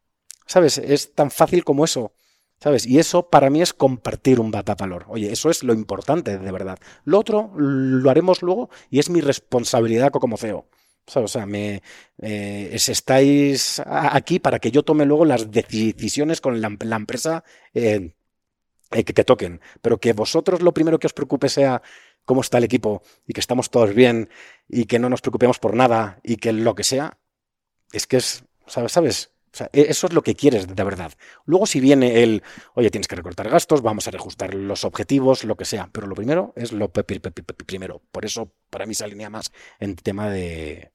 ¿Sabes? 0.47 0.79
Es 0.79 1.13
tan 1.13 1.29
fácil 1.29 1.63
como 1.63 1.85
eso. 1.85 2.13
¿Sabes? 2.61 2.85
Y 2.85 2.99
eso 2.99 3.29
para 3.29 3.49
mí 3.49 3.61
es 3.61 3.73
compartir 3.73 4.39
un 4.39 4.51
valor. 4.51 5.05
Oye, 5.07 5.31
eso 5.31 5.49
es 5.49 5.63
lo 5.63 5.73
importante 5.73 6.37
de 6.37 6.51
verdad. 6.51 6.77
Lo 7.05 7.19
otro 7.19 7.51
lo 7.55 8.09
haremos 8.09 8.41
luego 8.41 8.69
y 8.89 8.99
es 8.99 9.09
mi 9.09 9.21
responsabilidad 9.21 10.11
como 10.11 10.37
CEO. 10.37 10.67
O 11.15 11.27
sea, 11.27 11.45
me 11.45 11.81
eh, 12.21 12.69
estáis 12.73 13.81
aquí 13.85 14.39
para 14.39 14.59
que 14.59 14.71
yo 14.71 14.83
tome 14.83 15.05
luego 15.05 15.25
las 15.25 15.49
decisiones 15.49 16.41
con 16.41 16.61
la, 16.61 16.95
empresa 16.95 17.43
eh, 17.73 18.13
que, 18.91 19.03
que, 19.03 19.23
toquen. 19.23 19.61
Pero 19.81 19.99
que 19.99 20.13
vosotros 20.13 20.61
lo 20.61 20.73
primero 20.73 20.99
que 20.99 21.07
os 21.07 21.13
preocupe 21.13 21.49
sea 21.49 21.81
cómo 22.25 22.41
está 22.41 22.59
el 22.59 22.65
equipo 22.65 23.01
y 23.25 23.33
que 23.33 23.39
estamos 23.39 23.71
todos 23.71 23.95
bien 23.95 24.29
y 24.67 24.85
que 24.85 24.99
no 24.99 25.09
nos 25.09 25.21
preocupemos 25.21 25.59
por 25.59 25.75
nada 25.75 26.19
y 26.23 26.35
que 26.35 26.53
lo 26.53 26.75
que 26.75 26.83
sea, 26.83 27.17
es 27.91 28.05
que 28.05 28.17
es, 28.17 28.43
¿sabes? 28.67 28.91
¿Sabes? 28.91 29.31
O 29.51 29.57
sea, 29.57 29.69
e-, 29.73 29.87
eso 29.89 30.07
es 30.07 30.13
lo 30.13 30.21
que 30.21 30.35
quieres 30.35 30.67
de 30.67 30.83
verdad. 30.83 31.11
Luego 31.45 31.65
si 31.65 31.79
viene 31.79 32.23
el, 32.23 32.43
oye, 32.75 32.89
tienes 32.89 33.07
que 33.07 33.15
recortar 33.15 33.49
gastos, 33.49 33.81
vamos 33.81 34.07
a 34.07 34.11
reajustar 34.11 34.53
los 34.53 34.83
objetivos, 34.83 35.43
lo 35.43 35.55
que 35.55 35.65
sea. 35.65 35.89
Pero 35.91 36.07
lo 36.07 36.15
primero 36.15 36.53
es 36.55 36.71
lo 36.71 36.89
primero. 36.89 38.01
Por 38.11 38.25
eso 38.25 38.51
para 38.69 38.85
mí 38.85 38.93
se 38.93 39.03
alinea 39.03 39.29
más 39.29 39.51
en 39.79 39.95
tema 39.95 40.29
de, 40.29 40.91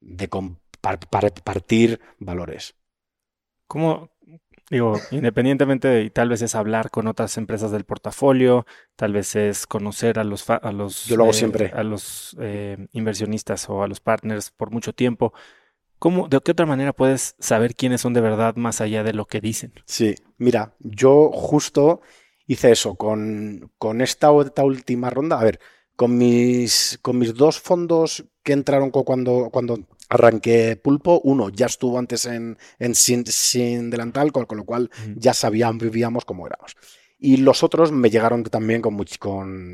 de 0.00 0.28
compartir 0.28 2.00
valores. 2.18 2.74
¿Cómo, 3.66 4.10
digo, 4.70 4.98
independientemente 5.10 5.88
de, 5.88 6.02
y 6.02 6.10
tal 6.10 6.28
vez 6.30 6.42
es 6.42 6.54
hablar 6.54 6.90
con 6.90 7.06
otras 7.06 7.36
empresas 7.36 7.70
del 7.70 7.84
portafolio, 7.84 8.66
tal 8.96 9.12
vez 9.12 9.36
es 9.36 9.66
conocer 9.66 10.18
a 10.18 10.24
los, 10.24 10.48
a 10.48 10.72
los, 10.72 11.06
Yo 11.06 11.16
lo 11.16 11.24
hago 11.24 11.32
siempre. 11.32 11.70
a 11.74 11.82
los 11.82 12.36
eh, 12.40 12.88
inversionistas 12.92 13.68
o 13.68 13.82
a 13.82 13.88
los 13.88 14.00
partners 14.00 14.50
por 14.50 14.70
mucho 14.70 14.94
tiempo. 14.94 15.32
¿Cómo, 15.98 16.28
¿De 16.28 16.40
qué 16.40 16.52
otra 16.52 16.66
manera 16.66 16.92
puedes 16.92 17.34
saber 17.38 17.74
quiénes 17.74 18.00
son 18.00 18.14
de 18.14 18.20
verdad 18.20 18.54
más 18.56 18.80
allá 18.80 19.02
de 19.02 19.12
lo 19.12 19.26
que 19.26 19.40
dicen? 19.40 19.72
Sí, 19.84 20.14
mira, 20.36 20.74
yo 20.78 21.30
justo 21.32 22.00
hice 22.46 22.72
eso 22.72 22.94
con, 22.94 23.72
con 23.78 24.00
esta, 24.00 24.28
esta 24.40 24.64
última 24.64 25.10
ronda. 25.10 25.40
A 25.40 25.44
ver, 25.44 25.60
con 25.96 26.16
mis, 26.16 26.98
con 27.02 27.18
mis 27.18 27.34
dos 27.34 27.60
fondos 27.60 28.24
que 28.42 28.52
entraron 28.52 28.90
cuando, 28.90 29.50
cuando 29.50 29.78
arranqué 30.08 30.76
Pulpo, 30.76 31.20
uno 31.24 31.50
ya 31.50 31.66
estuvo 31.66 31.98
antes 31.98 32.24
en, 32.24 32.56
en 32.78 32.94
sin, 32.94 33.26
sin, 33.26 33.90
delantal, 33.90 34.32
con, 34.32 34.46
lo 34.56 34.64
cual 34.64 34.90
ya 35.16 35.34
sabíamos, 35.34 35.82
vivíamos 35.82 36.24
cómo 36.24 36.46
éramos. 36.46 36.76
Y 37.20 37.38
los 37.38 37.64
otros 37.64 37.90
me 37.90 38.10
llegaron 38.10 38.44
también 38.44 38.80
con, 38.80 38.96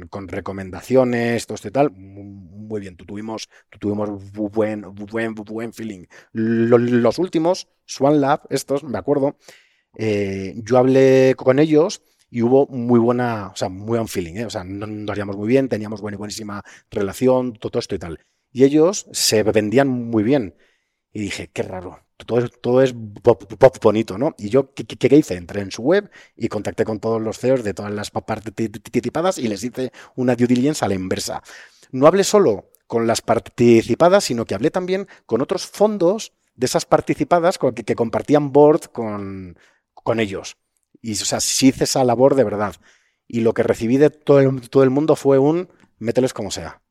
con, 0.09 0.29
recomendaciones, 0.29 1.47
todo 1.47 1.57
este 1.57 1.71
tal. 1.71 1.91
Muy 1.91 2.81
bien, 2.81 2.97
tuvimos, 2.97 3.51
tuvimos 3.79 4.33
buen, 4.33 4.83
buen, 4.95 5.35
buen 5.35 5.73
feeling. 5.75 6.07
Los, 6.33 7.19
últimos, 7.19 7.69
Swan 7.85 8.23
Lab, 8.23 8.43
estos, 8.49 8.83
me 8.83 8.97
acuerdo, 8.97 9.37
eh, 9.97 10.55
yo 10.65 10.79
hablé 10.79 11.35
con 11.37 11.59
ellos 11.59 12.03
y 12.31 12.43
hubo 12.43 12.67
muy 12.67 12.99
buena, 12.99 13.49
o 13.53 13.57
sea, 13.57 13.69
muy 13.69 13.99
buen 13.99 14.09
feeling, 14.09 14.37
¿eh? 14.37 14.47
o 14.47 14.51
sea, 14.51 14.65
nos 14.65 15.11
haríamos 15.11 15.37
muy 15.37 15.47
bien, 15.47 15.69
teníamos 15.69 16.01
buena, 16.01 16.17
buenísima 16.17 16.63
relación, 16.91 17.53
todo 17.53 17.79
esto 17.79 17.95
y 17.95 17.99
tal. 17.99 18.21
Y 18.53 18.65
ellos 18.65 19.07
se 19.13 19.43
vendían 19.43 19.89
muy 19.89 20.23
bien. 20.23 20.55
Y 21.15 21.21
dije, 21.21 21.49
qué 21.53 21.63
raro, 21.63 22.01
todo, 22.27 22.49
todo 22.49 22.83
es 22.83 22.93
bonito, 23.81 24.19
¿no? 24.19 24.35
Y 24.37 24.49
yo, 24.49 24.75
¿qué, 24.75 24.85
¿qué, 24.85 25.17
hice? 25.17 25.37
Entré 25.37 25.61
en 25.61 25.71
su 25.71 25.83
web 25.83 26.11
y 26.37 26.49
contacté 26.49 26.85
con 26.85 26.99
todos 26.99 27.23
los 27.23 27.39
CEOs 27.39 27.63
de 27.63 27.73
todas 27.73 27.93
las 27.93 28.11
participadas 28.11 29.39
y 29.39 29.47
les 29.49 29.63
hice 29.63 29.93
una 30.17 30.35
due 30.35 30.49
diligence 30.49 30.85
a 30.85 30.89
la 30.89 30.95
inversa. 30.95 31.43
No 31.93 32.09
hablé 32.09 32.25
solo 32.25 32.71
con 32.89 33.07
las 33.07 33.21
participadas, 33.21 34.25
sino 34.25 34.45
que 34.45 34.57
hablé 34.57 34.71
también 34.71 35.07
con 35.25 35.41
otros 35.41 35.67
fondos 35.67 36.33
de 36.57 36.67
esas 36.67 36.85
participadas 36.85 37.59
que, 37.59 37.73
que 37.73 37.95
compartían 37.95 38.53
board 38.53 38.91
con, 38.93 39.57
con 39.95 40.19
ellos. 40.19 40.57
Y, 41.01 41.13
o 41.13 41.25
sea, 41.25 41.41
sí 41.41 41.69
hice 41.69 41.85
esa 41.85 42.03
labor 42.03 42.35
de 42.35 42.45
verdad. 42.45 42.75
Y 43.29 43.41
lo 43.41 43.55
que 43.55 43.63
recibí 43.63 43.99
de 43.99 44.11
todo 44.11 44.43
todo 44.69 44.83
el 44.83 44.91
mundo 44.91 45.17
fue 45.17 45.39
un 45.39 45.69
mételes 45.99 46.33
como 46.33 46.51
sea. 46.51 46.83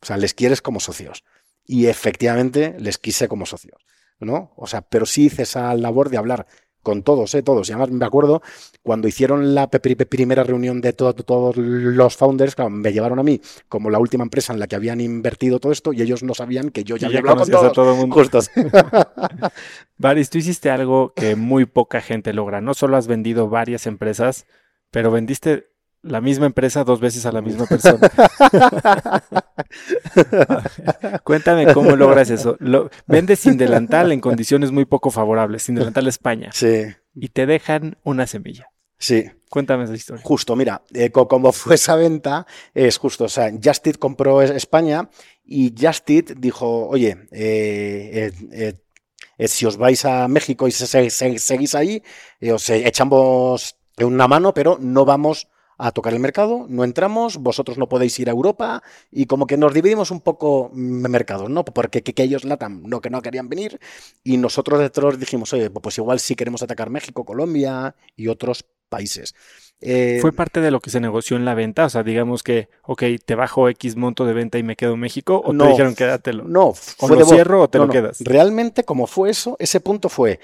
O 0.00 0.06
sea, 0.06 0.16
les 0.16 0.34
quieres 0.34 0.62
como 0.62 0.80
socios. 0.80 1.24
Y 1.64 1.86
efectivamente 1.86 2.76
les 2.78 2.98
quise 2.98 3.28
como 3.28 3.46
socios. 3.46 3.82
¿no? 4.24 4.52
O 4.56 4.66
sea, 4.66 4.82
pero 4.82 5.06
sí 5.06 5.26
hice 5.26 5.42
esa 5.42 5.74
labor 5.74 6.08
de 6.10 6.18
hablar 6.18 6.46
con 6.82 7.02
todos, 7.02 7.32
¿eh? 7.36 7.42
Todos. 7.42 7.68
Y 7.68 7.72
además 7.72 7.90
me 7.90 8.04
acuerdo 8.04 8.42
cuando 8.82 9.06
hicieron 9.06 9.54
la 9.54 9.70
primera 9.70 10.42
reunión 10.42 10.80
de 10.80 10.92
todos 10.92 11.56
los 11.56 12.16
founders, 12.16 12.56
me 12.70 12.92
llevaron 12.92 13.20
a 13.20 13.22
mí 13.22 13.40
como 13.68 13.88
la 13.88 14.00
última 14.00 14.24
empresa 14.24 14.52
en 14.52 14.58
la 14.58 14.66
que 14.66 14.74
habían 14.74 15.00
invertido 15.00 15.60
todo 15.60 15.70
esto 15.70 15.92
y 15.92 16.02
ellos 16.02 16.24
no 16.24 16.34
sabían 16.34 16.70
que 16.70 16.82
yo 16.82 16.96
ya 16.96 17.06
había 17.06 17.20
hablado 17.20 17.38
con 17.38 17.50
todos. 17.50 17.72
todo 17.72 17.92
el 17.92 17.98
mundo. 17.98 18.16
Justos. 18.16 18.50
Baris, 19.96 20.30
tú 20.30 20.38
hiciste 20.38 20.70
algo 20.70 21.12
que 21.14 21.36
muy 21.36 21.66
poca 21.66 22.00
gente 22.00 22.32
logra. 22.32 22.60
No 22.60 22.74
solo 22.74 22.96
has 22.96 23.06
vendido 23.06 23.48
varias 23.48 23.86
empresas, 23.86 24.46
pero 24.90 25.12
vendiste 25.12 25.71
la 26.02 26.20
misma 26.20 26.46
empresa 26.46 26.84
dos 26.84 27.00
veces 27.00 27.26
a 27.26 27.32
la 27.32 27.42
misma 27.42 27.66
persona. 27.66 28.00
Cuéntame 31.24 31.72
cómo 31.72 31.96
logras 31.96 32.30
eso. 32.30 32.56
Lo, 32.60 32.90
vendes 33.06 33.40
sin 33.40 33.56
delantal 33.56 34.12
en 34.12 34.20
condiciones 34.20 34.72
muy 34.72 34.84
poco 34.84 35.10
favorables, 35.10 35.62
sin 35.62 35.76
delantal 35.76 36.08
España. 36.08 36.50
Sí. 36.52 36.86
Y 37.14 37.28
te 37.28 37.46
dejan 37.46 37.96
una 38.04 38.26
semilla. 38.26 38.66
Sí. 38.98 39.30
Cuéntame 39.52 39.84
esa 39.84 39.94
historia. 39.94 40.22
Justo, 40.24 40.56
mira, 40.56 40.82
eh, 40.94 41.10
como 41.10 41.52
fue 41.52 41.74
esa 41.74 41.94
venta, 41.94 42.46
es 42.72 42.96
justo, 42.96 43.24
o 43.24 43.28
sea, 43.28 43.52
Justit 43.62 43.98
compró 43.98 44.40
España 44.40 45.10
y 45.44 45.74
Justit 45.78 46.30
dijo, 46.38 46.88
oye, 46.88 47.28
eh, 47.30 48.32
eh, 48.50 49.48
si 49.48 49.66
os 49.66 49.76
vais 49.76 50.02
a 50.06 50.26
México 50.26 50.68
y 50.68 50.72
seguís 50.72 51.74
ahí, 51.74 52.02
os 52.50 52.70
echamos 52.70 53.76
una 54.00 54.26
mano, 54.26 54.54
pero 54.54 54.78
no 54.80 55.04
vamos 55.04 55.48
a 55.82 55.90
tocar 55.90 56.12
el 56.12 56.20
mercado, 56.20 56.66
no 56.68 56.84
entramos, 56.84 57.38
vosotros 57.38 57.76
no 57.76 57.88
podéis 57.88 58.16
ir 58.20 58.28
a 58.28 58.32
Europa 58.32 58.84
y 59.10 59.26
como 59.26 59.48
que 59.48 59.56
nos 59.56 59.74
dividimos 59.74 60.12
un 60.12 60.20
poco 60.20 60.70
mercados, 60.72 61.50
¿no? 61.50 61.64
Porque 61.64 62.02
que, 62.02 62.22
ellos 62.22 62.44
latan, 62.44 62.84
no 62.84 63.00
que 63.00 63.10
no 63.10 63.20
querían 63.20 63.48
venir 63.48 63.80
y 64.22 64.36
nosotros 64.36 64.78
detrás 64.78 65.18
dijimos, 65.18 65.52
oye, 65.52 65.70
pues 65.70 65.98
igual 65.98 66.20
sí 66.20 66.36
queremos 66.36 66.62
atacar 66.62 66.88
México, 66.88 67.24
Colombia 67.24 67.96
y 68.14 68.28
otros 68.28 68.64
países. 68.88 69.34
Eh, 69.80 70.18
¿Fue 70.20 70.30
parte 70.30 70.60
de 70.60 70.70
lo 70.70 70.78
que 70.78 70.90
se 70.90 71.00
negoció 71.00 71.36
en 71.36 71.44
la 71.44 71.54
venta? 71.54 71.86
O 71.86 71.90
sea, 71.90 72.04
digamos 72.04 72.44
que, 72.44 72.68
ok, 72.84 73.02
te 73.24 73.34
bajo 73.34 73.68
X 73.68 73.96
monto 73.96 74.24
de 74.24 74.34
venta 74.34 74.58
y 74.58 74.62
me 74.62 74.76
quedo 74.76 74.94
en 74.94 75.00
México, 75.00 75.42
o 75.44 75.52
no, 75.52 75.64
te 75.64 75.70
dijeron 75.70 75.96
quédatelo. 75.96 76.44
No, 76.44 76.74
¿O 76.98 77.08
lo 77.08 77.26
cierro 77.26 77.62
o 77.62 77.68
te 77.68 77.78
lo 77.78 77.88
quedas? 77.88 78.20
Realmente, 78.20 78.84
como 78.84 79.08
fue 79.08 79.30
eso, 79.30 79.56
ese 79.58 79.80
punto 79.80 80.08
fue, 80.08 80.38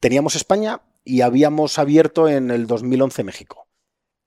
teníamos 0.00 0.34
España 0.34 0.80
y 1.04 1.20
habíamos 1.20 1.78
abierto 1.78 2.26
en 2.26 2.50
el 2.50 2.66
2011 2.66 3.24
México, 3.24 3.67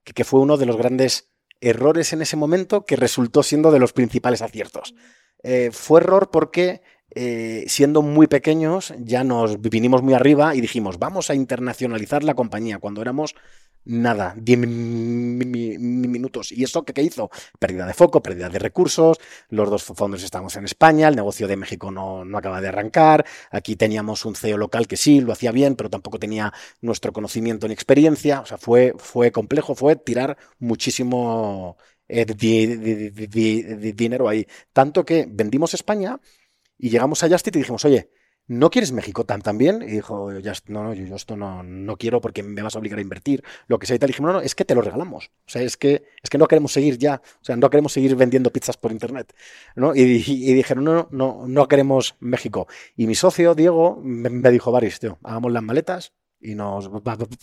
que, 0.04 0.24
fue 0.24 0.40
uno 0.40 0.58
de 0.58 0.66
los 0.66 0.78
grandes 0.78 1.32
errores 1.60 2.14
en 2.14 2.22
ese 2.22 2.38
momento 2.38 2.86
que 2.86 2.96
resultó 2.96 3.44
siendo 3.44 3.72
de 3.72 3.80
los 3.80 3.94
principales 3.94 4.42
aciertos. 4.42 4.96
Eh, 5.44 5.70
fue 5.72 6.02
error 6.02 6.30
porque 6.32 6.82
eh, 7.14 7.66
siendo 7.68 8.02
muy 8.02 8.28
pequeños 8.28 8.94
ya 9.00 9.24
nos 9.24 9.60
vinimos 9.60 10.02
muy 10.02 10.14
arriba 10.14 10.56
y 10.56 10.62
dijimos, 10.62 10.98
vamos 10.98 11.30
a 11.30 11.36
internacionalizar 11.36 12.24
la 12.24 12.36
compañía 12.36 12.80
cuando 12.80 13.02
éramos 13.02 13.36
nada, 13.84 14.34
10 14.38 14.60
minutos. 14.60 16.52
¿Y 16.52 16.64
eso 16.64 16.84
qué, 16.84 17.02
hizo? 17.02 17.30
Pérdida 17.60 17.86
de 17.86 17.94
foco, 17.94 18.22
pérdida 18.22 18.50
de 18.50 18.60
recursos, 18.60 19.18
los 19.50 19.70
dos 19.70 19.84
fondos 19.84 20.24
estamos 20.24 20.56
en 20.56 20.66
España, 20.66 21.08
el 21.08 21.16
negocio 21.16 21.48
de 21.48 21.58
México 21.58 21.92
no, 21.92 22.24
no 22.24 22.38
acaba 22.38 22.62
de 22.62 22.68
arrancar, 22.70 23.26
aquí 23.50 23.76
teníamos 23.76 24.26
un 24.26 24.36
CEO 24.36 24.58
local 24.58 24.88
que 24.88 24.98
sí, 24.98 25.22
lo 25.22 25.34
hacía 25.34 25.52
bien, 25.52 25.76
pero 25.76 25.90
tampoco 25.90 26.20
tenía 26.20 26.54
nuestro 26.82 27.12
conocimiento 27.12 27.68
ni 27.68 27.74
experiencia, 27.74 28.42
o 28.42 28.46
sea, 28.46 28.58
fue, 28.58 28.94
fue 28.98 29.32
complejo, 29.32 29.76
fue 29.76 29.96
tirar 29.96 30.38
muchísimo 30.60 31.78
eh, 32.08 32.26
dinero 33.96 34.28
ahí. 34.30 34.46
Tanto 34.74 35.06
que 35.06 35.26
vendimos 35.30 35.74
España 35.74 36.20
y 36.82 36.90
llegamos 36.90 37.24
a 37.24 37.30
Justit 37.30 37.56
y 37.56 37.60
dijimos, 37.60 37.86
oye, 37.86 38.10
¿no 38.48 38.70
quieres 38.70 38.92
México 38.92 39.24
tan 39.24 39.42
también? 39.42 39.82
Y 39.84 39.92
dijo, 39.92 40.32
no, 40.68 40.84
no, 40.84 40.94
yo 40.94 41.16
esto 41.16 41.38
no, 41.38 41.62
no 41.62 41.96
quiero 41.96 42.22
porque 42.22 42.42
me 42.42 42.62
vas 42.62 42.76
a 42.76 42.80
obligar 42.80 42.98
a 42.98 43.02
invertir, 43.02 43.44
lo 43.68 43.78
que 43.78 43.86
sea 43.86 43.96
y 43.96 44.00
tal. 44.00 44.10
Y 44.10 44.14
dijimos, 44.14 44.34
no, 44.34 44.40
no, 44.40 44.42
es 44.42 44.56
que 44.56 44.66
te 44.66 44.74
lo 44.74 44.82
regalamos. 44.82 45.28
O 45.46 45.50
sea, 45.50 45.62
es 45.62 45.78
que, 45.78 46.04
es 46.24 46.30
que 46.30 46.40
no 46.40 46.48
queremos 46.48 46.74
seguir 46.74 46.98
ya, 46.98 47.22
o 47.24 47.46
sea, 47.46 47.56
no 47.56 47.70
queremos 47.70 47.94
seguir 47.94 48.16
vendiendo 48.16 48.52
pizzas 48.52 48.78
por 48.78 48.92
internet. 48.92 49.34
¿no? 49.76 49.96
Y, 49.96 50.02
y, 50.02 50.54
dijeron, 50.54 50.84
no, 50.84 50.94
no, 50.96 51.08
no, 51.12 51.48
no 51.48 51.68
queremos 51.68 52.16
México. 52.20 52.68
Y 52.96 53.08
mi 53.08 53.16
socio, 53.16 53.54
Diego, 53.54 54.02
me, 54.04 54.30
me 54.30 54.50
dijo, 54.50 54.72
Baris, 54.72 55.00
tío, 55.00 55.20
hagamos 55.24 55.52
las 55.52 55.64
maletas, 55.64 56.14
y 56.42 56.56
nos 56.56 56.90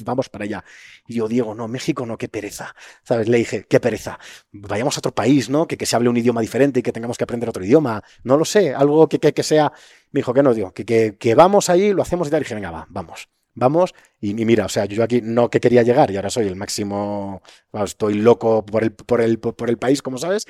vamos 0.04 0.28
para 0.28 0.44
allá. 0.44 0.64
Y 1.06 1.14
yo, 1.14 1.28
Diego, 1.28 1.54
no, 1.54 1.68
México 1.68 2.06
no, 2.06 2.18
qué 2.18 2.28
pereza. 2.28 2.74
¿Sabes? 3.02 3.28
Le 3.28 3.38
dije, 3.38 3.66
qué 3.68 3.80
pereza. 3.80 4.18
Vayamos 4.52 4.96
a 4.96 5.00
otro 5.00 5.14
país, 5.14 5.48
¿no? 5.48 5.66
Que, 5.66 5.76
que 5.76 5.86
se 5.86 5.96
hable 5.96 6.08
un 6.08 6.16
idioma 6.16 6.40
diferente 6.40 6.80
y 6.80 6.82
que 6.82 6.92
tengamos 6.92 7.16
que 7.16 7.24
aprender 7.24 7.48
otro 7.48 7.64
idioma. 7.64 8.02
No 8.24 8.36
lo 8.36 8.44
sé, 8.44 8.74
algo 8.74 9.08
que, 9.08 9.18
que, 9.18 9.32
que 9.32 9.42
sea. 9.42 9.72
Me 10.12 10.18
dijo, 10.20 10.34
que 10.34 10.42
no, 10.42 10.54
digo, 10.54 10.72
que, 10.72 10.84
que, 10.84 11.16
que, 11.18 11.34
vamos 11.34 11.68
ahí, 11.70 11.92
lo 11.92 12.02
hacemos 12.02 12.28
y 12.28 12.30
tal. 12.30 12.40
Y 12.40 12.44
dije, 12.44 12.54
venga, 12.54 12.70
va, 12.70 12.86
vamos. 12.90 13.28
Vamos, 13.54 13.92
y, 14.20 14.40
y, 14.40 14.44
mira, 14.44 14.66
o 14.66 14.68
sea, 14.68 14.84
yo 14.84 15.02
aquí 15.02 15.20
no 15.20 15.50
que 15.50 15.58
quería 15.58 15.82
llegar 15.82 16.12
y 16.12 16.16
ahora 16.16 16.30
soy 16.30 16.46
el 16.46 16.54
máximo, 16.54 17.42
estoy 17.72 18.14
loco 18.14 18.64
por 18.64 18.84
el, 18.84 18.92
por 18.92 19.20
el, 19.20 19.40
por 19.40 19.68
el 19.68 19.78
país, 19.78 20.00
como 20.00 20.16
sabes. 20.16 20.46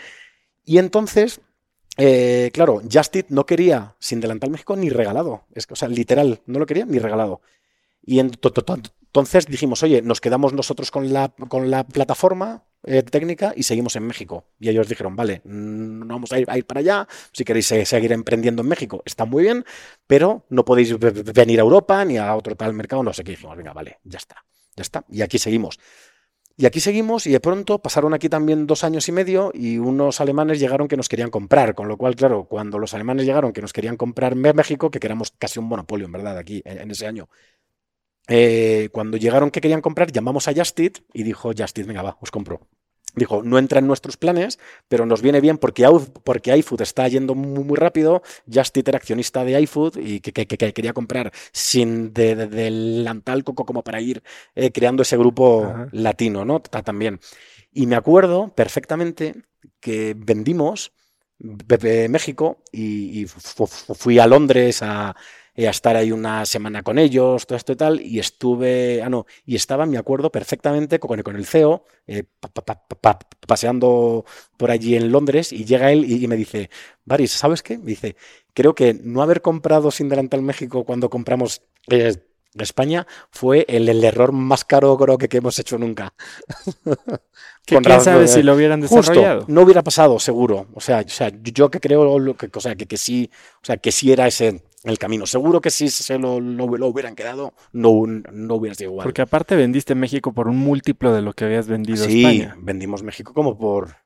Y 0.66 0.76
entonces, 0.76 1.40
eh, 1.96 2.50
claro, 2.52 2.80
Justit 2.90 3.28
no 3.28 3.44
quería 3.44 3.96
sin 3.98 4.20
delantal 4.20 4.50
México 4.50 4.76
ni 4.76 4.88
regalado. 4.88 5.46
Es, 5.52 5.66
o 5.68 5.74
sea, 5.74 5.88
literal, 5.88 6.42
no 6.46 6.58
lo 6.60 6.66
quería 6.66 6.84
ni 6.86 6.98
regalado. 6.98 7.40
Y 8.02 8.20
entonces 8.20 9.46
dijimos, 9.46 9.82
oye, 9.82 10.02
nos 10.02 10.20
quedamos 10.20 10.52
nosotros 10.52 10.90
con 10.90 11.12
la, 11.12 11.28
con 11.48 11.70
la 11.70 11.86
plataforma 11.86 12.64
eh, 12.84 13.02
técnica 13.02 13.52
y 13.56 13.64
seguimos 13.64 13.96
en 13.96 14.06
México. 14.06 14.44
Y 14.60 14.68
ellos 14.68 14.88
dijeron, 14.88 15.16
vale, 15.16 15.42
no 15.44 16.06
vamos 16.06 16.32
a 16.32 16.38
ir, 16.38 16.48
a 16.48 16.56
ir 16.56 16.64
para 16.64 16.80
allá, 16.80 17.08
si 17.32 17.44
queréis 17.44 17.66
seguir 17.66 18.12
emprendiendo 18.12 18.62
en 18.62 18.68
México, 18.68 19.02
está 19.04 19.24
muy 19.24 19.42
bien, 19.42 19.64
pero 20.06 20.46
no 20.50 20.64
podéis 20.64 20.96
venir 20.98 21.58
a 21.58 21.62
Europa 21.62 22.04
ni 22.04 22.18
a 22.18 22.36
otro 22.36 22.54
tal 22.54 22.74
mercado, 22.74 23.02
no 23.02 23.12
sé 23.12 23.24
qué. 23.24 23.32
Dijimos, 23.32 23.56
venga, 23.56 23.72
vale, 23.72 23.98
ya 24.04 24.18
está, 24.18 24.44
ya 24.76 24.82
está. 24.82 25.04
Y 25.10 25.22
aquí 25.22 25.38
seguimos. 25.38 25.78
Y 26.56 26.66
aquí 26.66 26.80
seguimos 26.80 27.26
y 27.26 27.30
de 27.30 27.38
pronto 27.38 27.80
pasaron 27.80 28.14
aquí 28.14 28.28
también 28.28 28.66
dos 28.66 28.82
años 28.82 29.08
y 29.08 29.12
medio 29.12 29.52
y 29.54 29.78
unos 29.78 30.20
alemanes 30.20 30.58
llegaron 30.58 30.88
que 30.88 30.96
nos 30.96 31.08
querían 31.08 31.30
comprar, 31.30 31.74
con 31.74 31.86
lo 31.86 31.96
cual, 31.96 32.16
claro, 32.16 32.46
cuando 32.46 32.80
los 32.80 32.94
alemanes 32.94 33.26
llegaron 33.26 33.52
que 33.52 33.62
nos 33.62 33.72
querían 33.72 33.96
comprar 33.96 34.34
México, 34.34 34.90
que 34.90 34.98
éramos 35.00 35.32
casi 35.38 35.60
un 35.60 35.66
monopolio, 35.66 36.06
en 36.06 36.12
verdad, 36.12 36.36
aquí 36.36 36.60
en 36.64 36.90
ese 36.90 37.06
año, 37.06 37.28
eh, 38.28 38.90
cuando 38.92 39.16
llegaron 39.16 39.50
que 39.50 39.60
querían 39.60 39.80
comprar, 39.80 40.12
llamamos 40.12 40.48
a 40.48 40.54
Justit 40.54 40.98
y 41.14 41.22
dijo, 41.22 41.50
Justit, 41.56 41.86
venga, 41.86 42.02
va, 42.02 42.18
os 42.20 42.30
compro. 42.30 42.60
Dijo, 43.14 43.42
no 43.42 43.58
entra 43.58 43.80
en 43.80 43.86
nuestros 43.86 44.18
planes, 44.18 44.58
pero 44.86 45.06
nos 45.06 45.22
viene 45.22 45.40
bien 45.40 45.56
porque, 45.56 45.88
porque 46.24 46.56
iFood 46.56 46.82
está 46.82 47.08
yendo 47.08 47.34
muy, 47.34 47.64
muy 47.64 47.76
rápido. 47.76 48.22
Justit 48.52 48.86
era 48.86 48.98
accionista 48.98 49.44
de 49.44 49.60
iFood 49.62 49.96
y 49.96 50.20
que, 50.20 50.32
que, 50.32 50.46
que 50.46 50.72
quería 50.72 50.92
comprar 50.92 51.32
sin 51.50 52.12
delantal 52.12 53.40
de, 53.40 53.44
de 53.46 53.54
como 53.54 53.82
para 53.82 54.00
ir 54.00 54.22
eh, 54.54 54.70
creando 54.70 55.02
ese 55.02 55.16
grupo 55.16 55.64
Ajá. 55.64 55.88
latino, 55.92 56.44
¿no? 56.44 56.60
También. 56.60 57.18
Y 57.72 57.86
me 57.86 57.96
acuerdo 57.96 58.54
perfectamente 58.54 59.42
que 59.80 60.14
vendimos 60.16 60.92
México 62.08 62.62
y, 62.72 63.22
y 63.22 63.26
fui 63.26 64.18
a 64.18 64.26
Londres 64.26 64.82
a, 64.82 65.16
a 65.66 65.70
estar 65.70 65.96
ahí 65.96 66.12
una 66.12 66.46
semana 66.46 66.82
con 66.82 66.98
ellos, 66.98 67.46
todo 67.46 67.56
esto 67.56 67.72
y 67.72 67.76
tal, 67.76 68.00
y 68.00 68.18
estuve, 68.18 69.02
ah, 69.02 69.08
no, 69.08 69.26
y 69.44 69.56
estaba, 69.56 69.86
me 69.86 69.98
acuerdo 69.98 70.30
perfectamente 70.30 71.00
con, 71.00 71.20
con 71.22 71.36
el 71.36 71.46
CEO, 71.46 71.84
eh, 72.06 72.22
pa, 72.38 72.48
pa, 72.48 72.86
pa, 72.86 73.18
paseando 73.46 74.24
por 74.56 74.70
allí 74.70 74.94
en 74.94 75.10
Londres, 75.10 75.52
y 75.52 75.64
llega 75.64 75.90
él 75.90 76.04
y, 76.04 76.24
y, 76.24 76.28
me 76.28 76.36
dice, 76.36 76.70
Baris, 77.04 77.32
¿sabes 77.32 77.62
qué? 77.62 77.76
Me 77.78 77.86
dice, 77.86 78.14
creo 78.54 78.74
que 78.74 78.94
no 78.94 79.22
haber 79.22 79.42
comprado 79.42 79.90
sin 79.90 80.08
delantal 80.08 80.42
México 80.42 80.84
cuando 80.84 81.10
compramos... 81.10 81.62
Eh, 81.88 82.14
España 82.62 83.06
fue 83.30 83.64
el, 83.68 83.88
el, 83.88 84.02
error 84.02 84.32
más 84.32 84.64
caro 84.64 84.96
creo 84.96 85.16
que, 85.18 85.28
que 85.28 85.36
hemos 85.36 85.58
hecho 85.58 85.78
nunca. 85.78 86.14
¿Quién 87.64 87.84
sabe 88.00 88.26
si 88.26 88.42
lo 88.42 88.54
hubieran 88.54 88.80
desarrollado? 88.80 89.40
Justo, 89.40 89.52
no 89.52 89.62
hubiera 89.62 89.84
pasado, 89.84 90.18
seguro. 90.18 90.66
O 90.74 90.80
sea, 90.80 91.04
o 91.06 91.08
sea 91.08 91.30
yo 91.42 91.70
que 91.70 91.78
creo 91.78 92.18
lo 92.18 92.36
que, 92.36 92.50
o 92.52 92.60
sea, 92.60 92.74
que, 92.74 92.86
que 92.86 92.96
sí, 92.96 93.30
o 93.62 93.66
sea, 93.66 93.76
que 93.76 93.92
sí 93.92 94.10
era 94.10 94.26
ese 94.26 94.62
el 94.84 94.98
camino. 94.98 95.26
Seguro 95.26 95.60
que 95.60 95.70
si 95.70 95.88
se 95.88 96.18
lo, 96.18 96.40
lo, 96.40 96.76
lo, 96.76 96.86
hubieran 96.86 97.14
quedado, 97.14 97.54
no, 97.72 98.04
no 98.06 98.54
hubiera 98.54 98.74
sido 98.74 98.90
igual. 98.90 99.04
Porque 99.04 99.22
aparte 99.22 99.56
vendiste 99.56 99.94
México 99.94 100.32
por 100.32 100.48
un 100.48 100.58
múltiplo 100.58 101.12
de 101.12 101.22
lo 101.22 101.32
que 101.32 101.44
habías 101.44 101.66
vendido 101.66 102.04
sí, 102.04 102.22
España. 102.22 102.54
Sí, 102.54 102.60
vendimos 102.62 103.02
México 103.02 103.34
como 103.34 103.58
por 103.58 103.96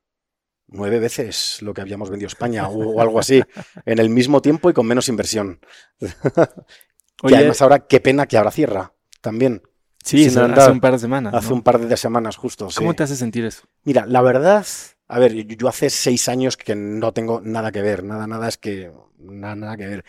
nueve 0.67 0.99
veces 0.99 1.61
lo 1.61 1.73
que 1.73 1.81
habíamos 1.81 2.09
vendido 2.09 2.27
España 2.27 2.67
o, 2.67 2.95
o 2.95 3.01
algo 3.01 3.19
así, 3.19 3.43
en 3.85 3.99
el 3.99 4.09
mismo 4.09 4.41
tiempo 4.41 4.69
y 4.69 4.73
con 4.73 4.87
menos 4.87 5.09
inversión. 5.09 5.59
y 5.99 7.33
además 7.33 7.61
ahora, 7.61 7.87
qué 7.87 7.99
pena 7.99 8.25
que 8.25 8.37
ahora 8.37 8.51
cierra 8.51 8.93
también. 9.21 9.61
Sí, 10.03 10.25
hace 10.25 10.39
andar, 10.39 10.69
un 10.69 10.81
par 10.81 10.93
de 10.93 10.99
semanas. 10.99 11.33
Hace 11.33 11.49
¿no? 11.49 11.55
un 11.55 11.61
par 11.61 11.79
de 11.79 11.95
semanas, 11.95 12.35
justo. 12.35 12.67
¿Cómo 12.75 12.91
sí. 12.91 12.97
te 12.97 13.03
hace 13.03 13.15
sentir 13.15 13.45
eso? 13.45 13.63
Mira, 13.83 14.05
la 14.05 14.21
verdad, 14.21 14.65
a 15.07 15.19
ver, 15.19 15.33
yo, 15.33 15.43
yo, 15.43 15.67
hace 15.69 15.89
seis 15.89 16.27
años 16.27 16.57
que 16.57 16.75
no 16.75 17.13
tengo 17.13 17.39
nada 17.39 17.71
que 17.71 17.81
ver, 17.81 18.03
nada, 18.03 18.27
nada 18.27 18.49
es 18.49 18.57
que, 18.57 18.91
nada, 19.17 19.55
nada 19.55 19.77
que 19.77 19.87
ver 19.87 20.05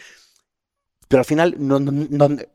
pero 1.15 1.21
al 1.21 1.27
final 1.27 1.55
no, 1.59 1.79
no, 1.79 1.93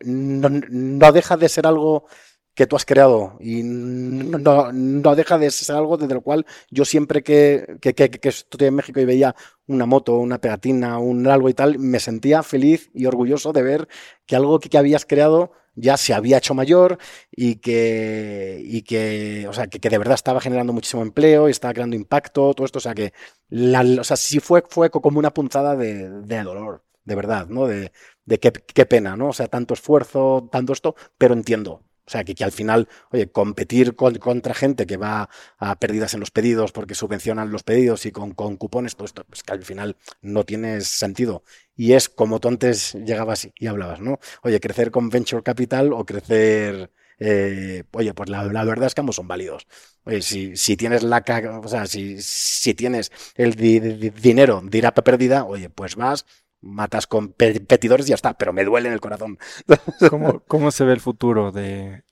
no, 0.03 0.49
no, 0.49 1.11
deja 1.13 1.37
de 1.37 1.47
ser 1.47 1.65
algo 1.65 2.07
que 2.53 2.67
tú 2.67 2.75
has 2.75 2.83
creado 2.83 3.37
y 3.39 3.63
no, 3.63 4.73
no 4.73 5.15
deja 5.15 5.37
de 5.37 5.49
ser 5.49 5.77
algo 5.77 5.95
desde 5.95 6.13
lo 6.13 6.19
cual 6.19 6.45
yo 6.69 6.83
siempre 6.83 7.23
que, 7.23 7.77
que, 7.79 7.95
que, 7.95 8.09
que, 8.09 8.27
estuve 8.27 8.67
en 8.67 8.75
México 8.75 8.99
y 8.99 9.05
veía 9.05 9.33
una 9.65 9.85
moto, 9.85 10.17
una 10.17 10.41
pegatina, 10.41 10.97
un 10.97 11.25
algo 11.27 11.47
y 11.47 11.53
tal, 11.53 11.79
me 11.79 12.01
sentía 12.01 12.43
feliz 12.43 12.89
y 12.93 13.05
orgulloso 13.05 13.53
de 13.53 13.63
ver 13.63 13.87
que 14.25 14.35
algo 14.35 14.59
que, 14.59 14.67
que 14.67 14.77
habías 14.77 15.05
creado 15.05 15.53
ya 15.73 15.95
se 15.95 16.13
había 16.13 16.39
hecho 16.39 16.53
mayor 16.53 16.97
y 17.31 17.61
que, 17.61 18.61
y 18.61 18.81
que 18.81 19.47
o 19.47 19.53
sea, 19.53 19.67
que, 19.67 19.79
que, 19.79 19.89
de 19.89 19.99
verdad 19.99 20.15
estaba 20.15 20.41
generando 20.41 20.73
muchísimo 20.73 21.01
empleo 21.01 21.47
y 21.47 21.51
estaba 21.51 21.73
creando 21.73 21.95
impacto, 21.95 22.53
todo 22.53 22.65
esto, 22.65 22.79
o 22.79 22.81
sea, 22.81 22.93
que 22.93 23.13
o 23.51 24.03
sea, 24.03 24.17
sí 24.17 24.41
fue, 24.41 24.65
fue 24.67 24.89
como 24.89 25.17
una 25.17 25.33
punzada 25.33 25.77
de, 25.77 26.09
de 26.09 26.43
dolor, 26.43 26.83
de 27.05 27.15
verdad, 27.15 27.47
¿no? 27.47 27.67
De, 27.67 27.93
de 28.29 28.39
qué, 28.39 28.51
qué, 28.51 28.85
pena, 28.85 29.15
¿no? 29.17 29.29
O 29.29 29.33
sea, 29.33 29.47
tanto 29.47 29.73
esfuerzo, 29.73 30.47
tanto 30.51 30.71
esto, 30.73 30.95
pero 31.17 31.33
entiendo. 31.33 31.71
O 32.05 32.11
sea, 32.11 32.23
que, 32.23 32.33
que 32.33 32.43
al 32.43 32.51
final, 32.51 32.87
oye, 33.11 33.29
competir 33.31 33.95
con, 33.95 34.15
contra 34.15 34.53
gente 34.53 34.87
que 34.87 34.97
va 34.97 35.29
a 35.57 35.79
pérdidas 35.79 36.13
en 36.13 36.19
los 36.21 36.31
pedidos 36.31 36.71
porque 36.71 36.95
subvencionan 36.95 37.51
los 37.51 37.63
pedidos 37.63 38.05
y 38.05 38.11
con, 38.11 38.33
con 38.33 38.57
cupones, 38.57 38.95
todo 38.95 39.05
esto, 39.05 39.23
pues 39.25 39.43
que 39.43 39.53
al 39.53 39.63
final 39.63 39.95
no 40.21 40.43
tiene 40.43 40.81
sentido. 40.81 41.43
Y 41.75 41.93
es 41.93 42.09
como 42.09 42.39
tú 42.39 42.47
antes 42.47 42.93
llegabas 42.93 43.49
y 43.55 43.67
hablabas, 43.67 43.99
¿no? 43.99 44.19
Oye, 44.43 44.59
crecer 44.59 44.91
con 44.91 45.09
venture 45.09 45.43
capital 45.43 45.93
o 45.93 46.05
crecer 46.05 46.91
eh, 47.19 47.83
oye, 47.91 48.13
pues 48.13 48.29
la, 48.29 48.45
la, 48.45 48.63
verdad 48.63 48.87
es 48.87 48.95
que 48.95 49.01
ambos 49.01 49.17
son 49.17 49.27
válidos. 49.27 49.67
Oye, 50.05 50.21
si, 50.21 50.55
si 50.55 50.77
tienes 50.77 51.03
la 51.03 51.23
o 51.61 51.67
sea, 51.67 51.85
si, 51.85 52.21
si 52.21 52.73
tienes 52.73 53.11
el 53.35 53.55
di, 53.55 53.79
di, 53.79 54.09
dinero 54.09 54.61
de 54.63 54.77
ir 54.77 54.85
a 54.87 54.93
pérdida, 54.93 55.45
oye, 55.45 55.69
pues 55.69 55.95
vas, 55.95 56.25
matas 56.61 57.07
competidores 57.07 58.05
y 58.07 58.09
ya 58.09 58.15
está, 58.15 58.33
pero 58.37 58.53
me 58.53 58.65
duele 58.65 58.87
en 58.87 58.93
el 58.93 59.01
corazón. 59.01 59.37
¿Cómo, 60.09 60.41
cómo 60.47 60.71
se 60.71 60.83
ve 60.83 60.93
el 60.93 60.99
futuro 60.99 61.51
de, 61.51 62.03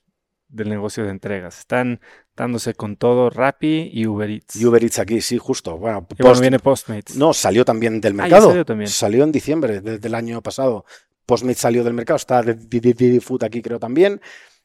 del 0.48 0.68
negocio 0.68 1.04
de 1.04 1.10
entregas? 1.10 1.58
Están 1.58 2.00
dándose 2.36 2.74
con 2.74 2.96
todo 2.96 3.30
Rappi 3.30 3.90
y 3.92 4.06
Uber 4.06 4.30
Eats. 4.30 4.56
Y 4.56 4.64
Uber 4.64 4.82
Eats 4.82 4.98
aquí, 4.98 5.20
sí, 5.20 5.38
justo. 5.38 5.76
Bueno, 5.76 6.06
post, 6.06 6.20
bueno 6.22 6.40
viene 6.40 6.58
Postmates. 6.58 7.16
No, 7.16 7.32
salió 7.34 7.64
también 7.64 8.00
del 8.00 8.14
mercado. 8.14 8.46
Ah, 8.46 8.50
salió, 8.50 8.64
también. 8.64 8.88
salió 8.88 9.24
en 9.24 9.32
diciembre 9.32 9.80
del 9.80 10.14
año 10.14 10.42
pasado. 10.42 10.84
Postmates 11.26 11.58
salió 11.58 11.84
del 11.84 11.92
mercado, 11.92 12.16
está 12.16 12.42
Didi 12.42 13.20
Food 13.20 13.44
aquí 13.44 13.60
creo 13.60 13.78
también. 13.78 14.20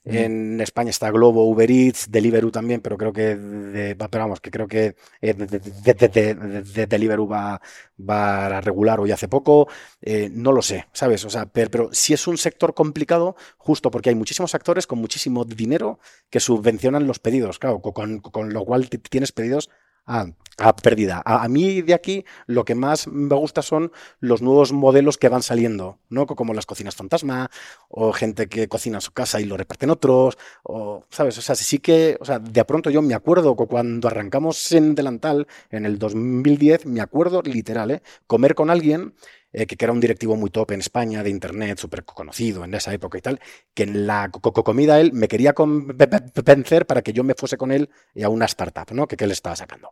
En 0.05 0.59
España 0.59 0.89
está 0.89 1.11
Globo, 1.11 1.47
Uber 1.47 1.71
Eats, 1.71 2.11
Deliveroo 2.11 2.51
también, 2.51 2.81
pero 2.81 2.97
creo 2.97 3.13
que, 3.13 3.35
de, 3.35 3.95
pero 3.95 4.23
vamos, 4.23 4.41
que 4.41 4.51
creo 4.51 4.67
que 4.67 4.95
eh, 5.21 5.33
de, 5.33 6.87
Deliveroo 6.87 7.27
va, 7.27 7.61
a 8.07 8.61
regular 8.61 8.99
hoy 8.99 9.11
hace 9.11 9.29
poco. 9.29 9.69
Eh, 10.01 10.29
no 10.31 10.51
lo 10.51 10.61
sé, 10.61 10.87
¿sabes? 10.91 11.23
O 11.23 11.29
sea, 11.29 11.45
pero, 11.45 11.89
si 11.93 12.13
es 12.13 12.27
un 12.27 12.37
sector 12.37 12.73
complicado, 12.73 13.37
justo 13.57 13.91
porque 13.91 14.09
hay 14.09 14.15
muchísimos 14.15 14.53
actores 14.55 14.87
con 14.87 14.99
muchísimo 14.99 15.45
dinero 15.45 15.99
que 16.29 16.41
subvencionan 16.41 17.07
los 17.07 17.19
pedidos, 17.19 17.57
claro, 17.57 17.81
con 17.81 18.53
lo 18.53 18.65
cual 18.65 18.89
tienes 18.89 19.31
pedidos 19.31 19.69
a, 20.05 20.27
a 20.57 20.75
pérdida. 20.75 21.21
A, 21.25 21.47
mí 21.47 21.81
de 21.81 21.93
aquí 21.93 22.25
lo 22.45 22.65
que 22.65 22.75
más 22.75 23.07
me 23.07 23.35
gusta 23.35 23.61
son 23.61 23.91
los 24.19 24.41
nuevos 24.41 24.71
modelos 24.71 25.17
que 25.17 25.29
van 25.29 25.43
saliendo, 25.43 25.99
¿no? 26.09 26.25
Como 26.25 26.53
las 26.53 26.65
cocinas 26.65 26.95
fantasma, 26.95 27.49
o 27.89 28.13
gente 28.13 28.47
que 28.47 28.67
cocina 28.67 28.97
en 28.97 29.01
su 29.01 29.11
casa 29.11 29.41
y 29.41 29.45
lo 29.45 29.57
reparten 29.57 29.89
otros, 29.89 30.37
o, 30.63 31.05
¿sabes? 31.09 31.37
O 31.37 31.41
sea, 31.41 31.55
sí 31.55 31.79
que, 31.79 32.17
o 32.19 32.25
sea, 32.25 32.39
de 32.39 32.65
pronto 32.65 32.89
yo 32.89 33.01
me 33.01 33.13
acuerdo 33.15 33.55
cuando 33.55 34.07
arrancamos 34.07 34.71
en 34.71 34.95
Delantal, 34.95 35.47
en 35.69 35.85
el 35.85 35.97
2010, 35.99 36.85
me 36.85 37.01
acuerdo 37.01 37.41
literal, 37.41 37.91
¿eh? 37.91 38.01
Comer 38.27 38.55
con 38.55 38.69
alguien 38.69 39.13
eh, 39.53 39.65
que, 39.65 39.77
era 39.79 39.93
un 39.93 39.99
directivo 39.99 40.35
muy 40.35 40.49
top 40.49 40.71
en 40.71 40.79
España, 40.79 41.23
de 41.23 41.29
Internet, 41.29 41.77
súper 41.77 42.03
conocido 42.03 42.65
en 42.65 42.73
esa 42.73 42.93
época 42.93 43.17
y 43.17 43.21
tal, 43.21 43.39
que 43.73 43.83
en 43.83 44.07
la 44.07 44.29
comida 44.29 44.99
él 44.99 45.13
me 45.13 45.27
quería 45.27 45.53
convencer 45.53 46.85
para 46.85 47.01
que 47.01 47.13
yo 47.13 47.23
me 47.23 47.35
fuese 47.35 47.57
con 47.57 47.71
él 47.71 47.89
a 48.21 48.29
una 48.29 48.45
startup, 48.45 48.91
¿no? 48.91 49.07
Que, 49.07 49.15
que 49.15 49.25
él 49.25 49.31
estaba 49.31 49.55
sacando. 49.55 49.91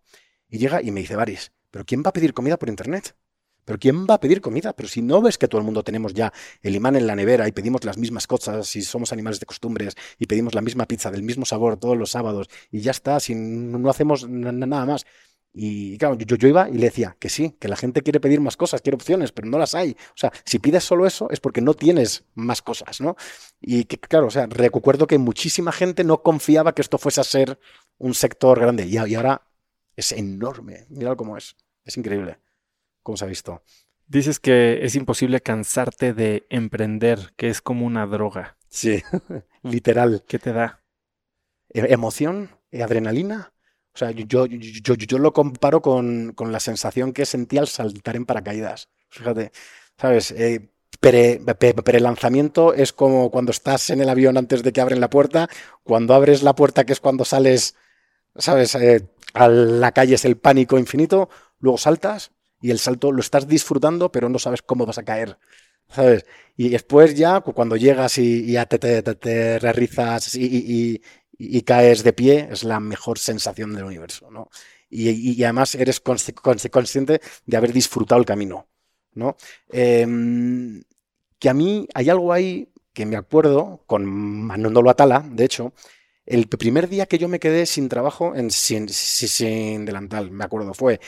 Y 0.50 0.58
llega 0.58 0.82
y 0.82 0.92
me 0.92 1.00
dice, 1.02 1.16
Baris, 1.16 1.52
¿pero 1.70 1.86
quién 1.86 2.04
va 2.04 2.10
a 2.10 2.14
pedir 2.14 2.34
comida 2.34 2.58
por 2.58 2.70
Internet? 2.70 3.16
¿Pero 3.66 3.78
quién 3.80 4.08
va 4.08 4.16
a 4.16 4.20
pedir 4.20 4.42
comida? 4.42 4.74
Pero 4.74 4.90
si 4.90 5.02
no 5.02 5.22
ves 5.22 5.38
que 5.38 5.48
todo 5.48 5.60
el 5.60 5.66
mundo 5.66 5.84
tenemos 5.84 6.14
ya 6.14 6.34
el 6.62 6.76
imán 6.76 6.96
en 6.96 7.06
la 7.08 7.16
nevera 7.16 7.48
y 7.48 7.52
pedimos 7.52 7.84
las 7.86 7.98
mismas 7.98 8.28
cosas 8.28 8.76
y 8.76 8.82
somos 8.82 9.14
animales 9.14 9.40
de 9.40 9.46
costumbres 9.46 9.96
y 10.18 10.26
pedimos 10.26 10.56
la 10.56 10.62
misma 10.62 10.88
pizza 10.88 11.12
del 11.12 11.24
mismo 11.24 11.46
sabor 11.46 11.78
todos 11.78 11.98
los 11.98 12.12
sábados 12.12 12.50
y 12.72 12.82
ya 12.82 12.92
está, 12.92 13.20
si 13.20 13.36
no 13.36 13.90
hacemos 13.90 14.28
nada 14.28 14.86
más. 14.86 15.06
Y 15.54 15.98
claro, 15.98 16.16
yo, 16.16 16.38
yo, 16.38 16.48
iba 16.48 16.70
y 16.70 16.74
le 16.74 16.86
decía 16.86 17.18
que 17.20 17.28
sí, 17.30 17.58
que 17.60 17.68
la 17.68 17.76
gente 17.76 18.02
quiere 18.02 18.22
pedir 18.22 18.40
más 18.40 18.56
cosas, 18.56 18.82
quiere 18.82 18.96
opciones, 18.96 19.32
pero 19.34 19.50
no 19.50 19.58
las 19.58 19.76
hay. 19.76 19.92
O 19.92 20.18
sea, 20.18 20.32
si 20.46 20.60
pides 20.60 20.84
solo 20.84 21.06
eso 21.06 21.30
es 21.30 21.42
porque 21.42 21.62
no 21.62 21.74
tienes 21.74 22.24
más 22.36 22.62
cosas, 22.62 23.02
¿no? 23.02 23.18
Y 23.60 23.84
que, 23.84 23.98
claro, 23.98 24.28
o 24.28 24.32
sea, 24.32 24.48
recuerdo 24.48 25.08
que 25.08 25.18
muchísima 25.18 25.74
gente 25.74 26.04
no 26.06 26.24
confiaba 26.24 26.74
que 26.74 26.82
esto 26.82 26.98
fuese 26.98 27.20
a 27.20 27.26
ser 27.26 27.60
un 27.98 28.14
sector 28.14 28.60
grande. 28.60 28.86
Y, 28.86 28.94
y 28.94 29.16
ahora 29.16 29.42
es 29.96 30.14
enorme. 30.14 30.86
Mira 30.90 31.16
cómo 31.16 31.36
es. 31.38 31.58
Es 31.84 31.98
increíble 31.98 32.38
cómo 33.04 33.18
se 33.18 33.26
ha 33.26 33.28
visto. 33.28 33.64
Dices 34.08 34.40
que 34.40 34.86
es 34.86 34.96
imposible 34.96 35.42
cansarte 35.42 36.14
de 36.14 36.46
emprender, 36.50 37.34
que 37.38 37.50
es 37.50 37.62
como 37.62 37.86
una 37.86 38.06
droga. 38.06 38.58
Sí, 38.68 39.04
literal. 39.64 40.24
¿Qué 40.28 40.40
te 40.40 40.54
da? 40.54 40.84
E, 41.70 41.94
emoción, 41.94 42.52
adrenalina 42.74 43.54
o 43.94 43.98
sea, 43.98 44.12
yo, 44.12 44.46
yo, 44.46 44.96
yo, 44.96 45.18
lo 45.18 45.34
comparo 45.34 45.82
con, 45.82 46.32
con, 46.34 46.52
la 46.52 46.60
sensación 46.60 47.12
que 47.12 47.26
sentí 47.26 47.58
al 47.58 47.68
saltar 47.68 48.16
en 48.16 48.26
paracaídas. 48.26 48.90
Fíjate, 49.10 49.52
¿sabes? 49.98 50.32
Eh, 50.32 50.70
pre-lanzamiento 51.00 52.74
es 52.74 52.94
como 52.94 53.32
cuando 53.32 53.52
estás 53.52 53.90
en 53.90 54.02
el 54.02 54.10
avión 54.10 54.38
antes 54.38 54.64
de 54.64 54.72
que 54.72 54.82
abren 54.82 55.02
la 55.02 55.10
puerta. 55.10 55.50
Cuando 55.84 56.14
abres 56.14 56.44
la 56.44 56.56
puerta, 56.56 56.86
que 56.86 56.94
es 56.94 57.00
cuando 57.02 57.26
sales, 57.26 57.76
¿sabes? 58.36 58.76
Eh, 58.76 59.10
a 59.34 59.48
la 59.50 59.92
calle 59.92 60.16
es 60.16 60.26
el 60.26 60.38
pánico 60.38 60.78
infinito. 60.78 61.30
Luego 61.60 61.78
saltas 61.78 62.32
y 62.62 62.72
el 62.72 62.80
salto 62.80 63.12
lo 63.12 63.20
estás 63.20 63.48
disfrutando, 63.48 64.12
pero 64.12 64.30
no 64.30 64.40
sabes 64.40 64.62
cómo 64.62 64.86
vas 64.86 65.00
a 65.00 65.04
caer. 65.04 65.38
¿sabes? 65.92 66.26
Y 66.58 66.70
después 66.70 67.16
ya, 67.16 67.42
cuando 67.42 67.76
llegas 67.76 68.18
y, 68.18 68.52
ya 68.52 68.66
te, 68.66 68.80
te, 68.80 69.02
te, 69.02 69.60
y, 70.36 70.46
y, 70.46 71.02
caes 71.64 72.04
de 72.04 72.14
pie, 72.14 72.48
es 72.52 72.64
la 72.64 72.80
mejor 72.80 73.20
sensación 73.20 73.74
del 73.74 73.86
universo, 73.86 74.30
¿no? 74.32 74.50
Y, 74.90 75.42
además 75.44 75.76
eres 75.76 76.02
consciente 76.02 77.22
de 77.46 77.58
haber 77.58 77.72
disfrutado 77.72 78.20
el 78.20 78.26
camino, 78.26 78.68
¿no? 79.14 79.38
Em, 79.70 80.84
que 81.40 81.50
a 81.50 81.54
mí 81.54 81.88
hay 81.94 82.10
algo 82.10 82.34
ahí 82.34 82.70
que 82.94 83.06
me 83.06 83.16
acuerdo, 83.16 83.84
con 83.88 84.06
Manolo 84.06 84.90
Atala, 84.90 85.26
de 85.32 85.46
hecho, 85.46 85.74
el 86.26 86.48
primer 86.48 86.90
día 86.90 87.06
que 87.06 87.18
yo 87.18 87.28
me 87.28 87.40
quedé 87.40 87.66
sin 87.66 87.90
trabajo, 87.90 88.36
en, 88.36 88.52
sin, 88.52 88.90
sin, 88.90 89.86
delantal, 89.86 90.32
me 90.32 90.44
acuerdo, 90.46 90.74
fue, 90.74 91.00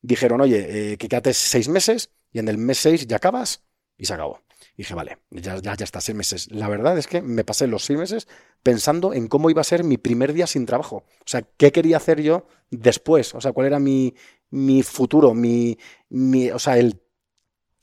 dijeron, 0.00 0.40
oye, 0.40 0.92
eh, 0.92 0.96
que 0.96 1.08
quédate 1.08 1.34
seis 1.34 1.68
meses 1.68 2.10
y 2.32 2.38
en 2.38 2.48
el 2.48 2.58
mes 2.58 2.78
seis 2.78 3.06
ya 3.06 3.16
acabas 3.16 3.62
y 3.98 4.06
se 4.06 4.14
acabó. 4.14 4.40
Y 4.74 4.82
dije, 4.82 4.94
vale, 4.94 5.18
ya, 5.30 5.58
ya, 5.58 5.74
ya 5.74 5.84
está, 5.84 6.00
seis 6.00 6.16
meses. 6.16 6.50
La 6.50 6.68
verdad 6.68 6.96
es 6.96 7.06
que 7.06 7.20
me 7.20 7.44
pasé 7.44 7.66
los 7.66 7.84
seis 7.84 7.98
meses 7.98 8.26
pensando 8.62 9.12
en 9.12 9.28
cómo 9.28 9.50
iba 9.50 9.60
a 9.60 9.64
ser 9.64 9.84
mi 9.84 9.98
primer 9.98 10.32
día 10.32 10.46
sin 10.46 10.64
trabajo. 10.64 11.04
O 11.20 11.26
sea, 11.26 11.42
qué 11.42 11.72
quería 11.72 11.98
hacer 11.98 12.22
yo 12.22 12.46
después. 12.70 13.34
O 13.34 13.40
sea, 13.40 13.52
cuál 13.52 13.66
era 13.66 13.78
mi, 13.78 14.14
mi 14.50 14.82
futuro, 14.82 15.34
mi, 15.34 15.78
mi, 16.08 16.50
o 16.50 16.58
sea, 16.58 16.78
el, 16.78 17.02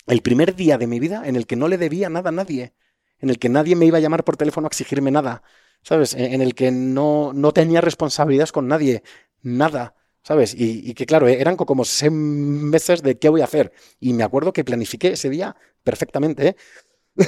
el 0.07 0.21
primer 0.21 0.55
día 0.55 0.77
de 0.79 0.87
mi 0.87 0.99
vida 0.99 1.27
en 1.27 1.35
el 1.35 1.45
que 1.45 1.55
no 1.55 1.67
le 1.67 1.77
debía 1.77 2.09
nada 2.09 2.29
a 2.29 2.33
nadie. 2.33 2.73
En 3.19 3.29
el 3.29 3.37
que 3.37 3.49
nadie 3.49 3.75
me 3.75 3.85
iba 3.85 3.97
a 3.97 4.01
llamar 4.01 4.23
por 4.23 4.37
teléfono 4.37 4.65
a 4.65 4.69
exigirme 4.69 5.11
nada. 5.11 5.43
¿Sabes? 5.83 6.13
En, 6.13 6.41
el 6.41 6.55
que 6.55 6.71
no, 6.71 7.31
no 7.33 7.53
tenía 7.53 7.81
responsabilidades 7.81 8.51
con 8.51 8.67
nadie. 8.67 9.03
Nada. 9.41 9.95
¿Sabes? 10.23 10.55
Y, 10.57 10.93
que 10.93 11.05
claro, 11.05 11.27
eran 11.27 11.55
como 11.55 11.85
seis 11.85 12.11
meses 12.11 13.01
de 13.01 13.17
qué 13.17 13.29
voy 13.29 13.41
a 13.41 13.45
hacer. 13.45 13.71
Y 13.99 14.13
me 14.13 14.23
acuerdo 14.23 14.53
que 14.53 14.63
planifiqué 14.63 15.09
ese 15.13 15.29
día 15.29 15.55
perfectamente, 15.83 16.55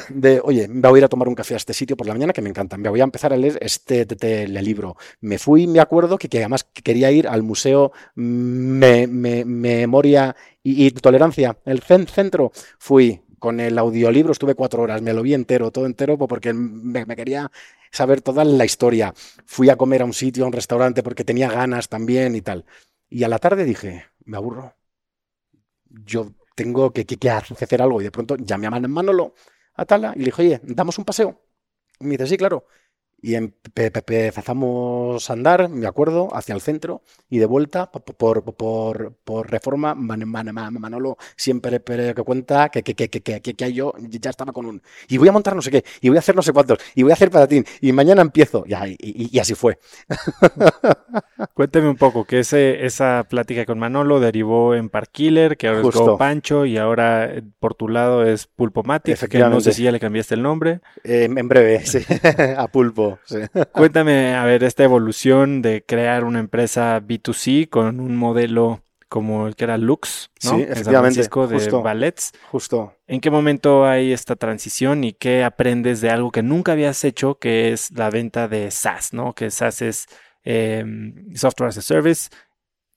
de, 0.09 0.41
oye, 0.43 0.68
me 0.68 0.88
voy 0.88 0.97
a 0.97 1.01
ir 1.01 1.05
a 1.05 1.09
tomar 1.09 1.27
un 1.27 1.35
café 1.35 1.53
a 1.55 1.57
este 1.57 1.73
sitio 1.73 1.97
por 1.97 2.07
la 2.07 2.13
mañana 2.13 2.34
que 2.34 2.41
me 2.41 2.49
encanta, 2.49 2.77
me 2.77 2.89
voy 2.89 3.01
a 3.01 3.03
empezar 3.03 3.34
a 3.34 3.38
leer 3.38 3.57
este, 3.61 4.47
libro. 4.47 4.95
Me 5.19 5.38
fui, 5.38 5.68
me 5.68 5.80
acuerdo 5.80 6.18
que, 6.18 6.30
además 6.38 6.63
quería 6.63 7.11
ir 7.11 7.27
al 7.27 7.43
Museo 7.43 7.91
Memoria 8.15 9.45
y, 10.63 10.91
Tolerancia, 10.91 11.57
el 11.65 11.81
centro. 11.81 12.51
Fui 12.77 13.22
con 13.39 13.59
el 13.59 13.77
audiolibro, 13.77 14.31
estuve 14.31 14.55
cuatro 14.55 14.84
horas, 14.84 15.01
me 15.01 15.13
lo 15.13 15.23
vi 15.23 15.34
entero, 15.34 15.72
todo 15.72 15.88
entero, 15.88 16.18
porque 16.18 16.53
me, 16.53 17.05
me 17.05 17.15
quería 17.15 17.51
saber 17.91 18.22
toda 18.22 18.43
la 18.43 18.65
historia. 18.65 19.13
Fui 19.45 19.69
a 19.69 19.76
comer 19.76 20.01
a 20.01 20.05
un 20.05 20.13
sitio, 20.13 20.43
a 20.43 20.47
un 20.47 20.53
restaurante, 20.53 21.03
porque 21.03 21.23
tenía 21.23 21.49
ganas 21.49 21.89
también 21.89 22.35
y 22.35 22.41
tal. 22.41 22.65
Y 23.09 23.23
a 23.23 23.27
la 23.27 23.39
tarde 23.39 23.65
dije, 23.65 24.05
me 24.26 24.38
aburro. 24.38 24.76
Yo 25.89 26.34
tengo 26.55 26.91
que, 26.91 27.05
que, 27.05 27.30
hacer 27.30 27.81
algo. 27.81 28.01
Y 28.01 28.05
de 28.05 28.11
pronto 28.11 28.38
llamé 28.38 28.68
a 28.68 28.72
Manolo 28.72 29.34
a 29.73 29.85
Tala 29.85 30.13
y 30.15 30.19
le 30.19 30.26
dije, 30.26 30.41
oye, 30.41 30.61
damos 30.63 30.97
un 30.97 31.05
paseo. 31.05 31.41
Y 31.99 32.05
me 32.05 32.11
dice, 32.11 32.27
sí, 32.27 32.38
claro 32.38 32.65
y 33.22 33.35
empezamos 33.35 35.30
a 35.30 35.34
andar, 35.34 35.69
me 35.69 35.88
acuerdo, 35.88 36.30
hacia 36.35 36.56
el 36.56 36.61
centro 36.61 37.02
y 37.30 37.38
de 37.39 37.45
vuelta 37.45 37.91
por, 37.91 38.43
por, 38.43 39.14
por, 39.23 39.52
reforma. 39.52 39.95
Manolo 39.95 41.18
siempre 41.35 41.81
que 41.81 42.23
cuenta 42.23 42.69
que, 42.69 42.84
que, 42.84 42.95
que, 42.95 43.10
que, 43.10 43.41
que, 43.41 43.73
yo 43.73 43.93
ya 44.10 44.30
estaba 44.30 44.52
con 44.52 44.65
un. 44.65 44.81
Y 45.07 45.18
voy 45.18 45.27
a 45.27 45.31
montar 45.31 45.56
no 45.56 45.61
sé 45.61 45.72
qué, 45.72 45.84
y 46.02 46.10
voy 46.10 46.18
a 46.18 46.19
hacer 46.19 46.35
no 46.35 46.41
sé 46.41 46.52
cuántos, 46.52 46.80
y 46.95 47.03
voy 47.03 47.11
a 47.11 47.14
hacer 47.14 47.30
ti 47.48 47.64
y 47.81 47.91
mañana 47.91 48.22
empiezo. 48.22 48.64
Y, 48.68 48.76
y, 49.35 49.39
así 49.39 49.53
fue. 49.56 49.77
Cuénteme 51.53 51.89
un 51.89 51.98
poco, 51.98 52.26
que 52.26 52.39
ese, 52.39 52.85
esa 52.85 53.26
plática 53.30 53.65
con 53.65 53.80
Manolo 53.80 54.19
derivó 54.19 54.76
en 54.76 54.89
Parkiller, 54.89 55.57
que 55.57 55.68
ahora 55.68 55.81
es 55.81 55.95
Go 55.95 56.18
Pancho, 56.18 56.65
y 56.65 56.77
ahora 56.77 57.26
eh, 57.26 57.43
por 57.60 57.76
tu 57.76 57.88
lado 57.88 58.23
es 58.26 58.48
Pulpomatic, 58.48 59.27
que 59.27 59.39
no 59.39 59.61
sé 59.61 59.73
si 59.73 59.84
ya 59.84 59.91
le 59.91 59.99
cambiaste 59.99 60.35
el 60.35 60.41
nombre. 60.41 60.81
Eh, 61.03 61.27
en 61.30 61.48
breve, 61.48 61.85
sí, 61.85 61.99
a 62.57 62.68
Pulpo. 62.68 63.10
Cuéntame, 63.71 64.35
a 64.35 64.45
ver, 64.45 64.63
esta 64.63 64.83
evolución 64.83 65.61
de 65.61 65.83
crear 65.85 66.23
una 66.23 66.39
empresa 66.39 66.99
B2C 67.01 67.69
con 67.69 67.99
un 67.99 68.15
modelo 68.15 68.83
como 69.11 69.45
el 69.45 69.57
que 69.57 69.65
era 69.65 69.77
Lux, 69.77 70.31
¿no? 70.45 70.51
Sí, 70.51 70.61
efectivamente. 70.61 71.21
de 71.21 71.27
justo, 71.29 71.81
ballets. 71.81 72.31
Justo. 72.49 72.95
¿En 73.07 73.19
qué 73.19 73.29
momento 73.29 73.85
hay 73.85 74.13
esta 74.13 74.38
transición 74.38 75.03
y 75.03 75.11
qué 75.11 75.43
aprendes 75.43 75.99
de 75.99 76.09
algo 76.09 76.31
que 76.31 76.41
nunca 76.41 76.71
habías 76.71 77.03
hecho, 77.03 77.38
que 77.38 77.73
es 77.73 77.91
la 77.91 78.09
venta 78.09 78.47
de 78.47 78.71
SaaS, 78.71 79.11
¿no? 79.11 79.33
Que 79.33 79.51
SaaS 79.51 79.81
es 79.81 80.05
em, 80.43 81.35
Software 81.35 81.67
as 81.67 81.77
a 81.77 81.81
Service 81.81 82.29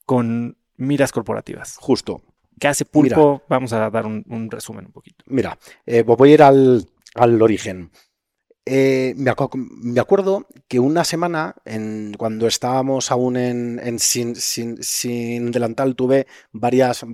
con 0.05 0.57
miras 0.77 1.11
corporativas. 1.11 1.75
Justo. 1.81 2.21
¿Qué 2.57 2.69
hace 2.69 2.85
Pulpo? 2.85 3.43
Vamos 3.49 3.73
a 3.73 3.89
dar 3.89 4.05
un, 4.05 4.49
resumen 4.49 4.85
un 4.85 4.93
poquito. 4.93 5.25
Mira, 5.27 5.57
eh, 5.85 6.03
voy 6.03 6.31
a 6.31 6.33
ir 6.33 6.43
al, 6.43 6.85
al 7.15 7.41
origen. 7.41 7.91
Eh, 8.67 9.13
me, 9.15 9.29
acuerdo 9.99 10.47
que 10.67 10.79
una 10.79 11.03
semana, 11.03 11.55
cuando 12.17 12.47
estábamos 12.47 13.11
aún 13.11 13.37
en, 13.37 13.99
sin, 13.99 15.51
delantal, 15.51 15.95
tuve 15.95 16.25
varias, 16.51 17.05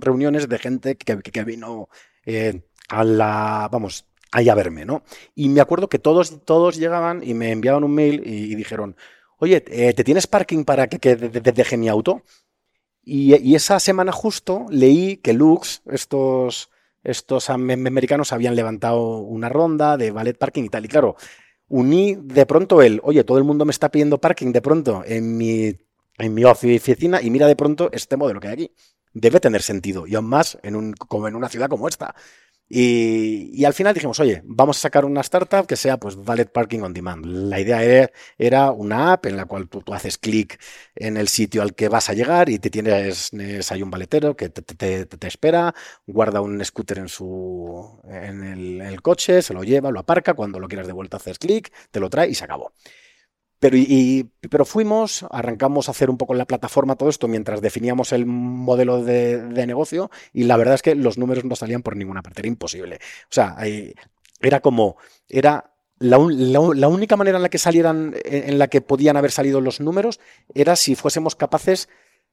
reuniones 0.00 0.48
de 0.48 0.58
gente 0.58 0.96
que, 0.96 1.44
vino 1.44 1.88
eh, 2.24 2.62
a 2.88 3.04
la, 3.04 3.68
vamos, 3.70 4.06
a 4.32 4.54
verme, 4.54 4.86
¿no? 4.86 5.02
Y 5.34 5.50
me 5.50 5.60
acuerdo 5.60 5.88
que 5.88 5.98
todos, 5.98 6.78
llegaban 6.78 7.22
y 7.22 7.34
me 7.34 7.52
enviaban 7.52 7.84
un 7.84 7.94
mail 7.94 8.22
y, 8.24 8.54
dijeron, 8.54 8.96
oye, 9.36 9.62
eh, 9.68 9.92
¿te 9.92 10.04
tienes 10.04 10.26
parking 10.26 10.64
para 10.64 10.86
que, 10.86 10.98
que 10.98 11.16
deje 11.16 11.76
mi 11.76 11.88
auto? 11.88 12.22
Y, 13.10 13.54
esa 13.54 13.80
semana 13.80 14.12
justo 14.12 14.66
leí 14.70 15.16
que 15.18 15.32
Lux, 15.32 15.82
estos 15.90 16.70
estos 17.10 17.50
americanos 17.50 18.32
habían 18.32 18.54
levantado 18.54 19.18
una 19.18 19.48
ronda 19.48 19.96
de 19.96 20.10
ballet 20.10 20.36
parking 20.36 20.64
y 20.64 20.68
tal. 20.68 20.84
Y 20.84 20.88
claro, 20.88 21.16
uní 21.68 22.16
de 22.20 22.46
pronto 22.46 22.82
el, 22.82 23.00
oye, 23.02 23.24
todo 23.24 23.38
el 23.38 23.44
mundo 23.44 23.64
me 23.64 23.70
está 23.70 23.90
pidiendo 23.90 24.20
parking 24.20 24.52
de 24.52 24.62
pronto 24.62 25.02
en 25.06 25.36
mi, 25.36 25.74
en 26.18 26.34
mi 26.34 26.44
oficina 26.44 27.22
y 27.22 27.30
mira 27.30 27.46
de 27.46 27.56
pronto 27.56 27.90
este 27.92 28.16
modelo 28.16 28.40
que 28.40 28.48
hay 28.48 28.54
aquí. 28.54 28.72
Debe 29.14 29.40
tener 29.40 29.62
sentido, 29.62 30.06
y 30.06 30.14
aún 30.14 30.26
más 30.26 30.58
en, 30.62 30.76
un, 30.76 30.92
como 30.92 31.26
en 31.26 31.34
una 31.34 31.48
ciudad 31.48 31.68
como 31.68 31.88
esta. 31.88 32.14
Y, 32.70 33.64
al 33.64 33.72
final 33.72 33.94
dijimos, 33.94 34.20
oye, 34.20 34.42
vamos 34.44 34.76
a 34.78 34.80
sacar 34.80 35.04
una 35.06 35.22
startup 35.22 35.66
que 35.66 35.76
sea 35.76 35.96
pues 35.96 36.16
Valet 36.16 36.50
Parking 36.52 36.80
on 36.80 36.92
Demand. 36.92 37.24
La 37.24 37.60
idea 37.60 38.10
era, 38.36 38.72
una 38.72 39.12
app 39.12 39.26
en 39.26 39.36
la 39.36 39.46
cual 39.46 39.68
tú, 39.68 39.82
haces 39.94 40.18
clic 40.18 40.60
en 40.94 41.16
el 41.16 41.28
sitio 41.28 41.62
al 41.62 41.74
que 41.74 41.88
vas 41.88 42.10
a 42.10 42.14
llegar 42.14 42.50
y 42.50 42.58
te 42.58 42.68
tienes, 42.70 43.30
hay 43.70 43.82
un 43.82 43.90
valetero 43.90 44.36
que 44.36 44.50
te, 44.50 45.26
espera, 45.26 45.74
guarda 46.06 46.40
un 46.42 46.62
scooter 46.64 46.98
en 46.98 47.08
su 47.08 48.00
en 48.04 48.44
el, 48.44 48.80
el, 48.82 49.02
coche, 49.02 49.40
se 49.42 49.54
lo 49.54 49.64
lleva, 49.64 49.90
lo 49.90 50.00
aparca, 50.00 50.34
cuando 50.34 50.60
lo 50.60 50.68
quieras 50.68 50.86
de 50.86 50.92
vuelta 50.92 51.16
haces 51.16 51.38
clic, 51.38 51.72
te 51.90 52.00
lo 52.00 52.10
trae 52.10 52.28
y 52.28 52.34
se 52.34 52.44
acabó. 52.44 52.72
Pero, 53.60 53.76
y, 53.76 54.30
pero 54.50 54.64
fuimos, 54.64 55.26
arrancamos 55.30 55.88
a 55.88 55.90
hacer 55.90 56.10
un 56.10 56.16
poco 56.16 56.32
en 56.32 56.38
la 56.38 56.46
plataforma 56.46 56.94
todo 56.96 57.08
esto 57.08 57.26
mientras 57.26 57.60
definíamos 57.60 58.12
el 58.12 58.24
modelo 58.24 59.02
de, 59.02 59.66
negocio 59.66 60.10
y 60.32 60.44
la 60.44 60.56
verdad 60.56 60.74
es 60.74 60.82
que 60.82 60.94
los 60.94 61.18
números 61.18 61.44
no 61.44 61.56
salían 61.56 61.82
por 61.82 61.96
ninguna 61.96 62.22
parte, 62.22 62.40
era 62.40 62.48
imposible. 62.48 62.96
O 62.96 63.30
sea, 63.30 63.56
era 64.40 64.60
como, 64.60 64.96
era 65.28 65.72
la, 65.98 66.18
única 66.18 67.16
manera 67.16 67.38
en 67.38 67.42
la 67.42 67.48
que 67.48 67.58
salieran, 67.58 68.14
en 68.24 68.58
la 68.58 68.68
que 68.68 68.80
podían 68.80 69.16
haber 69.16 69.32
salido 69.32 69.60
los 69.60 69.80
números, 69.80 70.20
era 70.54 70.76
si 70.76 70.94
fuésemos 70.94 71.34
capaces 71.34 71.88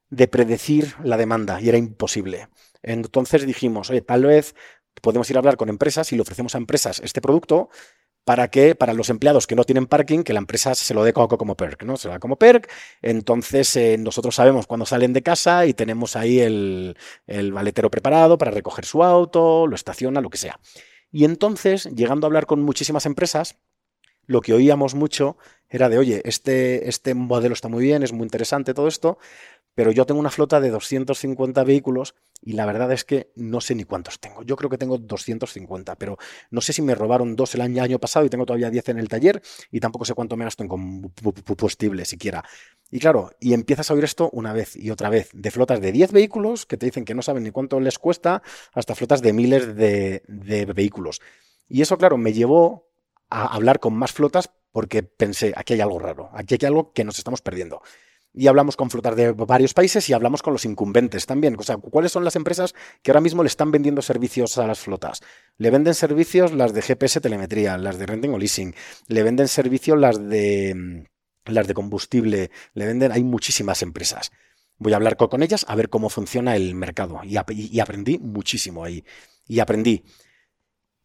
de 0.09 0.27
predecir 0.27 0.93
la 1.03 1.17
demanda 1.17 1.59
y 1.59 1.69
era 1.69 1.77
imposible. 1.77 2.49
Entonces 2.83 3.45
dijimos, 3.45 3.89
oye, 3.89 4.01
tal 4.01 4.25
vez 4.25 4.55
podemos 5.01 5.29
ir 5.29 5.37
a 5.37 5.39
hablar 5.39 5.57
con 5.57 5.69
empresas 5.69 6.11
y 6.11 6.15
le 6.15 6.21
ofrecemos 6.21 6.55
a 6.55 6.59
empresas 6.59 7.01
este 7.03 7.21
producto 7.21 7.69
para 8.25 8.49
que 8.49 8.75
para 8.75 8.93
los 8.93 9.09
empleados 9.09 9.47
que 9.47 9.55
no 9.55 9.63
tienen 9.63 9.85
parking, 9.85 10.23
que 10.23 10.33
la 10.33 10.39
empresa 10.39 10.75
se 10.75 10.93
lo 10.93 11.03
dé 11.03 11.13
como, 11.13 11.55
perk, 11.55 11.83
¿no? 11.83 11.95
Se 11.95 12.07
lo 12.07 12.15
da 12.15 12.19
como 12.19 12.35
perk. 12.35 12.69
Entonces, 13.01 13.73
eh, 13.77 13.97
nosotros 13.97 14.35
sabemos 14.35 14.67
cuándo 14.67 14.85
salen 14.85 15.13
de 15.13 15.21
casa 15.21 15.65
y 15.67 15.73
tenemos 15.73 16.15
ahí 16.15 16.39
el, 16.39 16.97
el 17.27 17.53
valetero 17.53 17.89
preparado 17.89 18.37
para 18.37 18.51
recoger 18.51 18.85
su 18.85 19.03
auto, 19.03 19.67
lo 19.67 19.75
estaciona, 19.75 20.21
lo 20.21 20.29
que 20.29 20.39
sea. 20.39 20.59
Y 21.11 21.23
entonces, 21.23 21.85
llegando 21.95 22.25
a 22.25 22.27
hablar 22.27 22.47
con 22.47 22.61
muchísimas 22.63 23.05
empresas, 23.05 23.57
lo 24.27 24.41
que 24.41 24.53
oíamos 24.53 24.95
mucho 24.95 25.37
era 25.69 25.89
de, 25.89 25.97
oye, 25.97 26.21
este, 26.25 26.89
este 26.89 27.13
modelo 27.13 27.53
está 27.53 27.69
muy 27.69 27.83
bien, 27.83 28.03
es 28.03 28.11
muy 28.11 28.23
interesante 28.23 28.73
todo 28.73 28.87
esto, 28.87 29.17
pero 29.75 29.91
yo 29.91 30.05
tengo 30.05 30.19
una 30.19 30.31
flota 30.31 30.59
de 30.61 30.69
250 30.69 31.63
vehículos 31.65 32.15
y 32.41 32.53
la 32.53 32.65
verdad 32.65 32.91
es 32.93 33.03
que 33.03 33.31
no 33.35 33.59
sé 33.59 33.75
ni 33.75 33.83
cuántos 33.83 34.19
tengo. 34.19 34.41
Yo 34.43 34.55
creo 34.55 34.69
que 34.69 34.77
tengo 34.77 34.97
250, 34.97 35.95
pero 35.95 36.17
no 36.49 36.61
sé 36.61 36.73
si 36.73 36.81
me 36.81 36.95
robaron 36.95 37.35
dos 37.35 37.53
el 37.55 37.61
año, 37.61 37.99
pasado 37.99 38.25
y 38.25 38.29
tengo 38.29 38.45
todavía 38.45 38.69
10 38.69 38.89
en 38.89 38.99
el 38.99 39.09
taller 39.09 39.41
y 39.71 39.79
tampoco 39.81 40.05
sé 40.05 40.13
cuánto 40.13 40.37
me 40.37 40.45
gasto 40.45 40.63
en 40.63 40.69
combustible 40.69 42.05
siquiera. 42.05 42.43
Y 42.89 42.99
claro, 42.99 43.31
y 43.39 43.53
empiezas 43.53 43.91
a 43.91 43.93
oír 43.93 44.05
esto 44.05 44.29
una 44.31 44.53
vez 44.53 44.75
y 44.75 44.91
otra 44.91 45.09
vez, 45.09 45.29
de 45.33 45.51
flotas 45.51 45.81
de 45.81 45.91
10 45.91 46.13
vehículos 46.13 46.65
que 46.65 46.77
te 46.77 46.85
dicen 46.85 47.03
que 47.03 47.13
no 47.13 47.21
saben 47.21 47.43
ni 47.43 47.51
cuánto 47.51 47.79
les 47.79 47.99
cuesta, 47.99 48.41
hasta 48.73 48.95
flotas 48.95 49.21
de 49.21 49.33
miles 49.33 49.75
de, 49.75 50.23
de 50.27 50.65
vehículos. 50.65 51.21
Y 51.67 51.81
eso, 51.81 51.97
claro, 51.97 52.17
me 52.17 52.31
llevó 52.31 52.87
a 53.29 53.53
hablar 53.53 53.79
con 53.79 53.93
más 53.93 54.13
flotas 54.13 54.51
porque 54.71 55.03
pensé, 55.03 55.53
aquí 55.55 55.73
hay 55.73 55.81
algo 55.81 55.99
raro, 55.99 56.29
aquí 56.33 56.55
hay 56.59 56.67
algo 56.67 56.93
que 56.93 57.03
nos 57.03 57.17
estamos 57.17 57.41
perdiendo 57.41 57.81
y 58.35 58.47
hablamos 58.47 58.75
con 58.75 58.89
flotas 58.89 59.15
de 59.15 59.31
varios 59.31 59.73
países 59.73 60.09
y 60.09 60.13
hablamos 60.13 60.41
con 60.41 60.53
los 60.53 60.65
incumbentes 60.65 61.25
también. 61.25 61.55
O 61.57 61.63
sea, 61.63 61.77
¿cuáles 61.77 62.11
son 62.11 62.23
las 62.23 62.35
empresas 62.35 62.75
que 63.01 63.11
ahora 63.11 63.21
mismo 63.21 63.43
le 63.43 63.47
están 63.47 63.71
vendiendo 63.71 64.01
servicios 64.01 64.57
a 64.57 64.67
las 64.67 64.79
flotas? 64.79 65.21
Le 65.57 65.69
venden 65.69 65.93
servicios 65.93 66.51
las 66.51 66.73
de 66.73 66.81
GPS 66.81 67.21
telemetría, 67.21 67.77
las 67.77 67.97
de 67.97 68.05
renting 68.05 68.31
o 68.31 68.37
leasing, 68.37 68.75
le 69.07 69.23
venden 69.23 69.47
servicios 69.47 69.97
las 69.97 70.17
de 70.17 70.73
mm, 70.75 71.03
las 71.45 71.67
de 71.67 71.73
combustible, 71.73 72.51
le 72.73 72.85
venden, 72.85 73.11
hay 73.11 73.23
muchísimas 73.23 73.81
empresas. 73.81 74.31
Voy 74.77 74.93
a 74.93 74.97
hablar 74.97 75.15
con 75.15 75.41
ellas 75.41 75.65
a 75.69 75.75
ver 75.75 75.89
cómo 75.89 76.09
funciona 76.09 76.55
el 76.55 76.75
mercado 76.75 77.21
y, 77.23 77.37
aprendí 77.79 78.17
muchísimo 78.17 78.83
ahí. 78.83 79.03
Y 79.47 79.59
aprendí 79.59 80.03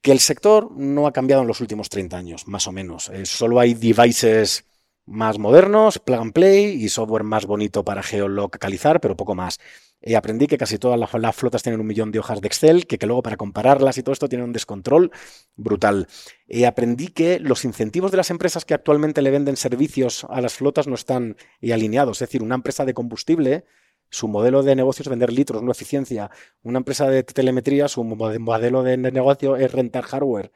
que 0.00 0.12
el 0.12 0.18
sector 0.18 0.72
no 0.72 1.06
ha 1.06 1.12
cambiado 1.12 1.42
en 1.42 1.48
los 1.48 1.60
últimos 1.60 1.88
30 1.88 2.16
años, 2.16 2.48
más 2.48 2.66
o 2.66 2.72
menos. 2.72 3.10
Eh, 3.10 3.26
solo 3.26 3.60
hay 3.60 3.74
devices 3.74 4.64
más 5.10 5.38
modernos, 5.38 5.98
plug 5.98 6.20
and 6.20 6.32
play 6.32 6.82
y 6.82 6.88
software 6.88 7.24
más 7.24 7.44
bonito 7.44 7.84
para 7.84 8.02
geolocalizar, 8.02 9.00
pero 9.00 9.16
poco 9.16 9.34
más. 9.34 9.58
Eh, 10.02 10.16
aprendí 10.16 10.46
que 10.46 10.56
casi 10.56 10.78
todas 10.78 10.98
las, 10.98 11.36
flotas 11.36 11.62
tienen 11.62 11.80
un 11.80 11.86
millón 11.86 12.10
de 12.12 12.20
hojas 12.20 12.40
de 12.40 12.46
Excel, 12.46 12.86
que, 12.86 13.04
luego 13.06 13.22
para 13.22 13.36
compararlas 13.36 13.98
y 13.98 14.02
todo 14.02 14.12
esto 14.12 14.28
tienen 14.28 14.46
un 14.46 14.52
descontrol 14.52 15.10
brutal. 15.56 16.06
Eh, 16.46 16.64
aprendí 16.64 17.08
que 17.08 17.40
los 17.40 17.64
incentivos 17.64 18.10
de 18.12 18.16
las 18.16 18.30
empresas 18.30 18.64
que 18.64 18.72
actualmente 18.72 19.20
le 19.20 19.30
venden 19.30 19.56
servicios 19.56 20.26
a 20.30 20.40
las 20.40 20.54
flotas 20.54 20.86
no 20.86 20.94
están 20.94 21.36
eh, 21.60 21.74
alineados. 21.74 22.22
Es 22.22 22.28
decir, 22.28 22.42
una 22.42 22.54
empresa 22.54 22.84
de 22.84 22.94
combustible, 22.94 23.64
su 24.10 24.28
modelo 24.28 24.62
de 24.62 24.76
negocio 24.76 25.02
es 25.02 25.08
vender 25.08 25.32
litros, 25.32 25.62
no 25.62 25.72
eficiencia. 25.72 26.30
Una 26.62 26.78
empresa 26.78 27.08
de 27.08 27.22
telemetría, 27.24 27.88
su 27.88 28.04
modelo 28.04 28.82
de 28.82 28.96
negocio 28.96 29.56
es 29.56 29.70
rentar 29.72 30.04
hardware. 30.04 30.52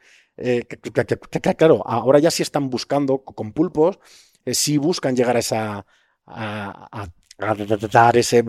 claro, 1.57 1.83
ahora 1.85 2.19
ya 2.19 2.31
sí 2.31 2.41
están 2.41 2.69
buscando 2.69 3.19
con 3.19 3.53
pulpos 3.53 3.99
eh, 4.45 4.53
si 4.53 4.77
buscan 4.77 5.15
llegar 5.15 5.35
a 5.35 5.39
esa 5.39 5.85
a, 6.27 7.07
dar 7.37 8.17
ese 8.17 8.43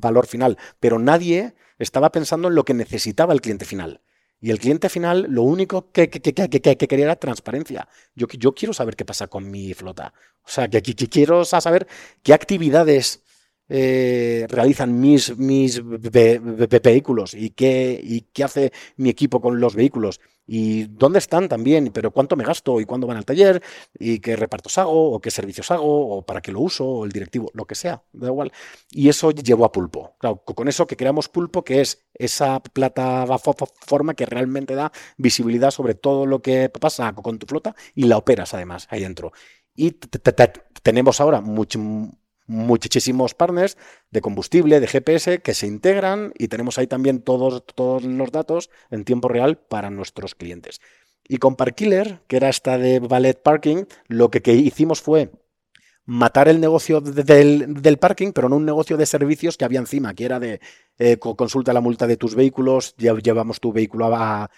valor 0.00 0.26
final, 0.26 0.58
pero 0.80 0.98
nadie 0.98 1.54
estaba 1.78 2.10
pensando 2.10 2.48
en 2.48 2.54
lo 2.54 2.64
que 2.64 2.74
necesitaba 2.74 3.32
el 3.32 3.40
cliente 3.40 3.64
final. 3.64 4.00
Y 4.40 4.50
el 4.50 4.58
cliente 4.58 4.88
final 4.88 5.26
lo 5.28 5.42
único 5.42 5.90
que, 5.90 6.10
quería 6.10 7.04
era 7.04 7.16
transparencia. 7.16 7.88
Yo, 8.14 8.26
yo, 8.28 8.54
quiero 8.54 8.72
saber 8.72 8.94
qué 8.94 9.04
pasa 9.04 9.26
con 9.26 9.50
mi 9.50 9.74
flota. 9.74 10.12
O 10.44 10.48
sea, 10.48 10.68
que, 10.68 10.80
quiero 10.82 11.44
saber 11.44 11.88
qué 12.22 12.34
actividades 12.34 13.22
eh, 13.68 14.46
realizan 14.48 14.98
mis, 14.98 15.36
mis 15.36 15.82
vehículos 15.84 17.34
y 17.34 17.50
qué, 17.50 18.00
y 18.02 18.22
qué 18.32 18.44
hace 18.44 18.72
mi 18.96 19.10
equipo 19.10 19.40
con 19.40 19.60
los 19.60 19.74
vehículos 19.74 20.20
y 20.48 20.84
dónde 20.84 21.18
están 21.18 21.46
también, 21.46 21.90
pero 21.92 22.10
cuánto 22.10 22.34
me 22.34 22.42
gasto 22.42 22.80
y 22.80 22.86
cuándo 22.86 23.06
van 23.06 23.18
al 23.18 23.26
taller 23.26 23.62
y 23.98 24.18
qué 24.18 24.34
repartos 24.34 24.78
hago 24.78 25.12
o 25.12 25.20
qué 25.20 25.30
servicios 25.30 25.70
hago 25.70 26.16
o 26.16 26.22
para 26.22 26.40
qué 26.40 26.50
lo 26.50 26.60
uso 26.60 26.86
o 26.86 27.04
el 27.04 27.12
directivo, 27.12 27.50
lo 27.52 27.66
que 27.66 27.74
sea, 27.74 28.02
da 28.12 28.28
igual. 28.28 28.50
Y 28.90 29.10
eso 29.10 29.30
llevó 29.30 29.66
a 29.66 29.72
Pulpo. 29.72 30.16
Con 30.54 30.68
eso 30.68 30.86
que 30.86 30.96
creamos 30.96 31.28
Pulpo, 31.28 31.62
que 31.62 31.82
es 31.82 32.06
esa 32.14 32.60
plataforma 32.60 34.14
que 34.14 34.24
realmente 34.24 34.74
da 34.74 34.90
visibilidad 35.18 35.70
sobre 35.70 35.94
todo 35.94 36.24
lo 36.24 36.40
que 36.40 36.70
pasa 36.70 37.12
con 37.12 37.38
tu 37.38 37.46
flota 37.46 37.76
y 37.94 38.04
la 38.04 38.16
operas 38.16 38.54
además 38.54 38.88
ahí 38.90 39.02
dentro. 39.02 39.32
Y 39.74 39.92
tenemos 40.82 41.20
ahora 41.20 41.42
mucho 41.42 41.78
muchísimos 42.48 43.34
partners 43.34 43.76
de 44.10 44.20
combustible, 44.20 44.80
de 44.80 44.88
GPS, 44.88 45.40
que 45.40 45.54
se 45.54 45.68
integran 45.68 46.32
y 46.36 46.48
tenemos 46.48 46.78
ahí 46.78 46.88
también 46.88 47.22
todos, 47.22 47.64
todos 47.74 48.02
los 48.02 48.32
datos 48.32 48.70
en 48.90 49.04
tiempo 49.04 49.28
real 49.28 49.58
para 49.58 49.90
nuestros 49.90 50.34
clientes. 50.34 50.80
Y 51.28 51.36
con 51.36 51.56
Parkiller, 51.56 52.22
que 52.26 52.36
era 52.36 52.48
esta 52.48 52.78
de 52.78 53.00
Valet 53.00 53.40
Parking, 53.40 53.84
lo 54.08 54.30
que, 54.30 54.40
hicimos 54.54 55.02
fue 55.02 55.30
matar 56.06 56.48
el 56.48 56.58
negocio 56.58 57.02
del, 57.02 57.98
parking, 58.00 58.32
pero 58.32 58.48
no 58.48 58.56
un 58.56 58.64
negocio 58.64 58.96
de 58.96 59.04
servicios 59.04 59.58
que 59.58 59.66
había 59.66 59.78
encima, 59.78 60.14
que 60.14 60.24
era 60.24 60.40
de 60.40 60.58
eh, 60.98 61.18
consulta 61.18 61.74
la 61.74 61.82
multa 61.82 62.06
de 62.06 62.16
tus 62.16 62.34
vehículos, 62.34 62.96
llevamos 62.96 63.60
tu 63.60 63.74
vehículo 63.74 64.06
a, 64.16 64.50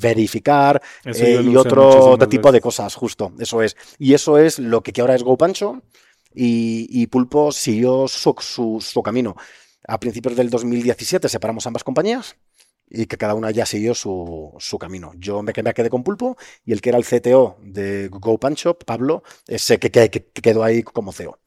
verificar 0.00 0.82
eh, 1.04 1.40
y 1.42 1.56
otro 1.56 2.18
tipo 2.28 2.52
de 2.52 2.60
cosas, 2.60 2.94
justo, 2.94 3.32
eso 3.38 3.62
es. 3.62 3.76
Y 3.98 4.14
eso 4.14 4.38
es 4.38 4.58
lo 4.58 4.82
que, 4.82 4.98
ahora 5.00 5.14
es 5.14 5.22
GoPancho 5.22 5.82
y, 6.34 7.06
Pulpo 7.06 7.50
siguió 7.52 8.08
su, 8.08 8.34
su, 8.80 9.02
camino. 9.02 9.36
A 9.88 9.98
principios 9.98 10.36
del 10.36 10.50
2017 10.50 11.28
separamos 11.28 11.66
ambas 11.66 11.84
compañías 11.84 12.36
y 12.88 13.06
que 13.06 13.16
cada 13.16 13.34
una 13.34 13.50
ya 13.50 13.64
siguió 13.64 13.94
su, 13.94 14.54
su, 14.58 14.78
camino. 14.78 15.12
Yo 15.16 15.42
me, 15.42 15.52
me, 15.62 15.74
quedé 15.74 15.88
con 15.88 16.04
Pulpo 16.04 16.36
y 16.64 16.72
el 16.72 16.80
que 16.80 16.90
era 16.90 16.98
el 16.98 17.04
CTO 17.04 17.56
de 17.62 18.08
GoPancho, 18.08 18.78
Pablo, 18.78 19.22
ese 19.46 19.78
que, 19.78 19.90
que, 19.90 20.10
quedó 20.10 20.62
ahí 20.62 20.82
como 20.82 21.12
CEO. 21.12 21.38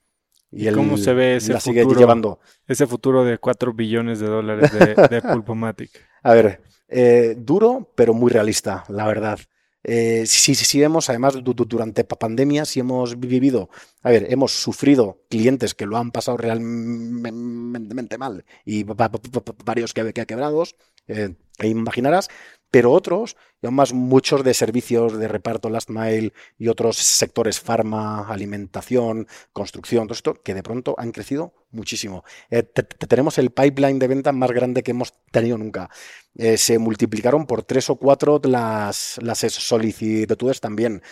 Y, 0.52 0.68
cómo 0.72 0.98
se 0.98 1.14
ve 1.14 1.36
ese 1.36 1.56
futuro, 1.60 1.96
llevando. 1.96 2.40
ese 2.66 2.88
futuro 2.88 3.24
de 3.24 3.38
4 3.38 3.72
billones 3.72 4.18
de 4.18 4.26
dólares 4.26 4.72
de, 4.72 4.94
de 5.08 5.22
Pulpomatic? 5.22 5.92
A 6.24 6.34
ver, 6.34 6.60
eh, 6.90 7.34
duro, 7.38 7.92
pero 7.94 8.14
muy 8.14 8.30
realista, 8.30 8.84
la 8.88 9.06
verdad. 9.06 9.38
Eh, 9.82 10.24
si, 10.26 10.54
si, 10.54 10.78
vemos, 10.80 11.08
además, 11.08 11.34
durante 11.42 12.04
pandemia, 12.04 12.66
si 12.66 12.80
hemos 12.80 13.18
vivido, 13.18 13.70
a 14.02 14.10
ver, 14.10 14.26
hemos 14.30 14.52
sufrido 14.52 15.24
clientes 15.30 15.74
que 15.74 15.86
lo 15.86 15.96
han 15.96 16.10
pasado 16.10 16.36
realmente 16.36 18.18
mal 18.18 18.44
y 18.64 18.84
varios 18.84 19.94
que, 19.94 20.12
que 20.12 20.26
quebrados, 20.26 20.76
eh, 21.08 21.34
imaginarás, 21.62 22.28
pero 22.70 22.92
otros, 22.92 23.36
y 23.60 23.66
además 23.66 23.92
muchos 23.92 24.44
de 24.44 24.54
servicios 24.54 25.18
de 25.18 25.28
reparto 25.28 25.68
last 25.70 25.90
mile 25.90 26.32
y 26.58 26.68
otros 26.68 26.96
sectores 26.96 27.60
farma, 27.60 28.28
alimentación, 28.28 29.26
construcción, 29.52 30.06
todo 30.06 30.14
esto, 30.14 30.34
que 30.42 30.54
de 30.54 30.62
pronto 30.62 30.94
han 30.98 31.12
crecido 31.12 31.54
muchísimo. 31.70 32.24
Eh, 32.50 32.62
tenemos 32.62 33.38
el 33.38 33.50
pipeline 33.50 33.98
de 33.98 34.08
venta 34.08 34.32
más 34.32 34.52
grande 34.52 34.82
que 34.82 34.92
hemos 34.92 35.12
tenido 35.30 35.58
nunca. 35.58 35.90
Eh, 36.36 36.56
se 36.56 36.78
multiplicaron 36.78 37.46
por 37.46 37.64
tres 37.64 37.90
o 37.90 37.96
cuatro 37.96 38.40
las, 38.44 39.18
solicitudes 39.48 40.60
también. 40.60 41.02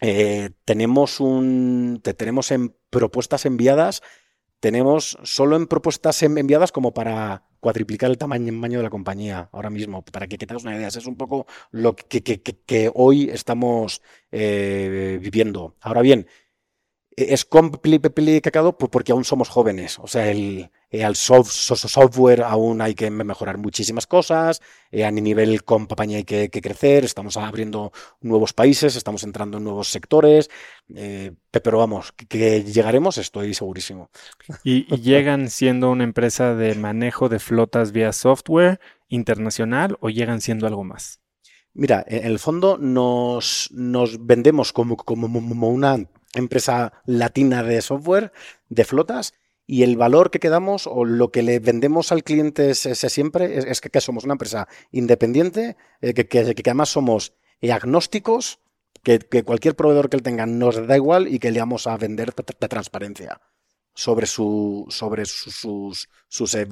Eh, 0.00 0.50
tenemos 0.64 1.20
un 1.20 2.00
tenemos 2.02 2.50
en 2.50 2.74
propuestas 2.90 3.44
enviadas 3.44 4.02
tenemos 4.60 5.18
solo 5.22 5.56
en 5.56 5.66
propuestas 5.66 6.22
enviadas 6.22 6.70
como 6.70 6.92
para 6.92 7.44
cuatriplicar 7.60 8.10
el 8.10 8.18
tamaño 8.18 8.78
de 8.78 8.82
la 8.82 8.90
compañía 8.90 9.48
ahora 9.52 9.70
mismo, 9.70 10.02
para 10.02 10.26
que, 10.26 10.38
tengas 10.38 10.64
una 10.64 10.76
idea. 10.76 10.88
Es 10.88 11.06
un 11.06 11.16
poco 11.16 11.46
lo 11.70 11.94
que, 11.94 12.22
que, 12.22 12.90
hoy 12.94 13.30
estamos 13.30 14.02
eh, 14.32 15.18
viviendo. 15.20 15.76
Ahora 15.80 16.02
bien, 16.02 16.26
es 17.16 17.44
complicado 17.44 18.76
porque 18.76 19.12
aún 19.12 19.24
somos 19.24 19.48
jóvenes. 19.48 19.98
O 19.98 20.06
sea, 20.06 20.30
el, 20.30 20.70
eh, 20.90 21.04
al 21.04 21.14
software 21.14 22.42
aún 22.42 22.80
hay 22.80 22.94
que 22.94 23.10
mejorar 23.10 23.58
muchísimas 23.58 24.08
cosas, 24.08 24.60
eh, 24.90 25.04
a 25.04 25.10
nivel 25.12 25.62
compañía 25.62 26.18
hay 26.18 26.24
que, 26.24 26.50
crecer, 26.50 27.04
estamos 27.04 27.36
abriendo 27.36 27.92
nuevos 28.20 28.52
países, 28.52 28.96
estamos 28.96 29.22
entrando 29.22 29.58
en 29.58 29.64
nuevos 29.64 29.88
sectores, 29.88 30.50
eh, 30.94 31.32
pero 31.50 31.78
vamos, 31.78 32.12
que, 32.12 32.64
llegaremos, 32.64 33.18
estoy 33.18 33.54
segurísimo. 33.54 34.10
¿Y, 34.64 34.84
llegan 34.96 35.48
siendo 35.48 35.90
una 35.90 36.04
empresa 36.04 36.56
de 36.56 36.74
manejo 36.74 37.28
de 37.28 37.38
flotas 37.38 37.92
vía 37.92 38.12
software 38.12 38.80
internacional 39.08 39.96
o 40.00 40.10
llegan 40.10 40.40
siendo 40.40 40.66
algo 40.66 40.82
más? 40.82 41.20
Mira, 41.72 42.04
en 42.08 42.26
el 42.26 42.40
fondo 42.40 42.78
nos, 42.78 43.68
nos 43.72 44.26
vendemos 44.26 44.72
como, 44.72 44.96
como, 44.96 45.32
como 45.32 45.68
una 45.68 46.04
empresa 46.34 46.92
latina 47.04 47.62
de 47.62 47.82
software, 47.82 48.32
de 48.68 48.84
flotas, 48.84 49.34
y 49.66 49.84
el 49.84 49.96
valor 49.96 50.30
que 50.30 50.40
quedamos 50.40 50.88
o 50.88 51.04
lo 51.04 51.30
que 51.30 51.42
le 51.42 51.60
vendemos 51.60 52.10
al 52.10 52.24
cliente 52.24 52.70
es, 52.70 52.80
siempre 52.80 53.70
es, 53.70 53.80
que, 53.80 54.00
somos 54.00 54.24
una 54.24 54.34
empresa 54.34 54.66
independiente, 54.90 55.76
eh, 56.00 56.12
que, 56.12 56.40
además 56.64 56.88
somos 56.88 57.34
agnósticos, 57.62 58.58
que, 59.02 59.20
cualquier 59.44 59.76
proveedor 59.76 60.10
que 60.10 60.16
él 60.16 60.22
tenga 60.22 60.46
nos 60.46 60.86
da 60.86 60.96
igual 60.96 61.28
y 61.28 61.38
que 61.38 61.52
le 61.52 61.60
vamos 61.60 61.86
a 61.86 61.96
vender 61.96 62.34
de 62.34 62.68
transparencia 62.68 63.40
sobre, 64.00 64.26
sobre 64.26 65.26
sus, 65.26 66.08
sus 66.26 66.54
eh, 66.54 66.66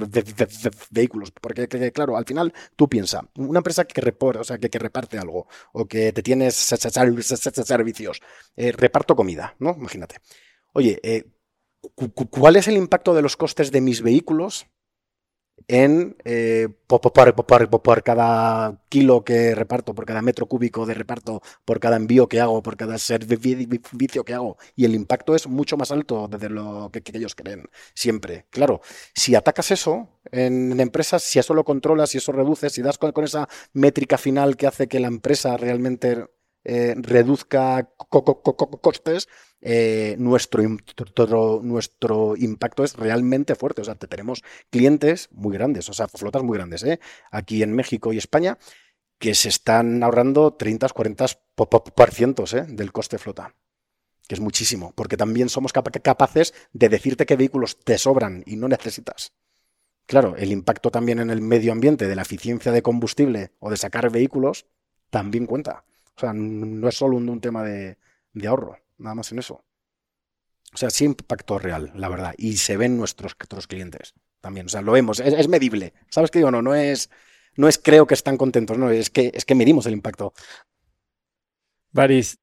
vehículos. 0.90 1.30
Porque, 1.30 1.68
claro, 1.92 2.16
al 2.16 2.24
final 2.24 2.54
tú 2.74 2.88
piensas, 2.88 3.22
una 3.36 3.58
empresa 3.58 3.84
que, 3.84 4.00
reporta, 4.00 4.40
o 4.40 4.44
sea, 4.44 4.56
que, 4.56 4.78
reparte 4.78 5.18
algo 5.18 5.46
o 5.72 5.86
que 5.86 6.12
te 6.12 6.22
tienes 6.22 6.54
servicios, 6.54 8.22
eh, 8.56 8.72
reparto 8.72 9.14
comida, 9.14 9.54
¿no? 9.58 9.74
Imagínate. 9.78 10.16
Oye, 10.72 11.00
¿cuál 12.30 12.56
es 12.56 12.66
el 12.66 12.78
impacto 12.78 13.12
de 13.14 13.20
los 13.20 13.36
costes 13.36 13.70
de 13.72 13.82
mis 13.82 14.00
vehículos 14.00 14.66
en 15.66 16.16
eh, 16.24 16.68
por, 16.86 18.02
cada 18.02 18.80
kilo 18.88 19.24
que 19.24 19.54
reparto, 19.54 19.94
por 19.94 20.06
cada 20.06 20.22
metro 20.22 20.46
cúbico 20.46 20.86
de 20.86 20.94
reparto, 20.94 21.42
por 21.64 21.80
cada 21.80 21.96
envío 21.96 22.28
que 22.28 22.40
hago, 22.40 22.62
por 22.62 22.76
cada 22.76 22.98
servicio 22.98 24.24
que 24.24 24.34
hago. 24.34 24.56
Y 24.76 24.84
el 24.84 24.94
impacto 24.94 25.34
es 25.34 25.46
mucho 25.46 25.76
más 25.76 25.90
alto 25.90 26.28
de 26.28 26.48
lo 26.48 26.90
que, 26.90 27.02
ellos 27.12 27.34
creen, 27.34 27.68
siempre. 27.94 28.46
Claro, 28.50 28.80
si 29.14 29.34
atacas 29.34 29.70
eso 29.70 30.08
en 30.30 30.78
empresas, 30.80 31.22
si 31.22 31.38
eso 31.38 31.54
lo 31.54 31.64
controlas, 31.64 32.10
si 32.10 32.18
eso 32.18 32.32
reduces, 32.32 32.72
si 32.72 32.82
das 32.82 32.98
con, 32.98 33.12
esa 33.24 33.48
métrica 33.72 34.16
final 34.18 34.56
que 34.56 34.66
hace 34.66 34.88
que 34.88 35.00
la 35.00 35.08
empresa 35.08 35.56
realmente 35.56 36.26
eh, 36.64 36.94
reduzca 36.96 37.90
costes, 38.80 39.28
eh, 39.60 40.16
nuestro, 40.18 40.62
nuestro 41.62 42.36
impacto 42.36 42.84
es 42.84 42.96
realmente 42.96 43.54
fuerte. 43.54 43.82
O 43.82 43.84
sea, 43.84 43.94
tenemos 43.94 44.42
clientes 44.70 45.28
muy 45.32 45.54
grandes, 45.54 45.88
o 45.88 45.92
sea, 45.92 46.08
flotas 46.08 46.42
muy 46.42 46.56
grandes, 46.56 46.82
¿eh? 46.84 47.00
aquí 47.30 47.62
en 47.62 47.72
México 47.72 48.12
y 48.12 48.18
España, 48.18 48.58
que 49.18 49.34
se 49.34 49.48
están 49.48 50.02
ahorrando 50.02 50.54
30, 50.54 50.88
40 50.88 51.26
por 51.54 52.10
cientos 52.12 52.54
¿eh? 52.54 52.64
del 52.68 52.92
coste 52.92 53.18
flota 53.18 53.54
que 54.28 54.34
es 54.34 54.40
muchísimo, 54.40 54.92
porque 54.94 55.16
también 55.16 55.48
somos 55.48 55.72
capaces 55.72 56.52
de 56.72 56.90
decirte 56.90 57.24
qué 57.24 57.34
vehículos 57.34 57.80
te 57.82 57.96
sobran 57.96 58.44
y 58.46 58.56
no 58.56 58.68
necesitas. 58.68 59.32
Claro, 60.04 60.36
el 60.36 60.52
impacto 60.52 60.90
también 60.90 61.18
en 61.18 61.30
el 61.30 61.40
medio 61.40 61.72
ambiente 61.72 62.06
de 62.06 62.14
la 62.14 62.22
eficiencia 62.22 62.70
de 62.70 62.82
combustible 62.82 63.52
o 63.58 63.70
de 63.70 63.78
sacar 63.78 64.10
vehículos 64.10 64.66
también 65.10 65.46
cuenta. 65.46 65.84
O 66.18 66.20
sea, 66.20 66.32
no 66.34 66.88
es 66.88 66.96
solo 66.96 67.16
un, 67.16 67.40
tema 67.40 67.62
de 67.62 67.96
ahorro 68.46 68.76
nada 68.98 69.14
más 69.14 69.32
en 69.32 69.38
eso. 69.38 69.64
O 70.74 70.76
sea, 70.76 70.90
sí 70.90 71.04
impacto 71.04 71.58
real, 71.58 71.92
la 71.94 72.08
verdad. 72.08 72.34
Y 72.36 72.58
se 72.58 72.76
ven 72.76 72.96
nuestros, 72.96 73.34
nuestros 73.38 73.66
clientes 73.66 74.14
también. 74.40 74.66
O 74.66 74.68
sea, 74.68 74.82
lo 74.82 74.92
vemos, 74.92 75.20
es, 75.20 75.48
medible. 75.48 75.94
¿Sabes 76.10 76.30
qué 76.30 76.40
digo? 76.40 76.50
No, 76.50 76.60
no 76.60 76.74
es, 76.74 77.10
no 77.56 77.68
es 77.68 77.78
creo 77.78 78.06
que 78.06 78.14
están 78.14 78.36
contentos, 78.36 78.76
no, 78.76 78.90
es 78.90 79.10
que, 79.10 79.32
es 79.34 79.44
que 79.44 79.54
medimos 79.54 79.86
el 79.86 79.94
impacto. 79.94 80.34
Baris, 81.90 82.38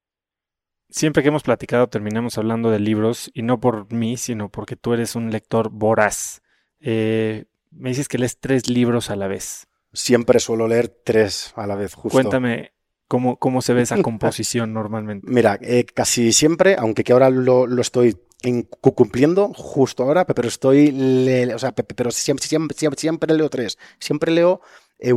siempre 0.90 1.22
que 1.22 1.28
hemos 1.28 1.44
platicado 1.44 1.88
terminamos 1.88 2.36
hablando 2.36 2.70
de 2.70 2.80
libros, 2.80 3.30
y 3.32 3.42
no 3.42 3.60
por 3.60 3.92
mí, 3.92 4.16
sino 4.16 4.50
porque 4.50 4.76
tú 4.76 4.92
eres 4.92 5.14
un 5.14 5.30
lector 5.30 5.70
voraz. 5.70 6.42
Eh, 6.80 7.44
me 7.70 7.90
dices 7.90 8.08
que 8.08 8.18
lees 8.18 8.40
tres 8.40 8.68
libros 8.68 9.10
a 9.10 9.16
la 9.16 9.28
vez. 9.28 9.68
Siempre 9.92 10.40
suelo 10.40 10.66
leer 10.66 10.88
tres 10.88 11.52
a 11.54 11.66
la 11.66 11.76
vez, 11.76 11.94
justo. 11.94 12.10
Cuéntame, 12.10 12.72
¿Cómo, 13.08 13.36
cómo 13.38 13.62
se 13.62 13.72
ve 13.72 13.82
esa 13.82 13.96
composición 14.02 14.72
normalmente? 14.72 15.26
Mira, 15.30 15.58
eh, 15.62 15.84
casi 15.84 16.32
siempre, 16.32 16.76
aunque 16.78 17.04
que 17.04 17.12
ahora 17.12 17.30
lo, 17.30 17.66
lo 17.66 17.82
estoy 17.82 18.16
cumpliendo 18.80 19.52
justo 19.54 20.02
ahora, 20.02 20.26
pero 20.26 20.48
estoy, 20.48 20.88
o 21.52 21.58
sea, 21.58 21.72
pero 21.72 22.10
siempre, 22.10 22.46
siempre, 22.46 22.76
siempre, 22.96 23.34
leo 23.34 23.50
tres. 23.50 23.78
Siempre 23.98 24.30
leo 24.30 24.60
eh, 24.98 25.12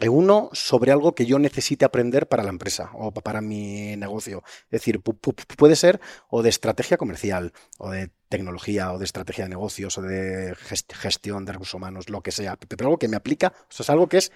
eh, 0.00 0.08
uno 0.08 0.50
sobre 0.52 0.92
algo 0.92 1.14
que 1.14 1.26
yo 1.26 1.38
necesite 1.38 1.84
aprender 1.84 2.26
para 2.26 2.42
la 2.42 2.50
empresa 2.50 2.90
o 2.94 3.12
para 3.12 3.40
mi 3.40 3.96
negocio. 3.96 4.42
Es 4.64 4.70
decir, 4.70 5.00
puede 5.00 5.76
ser 5.76 6.00
o 6.28 6.42
de 6.42 6.48
estrategia 6.48 6.96
comercial, 6.96 7.52
o 7.78 7.90
de 7.90 8.10
tecnología, 8.28 8.92
o 8.92 8.98
de 8.98 9.04
estrategia 9.04 9.44
de 9.44 9.50
negocios, 9.50 9.96
o 9.98 10.02
de 10.02 10.54
gestión 10.94 11.44
de 11.44 11.52
recursos 11.52 11.74
humanos, 11.74 12.10
lo 12.10 12.22
que 12.22 12.32
sea, 12.32 12.56
pero 12.56 12.86
algo 12.86 12.98
que 12.98 13.08
me 13.08 13.16
aplica, 13.16 13.52
o 13.56 13.72
sea, 13.72 13.84
es 13.84 13.90
algo 13.90 14.08
que 14.08 14.18
es 14.18 14.32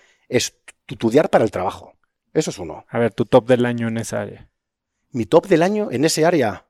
estudiar 0.88 1.28
para 1.30 1.44
el 1.44 1.50
trabajo. 1.50 1.94
Eso 2.32 2.50
es 2.50 2.58
uno. 2.58 2.86
A 2.88 2.98
ver, 2.98 3.12
tu 3.12 3.26
top 3.26 3.46
del 3.46 3.66
año 3.66 3.88
en 3.88 3.98
esa 3.98 4.22
área. 4.22 4.48
Mi 5.10 5.26
top 5.26 5.46
del 5.46 5.62
año 5.62 5.90
en 5.90 6.04
ese 6.04 6.24
área. 6.24 6.66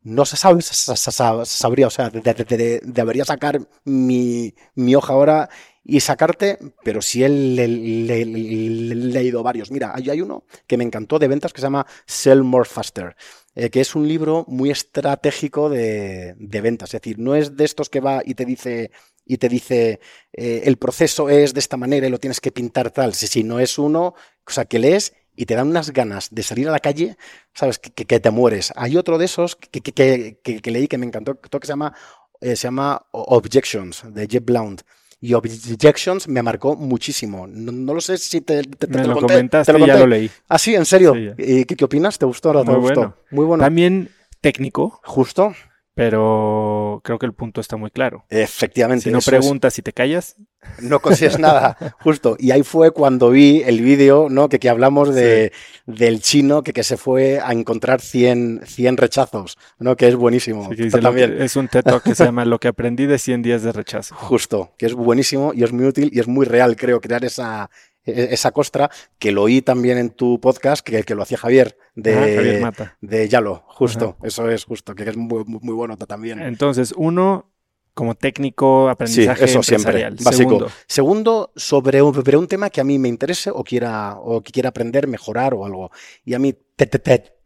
No 0.00 0.24
se 0.24 0.36
sabe, 0.36 0.62
sabría, 0.62 1.88
o 1.88 1.90
sea, 1.90 2.08
debería 2.08 3.24
sacar 3.24 3.60
mi, 3.84 4.54
hoja 4.94 5.12
ahora 5.12 5.50
y 5.82 5.98
sacarte, 6.00 6.56
pero 6.84 7.02
sí 7.02 7.24
he 7.24 7.28
leído 7.28 9.42
varios. 9.42 9.72
Mira, 9.72 9.92
hay, 9.94 10.08
hay 10.08 10.20
uno 10.20 10.44
que 10.68 10.76
me 10.76 10.84
encantó 10.84 11.18
de 11.18 11.26
ventas 11.26 11.52
que 11.52 11.60
se 11.60 11.66
llama 11.66 11.84
Sell 12.06 12.44
More 12.44 12.68
Faster, 12.68 13.16
eh, 13.56 13.70
que 13.70 13.80
es 13.80 13.96
un 13.96 14.06
libro 14.06 14.44
muy 14.46 14.70
estratégico 14.70 15.68
de, 15.68 16.36
de, 16.38 16.60
ventas. 16.60 16.94
Es 16.94 17.00
decir, 17.00 17.18
no 17.18 17.34
es 17.34 17.56
de 17.56 17.64
estos 17.64 17.90
que 17.90 18.00
va 18.00 18.22
y 18.24 18.34
te 18.34 18.44
dice, 18.44 18.92
y 19.28 19.36
te 19.36 19.48
dice 19.48 20.00
eh, 20.32 20.62
el 20.64 20.78
proceso 20.78 21.28
es 21.28 21.54
de 21.54 21.60
esta 21.60 21.76
manera 21.76 22.06
y 22.06 22.10
lo 22.10 22.18
tienes 22.18 22.40
que 22.40 22.50
pintar 22.50 22.90
tal. 22.90 23.14
Si, 23.14 23.26
si 23.28 23.44
no 23.44 23.60
es 23.60 23.78
uno, 23.78 24.14
o 24.46 24.50
sea, 24.50 24.64
que 24.64 24.78
lees 24.78 25.12
y 25.36 25.46
te 25.46 25.54
dan 25.54 25.68
unas 25.68 25.92
ganas 25.92 26.28
de 26.32 26.42
salir 26.42 26.68
a 26.68 26.72
la 26.72 26.80
calle, 26.80 27.16
¿sabes? 27.54 27.78
Que, 27.78 27.92
que, 27.92 28.18
te 28.18 28.30
mueres. 28.30 28.72
Hay 28.74 28.96
otro 28.96 29.18
de 29.18 29.26
esos 29.26 29.54
que, 29.54 29.80
que, 29.80 30.70
leí 30.70 30.88
que 30.88 30.98
me 30.98 31.06
encantó, 31.06 31.38
que 31.40 31.48
se 31.62 31.68
llama, 31.68 31.94
eh, 32.40 32.56
se 32.56 32.66
llama 32.66 33.06
Objections, 33.12 34.02
de 34.12 34.26
Jeff 34.26 34.44
Blount. 34.44 34.82
Y 35.20 35.34
Objections 35.34 36.26
me 36.26 36.42
marcó 36.42 36.74
muchísimo. 36.74 37.46
No, 37.46 37.92
lo 37.92 38.00
sé 38.00 38.18
si 38.18 38.40
te, 38.40 38.62
te, 38.62 38.86
me 38.86 39.04
lo, 39.04 39.20
comentaste, 39.20 39.72
ya 39.86 39.98
lo 39.98 40.06
leí. 40.06 40.30
Ah, 40.48 40.58
sí, 40.58 40.74
en 40.74 40.86
serio. 40.86 41.14
¿Y 41.36 41.64
qué, 41.64 41.84
opinas? 41.84 42.18
¿Te 42.18 42.24
gustó? 42.24 42.52
¿Te 42.52 42.70
Muy? 42.70 42.80
Bueno. 42.80 43.16
Muy 43.30 43.44
bueno. 43.44 43.62
También 43.62 44.10
técnico. 44.40 45.00
Justo 45.04 45.54
pero 45.98 47.00
creo 47.02 47.18
que 47.18 47.26
el 47.26 47.32
punto 47.32 47.60
está 47.60 47.76
muy 47.76 47.90
claro. 47.90 48.24
Efectivamente. 48.30 49.02
Si 49.02 49.10
no 49.10 49.18
preguntas 49.18 49.76
y 49.80 49.82
te 49.82 49.92
callas. 49.92 50.36
No 50.80 51.00
consigues 51.00 51.38
nada, 51.40 51.76
justo. 51.98 52.36
Y 52.38 52.52
ahí 52.52 52.62
fue 52.62 52.92
cuando 52.92 53.30
vi 53.30 53.62
el 53.66 53.80
vídeo, 53.80 54.28
¿no? 54.30 54.48
Que, 54.48 54.60
que 54.60 54.68
hablamos 54.68 55.12
de, 55.12 55.50
del 55.86 56.20
chino 56.20 56.62
que, 56.62 56.72
que 56.72 56.84
se 56.84 56.96
fue 56.96 57.40
a 57.40 57.52
encontrar 57.52 58.00
100, 58.00 58.60
100 58.64 58.96
rechazos, 58.96 59.58
¿no? 59.80 59.96
Que 59.96 60.06
es 60.06 60.14
buenísimo. 60.14 60.70
también. 61.00 61.42
es 61.42 61.56
un 61.56 61.66
teto 61.66 61.98
que 61.98 62.14
se 62.14 62.24
llama 62.24 62.44
Lo 62.44 62.60
que 62.60 62.68
aprendí 62.68 63.06
de 63.06 63.18
100 63.18 63.42
días 63.42 63.64
de 63.64 63.72
rechazo. 63.72 64.14
Justo, 64.14 64.74
que 64.78 64.86
es 64.86 64.94
buenísimo 64.94 65.52
y 65.52 65.64
es 65.64 65.72
muy 65.72 65.84
útil 65.84 66.10
y 66.12 66.20
es 66.20 66.28
muy 66.28 66.46
real, 66.46 66.76
creo, 66.76 67.00
crear 67.00 67.24
esa, 67.24 67.70
esa 68.08 68.50
costra, 68.52 68.90
que 69.18 69.32
lo 69.32 69.42
oí 69.42 69.62
también 69.62 69.98
en 69.98 70.10
tu 70.10 70.40
podcast, 70.40 70.84
que, 70.84 71.02
que 71.02 71.14
lo 71.14 71.22
hacía 71.22 71.38
Javier, 71.38 71.76
de, 71.94 72.70
de 73.00 73.28
Yalo, 73.28 73.64
justo, 73.66 74.16
eso 74.22 74.48
es 74.50 74.64
justo, 74.64 74.94
que 74.94 75.04
es 75.04 75.16
muy, 75.16 75.44
muy, 75.44 75.74
bueno 75.74 75.96
también. 75.96 76.40
Entonces, 76.40 76.94
uno, 76.96 77.50
como 77.94 78.14
técnico, 78.14 78.88
aprendizaje 78.88 79.46
sí, 79.46 79.50
eso 79.50 79.62
siempre, 79.62 80.10
básico. 80.10 80.32
Segundo. 80.32 80.70
Segundo, 80.86 81.52
sobre, 81.56 82.02
un, 82.02 82.14
sobre 82.14 82.36
un 82.36 82.46
tema 82.46 82.70
que 82.70 82.80
a 82.80 82.84
mí 82.84 82.98
me 82.98 83.08
interese 83.08 83.50
o 83.50 83.64
quiera, 83.64 84.16
o 84.18 84.42
que 84.42 84.52
quiera 84.52 84.68
aprender, 84.68 85.06
mejorar 85.06 85.54
o 85.54 85.64
algo. 85.64 85.90
Y 86.24 86.34
a 86.34 86.38
mí, 86.38 86.54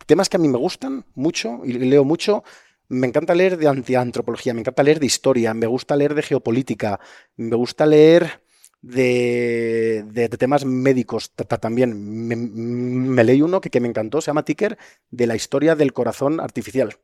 temas 0.07 0.29
que 0.29 0.37
a 0.37 0.41
mí 0.41 0.49
me 0.49 0.59
gustan 0.59 1.05
mucho 1.15 1.61
y 1.65 1.73
leo 1.73 2.05
mucho, 2.05 2.45
me 2.89 3.07
encanta 3.07 3.35
leer 3.35 3.57
de 3.57 3.69
antiantropología, 3.69 4.53
me 4.53 4.61
encanta 4.61 4.83
leer 4.83 5.01
de 5.01 5.07
historia, 5.07 5.55
me 5.55 5.67
gusta 5.67 5.97
leer 5.97 6.15
de 6.15 6.23
geopolítica, 6.23 7.01
me 7.37 7.57
gusta 7.57 7.87
leer 7.87 8.43
de, 8.83 10.29
temas 10.39 10.65
médicos 10.65 11.33
también. 11.33 12.27
Me, 12.27 13.25
leí 13.25 13.41
uno 13.41 13.61
que, 13.61 13.71
que, 13.71 13.81
me 13.81 13.89
encantó, 13.89 14.21
se 14.21 14.27
llama 14.27 14.45
Ticker, 14.45 14.77
de 15.11 15.27
la 15.27 15.37
historia 15.37 15.75
del 15.75 15.93
corazón 15.93 16.41
artificial. 16.41 16.97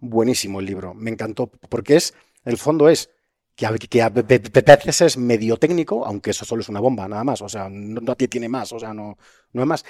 Buenísimo 0.00 0.60
el 0.60 0.66
libro, 0.66 0.94
me 0.94 1.10
encantó, 1.10 1.46
porque 1.68 1.96
es, 1.96 2.14
el 2.44 2.58
fondo 2.58 2.88
es 2.88 3.10
que 3.56 3.66
que 3.88 4.02
a 4.02 4.08
veces 4.10 5.00
es 5.00 5.16
medio 5.16 5.56
técnico, 5.56 6.04
aunque 6.04 6.30
eso 6.30 6.44
solo 6.44 6.62
es 6.62 6.68
una 6.68 6.80
bomba, 6.80 7.08
nada 7.08 7.24
más, 7.24 7.40
o 7.40 7.48
sea, 7.48 7.68
no, 7.70 8.00
no 8.00 8.16
tiene 8.16 8.48
más, 8.48 8.72
o 8.72 8.78
sea, 8.78 8.92
no, 8.92 9.16
no 9.52 9.62
es 9.62 9.66
más. 9.66 9.84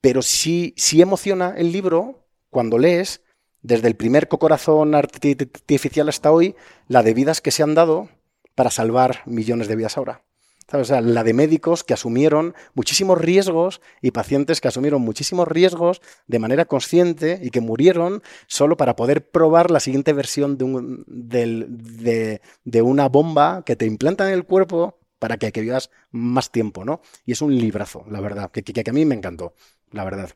Pero 0.00 0.22
sí, 0.22 0.74
sí 0.76 1.02
emociona 1.02 1.54
el 1.56 1.72
libro 1.72 2.28
cuando 2.50 2.78
lees, 2.78 3.22
desde 3.62 3.88
el 3.88 3.96
primer 3.96 4.28
corazón 4.28 4.94
artificial 4.94 6.08
hasta 6.08 6.30
hoy, 6.30 6.54
la 6.86 7.02
de 7.02 7.14
vidas 7.14 7.40
que 7.40 7.50
se 7.50 7.62
han 7.62 7.74
dado 7.74 8.08
para 8.54 8.70
salvar 8.70 9.22
millones 9.26 9.68
de 9.68 9.76
vidas 9.76 9.96
ahora. 9.96 10.27
O 10.70 10.84
sea, 10.84 11.00
la 11.00 11.24
de 11.24 11.32
médicos 11.32 11.82
que 11.82 11.94
asumieron 11.94 12.54
muchísimos 12.74 13.18
riesgos 13.18 13.80
y 14.02 14.10
pacientes 14.10 14.60
que 14.60 14.68
asumieron 14.68 15.00
muchísimos 15.00 15.48
riesgos 15.48 16.02
de 16.26 16.38
manera 16.38 16.66
consciente 16.66 17.40
y 17.42 17.50
que 17.50 17.62
murieron 17.62 18.22
solo 18.46 18.76
para 18.76 18.94
poder 18.94 19.30
probar 19.30 19.70
la 19.70 19.80
siguiente 19.80 20.12
versión 20.12 20.58
de, 20.58 20.64
un, 20.64 21.04
de, 21.06 22.42
de, 22.64 22.82
una 22.82 23.08
bomba 23.08 23.62
que 23.64 23.76
te 23.76 23.86
implanta 23.86 24.28
en 24.28 24.34
el 24.34 24.44
cuerpo 24.44 24.98
para 25.18 25.38
que, 25.38 25.52
que, 25.52 25.62
vivas 25.62 25.90
más 26.10 26.52
tiempo, 26.52 26.84
¿no? 26.84 27.00
Y 27.24 27.32
es 27.32 27.40
un 27.40 27.56
librazo, 27.56 28.04
la 28.10 28.20
verdad, 28.20 28.50
que, 28.50 28.62
que, 28.62 28.88
a 28.88 28.92
mí 28.92 29.06
me 29.06 29.14
encantó, 29.14 29.54
la 29.90 30.04
verdad. 30.04 30.30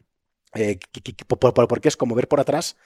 Eh, 0.55 0.79
porque 1.69 1.89
es 1.89 1.97
como 1.97 2.15
ver 2.15 2.29
por 2.29 2.41
atrás 2.41 2.77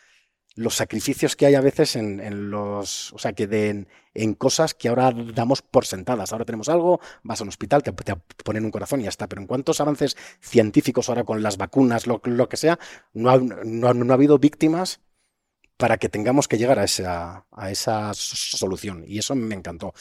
los 0.56 0.74
sacrificios 0.74 1.36
que 1.36 1.46
hay 1.46 1.54
a 1.54 1.60
veces 1.60 1.96
en, 1.96 2.50
los, 2.50 3.12
o 3.12 3.18
sea, 3.18 3.34
que 3.34 3.46
den 3.46 3.88
en 4.14 4.32
cosas 4.32 4.72
que 4.72 4.88
ahora 4.88 5.12
damos 5.12 5.60
por 5.60 5.84
sentadas. 5.84 6.32
Ahora 6.32 6.46
tenemos 6.46 6.70
algo, 6.70 6.98
vas 7.22 7.40
a 7.40 7.44
un 7.44 7.50
hospital, 7.50 7.82
te, 7.82 7.92
ponen 7.92 8.64
un 8.64 8.70
corazón 8.70 9.00
y 9.00 9.04
ya 9.04 9.10
está. 9.10 9.28
Pero 9.28 9.42
en 9.42 9.46
cuántos 9.46 9.80
avances 9.82 10.16
científicos 10.40 11.08
ahora 11.08 11.24
con 11.24 11.42
las 11.42 11.58
vacunas, 11.58 12.06
lo, 12.06 12.48
que 12.48 12.56
sea, 12.56 12.78
no 13.12 13.30
ha, 13.30 13.38
no, 13.38 13.86
ha, 13.88 14.14
habido 14.14 14.38
víctimas 14.38 15.00
para 15.76 15.98
que 15.98 16.08
tengamos 16.08 16.48
que 16.48 16.56
llegar 16.56 16.78
a 16.78 16.84
esa, 16.84 17.46
a 17.52 17.70
esa 17.70 18.14
solución. 18.14 19.04
Y 19.06 19.18
eso 19.18 19.34
me 19.34 19.54
encantó. 19.54 19.92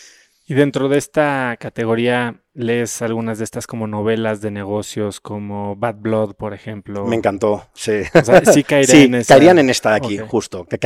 Y 0.48 0.54
dentro 0.54 0.90
de 0.90 1.00
esta 1.00 1.58
categoría, 1.60 2.44
lees 2.54 3.02
algunas 3.02 3.40
de 3.40 3.44
estas 3.44 3.66
como 3.66 3.88
novelas 3.88 4.42
de 4.42 4.52
negocios, 4.52 5.20
como 5.20 5.76
Bad 5.76 5.96
Blood, 5.96 6.36
por 6.36 6.54
ejemplo. 6.54 7.08
Me 7.08 7.16
encantó, 7.16 7.68
sí. 7.74 8.02
O 8.14 8.24
sea, 8.24 8.46
sí 8.46 8.64
en 8.70 9.16
esta. 9.16 9.34
caerían 9.34 9.58
en 9.58 9.72
esta 9.72 9.90
de 9.90 9.96
aquí, 9.96 10.18
justo. 10.20 10.66
Que, 10.66 10.78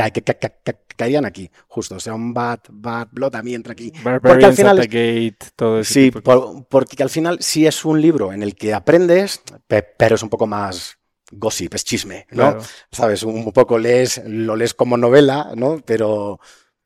caerían 0.96 1.26
aquí, 1.26 1.50
justo. 1.68 1.96
O 1.96 2.00
sea, 2.00 2.14
un 2.14 2.32
Bad, 2.32 2.60
Bad 2.70 3.08
Blood 3.12 3.32
también 3.32 3.56
entra 3.56 3.72
aquí. 3.72 3.92
porque 4.22 4.46
al 4.46 4.54
final. 4.54 4.78
Gate, 4.78 5.36
todo 5.54 5.80
eso. 5.80 5.92
Sí, 5.92 6.10
porque 6.10 7.02
al 7.02 7.10
final 7.10 7.38
sí 7.40 7.66
es 7.66 7.84
un 7.84 8.00
libro 8.00 8.32
en 8.32 8.42
el 8.42 8.54
que 8.54 8.72
aprendes, 8.72 9.42
pero 9.68 10.14
es 10.14 10.22
un 10.22 10.30
poco 10.30 10.46
más 10.46 10.96
gossip, 11.32 11.74
es 11.74 11.84
chisme, 11.84 12.26
¿no? 12.30 12.56
Sabes, 12.90 13.22
un 13.22 13.52
poco 13.52 13.78
lees, 13.78 14.22
lo 14.24 14.56
lees 14.56 14.72
como 14.72 14.96
novela, 14.96 15.52
¿no? 15.54 15.82
Pero 15.84 16.40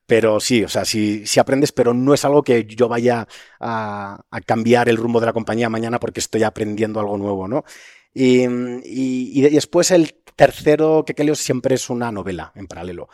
pero 0.06 0.40
sí, 0.40 0.64
o 0.64 0.68
sea, 0.68 0.84
sí, 0.84 1.24
aprendes, 1.38 1.72
pero 1.72 1.94
no 1.94 2.14
es 2.14 2.24
algo 2.24 2.42
que 2.42 2.64
yo 2.66 2.88
vaya 2.88 3.26
a, 3.60 4.24
cambiar 4.46 4.88
el 4.88 4.96
rumbo 4.96 5.20
de 5.20 5.26
la 5.26 5.32
compañía 5.32 5.68
mañana 5.68 5.98
porque 6.00 6.20
estoy 6.20 6.42
aprendiendo 6.42 7.00
algo 7.00 7.16
nuevo, 7.16 7.48
¿no? 7.48 7.64
Y, 8.12 8.44
y, 8.84 9.40
después 9.42 9.90
el 9.90 10.14
tercero 10.36 11.04
que 11.04 11.24
leo 11.24 11.34
siempre 11.34 11.74
es 11.74 11.90
una 11.90 12.12
novela 12.12 12.52
en 12.54 12.66
paralelo. 12.66 13.08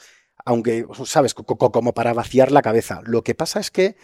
Aunque, 0.45 0.87
¿sabes? 1.05 1.35
Como 1.35 1.95
para 1.95 2.13
vaciar 2.13 2.53
la 2.53 2.63
cabeza. 2.63 3.01
Lo 3.05 3.23
que 3.23 3.35
pasa 3.35 3.61
es 3.61 3.71
que 3.71 3.97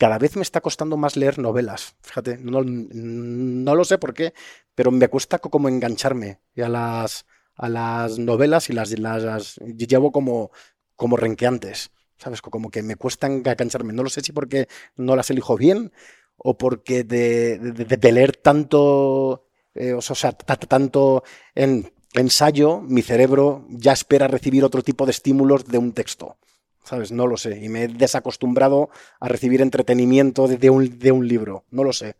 cada 0.00 0.18
vez 0.18 0.34
me 0.36 0.42
está 0.42 0.60
costando 0.62 0.96
más 0.96 1.16
leer 1.16 1.38
novelas. 1.38 1.94
Fíjate, 2.00 2.38
no, 2.38 2.62
no 2.64 3.74
lo 3.74 3.84
sé 3.84 3.98
por 3.98 4.14
qué, 4.14 4.32
pero 4.74 4.90
me 4.90 5.08
cuesta 5.08 5.38
como 5.38 5.68
engancharme 5.68 6.40
a 6.56 6.68
las, 6.68 7.26
a 7.54 7.68
las 7.68 8.18
novelas 8.18 8.70
y 8.70 8.72
las, 8.72 8.98
las, 8.98 9.56
llevo 9.56 10.10
como, 10.10 10.52
como 10.96 11.18
renqueantes. 11.18 11.90
¿Sabes? 12.20 12.42
Como 12.42 12.70
que 12.70 12.82
me 12.82 12.96
cuesta 12.96 13.26
engancharme. 13.26 13.92
No 13.92 14.02
lo 14.02 14.10
sé 14.10 14.20
si 14.20 14.32
porque 14.32 14.68
no 14.96 15.16
las 15.16 15.30
elijo 15.30 15.56
bien 15.56 15.92
o 16.36 16.56
porque 16.56 17.02
de, 17.04 17.58
de, 17.58 18.12
leer 18.12 18.36
tanto, 18.36 19.46
eh, 19.74 19.94
o 19.94 20.00
sea, 20.00 20.32
tanto 20.32 21.22
en 21.54 21.92
ensayo, 22.14 22.80
mi 22.80 23.02
cerebro 23.02 23.66
ya 23.68 23.92
espera 23.92 24.28
recibir 24.28 24.64
otro 24.64 24.82
tipo 24.82 25.04
de 25.06 25.12
estímulos 25.12 25.64
de 25.66 25.78
un 25.78 25.92
texto. 25.92 26.36
¿Sabes? 26.82 27.12
No 27.12 27.26
lo 27.26 27.36
sé. 27.36 27.62
Y 27.62 27.68
me 27.68 27.84
he 27.84 27.88
desacostumbrado 27.88 28.90
a 29.20 29.28
recibir 29.28 29.60
entretenimiento 29.60 30.48
de 30.48 30.70
un, 30.70 30.98
de 30.98 31.12
un 31.12 31.28
libro. 31.28 31.64
No 31.70 31.84
lo 31.84 31.92
sé. 31.92 32.16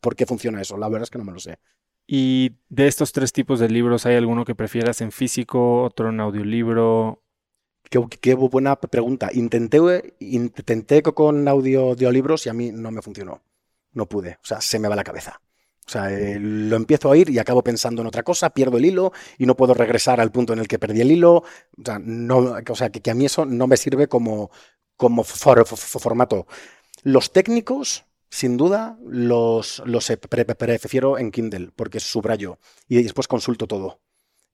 ¿Por 0.00 0.14
qué 0.14 0.24
funciona 0.24 0.62
eso? 0.62 0.78
La 0.78 0.88
verdad 0.88 1.02
es 1.04 1.10
que 1.10 1.18
no 1.18 1.24
me 1.24 1.32
lo 1.32 1.40
sé. 1.40 1.58
¿Y 2.06 2.52
de 2.68 2.86
estos 2.86 3.12
tres 3.12 3.32
tipos 3.32 3.58
de 3.60 3.68
libros 3.68 4.06
hay 4.06 4.14
alguno 4.14 4.44
que 4.44 4.54
prefieras 4.54 5.00
en 5.00 5.10
físico, 5.10 5.82
otro 5.82 6.10
en 6.10 6.20
audiolibro 6.20 7.23
Qué, 7.90 8.34
buena 8.34 8.76
pregunta. 8.76 9.30
Intenté, 9.32 10.14
intenté 10.20 11.02
con 11.02 11.46
audio 11.46 11.90
audiolibros 11.90 12.46
y 12.46 12.48
a 12.48 12.52
mí 12.52 12.72
no 12.72 12.90
me 12.90 13.02
funcionó. 13.02 13.42
No 13.92 14.06
pude. 14.06 14.38
O 14.42 14.46
sea, 14.46 14.60
se 14.60 14.78
me 14.78 14.88
va 14.88 14.96
la 14.96 15.04
cabeza. 15.04 15.40
O 15.86 15.90
sea, 15.90 16.10
eh, 16.10 16.38
lo 16.40 16.76
empiezo 16.76 17.08
a 17.08 17.10
oír 17.12 17.28
y 17.28 17.38
acabo 17.38 17.62
pensando 17.62 18.00
en 18.00 18.08
otra 18.08 18.22
cosa, 18.22 18.50
pierdo 18.50 18.78
el 18.78 18.86
hilo 18.86 19.12
y 19.36 19.44
no 19.44 19.54
puedo 19.54 19.74
regresar 19.74 20.18
al 20.18 20.32
punto 20.32 20.54
en 20.54 20.58
el 20.58 20.68
que 20.68 20.78
perdí 20.78 21.02
el 21.02 21.12
hilo. 21.12 21.36
O 21.36 21.44
sea, 21.84 21.98
no, 21.98 22.56
o 22.68 22.74
sea 22.74 22.90
que, 22.90 23.10
a 23.10 23.14
mí 23.14 23.26
eso 23.26 23.44
no 23.44 23.66
me 23.66 23.76
sirve 23.76 24.08
como, 24.08 24.50
como 24.96 25.24
formato. 25.24 26.46
Los 27.02 27.32
técnicos, 27.32 28.06
sin 28.30 28.56
duda, 28.56 28.98
los, 29.04 29.82
los 29.84 30.10
prefiero 30.58 31.18
en 31.18 31.30
Kindle 31.30 31.70
porque 31.76 32.00
subrayo 32.00 32.58
y 32.88 33.02
después 33.02 33.28
consulto 33.28 33.66
todo. 33.66 34.00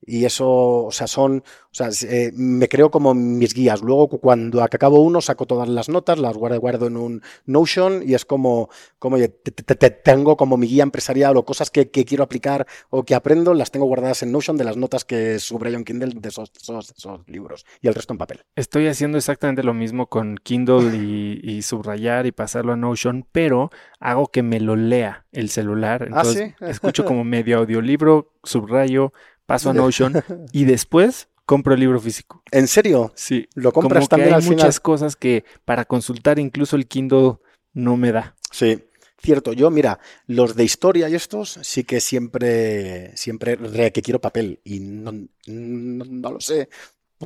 Y 0.03 0.25
eso, 0.25 0.85
o 0.85 0.91
sea, 0.91 1.05
son, 1.05 1.43
o 1.45 1.73
sea, 1.73 1.89
eh, 2.09 2.31
me 2.35 2.67
creo 2.67 2.89
como 2.89 3.13
mis 3.13 3.53
guías. 3.53 3.81
Luego, 3.81 4.07
cuando 4.07 4.63
acabo 4.63 5.01
uno, 5.01 5.21
saco 5.21 5.45
todas 5.45 5.69
las 5.69 5.89
notas, 5.89 6.17
las 6.17 6.35
guardo, 6.35 6.59
guardo 6.59 6.87
en 6.87 6.97
un 6.97 7.21
Notion 7.45 8.01
y 8.05 8.15
es 8.15 8.25
como, 8.25 8.69
como 8.97 9.17
te, 9.17 9.89
tengo 9.91 10.37
como 10.37 10.57
mi 10.57 10.67
guía 10.67 10.83
empresarial 10.83 11.37
o 11.37 11.45
cosas 11.45 11.69
que, 11.69 11.89
quiero 11.89 12.23
aplicar 12.23 12.65
o 12.89 13.03
que 13.03 13.13
aprendo, 13.13 13.53
las 13.53 13.69
tengo 13.69 13.85
guardadas 13.85 14.23
en 14.23 14.31
Notion 14.31 14.57
de 14.57 14.63
las 14.63 14.75
notas 14.75 15.05
que 15.05 15.37
subrayo 15.39 15.77
en 15.77 15.83
Kindle 15.83 16.13
de 16.15 16.29
esos, 16.29 16.51
esos, 16.59 17.21
libros 17.27 17.65
y 17.81 17.87
el 17.87 17.93
resto 17.93 18.13
en 18.13 18.17
papel. 18.17 18.41
Estoy 18.55 18.87
haciendo 18.87 19.17
exactamente 19.17 19.63
lo 19.63 19.73
mismo 19.73 20.07
con 20.07 20.37
Kindle 20.37 20.95
y, 20.97 21.61
subrayar 21.61 22.25
y 22.25 22.31
pasarlo 22.31 22.73
a 22.73 22.75
Notion, 22.75 23.27
pero 23.31 23.69
hago 23.99 24.27
que 24.27 24.41
me 24.41 24.59
lo 24.59 24.75
lea 24.75 25.25
el 25.31 25.49
celular. 25.49 26.03
¿Ah, 26.11 26.21
Entonces, 26.21 26.53
escucho 26.61 27.05
como 27.05 27.23
medio 27.23 27.59
audiolibro, 27.59 28.33
subrayo 28.43 29.13
paso 29.45 29.69
a 29.69 29.73
Notion 29.73 30.13
y 30.51 30.65
después 30.65 31.29
compro 31.45 31.73
el 31.73 31.79
libro 31.79 31.99
físico. 31.99 32.43
¿En 32.51 32.67
serio? 32.67 33.11
Sí. 33.15 33.47
¿Lo 33.55 33.71
compras 33.71 34.07
Como 34.07 34.09
también 34.09 34.33
hay 34.33 34.43
muchas 34.43 34.79
cosas 34.79 35.15
que 35.15 35.43
para 35.65 35.85
consultar 35.85 36.39
incluso 36.39 36.75
el 36.75 36.87
Kindle 36.87 37.37
no 37.73 37.97
me 37.97 38.11
da. 38.11 38.35
Sí. 38.51 38.83
Cierto, 39.21 39.53
yo, 39.53 39.69
mira, 39.69 39.99
los 40.25 40.55
de 40.55 40.63
historia 40.63 41.07
y 41.07 41.13
estos 41.13 41.59
sí 41.61 41.83
que 41.83 42.01
siempre, 42.01 43.15
siempre 43.15 43.91
que 43.91 44.01
quiero 44.01 44.19
papel 44.19 44.61
y 44.63 44.79
no, 44.79 45.11
no, 45.45 46.31
lo 46.31 46.39
sé 46.39 46.69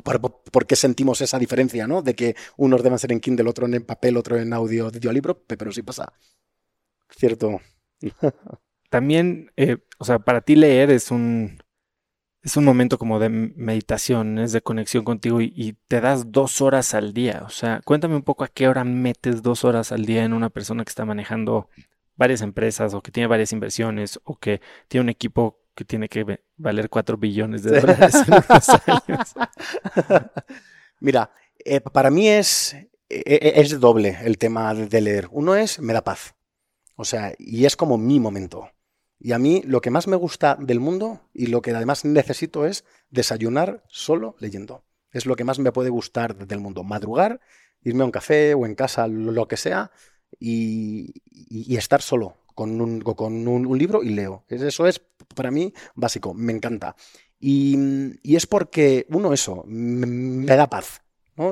por, 0.02 0.66
qué 0.66 0.76
sentimos 0.76 1.22
esa 1.22 1.38
diferencia, 1.38 1.86
¿no? 1.86 2.02
De 2.02 2.14
que 2.14 2.36
unos 2.56 2.82
deben 2.82 2.98
ser 2.98 3.12
en 3.12 3.20
Kindle, 3.20 3.48
otro 3.48 3.66
en 3.66 3.84
papel, 3.84 4.16
otro 4.16 4.36
en 4.36 4.52
audio, 4.52 4.86
audiolibro, 4.86 5.42
pero 5.46 5.72
sí 5.72 5.82
pasa. 5.82 6.12
Cierto. 7.08 7.60
También, 8.90 9.52
eh, 9.56 9.78
o 9.98 10.04
sea, 10.04 10.18
para 10.18 10.42
ti 10.42 10.54
leer 10.54 10.90
es 10.90 11.10
un, 11.10 11.58
es 12.46 12.56
un 12.56 12.64
momento 12.64 12.96
como 12.96 13.18
de 13.18 13.28
meditación, 13.28 14.38
es 14.38 14.52
de 14.52 14.60
conexión 14.60 15.02
contigo 15.02 15.40
y, 15.40 15.76
te 15.88 16.00
das 16.00 16.30
dos 16.30 16.60
horas 16.60 16.94
al 16.94 17.12
día. 17.12 17.42
O 17.44 17.48
sea, 17.48 17.80
cuéntame 17.84 18.14
un 18.14 18.22
poco 18.22 18.44
a 18.44 18.48
qué 18.48 18.68
hora 18.68 18.84
metes 18.84 19.42
dos 19.42 19.64
horas 19.64 19.90
al 19.90 20.04
día 20.04 20.22
en 20.22 20.32
una 20.32 20.48
persona 20.48 20.84
que 20.84 20.90
está 20.90 21.04
manejando 21.04 21.68
varias 22.14 22.42
empresas 22.42 22.94
o 22.94 23.02
que 23.02 23.10
tiene 23.10 23.26
varias 23.26 23.50
inversiones 23.50 24.20
o 24.22 24.36
que 24.36 24.60
tiene 24.86 25.02
un 25.02 25.08
equipo 25.08 25.58
que 25.74 25.84
tiene 25.84 26.08
que 26.08 26.38
valer 26.56 26.88
cuatro 26.88 27.16
billones 27.16 27.64
de 27.64 27.80
dólares 27.80 28.14
en 28.14 28.34
unos 28.48 28.68
años. 28.86 29.34
Mira, 31.00 31.32
eh, 31.64 31.80
para 31.80 32.10
mí 32.10 32.28
es, 32.28 32.74
e, 32.74 32.88
e, 33.26 33.60
es 33.60 33.80
doble 33.80 34.18
el 34.22 34.38
tema 34.38 34.72
de 34.72 35.00
leer. 35.00 35.26
Uno 35.32 35.56
es, 35.56 35.80
me 35.80 35.92
da 35.92 36.04
paz. 36.04 36.36
O 36.94 37.04
sea, 37.04 37.34
y 37.40 37.64
es 37.64 37.74
como 37.74 37.98
mi 37.98 38.20
momento. 38.20 38.70
Y 39.18 39.32
a 39.32 39.38
mí 39.38 39.62
lo 39.64 39.80
que 39.80 39.90
más 39.90 40.06
me 40.06 40.16
gusta 40.16 40.56
del 40.60 40.80
mundo 40.80 41.20
y 41.32 41.46
lo 41.46 41.62
que 41.62 41.70
además 41.70 42.04
necesito 42.04 42.66
es 42.66 42.84
desayunar 43.10 43.82
solo 43.88 44.36
leyendo. 44.38 44.84
Es 45.10 45.26
lo 45.26 45.36
que 45.36 45.44
más 45.44 45.58
me 45.58 45.72
puede 45.72 45.90
gustar 45.90 46.36
del 46.46 46.60
mundo. 46.60 46.84
Madrugar, 46.84 47.40
irme 47.82 48.02
a 48.02 48.06
un 48.06 48.12
café 48.12 48.54
o 48.54 48.66
en 48.66 48.74
casa, 48.74 49.08
lo 49.08 49.48
que 49.48 49.56
sea, 49.56 49.90
y, 50.38 51.14
estar 51.76 52.02
solo 52.02 52.36
con, 52.54 52.80
un, 52.80 53.00
con 53.00 53.48
un, 53.48 53.78
libro 53.78 54.02
y 54.02 54.10
leo. 54.10 54.44
Eso 54.48 54.86
es 54.86 55.00
para 55.34 55.50
mí 55.50 55.72
básico, 55.94 56.34
me 56.34 56.52
encanta. 56.52 56.96
Y, 57.38 58.36
es 58.36 58.46
porque, 58.46 59.06
uno, 59.10 59.32
eso, 59.32 59.64
me, 59.66 60.44
da 60.46 60.68
paz. 60.68 61.02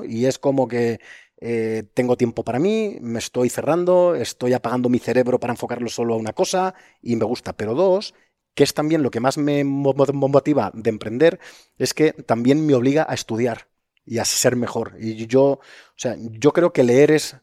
Y 0.09 0.25
es 0.27 0.39
como 0.39 0.67
que 0.67 1.01
eh, 1.47 1.85
tengo 1.93 2.17
tiempo 2.17 2.43
para 2.43 2.59
mí, 2.59 2.97
me 3.03 3.19
estoy 3.19 3.51
cerrando, 3.51 4.15
estoy 4.15 4.55
apagando 4.55 4.89
mi 4.89 4.99
cerebro 4.99 5.39
para 5.39 5.53
enfocarlo 5.53 5.91
solo 5.91 6.15
a 6.15 6.17
una 6.17 6.33
cosa 6.33 6.75
y 7.03 7.17
me 7.17 7.27
gusta. 7.27 7.53
Pero 7.53 7.75
dos, 7.75 8.15
que 8.55 8.65
es 8.65 8.73
también 8.73 9.03
lo 9.03 9.11
que 9.11 9.21
más 9.21 9.37
me 9.37 9.63
motiva 9.63 10.71
de 10.75 10.89
emprender, 10.89 11.39
es 11.77 11.93
que 11.93 12.13
también 12.13 12.65
me 12.65 12.75
obliga 12.75 13.05
a 13.07 13.13
estudiar 13.13 13.69
y 14.07 14.19
a 14.19 14.25
ser 14.25 14.57
mejor. 14.57 14.97
Y 14.99 15.27
yo, 15.27 15.45
o 15.45 15.61
sea, 15.97 16.17
yo 16.19 16.53
creo 16.55 16.73
que 16.73 16.83
leer 16.83 17.11
es, 17.11 17.37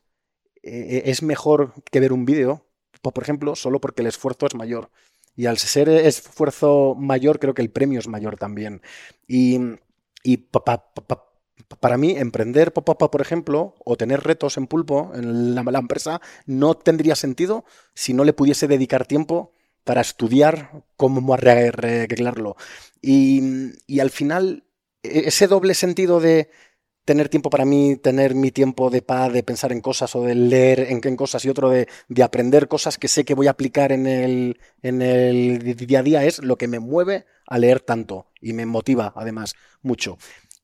eh, 0.64 1.04
es 1.06 1.22
mejor 1.22 1.74
que 1.92 2.00
ver 2.00 2.12
un 2.12 2.26
vídeo, 2.26 2.66
por 3.02 3.22
ejemplo, 3.22 3.56
solo 3.56 3.80
porque 3.82 4.02
el 4.02 4.08
esfuerzo 4.08 4.48
es 4.48 4.56
mayor. 4.56 4.90
Y 5.36 5.46
al 5.46 5.60
ser 5.60 5.90
esfuerzo 5.90 6.96
mayor, 6.98 7.40
creo 7.40 7.54
que 7.54 7.62
el 7.62 7.70
premio 7.70 8.00
es 8.00 8.08
mayor 8.08 8.38
también. 8.38 8.82
Y, 9.28 9.60
para 11.80 11.98
mí, 11.98 12.12
emprender, 12.18 12.72
por 12.74 13.22
ejemplo, 13.22 13.76
o 13.84 13.98
tener 13.98 14.22
retos 14.22 14.58
en 14.58 14.68
pulpo 14.68 15.12
en 15.14 15.56
la, 15.56 15.62
empresa, 15.80 16.22
no 16.46 16.76
tendría 16.76 17.16
sentido 17.16 17.66
si 17.94 18.14
no 18.14 18.24
le 18.24 18.34
pudiese 18.34 18.68
dedicar 18.68 19.06
tiempo 19.06 19.54
para 19.84 20.02
estudiar 20.02 20.84
cómo 20.96 21.34
arreglarlo. 21.34 22.56
Y, 23.02 23.72
y 23.88 24.00
al 24.00 24.10
final, 24.10 24.64
e-, 25.04 25.28
ese 25.28 25.48
doble 25.48 25.74
sentido 25.74 26.20
de 26.20 26.50
tener 27.06 27.30
tiempo 27.30 27.50
para 27.50 27.66
mí, 27.66 27.96
tener 27.98 28.36
mi 28.36 28.52
tiempo 28.52 28.90
de 28.90 29.02
paz, 29.02 29.34
de 29.34 29.44
pensar 29.44 29.72
en 29.72 29.82
cosas 29.82 30.16
o 30.16 30.24
de 30.24 30.36
leer 30.36 30.82
en, 30.82 31.02
en 31.04 31.16
cosas 31.16 31.44
y 31.46 31.50
otro 31.50 31.70
de, 31.70 31.88
de, 32.08 32.24
aprender 32.24 32.68
cosas 32.68 32.98
que 32.98 33.08
sé 33.08 33.26
que 33.26 33.34
voy 33.34 33.48
a 33.48 33.52
aplicar 33.52 33.92
en 33.92 34.08
el, 34.08 34.60
en 34.84 35.02
el 35.02 35.76
día 35.76 36.00
a 36.00 36.04
día 36.04 36.24
es 36.24 36.40
lo 36.40 36.58
que 36.58 36.68
me 36.68 36.80
mueve 36.80 37.26
a 37.48 37.58
leer 37.58 37.80
tanto 37.80 38.28
y 38.40 38.54
me 38.54 38.66
motiva 38.66 39.14
además 39.16 39.56
mucho. 39.82 40.18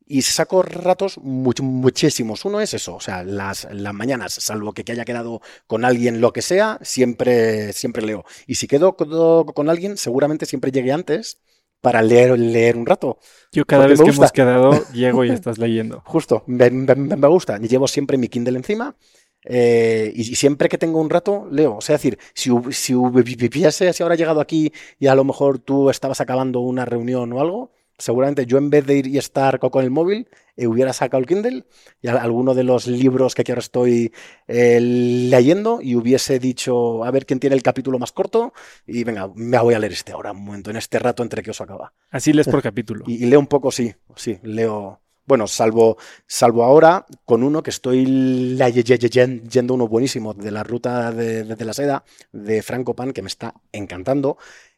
Y 0.10 0.22
saco 0.22 0.62
ratos 0.64 1.18
muchísimos. 1.18 2.46
Uno 2.46 2.62
es 2.62 2.74
eso, 2.74 2.96
o 2.96 3.02
sea, 3.02 3.24
las, 3.24 3.68
las 3.72 3.94
mañanas, 3.94 4.34
salvo 4.34 4.72
que, 4.72 4.84
que, 4.84 4.94
haya 4.94 5.04
quedado 5.04 5.42
con 5.68 5.84
alguien, 5.84 6.22
lo 6.22 6.32
que 6.32 6.42
sea, 6.42 6.80
siempre, 6.82 7.74
siempre 7.74 8.06
leo. 8.06 8.24
Y 8.46 8.56
si 8.56 8.68
quedo 8.68 8.96
con 8.96 9.70
alguien, 9.70 9.98
seguramente 9.98 10.46
siempre 10.46 10.72
llegue 10.72 10.94
antes 10.94 11.40
para 11.82 12.02
leer, 12.02 12.40
leer 12.40 12.78
un 12.78 12.86
rato. 12.86 13.20
Yo 13.52 13.66
cada 13.66 13.88
vez 13.88 14.02
que 14.02 14.10
hemos 14.10 14.32
quedado, 14.32 14.72
llego 14.94 15.26
y 15.26 15.30
estás 15.30 15.58
leyendo. 15.58 16.02
Justo, 16.06 16.44
me, 16.48 16.70
me, 16.70 16.96
me 16.96 17.28
gusta. 17.28 17.58
Llevo 17.58 17.88
siempre 17.88 18.18
mi 18.18 18.30
Kindle 18.30 18.58
encima. 18.58 18.96
Eh, 19.44 20.12
y, 20.16 20.36
siempre 20.36 20.68
que 20.68 20.78
tengo 20.78 21.00
un 21.00 21.10
rato, 21.10 21.48
leo. 21.52 21.78
O 21.78 21.82
sea, 21.82 21.96
es 21.96 22.02
decir, 22.02 22.20
si, 22.34 22.52
si 22.72 22.94
hubiese 22.96 23.94
si 23.94 24.04
ahora 24.04 24.16
llegado 24.16 24.42
aquí 24.42 24.72
y 25.00 25.08
a 25.08 25.16
lo 25.16 25.24
mejor 25.24 25.60
tú 25.60 25.90
estabas 25.90 26.20
acabando 26.22 26.60
una 26.60 26.86
reunión 26.86 27.32
o 27.34 27.42
algo, 27.42 27.72
seguramente 27.98 28.46
yo 28.46 28.58
en 28.58 28.70
vez 28.70 28.86
de 28.86 28.98
ir 28.98 29.08
y 29.08 29.18
estar 29.18 29.60
con 29.60 29.84
el 29.84 29.92
móvil, 29.92 30.28
eh, 30.56 30.68
hubiera 30.68 30.94
sacado 30.94 31.20
el 31.20 31.28
Kindle 31.28 31.66
y 32.02 32.08
alguno 32.08 32.54
de 32.54 32.64
los 32.64 32.88
libros 32.88 33.36
que 33.36 33.44
ahora 33.48 33.60
estoy 33.60 34.14
eh, 34.48 34.80
leyendo 34.82 35.80
y 35.82 35.96
hubiese 35.96 36.40
dicho, 36.40 37.04
a 37.04 37.12
ver 37.12 37.26
quién 37.26 37.40
tiene 37.40 37.56
el 37.56 37.64
capítulo 37.64 38.00
más 38.00 38.12
corto 38.12 38.54
y 38.86 39.04
venga, 39.04 39.30
me 39.36 39.60
voy 39.60 39.74
a 39.74 39.80
leer 39.80 39.94
este 39.94 40.12
ahora 40.12 40.32
un 40.32 40.46
momento, 40.46 40.70
en 40.70 40.78
este 40.78 41.00
rato 41.00 41.24
entre 41.24 41.42
que 41.42 41.52
os 41.52 41.62
acaba. 41.62 41.94
Así 42.10 42.34
lees 42.34 42.48
por 42.48 42.62
capítulo. 42.64 43.04
Y, 43.08 43.26
leo 43.26 43.40
un 43.40 43.48
poco, 43.48 43.72
sí, 43.72 43.94
sí, 44.16 44.40
leo. 44.44 45.02
Bueno, 45.26 45.46
salvo, 45.46 45.98
salvo 46.26 46.64
ahora 46.64 47.06
con 47.26 47.44
uno 47.44 47.62
que 47.62 47.70
estoy 47.70 48.06
leyendo 48.06 49.74
uno 49.74 49.88
buenísimo 49.90 50.34
de 50.34 50.52
la 50.52 50.64
ruta 50.64 51.12
de, 51.12 51.44
de 51.44 51.66
la 51.66 51.74
seda 51.74 52.06
de 52.32 52.64
Franco 52.64 52.96
Pan 52.96 53.12
que 53.12 53.22
me 53.22 53.28
está 53.28 53.54
encantando 53.74 54.38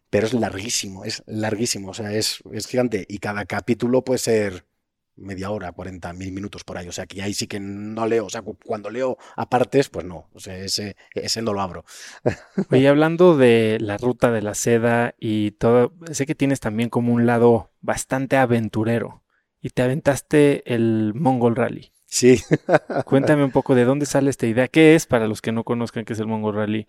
pero 0.10 0.27
es 0.27 0.34
larguísimo, 0.34 1.06
es 1.06 1.23
larguísimo, 1.26 1.90
o 1.90 1.94
sea, 1.94 2.11
es, 2.14 2.40
es 2.52 2.68
gigante 2.68 3.06
y 3.07 3.19
cada 3.19 3.45
capítulo 3.45 4.03
puede 4.03 4.19
ser 4.19 4.65
media 5.19 5.52
hora, 5.52 5.72
40 5.72 6.14
mil 6.14 6.31
minutos 6.31 6.64
por 6.64 6.77
ahí, 6.77 6.88
o 6.88 6.91
sea, 6.91 7.06
que 7.06 7.22
ahí 7.22 7.34
sí 7.34 7.48
que 7.48 7.60
no 7.60 8.07
leo, 8.07 8.26
o 8.26 8.30
sea, 8.30 8.41
cuando 8.41 8.90
leo 8.90 9.18
apartes, 9.36 9.90
pues 9.90 10.06
no, 10.06 10.30
o 10.34 10.40
sea, 10.40 10.57
ese, 10.57 10.95
ese 11.14 11.41
no 11.41 11.53
lo 11.53 11.61
abro. 11.61 11.86
Oye, 12.72 12.88
hablando 12.88 13.38
de 13.38 13.77
la 13.81 13.98
ruta 13.98 14.31
de 14.31 14.41
la 14.41 14.56
seda 14.56 15.15
y 15.19 15.52
todo, 15.52 15.94
sé 16.11 16.26
que 16.26 16.36
tienes 16.36 16.60
también 16.60 16.90
como 16.90 17.14
un 17.14 17.26
lado 17.26 17.72
bastante 17.81 18.38
aventurero 18.38 19.23
y 19.61 19.69
te 19.72 19.81
aventaste 19.81 20.73
el 20.73 21.14
Mongol 21.15 21.56
Rally. 21.56 21.91
Sí. 22.06 22.41
Cuéntame 23.06 23.44
un 23.44 23.52
poco 23.52 23.76
de 23.76 23.86
dónde 23.86 24.06
sale 24.06 24.30
esta 24.30 24.48
idea, 24.48 24.68
qué 24.68 24.95
es 24.95 25.06
para 25.06 25.27
los 25.27 25.41
que 25.41 25.52
no 25.52 25.64
conozcan 25.64 26.06
qué 26.06 26.14
es 26.14 26.19
el 26.19 26.27
Mongol 26.27 26.56
Rally 26.56 26.88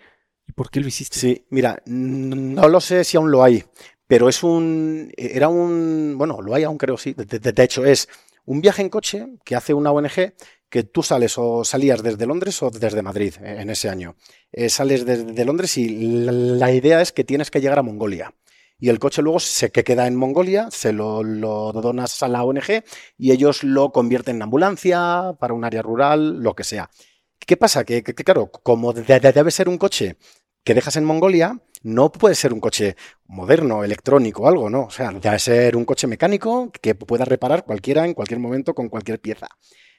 ¿Y 0.51 0.52
por 0.52 0.68
qué 0.68 0.81
lo 0.81 0.89
hiciste? 0.89 1.16
Sí, 1.16 1.47
mira, 1.51 1.81
no 1.86 2.68
lo 2.68 2.81
sé 2.81 3.05
si 3.05 3.16
aún 3.16 3.31
lo 3.31 3.44
hay, 3.44 3.62
pero 4.09 4.28
es 4.28 4.43
un. 4.43 5.12
Era 5.16 5.48
un. 5.48 6.16
Bueno, 6.18 6.43
lo 6.43 6.52
hay 6.55 6.64
aún, 6.64 6.77
creo, 6.77 6.97
sí. 6.97 7.14
De, 7.14 7.62
hecho, 7.62 7.85
es 7.85 8.09
un 8.47 8.60
viaje 8.60 8.82
en 8.82 8.89
coche 8.89 9.28
que 9.44 9.55
hace 9.55 9.74
una 9.74 9.93
ONG 9.93 10.35
que 10.68 10.82
tú 10.82 11.05
sales 11.05 11.39
o 11.39 11.64
salías 11.64 12.02
desde 12.02 12.27
Londres 12.27 12.60
o 12.64 12.70
desde 12.70 13.01
Madrid 13.01 13.35
eh, 13.40 13.59
en 13.60 13.70
ese 13.70 13.89
año. 13.89 14.16
Eh, 14.51 14.70
sales 14.70 15.06
desde 15.06 15.44
Londres 15.44 15.78
y 15.78 15.89
la, 16.24 16.72
idea 16.72 17.01
es 17.01 17.12
que 17.12 17.22
tienes 17.22 17.52
que 17.52 17.60
llegar 17.60 17.78
a 17.78 17.85
Mongolia. 17.85 18.35
Y 18.77 18.89
el 18.89 18.98
coche 18.98 19.22
luego 19.22 19.39
se 19.39 19.70
que 19.70 19.85
queda 19.85 20.09
en 20.09 20.16
Mongolia, 20.16 20.68
se 20.72 20.93
lo, 20.93 21.22
donas 21.22 22.24
a 22.24 22.28
la 22.28 22.43
ONG 22.43 22.82
y 23.16 23.31
ellos 23.31 23.62
lo 23.62 23.93
convierten 23.93 24.36
en 24.36 24.43
ambulancia 24.43 25.36
para 25.39 25.55
un 25.55 25.64
área 25.64 25.82
rural, 25.82 26.43
lo 26.43 26.56
que 26.56 26.64
sea. 26.64 26.90
¿Qué 27.39 27.56
pasa? 27.56 27.85
Que, 27.85 28.02
claro, 28.02 28.51
como 28.51 28.93
debe 28.93 29.51
ser 29.51 29.68
un 29.68 29.78
coche 29.78 30.16
que 30.65 30.74
dejas 30.74 30.97
en 30.97 31.05
Mongolia, 31.05 31.61
no 31.82 32.12
puede 32.12 32.35
ser 32.35 32.53
un 32.53 32.61
coche 32.61 32.97
moderno, 33.27 33.85
electrónico 33.85 34.49
algo, 34.49 34.69
¿no? 34.69 34.85
O 34.85 34.91
sea, 34.91 35.11
debe 35.11 35.39
ser 35.39 35.77
un 35.77 35.85
coche 35.85 36.07
mecánico 36.07 36.70
que 36.81 36.95
pueda 36.95 37.24
reparar 37.24 37.65
cualquiera 37.65 38.05
en 38.05 38.15
cualquier 38.15 38.41
momento 38.41 38.74
con 38.74 38.89
cualquier 38.89 39.20
pieza. 39.20 39.49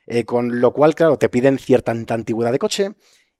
Eh, 0.08 0.26
con 0.26 0.60
lo 0.60 0.74
cual, 0.74 0.96
claro, 0.96 1.18
te 1.18 1.30
piden 1.30 1.58
cierta 1.60 1.92
antigüedad 1.92 2.52
de 2.52 2.60
coche 2.60 2.92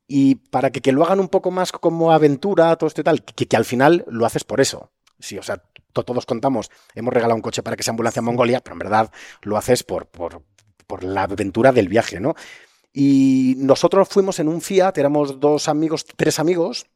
y 0.08 0.36
para 0.36 0.72
que, 0.72 0.92
lo 0.92 1.04
hagan 1.04 1.20
un 1.20 1.30
poco 1.30 1.52
más 1.52 1.72
como 1.72 2.12
aventura, 2.12 2.76
todo 2.76 2.88
esto 2.88 3.02
y 3.02 3.04
tal, 3.04 3.24
que, 3.24 3.56
al 3.56 3.66
final 3.66 4.06
lo 4.08 4.26
haces 4.26 4.44
por 4.44 4.62
eso. 4.62 4.92
Sí, 5.20 5.38
o 5.38 5.44
sea, 5.44 5.64
todos 5.94 6.26
contamos, 6.26 6.70
hemos 6.96 7.14
regalado 7.14 7.36
un 7.36 7.42
coche 7.42 7.64
para 7.64 7.76
que 7.76 7.84
sea 7.84 7.92
ambulancia 7.92 8.20
en 8.20 8.26
Mongolia, 8.26 8.60
pero 8.62 8.74
en 8.74 8.80
verdad 8.80 9.12
lo 9.44 9.58
haces 9.58 9.84
por, 9.84 10.08
por, 10.08 10.44
por 10.88 11.04
la 11.04 11.24
aventura 11.24 11.72
del 11.72 11.88
viaje, 11.88 12.20
¿no? 12.20 12.36
Y 12.94 13.56
nosotros 13.58 14.10
fuimos 14.10 14.40
en 14.40 14.48
un 14.48 14.62
Fiat, 14.62 14.98
éramos 14.98 15.40
dos 15.40 15.68
amigos, 15.70 16.06
tres 16.06 16.40
amigos, 16.40 16.88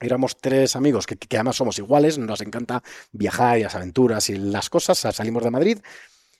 éramos 0.00 0.38
tres 0.38 0.76
amigos 0.76 1.06
que, 1.06 1.16
además 1.36 1.56
somos 1.56 1.78
iguales, 1.78 2.18
nos 2.18 2.40
encanta 2.40 2.82
viajar 3.12 3.58
y 3.58 3.62
las 3.62 3.74
aventuras 3.74 4.28
y 4.30 4.36
las 4.36 4.70
cosas, 4.70 4.98
salimos 4.98 5.44
de 5.44 5.50
Madrid 5.50 5.78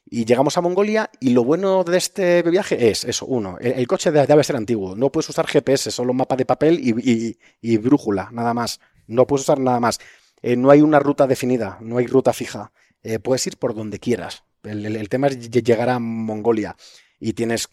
y 0.09 0.24
llegamos 0.24 0.57
a 0.57 0.61
Mongolia 0.61 1.11
y 1.20 1.31
lo 1.31 1.45
bueno 1.45 1.85
de 1.85 1.99
este 1.99 2.43
viaje 2.43 2.91
es 2.91 3.05
eso, 3.05 3.27
uno, 3.27 3.59
el, 3.61 3.87
coche 3.87 4.11
debe 4.11 4.43
ser 4.43 4.57
antiguo, 4.57 4.97
no 4.97 5.12
puedes 5.12 5.28
usar 5.28 5.47
GPS, 5.47 5.91
solo 5.91 6.15
mapa 6.15 6.37
de 6.37 6.47
papel 6.47 6.81
y, 6.82 7.77
brújula, 7.77 8.28
nada 8.32 8.55
más, 8.55 8.81
no 9.07 9.27
puedes 9.27 9.43
usar 9.43 9.61
nada 9.61 9.78
más, 9.78 10.01
eh, 10.43 10.57
no 10.57 10.70
hay 10.70 10.81
una 10.81 10.99
ruta 10.99 11.27
definida, 11.27 11.78
no 11.81 11.99
hay 11.99 12.07
ruta 12.07 12.32
fija, 12.32 12.73
eh, 13.03 13.19
puedes 13.19 13.47
ir 13.47 13.57
por 13.57 13.74
donde 13.74 13.99
quieras, 14.01 14.45
el 14.62 15.09
tema 15.09 15.28
es 15.28 15.51
llegar 15.51 15.89
a 15.89 15.99
Mongolia 15.99 16.77
y 17.19 17.35
tienes 17.35 17.69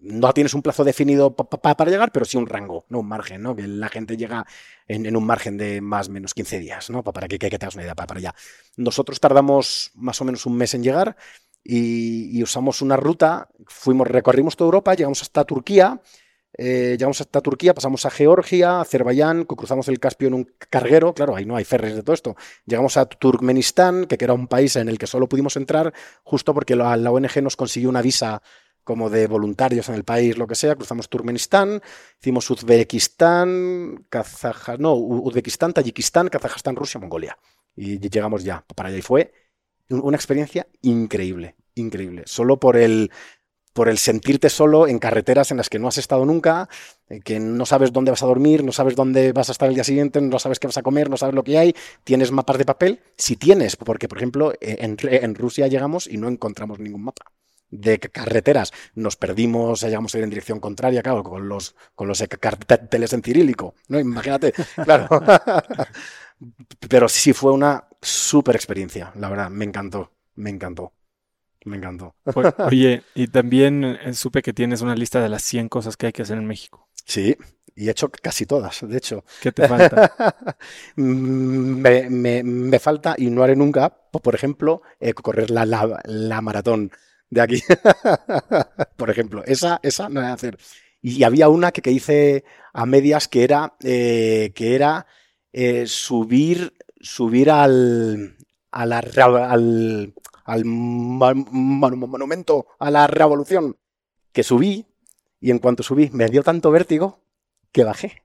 no 0.00 0.32
tienes 0.32 0.54
un 0.54 0.62
plazo 0.62 0.84
definido 0.84 1.34
para 1.34 1.90
llegar, 1.90 2.12
pero 2.12 2.24
sí 2.24 2.36
un 2.36 2.46
rango, 2.46 2.84
no 2.88 3.00
un 3.00 3.08
margen, 3.08 3.42
¿no? 3.42 3.56
Que 3.56 3.66
la 3.66 3.88
gente 3.88 4.16
llega 4.16 4.46
en, 4.86 5.16
un 5.16 5.26
margen 5.26 5.56
de 5.56 5.80
más 5.80 6.08
o 6.08 6.12
menos 6.12 6.34
15 6.34 6.58
días, 6.58 6.90
¿no? 6.90 7.02
Para 7.02 7.28
que, 7.28 7.38
que, 7.38 7.50
que 7.50 7.58
tengas 7.58 7.74
una 7.74 7.84
idea 7.84 7.94
para, 7.94 8.06
para 8.06 8.18
allá. 8.18 8.34
Nosotros 8.76 9.20
tardamos 9.20 9.90
más 9.94 10.20
o 10.20 10.24
menos 10.24 10.46
un 10.46 10.56
mes 10.56 10.74
en 10.74 10.82
llegar 10.82 11.16
y, 11.70 12.42
usamos 12.42 12.80
una 12.80 12.96
ruta, 12.96 13.48
fuimos, 13.66 14.08
recorrimos 14.08 14.56
toda 14.56 14.68
Europa, 14.68 14.94
llegamos 14.94 15.20
hasta 15.20 15.44
Turquía, 15.44 16.00
eh, 16.56 16.96
llegamos 16.98 17.20
hasta 17.20 17.42
Turquía, 17.42 17.74
pasamos 17.74 18.06
a 18.06 18.10
Georgia, 18.10 18.80
Azerbaiyán, 18.80 19.44
cruzamos 19.44 19.86
el 19.88 20.00
Caspio 20.00 20.28
en 20.28 20.34
un 20.34 20.54
carguero, 20.70 21.12
claro, 21.12 21.36
ahí 21.36 21.44
no 21.44 21.56
hay 21.56 21.64
ferries 21.64 21.94
de 21.94 22.02
todo 22.02 22.14
esto. 22.14 22.36
Llegamos 22.64 22.96
a 22.96 23.04
Turkmenistán, 23.06 24.06
que 24.06 24.16
era 24.18 24.32
un 24.32 24.48
país 24.48 24.76
en 24.76 24.88
el 24.88 24.96
que 24.96 25.06
solo 25.06 25.28
pudimos 25.28 25.56
entrar 25.56 25.92
justo 26.22 26.54
porque 26.54 26.74
la, 26.74 26.96
la 26.96 27.10
ONG 27.10 27.42
nos 27.42 27.56
consiguió 27.56 27.90
una 27.90 28.00
visa 28.00 28.42
como 28.88 29.10
de 29.10 29.26
voluntarios 29.26 29.86
en 29.90 29.96
el 29.96 30.04
país, 30.04 30.38
lo 30.38 30.46
que 30.46 30.54
sea. 30.54 30.74
Cruzamos 30.74 31.10
Turkmenistán, 31.10 31.82
hicimos 32.18 32.48
Uzbekistán, 32.48 34.06
Kazajstán, 34.08 34.80
no, 34.80 34.94
Uzbekistán, 34.94 35.74
Tayikistán, 35.74 36.28
Kazajstán, 36.28 36.74
Rusia, 36.74 36.98
Mongolia. 36.98 37.36
Y 37.76 37.98
llegamos 38.00 38.44
ya 38.44 38.64
para 38.74 38.88
allá. 38.88 38.96
Y 38.96 39.02
fue 39.02 39.30
una 39.90 40.16
experiencia 40.16 40.68
increíble, 40.80 41.54
increíble. 41.74 42.22
Solo 42.24 42.58
por 42.58 42.78
el, 42.78 43.10
por 43.74 43.90
el 43.90 43.98
sentirte 43.98 44.48
solo 44.48 44.88
en 44.88 44.98
carreteras 44.98 45.50
en 45.50 45.58
las 45.58 45.68
que 45.68 45.78
no 45.78 45.88
has 45.88 45.98
estado 45.98 46.24
nunca, 46.24 46.70
eh, 47.10 47.20
que 47.20 47.38
no 47.40 47.66
sabes 47.66 47.92
dónde 47.92 48.10
vas 48.10 48.22
a 48.22 48.26
dormir, 48.26 48.64
no 48.64 48.72
sabes 48.72 48.96
dónde 48.96 49.32
vas 49.32 49.50
a 49.50 49.52
estar 49.52 49.68
el 49.68 49.74
día 49.74 49.84
siguiente, 49.84 50.22
no 50.22 50.38
sabes 50.38 50.58
qué 50.58 50.66
vas 50.66 50.78
a 50.78 50.82
comer, 50.82 51.10
no 51.10 51.18
sabes 51.18 51.34
lo 51.34 51.44
que 51.44 51.58
hay, 51.58 51.74
tienes 52.04 52.32
mapas 52.32 52.56
de 52.56 52.64
papel, 52.64 53.00
si 53.18 53.36
tienes, 53.36 53.76
porque 53.76 54.08
por 54.08 54.16
ejemplo 54.16 54.54
en, 54.62 54.96
en 55.02 55.34
Rusia 55.34 55.66
llegamos 55.66 56.06
y 56.06 56.16
no 56.16 56.28
encontramos 56.28 56.78
ningún 56.78 57.04
mapa 57.04 57.26
de 57.70 57.98
carreteras. 57.98 58.72
Nos 58.94 59.16
perdimos, 59.16 59.80
llegamos 59.82 60.14
a 60.14 60.18
ir 60.18 60.24
en 60.24 60.30
dirección 60.30 60.60
contraria, 60.60 61.02
claro, 61.02 61.22
con 61.22 61.48
los, 61.48 61.74
con 61.94 62.08
los 62.08 62.22
carteles 62.40 63.12
en 63.12 63.22
cirílico, 63.22 63.74
¿no? 63.88 63.98
Imagínate, 63.98 64.52
claro. 64.84 65.08
Pero 66.88 67.08
sí 67.08 67.32
fue 67.32 67.52
una 67.52 67.88
súper 68.00 68.56
experiencia, 68.56 69.12
la 69.16 69.28
verdad, 69.28 69.50
me 69.50 69.64
encantó, 69.64 70.12
me 70.34 70.50
encantó. 70.50 70.92
Me 71.64 71.76
encantó. 71.76 72.14
Oye, 72.66 73.02
y 73.14 73.26
también 73.26 73.84
eh, 73.84 74.14
supe 74.14 74.42
que 74.42 74.52
tienes 74.52 74.80
una 74.80 74.94
lista 74.94 75.20
de 75.20 75.28
las 75.28 75.42
100 75.42 75.68
cosas 75.68 75.96
que 75.96 76.06
hay 76.06 76.12
que 76.12 76.22
hacer 76.22 76.38
en 76.38 76.46
México. 76.46 76.88
Sí, 77.04 77.36
y 77.78 77.86
he 77.88 77.90
hecho 77.92 78.10
casi 78.10 78.44
todas, 78.44 78.80
de 78.86 78.96
hecho. 78.96 79.24
¿Qué 79.40 79.52
te 79.52 79.68
falta? 79.68 80.36
me, 80.96 82.10
me, 82.10 82.78
falta, 82.80 83.14
y 83.16 83.30
no 83.30 83.44
haré 83.44 83.54
nunca, 83.54 83.90
por 84.10 84.34
ejemplo, 84.34 84.82
eh, 84.98 85.14
correr 85.14 85.50
la, 85.50 85.64
la, 85.64 86.40
maratón 86.40 86.90
de 87.30 87.40
aquí. 87.40 87.62
por 88.96 89.10
ejemplo, 89.10 89.42
esa, 89.44 89.80
esa 89.82 90.08
no 90.08 90.20
voy 90.20 90.30
a 90.30 90.34
hacer. 90.34 90.58
Y 91.00 91.22
había 91.22 91.48
una 91.48 91.72
que, 91.72 91.82
que 91.82 91.92
hice 91.92 92.44
a 92.72 92.86
medias 92.86 93.28
que 93.28 93.44
era, 93.44 93.74
eh, 93.82 94.52
que 94.54 94.74
era 94.74 95.06
eh, 95.52 95.86
subir, 95.86 96.74
subir 97.00 97.50
al, 97.50 98.36
al, 98.70 100.14
al 100.44 100.64
monumento 100.64 102.66
a 102.78 102.90
la 102.90 103.06
revolución. 103.06 103.76
Que 104.32 104.42
subí, 104.42 104.86
y 105.40 105.50
en 105.50 105.58
cuanto 105.58 105.82
subí, 105.82 106.10
me 106.12 106.28
dio 106.28 106.42
tanto 106.42 106.70
vértigo 106.70 107.20
que 107.72 107.84
bajé. 107.84 108.22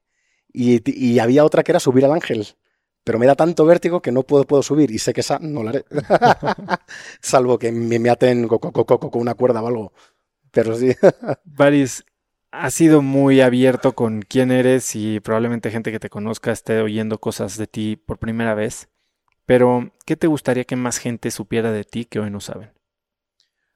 Y, 0.51 1.19
había 1.19 1.45
otra 1.45 1.63
que 1.63 1.71
era 1.71 1.79
subir 1.79 2.05
al 2.05 2.13
ángel. 2.13 2.45
Pero 3.03 3.19
me 3.19 3.25
da 3.25 3.35
tanto 3.35 3.65
vértigo 3.65 4.01
que 4.01 4.11
no 4.11 4.23
puedo, 4.23 4.45
puedo 4.45 4.63
subir 4.63 4.91
y 4.91 4.99
sé 4.99 5.13
que 5.13 5.21
esa 5.21 5.39
no 5.39 5.63
la 5.63 5.71
haré. 5.71 5.85
Salvo 7.21 7.59
que 7.59 7.71
me, 7.71 7.99
me 7.99 8.09
aten 8.09 8.47
con, 8.47 8.61
una 9.13 9.35
cuerda 9.35 9.61
o 9.61 9.67
algo. 9.67 9.93
Pero 10.51 10.75
sí. 10.75 10.95
Baris, 11.43 12.05
has 12.51 12.73
sido 12.73 13.01
muy 13.01 13.41
abierto 13.41 13.93
con 13.93 14.21
quién 14.21 14.51
eres 14.51 14.95
y 14.95 15.19
probablemente 15.19 15.71
gente 15.71 15.91
que 15.91 15.99
te 15.99 16.09
conozca 16.09 16.51
esté 16.51 16.79
oyendo 16.79 17.19
cosas 17.19 17.57
de 17.57 17.67
ti 17.67 17.95
por 17.97 18.19
primera 18.19 18.53
vez. 18.53 18.89
Pero, 19.45 19.91
¿qué 20.05 20.15
te 20.15 20.27
gustaría 20.27 20.63
que 20.63 20.75
más 20.75 20.99
gente 20.99 21.29
supiera 21.31 21.71
de 21.71 21.83
ti 21.83 22.05
que 22.05 22.19
hoy 22.19 22.29
no 22.29 22.39
saben? 22.39 22.71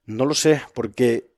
No 0.06 0.24
lo 0.24 0.34
sé, 0.34 0.62
porque, 0.72 1.30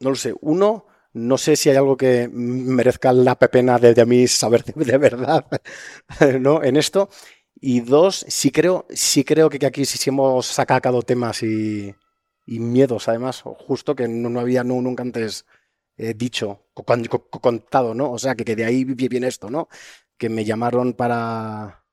no 0.00 0.10
lo 0.10 0.16
sé, 0.16 0.34
uno, 0.40 0.86
no 1.16 1.38
sé 1.38 1.56
si 1.56 1.70
hay 1.70 1.76
algo 1.76 1.96
que 1.96 2.28
merezca 2.30 3.10
la 3.12 3.36
pena 3.36 3.78
de, 3.78 4.04
mí 4.04 4.28
saber 4.28 4.64
de, 4.64 4.98
verdad, 4.98 5.46
¿no? 6.40 6.62
En 6.62 6.76
esto. 6.76 7.08
Y 7.54 7.80
dos, 7.80 8.26
sí 8.28 8.50
creo, 8.50 8.86
sí 8.90 9.24
creo 9.24 9.48
que 9.48 9.64
aquí 9.64 9.86
sí, 9.86 10.10
hemos 10.10 10.46
sacado 10.46 11.00
temas 11.02 11.42
y, 11.42 11.94
miedos, 12.46 13.08
además, 13.08 13.42
justo 13.42 13.96
que 13.96 14.06
no, 14.08 14.38
había 14.38 14.62
nunca 14.62 15.02
antes 15.02 15.46
eh, 15.96 16.12
dicho, 16.14 16.66
contado, 16.74 17.94
¿no? 17.94 18.12
O 18.12 18.18
sea, 18.18 18.34
que, 18.34 18.44
que 18.44 18.54
de 18.54 18.66
ahí 18.66 18.84
viene 18.84 19.28
esto, 19.28 19.48
¿no? 19.48 19.68
Que 20.18 20.28
me 20.28 20.44
llamaron 20.44 20.92
para, 20.92 21.85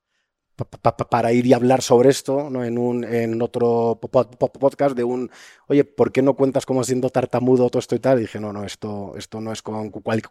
para 1.10 1.34
ir 1.34 1.48
y 1.48 1.54
hablar 1.54 1.82
sobre 1.82 2.10
esto 2.10 2.50
¿no? 2.50 2.64
en, 2.64 2.78
un, 2.78 3.04
en 3.04 3.42
otro 3.42 4.00
podcast 4.00 4.96
de 4.96 5.04
un, 5.04 5.32
oye, 5.68 5.84
¿por 5.84 6.12
qué 6.12 6.22
no 6.22 6.36
cuentas 6.36 6.66
como 6.66 6.84
siendo 6.84 7.10
tartamudo 7.10 7.70
todo 7.70 7.80
esto 7.80 7.96
y 7.96 8.00
tal? 8.00 8.20
Y 8.20 8.22
dije, 8.24 8.40
no, 8.40 8.54
no, 8.54 8.64
esto, 8.64 9.14
esto 9.18 9.42
no 9.42 9.52
es 9.52 9.62
con 9.64 9.90
cual, 9.90 10.22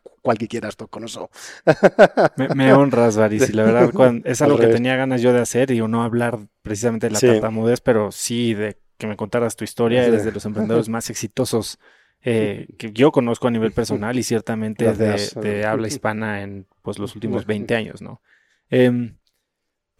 quiera, 0.49 0.69
esto 0.69 0.87
con 0.87 1.05
eso. 1.05 1.31
Me, 2.55 2.73
honras, 2.73 3.17
Baris, 3.17 3.51
y 3.51 3.53
la 3.53 3.65
verdad 3.65 4.23
es 4.25 4.43
algo 4.43 4.59
que 4.59 4.69
tenía 4.69 4.95
ganas 4.95 5.23
yo 5.23 5.33
de 5.33 5.41
hacer 5.41 5.71
y 5.73 5.81
no 5.81 6.05
hablar 6.05 6.39
precisamente 6.63 7.09
de 7.09 7.15
la 7.15 7.21
tartamudez, 7.21 7.81
pero 7.81 8.13
sí 8.13 8.55
de 8.55 8.79
que 8.99 9.07
me 9.09 9.17
contaras 9.17 9.57
tu 9.57 9.65
historia, 9.65 10.05
eres 10.07 10.25
de 10.25 10.31
los 10.31 10.45
emprendedores 10.45 10.89
más 10.89 11.11
exitosos 11.11 11.81
eh, 12.23 12.69
que 12.79 12.93
yo 12.93 13.11
conozco 13.11 13.49
a 13.49 13.51
nivel 13.51 13.73
personal 13.73 14.17
y 14.17 14.23
ciertamente 14.23 14.93
de, 14.93 15.67
habla 15.67 15.89
hispana 15.89 16.43
en 16.43 16.67
pues, 16.83 17.01
los 17.01 17.17
últimos 17.17 17.45
20 17.45 17.75
años, 17.75 18.01
¿no? 18.01 18.23
Eh, 18.71 19.13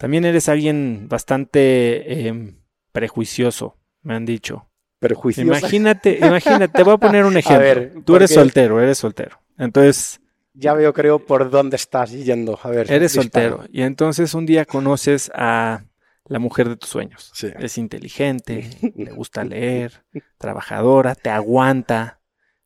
también 0.03 0.25
eres 0.25 0.49
alguien 0.49 1.07
bastante 1.07 2.27
em, 2.27 2.57
prejuicioso, 2.91 3.77
me 4.01 4.15
han 4.15 4.25
dicho. 4.25 4.69
Prejuicioso. 4.99 5.47
Imagínate, 5.47 6.17
imagínate, 6.17 6.67
te 6.67 6.83
voy 6.83 6.95
a 6.95 6.97
poner 6.97 7.23
un 7.23 7.37
ejemplo. 7.37 8.01
Tú 8.03 8.17
eres 8.17 8.33
soltero, 8.33 8.81
eres 8.81 8.97
soltero. 8.97 9.39
Entonces. 9.57 10.19
Ya 10.53 10.73
veo, 10.73 10.91
creo, 10.91 11.19
por 11.19 11.49
dónde 11.49 11.77
estás 11.77 12.11
yendo. 12.11 12.59
A 12.63 12.69
ver. 12.69 12.91
Eres 12.91 13.13
soltero. 13.13 13.63
Y 13.71 13.83
entonces 13.83 14.33
un 14.33 14.45
día 14.45 14.65
conoces 14.65 15.31
a 15.35 15.85
la 16.25 16.39
mujer 16.39 16.67
de 16.67 16.75
tus 16.75 16.89
sueños. 16.89 17.31
Es 17.41 17.77
inteligente, 17.77 18.71
le 18.97 19.11
gusta 19.13 19.43
leer, 19.45 20.03
trabajadora, 20.37 21.15
te 21.15 21.29
aguanta. 21.29 22.19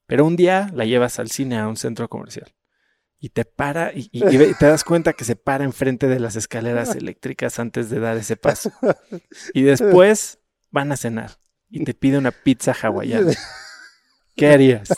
Pero 0.07 0.25
un 0.25 0.37
día 0.37 0.71
la 0.73 0.85
llevas 0.85 1.19
al 1.19 1.29
cine 1.29 1.59
a 1.59 1.67
un 1.67 1.77
centro 1.77 2.09
comercial 2.09 2.51
y 3.19 3.29
te 3.29 3.45
para 3.45 3.91
y, 3.95 4.09
te 4.53 4.65
das 4.65 4.83
cuenta 4.83 5.13
que 5.13 5.25
se 5.25 5.35
para 5.35 5.63
enfrente 5.63 6.07
de 6.07 6.19
las 6.19 6.35
escaleras 6.35 6.95
eléctricas 6.95 7.59
antes 7.59 7.89
de 7.89 7.99
dar 7.99 8.17
ese 8.17 8.37
paso. 8.37 8.71
Y 9.53 9.63
después 9.63 10.39
van 10.71 10.91
a 10.91 10.97
cenar 10.97 11.31
y 11.69 11.83
te 11.83 11.93
pide 11.93 12.17
una 12.17 12.31
pizza 12.31 12.73
hawaiana. 12.73 13.33
¿Qué 14.35 14.47
harías? 14.47 14.89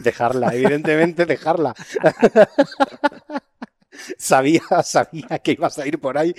Dejarla, 0.00 0.54
evidentemente 0.54 1.24
dejarla. 1.24 1.72
sabía, 4.18 4.62
sabía 4.82 5.38
que 5.38 5.52
ibas 5.52 5.78
a 5.78 5.86
ir 5.86 6.00
por 6.00 6.18
ahí. 6.18 6.34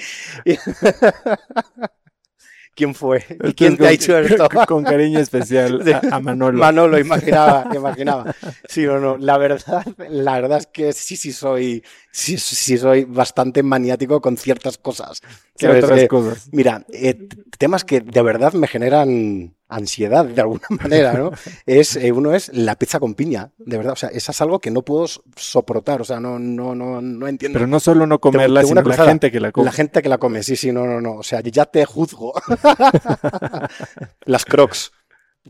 Quién 2.75 2.95
fue 2.95 3.25
y 3.43 3.53
quién 3.53 3.77
te 3.77 3.87
ha 3.87 3.91
hecho 3.91 4.17
esto. 4.19 4.47
Con 4.67 4.83
cariño 4.83 5.19
especial 5.19 5.81
a, 6.11 6.19
Manolo. 6.19 6.57
Manolo, 6.57 6.99
imaginaba, 6.99 7.67
imaginaba. 7.75 8.35
Sí 8.67 8.85
o 8.85 8.99
no, 8.99 9.17
la 9.17 9.37
verdad, 9.37 9.85
la 10.09 10.39
verdad 10.39 10.59
es 10.59 10.67
que 10.67 10.93
sí, 10.93 11.15
sí 11.15 11.31
soy, 11.31 11.83
sí, 12.13 12.37
sí 12.37 12.77
soy 12.77 13.05
bastante 13.05 13.63
maniático 13.63 14.21
con 14.21 14.37
ciertas 14.37 14.77
cosas. 14.77 15.21
Ciertas 15.55 16.07
cosas. 16.07 16.49
Mira, 16.51 16.85
eh, 16.93 17.27
temas 17.57 17.83
que 17.83 18.01
de 18.01 18.21
verdad 18.21 18.53
me 18.53 18.67
generan 18.67 19.55
ansiedad 19.67 20.23
de 20.25 20.39
alguna 20.39 20.67
manera, 20.69 21.13
¿no? 21.13 21.31
Es, 21.65 21.95
eh, 21.95 22.11
uno 22.11 22.33
es 22.33 22.53
la 22.53 22.75
pizza 22.75 22.99
con 22.99 23.15
piña, 23.15 23.51
de 23.57 23.77
verdad, 23.77 23.93
o 23.93 23.95
sea, 23.95 24.09
esa 24.09 24.31
es 24.31 24.41
algo 24.41 24.59
que 24.59 24.69
no 24.69 24.83
puedo 24.83 25.07
soportar, 25.35 26.01
o 26.01 26.05
sea, 26.05 26.19
no, 26.19 26.37
no, 26.37 26.75
no, 26.75 27.01
no 27.01 27.27
entiendo. 27.27 27.57
Pero 27.57 27.67
no 27.67 27.79
solo 27.79 28.05
no 28.05 28.19
comerla, 28.19 28.63
sino 28.63 28.81
la 28.81 29.05
gente 29.05 29.31
que 29.31 29.39
la 29.39 29.51
come. 29.51 29.65
La 29.65 29.71
gente 29.71 30.01
que 30.01 30.09
la 30.09 30.19
come, 30.19 30.43
sí, 30.43 30.55
sí, 30.55 30.71
no, 30.71 30.85
no, 30.85 31.01
no, 31.01 31.15
o 31.15 31.23
sea, 31.23 31.41
ya 31.41 31.65
te 31.65 31.83
juzgo. 31.85 32.33
las 34.25 34.45
crocs, 34.45 34.91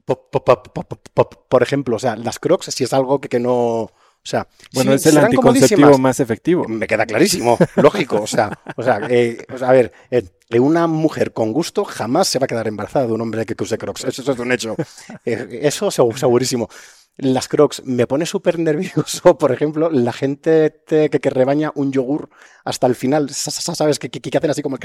por 0.06 1.62
ejemplo, 1.62 1.98
o 1.98 2.00
sea, 2.00 2.16
las 2.16 2.40
crocs 2.40 2.68
si 2.74 2.86
es 2.86 2.94
algo 2.94 3.20
que, 3.20 3.28
que 3.28 3.40
no... 3.40 3.92
O 4.26 4.26
sea, 4.26 4.48
bueno, 4.72 4.94
es 4.94 5.06
el 5.06 5.18
anticonceptivo 5.18 5.98
más 5.98 6.22
efectivo. 6.22 6.66
Me 6.68 6.88
queda 6.88 7.06
clarísimo, 7.06 7.58
lógico. 7.76 8.22
O 8.22 8.28
sea, 8.28 8.58
o 8.78 8.82
sea, 8.82 9.02
eh, 9.10 9.46
a 9.62 9.72
ver, 9.74 9.92
eh, 10.12 10.24
una 10.60 10.88
mujer 10.88 11.34
con 11.34 11.52
gusto 11.52 11.84
jamás 11.84 12.30
se 12.30 12.40
va 12.40 12.46
a 12.46 12.48
quedar 12.48 12.68
embarazada 12.68 13.08
de 13.08 13.12
un 13.12 13.20
hombre 13.20 13.46
que 13.46 13.62
use 13.62 13.78
crocs. 13.78 14.06
Eso, 14.06 14.32
es 14.32 14.40
un 14.40 14.52
hecho. 14.54 14.78
Eh, 15.26 15.60
eso 15.64 15.92
segurísimo. 15.92 16.70
Las 17.18 17.48
crocs 17.48 17.84
me 17.86 18.08
pone 18.08 18.26
súper 18.26 18.58
nervioso, 18.58 18.94
por 19.38 19.52
ejemplo, 19.52 19.92
la 19.92 20.14
gente 20.14 20.82
que, 20.88 21.10
que, 21.10 21.30
rebaña 21.30 21.72
un 21.76 21.92
yogur 21.92 22.30
hasta 22.66 22.88
el 22.88 22.96
final, 22.96 23.30
¿sabes? 23.30 24.00
Que, 24.00 24.10
que, 24.10 24.38
hacen 24.38 24.50
así 24.50 24.64
como 24.64 24.78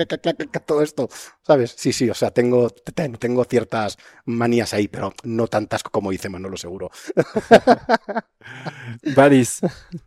todo 0.67 0.83
esto, 0.83 1.09
¿sabes? 1.43 1.75
Sí, 1.77 1.93
sí, 1.93 2.11
o 2.11 2.15
sea, 2.15 2.31
tengo, 2.31 2.69
tengo 2.71 3.45
ciertas 3.45 3.97
manías 4.27 4.75
ahí, 4.75 4.89
pero 4.89 5.15
no 5.25 5.47
tantas 5.47 5.83
como 5.83 6.11
dice 6.11 6.29
Manolo, 6.29 6.59
seguro. 6.59 6.91
Baris, 9.17 9.61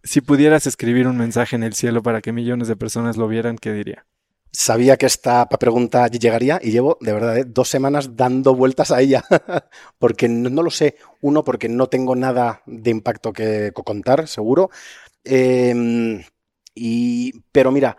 si 0.03 0.21
pudieras 0.21 0.67
escribir 0.67 1.07
un 1.07 1.17
mensaje 1.17 1.55
en 1.55 1.63
el 1.63 1.73
cielo 1.73 2.03
para 2.03 2.21
que 2.21 2.31
millones 2.31 2.67
de 2.67 2.75
personas 2.75 3.17
lo 3.17 3.27
vieran, 3.27 3.57
¿qué 3.57 3.73
diría? 3.73 4.05
Sabía 4.53 4.97
que 4.97 5.05
esta 5.05 5.47
pregunta 5.47 6.07
llegaría 6.07 6.59
y 6.61 6.71
llevo, 6.71 6.97
de 6.99 7.13
verdad, 7.13 7.37
¿eh? 7.37 7.45
dos 7.47 7.69
semanas 7.69 8.17
dando 8.17 8.53
vueltas 8.53 8.91
a 8.91 8.99
ella, 8.99 9.23
porque 9.99 10.27
no, 10.27 10.61
lo 10.61 10.69
sé. 10.71 10.97
Uno, 11.21 11.43
porque 11.43 11.69
no 11.69 11.87
tengo 11.87 12.15
nada 12.15 12.61
de 12.65 12.91
impacto 12.91 13.31
que 13.31 13.71
contar, 13.73 14.27
seguro. 14.27 14.69
Em, 15.23 16.23
y, 16.75 17.33
pero 17.51 17.71
mira, 17.71 17.97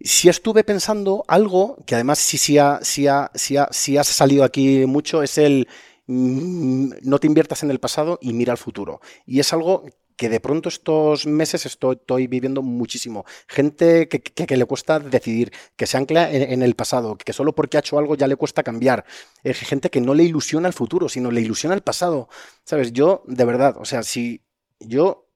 si 0.00 0.28
estuve 0.28 0.64
pensando 0.64 1.24
algo, 1.28 1.76
que 1.86 1.94
además 1.94 2.18
sí, 2.18 2.38
sí, 2.38 2.58
ha, 2.58 2.80
sí, 2.82 3.06
ha, 3.06 3.24
ha, 3.24 3.68
sí 3.72 3.96
ha 3.96 4.04
salido 4.04 4.44
aquí 4.44 4.86
mucho, 4.86 5.22
es 5.22 5.38
el 5.38 5.68
mm, 6.06 6.90
no 7.02 7.18
te 7.18 7.26
inviertas 7.26 7.62
en 7.62 7.70
el 7.70 7.80
pasado 7.80 8.18
y 8.22 8.32
mira 8.32 8.52
al 8.52 8.58
futuro. 8.58 9.00
Y 9.26 9.40
es 9.40 9.52
algo 9.52 9.84
que 10.18 10.28
de 10.28 10.40
pronto 10.40 10.68
estos 10.68 11.26
meses 11.26 11.64
estoy, 11.64 12.26
viviendo 12.26 12.60
muchísimo. 12.60 13.24
Gente 13.46 14.08
que, 14.08 14.56
le 14.56 14.64
cuesta 14.66 14.98
decidir, 14.98 15.52
que 15.76 15.86
se 15.86 15.96
ancla 15.96 16.30
en, 16.30 16.62
el 16.62 16.74
pasado, 16.74 17.16
que 17.16 17.32
solo 17.32 17.54
porque 17.54 17.76
ha 17.76 17.80
hecho 17.80 17.98
algo 18.00 18.16
ya 18.16 18.26
le 18.26 18.34
cuesta 18.34 18.64
cambiar. 18.64 19.04
Eh, 19.44 19.54
gente 19.54 19.90
que 19.90 20.00
no 20.00 20.14
le 20.14 20.24
ilusiona 20.24 20.66
el 20.66 20.74
futuro, 20.74 21.08
sino 21.08 21.30
le 21.30 21.40
ilusiona 21.40 21.76
el 21.76 21.82
pasado. 21.82 22.28
¿Sabes? 22.64 22.92
Yo, 22.92 23.22
de 23.26 23.44
verdad, 23.44 23.76
o 23.78 23.84
sea, 23.84 24.02
si 24.02 24.42
yo 24.80 25.28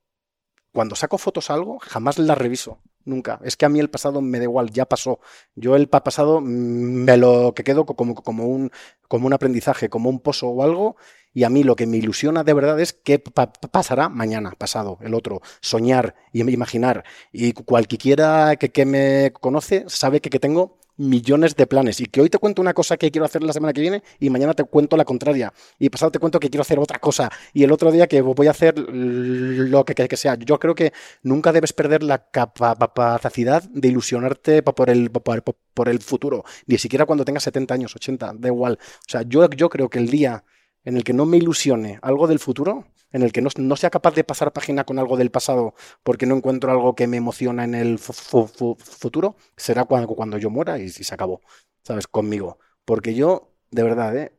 cuando 0.72 0.96
saco 0.96 1.16
fotos 1.16 1.48
a 1.48 1.54
algo, 1.54 1.78
jamás 1.78 2.18
las 2.18 2.36
reviso. 2.36 2.80
Nunca. 3.04 3.40
Es 3.44 3.56
que 3.56 3.64
a 3.64 3.68
mí 3.68 3.80
el 3.80 3.90
pasado 3.90 4.20
me 4.20 4.38
da 4.38 4.44
igual, 4.44 4.70
ya 4.70 4.86
pasó. 4.86 5.20
Yo 5.54 5.76
el 5.76 5.88
pasado 5.88 6.40
me 6.40 7.16
lo 7.16 7.52
que 7.54 7.64
quedo 7.64 7.86
como, 7.86 8.14
como, 8.14 8.46
un, 8.46 8.70
como 9.08 9.26
un 9.26 9.32
aprendizaje, 9.32 9.88
como 9.88 10.10
un 10.10 10.20
pozo 10.20 10.48
o 10.48 10.62
algo, 10.62 10.96
y 11.34 11.44
a 11.44 11.50
mí 11.50 11.64
lo 11.64 11.76
que 11.76 11.86
me 11.86 11.96
ilusiona 11.96 12.44
de 12.44 12.54
verdad 12.54 12.78
es 12.80 12.92
qué 12.92 13.18
pasará 13.18 14.08
mañana, 14.08 14.52
pasado, 14.58 14.98
el 15.00 15.14
otro. 15.14 15.40
Soñar 15.60 16.14
y 16.32 16.42
imaginar. 16.42 17.04
Y 17.32 17.52
cualquiera 17.52 18.56
que, 18.56 18.70
que 18.70 18.84
me 18.84 19.32
conoce 19.32 19.84
sabe 19.88 20.20
que, 20.20 20.30
que 20.30 20.40
tengo 20.40 20.78
millones 21.02 21.56
de 21.56 21.66
planes 21.66 22.00
y 22.00 22.06
que 22.06 22.20
hoy 22.20 22.30
te 22.30 22.38
cuento 22.38 22.62
una 22.62 22.74
cosa 22.74 22.96
que 22.96 23.10
quiero 23.10 23.24
hacer 23.24 23.42
la 23.42 23.52
semana 23.52 23.72
que 23.72 23.80
viene 23.80 24.02
y 24.20 24.30
mañana 24.30 24.54
te 24.54 24.64
cuento 24.64 24.96
la 24.96 25.04
contraria 25.04 25.52
y 25.78 25.90
pasado 25.90 26.10
te 26.10 26.18
cuento 26.18 26.38
que 26.40 26.48
quiero 26.48 26.62
hacer 26.62 26.78
otra 26.78 26.98
cosa 26.98 27.30
y 27.52 27.64
el 27.64 27.72
otro 27.72 27.90
día 27.90 28.06
que 28.06 28.20
voy 28.22 28.46
a 28.46 28.50
hacer 28.52 28.78
lo 28.78 29.84
que, 29.84 29.94
que, 29.94 30.16
sea. 30.16 30.36
Yo 30.36 30.58
creo 30.58 30.74
que 30.74 30.92
nunca 31.22 31.52
debes 31.52 31.72
perder 31.72 32.02
la 32.02 32.30
capacidad 32.30 33.62
de 33.62 33.88
ilusionarte 33.88 34.62
por 34.62 34.90
el, 34.90 35.10
por, 35.10 35.42
por 35.42 35.88
el 35.88 36.00
futuro, 36.00 36.44
ni 36.66 36.78
siquiera 36.78 37.06
cuando 37.06 37.24
tengas 37.24 37.42
70 37.44 37.74
años, 37.74 37.96
80, 37.96 38.34
da 38.38 38.48
igual. 38.48 38.78
O 38.82 39.10
sea, 39.10 39.22
yo, 39.22 39.48
yo 39.50 39.68
creo 39.68 39.88
que 39.88 39.98
el 39.98 40.08
día 40.08 40.44
en 40.84 40.96
el 40.96 41.04
que 41.04 41.12
no 41.12 41.26
me 41.26 41.36
ilusione 41.36 41.98
algo 42.02 42.26
del 42.26 42.38
futuro, 42.38 42.86
en 43.12 43.22
el 43.22 43.32
que 43.32 43.42
no, 43.42 43.76
sea 43.76 43.90
capaz 43.90 44.14
de 44.14 44.24
pasar 44.24 44.52
página 44.52 44.84
con 44.84 44.98
algo 44.98 45.16
del 45.16 45.30
pasado 45.30 45.74
porque 46.02 46.26
no 46.26 46.36
encuentro 46.36 46.72
algo 46.72 46.94
que 46.94 47.06
me 47.06 47.18
emociona 47.18 47.64
en 47.64 47.74
el 47.74 47.98
futuro, 47.98 49.36
será 49.56 49.84
cuando, 49.84 50.38
yo 50.38 50.50
muera 50.50 50.78
y, 50.78 50.84
y, 50.84 50.90
se 50.90 51.14
acabó, 51.14 51.40
¿sabes? 51.82 52.06
Conmigo. 52.06 52.58
Porque 52.84 53.14
yo, 53.14 53.52
de 53.70 53.82
verdad, 53.82 54.16
¿eh? 54.16 54.32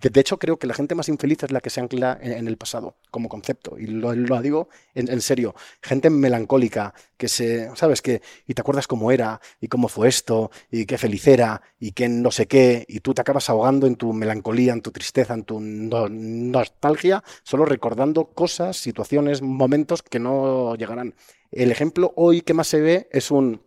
De 0.00 0.20
hecho, 0.20 0.38
creo 0.38 0.58
que 0.58 0.66
la 0.66 0.74
gente 0.74 0.94
más 0.94 1.08
infeliz 1.08 1.42
es 1.42 1.50
la 1.50 1.60
que 1.60 1.70
se 1.70 1.80
ancla 1.80 2.18
en, 2.20 2.46
el 2.46 2.56
pasado, 2.56 2.96
como 3.10 3.28
concepto. 3.28 3.78
Y 3.78 3.86
lo, 3.86 4.12
digo 4.42 4.68
en, 4.94 5.20
serio. 5.20 5.54
Gente 5.82 6.10
melancólica, 6.10 6.94
que 7.16 7.28
se, 7.28 7.74
¿sabes? 7.74 8.02
Que, 8.02 8.20
y 8.46 8.54
te 8.54 8.60
acuerdas 8.60 8.86
cómo 8.86 9.10
era, 9.10 9.40
y 9.60 9.68
cómo 9.68 9.88
fue 9.88 10.08
esto, 10.08 10.50
y 10.70 10.84
qué 10.86 10.98
feliz 10.98 11.26
era, 11.26 11.62
y 11.80 11.92
qué 11.92 12.08
no 12.08 12.30
sé 12.30 12.46
qué, 12.46 12.84
y 12.88 13.00
tú 13.00 13.14
te 13.14 13.22
acabas 13.22 13.48
ahogando 13.48 13.86
en 13.86 13.96
tu 13.96 14.12
melancolía, 14.12 14.72
en 14.72 14.82
tu 14.82 14.90
tristeza, 14.90 15.34
en 15.34 15.44
tu 15.44 15.58
nostalgia, 15.60 17.24
solo 17.42 17.64
recordando 17.64 18.26
cosas, 18.26 18.76
situaciones, 18.76 19.42
momentos 19.42 20.02
que 20.02 20.18
no 20.18 20.74
llegarán. 20.76 21.14
El 21.50 21.72
ejemplo 21.72 22.12
hoy 22.16 22.42
que 22.42 22.54
más 22.54 22.68
se 22.68 22.80
ve 22.80 23.08
es 23.10 23.30
un. 23.30 23.62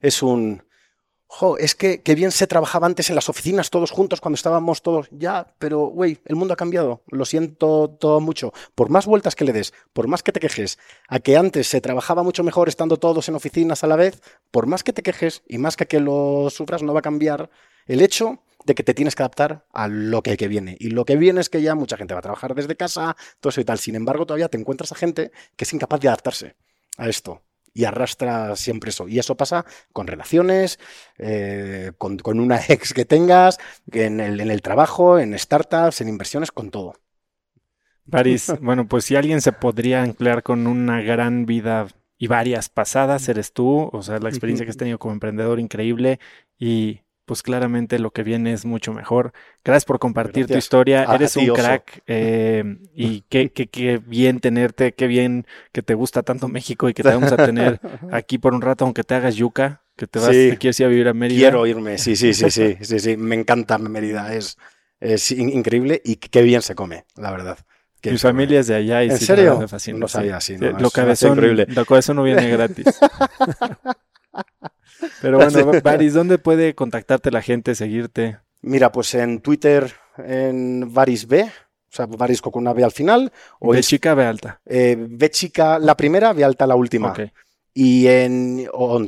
Es 0.00 0.22
un 0.22 0.62
es 1.58 1.74
que 1.74 2.02
qué 2.02 2.14
bien 2.14 2.30
se 2.30 2.46
trabajaba 2.46 2.86
antes 2.86 3.08
en 3.10 3.16
las 3.16 3.28
oficinas 3.28 3.70
todos 3.70 3.90
juntos 3.90 4.20
cuando 4.20 4.36
estábamos 4.36 4.82
todos, 4.82 5.08
ya, 5.10 5.54
pero, 5.58 5.86
güey, 5.86 6.18
el 6.24 6.36
mundo 6.36 6.54
ha 6.54 6.56
cambiado, 6.56 7.02
lo 7.08 7.24
siento 7.24 7.90
todo 7.90 8.20
mucho. 8.20 8.52
Por 8.74 8.90
más 8.90 9.06
vueltas 9.06 9.34
que 9.34 9.44
le 9.44 9.52
des, 9.52 9.72
por 9.92 10.06
más 10.06 10.22
que 10.22 10.32
te 10.32 10.40
quejes, 10.40 10.78
a 11.08 11.20
que 11.20 11.36
antes 11.36 11.66
se 11.66 11.80
trabajaba 11.80 12.22
mucho 12.22 12.44
mejor 12.44 12.68
estando 12.68 12.98
todos 12.98 13.28
en 13.28 13.34
oficinas 13.34 13.84
a 13.84 13.86
la 13.86 13.96
vez, 13.96 14.20
por 14.50 14.66
más 14.66 14.84
que 14.84 14.92
te 14.92 15.02
quejes 15.02 15.42
y 15.48 15.58
más 15.58 15.76
que 15.76 15.86
que 15.86 16.00
lo 16.00 16.48
sufras, 16.50 16.82
no 16.82 16.92
va 16.92 17.00
a 17.00 17.02
cambiar 17.02 17.50
el 17.86 18.00
hecho 18.00 18.40
de 18.64 18.74
que 18.74 18.82
te 18.82 18.94
tienes 18.94 19.14
que 19.14 19.22
adaptar 19.22 19.66
a 19.72 19.88
lo 19.88 20.22
que, 20.22 20.36
que 20.36 20.48
viene. 20.48 20.76
Y 20.78 20.90
lo 20.90 21.04
que 21.04 21.16
viene 21.16 21.40
es 21.40 21.50
que 21.50 21.60
ya 21.60 21.74
mucha 21.74 21.96
gente 21.96 22.14
va 22.14 22.20
a 22.20 22.22
trabajar 22.22 22.54
desde 22.54 22.76
casa, 22.76 23.16
todo 23.40 23.50
eso 23.50 23.60
y 23.60 23.64
tal. 23.64 23.78
Sin 23.78 23.94
embargo, 23.94 24.24
todavía 24.24 24.48
te 24.48 24.56
encuentras 24.56 24.92
a 24.92 24.94
gente 24.94 25.32
que 25.56 25.64
es 25.64 25.72
incapaz 25.72 26.00
de 26.00 26.08
adaptarse 26.08 26.56
a 26.96 27.08
esto 27.08 27.42
y 27.74 27.84
arrastra 27.84 28.54
siempre 28.56 28.90
eso. 28.90 29.08
Y 29.08 29.18
eso 29.18 29.36
pasa 29.36 29.66
con 29.92 30.06
relaciones, 30.06 30.78
eh, 31.18 31.92
con, 31.98 32.18
una 32.40 32.60
ex 32.68 32.94
que 32.94 33.04
tengas, 33.04 33.58
en 33.92 34.20
el, 34.20 34.40
en 34.40 34.50
el 34.50 34.62
trabajo, 34.62 35.18
en 35.18 35.36
startups, 35.38 36.00
en 36.00 36.08
inversiones, 36.08 36.52
con 36.52 36.70
todo. 36.70 36.94
Baris, 38.06 38.52
bueno, 38.60 38.86
pues 38.86 39.04
si 39.04 39.16
alguien 39.16 39.40
se 39.40 39.52
podría 39.52 40.02
anclar 40.02 40.42
con 40.42 40.66
una 40.66 41.02
gran 41.02 41.46
vida 41.46 41.88
y 42.16 42.28
varias 42.28 42.68
pasadas, 42.68 43.28
eres 43.28 43.52
tú, 43.52 43.90
o 43.92 44.02
sea, 44.02 44.18
la 44.20 44.28
experiencia 44.28 44.64
que 44.64 44.70
has 44.70 44.76
tenido 44.76 44.98
como 44.98 45.12
emprendedor 45.12 45.58
increíble 45.58 46.20
y 46.58 47.00
pues 47.24 47.42
claramente 47.42 47.98
lo 47.98 48.10
que 48.10 48.22
viene 48.22 48.52
es 48.52 48.64
mucho 48.64 48.92
mejor. 48.92 49.32
Gracias 49.64 49.84
por 49.84 49.98
compartir 49.98 50.46
tu 50.46 50.56
historia. 50.56 51.04
Eres 51.04 51.36
un 51.36 51.46
crack 51.48 52.02
eh, 52.06 52.78
y 52.94 53.22
qué, 53.28 53.50
qué, 53.50 53.66
qué, 53.66 53.98
bien 53.98 54.40
tenerte, 54.40 54.92
qué 54.92 55.06
bien 55.06 55.46
que 55.72 55.82
te 55.82 55.94
gusta 55.94 56.22
tanto 56.22 56.48
México 56.48 56.88
y 56.88 56.94
que 56.94 57.02
te 57.02 57.08
vamos 57.08 57.32
a 57.32 57.36
tener 57.36 57.80
aquí 58.12 58.38
por 58.38 58.54
un 58.54 58.62
rato, 58.62 58.84
aunque 58.84 59.04
te 59.04 59.14
hagas 59.14 59.36
yuca, 59.36 59.82
que 59.96 60.06
te 60.06 60.18
vas, 60.18 60.30
te 60.30 60.58
quieres 60.58 60.78
ir 60.80 60.86
a 60.86 60.88
vivir 60.88 61.08
a 61.08 61.14
Mérida. 61.14 61.38
Quiero 61.38 61.66
irme, 61.66 61.98
sí, 61.98 62.16
sí, 62.16 62.34
sí, 62.34 62.50
sí, 62.50 62.76
sí, 62.80 62.98
sí. 62.98 63.16
Me 63.16 63.34
encanta 63.34 63.78
Mérida, 63.78 64.34
es, 64.34 64.58
es 65.00 65.30
increíble 65.30 66.02
y 66.04 66.16
qué 66.16 66.42
bien 66.42 66.62
se 66.62 66.74
come, 66.74 67.06
la 67.16 67.30
verdad. 67.30 67.58
Mi 68.02 68.18
familia 68.18 68.60
es 68.60 68.66
de 68.66 68.74
allá 68.74 69.02
y 69.02 69.10
¿En 69.10 69.18
sí, 69.18 69.24
serio? 69.24 69.58
me 69.58 69.66
fascina. 69.66 69.98
No 69.98 70.08
sabía 70.08 70.36
así, 70.36 70.58
¿no? 70.58 70.78
Lo 70.78 70.90
cabezón, 70.90 71.38
lo 71.68 71.84
cabezón 71.86 72.16
no 72.16 72.22
viene 72.22 72.50
gratis. 72.50 72.86
Pero 75.20 75.38
bueno, 75.38 75.80
Varis, 75.82 76.14
¿dónde 76.14 76.38
puede 76.38 76.74
contactarte 76.74 77.30
la 77.30 77.42
gente, 77.42 77.74
seguirte? 77.74 78.38
Mira, 78.62 78.92
pues 78.92 79.14
en 79.14 79.40
Twitter, 79.40 79.92
en 80.18 80.92
Varis 80.92 81.26
B, 81.26 81.42
o 81.94 81.96
sea, 81.96 82.06
Varis 82.06 82.42
con 82.42 82.52
una 82.56 82.72
B 82.72 82.82
al 82.82 82.90
final. 82.90 83.32
O 83.60 83.70
¿B 83.70 83.80
chica, 83.80 84.14
B 84.14 84.24
alta? 84.24 84.60
Eh, 84.66 84.96
B 84.98 85.30
chica 85.30 85.78
la 85.78 85.96
primera, 85.96 86.32
B 86.32 86.42
alta 86.42 86.66
la 86.66 86.74
última. 86.74 87.14
Y 87.72 88.08
en 88.08 88.68
o, 88.72 89.06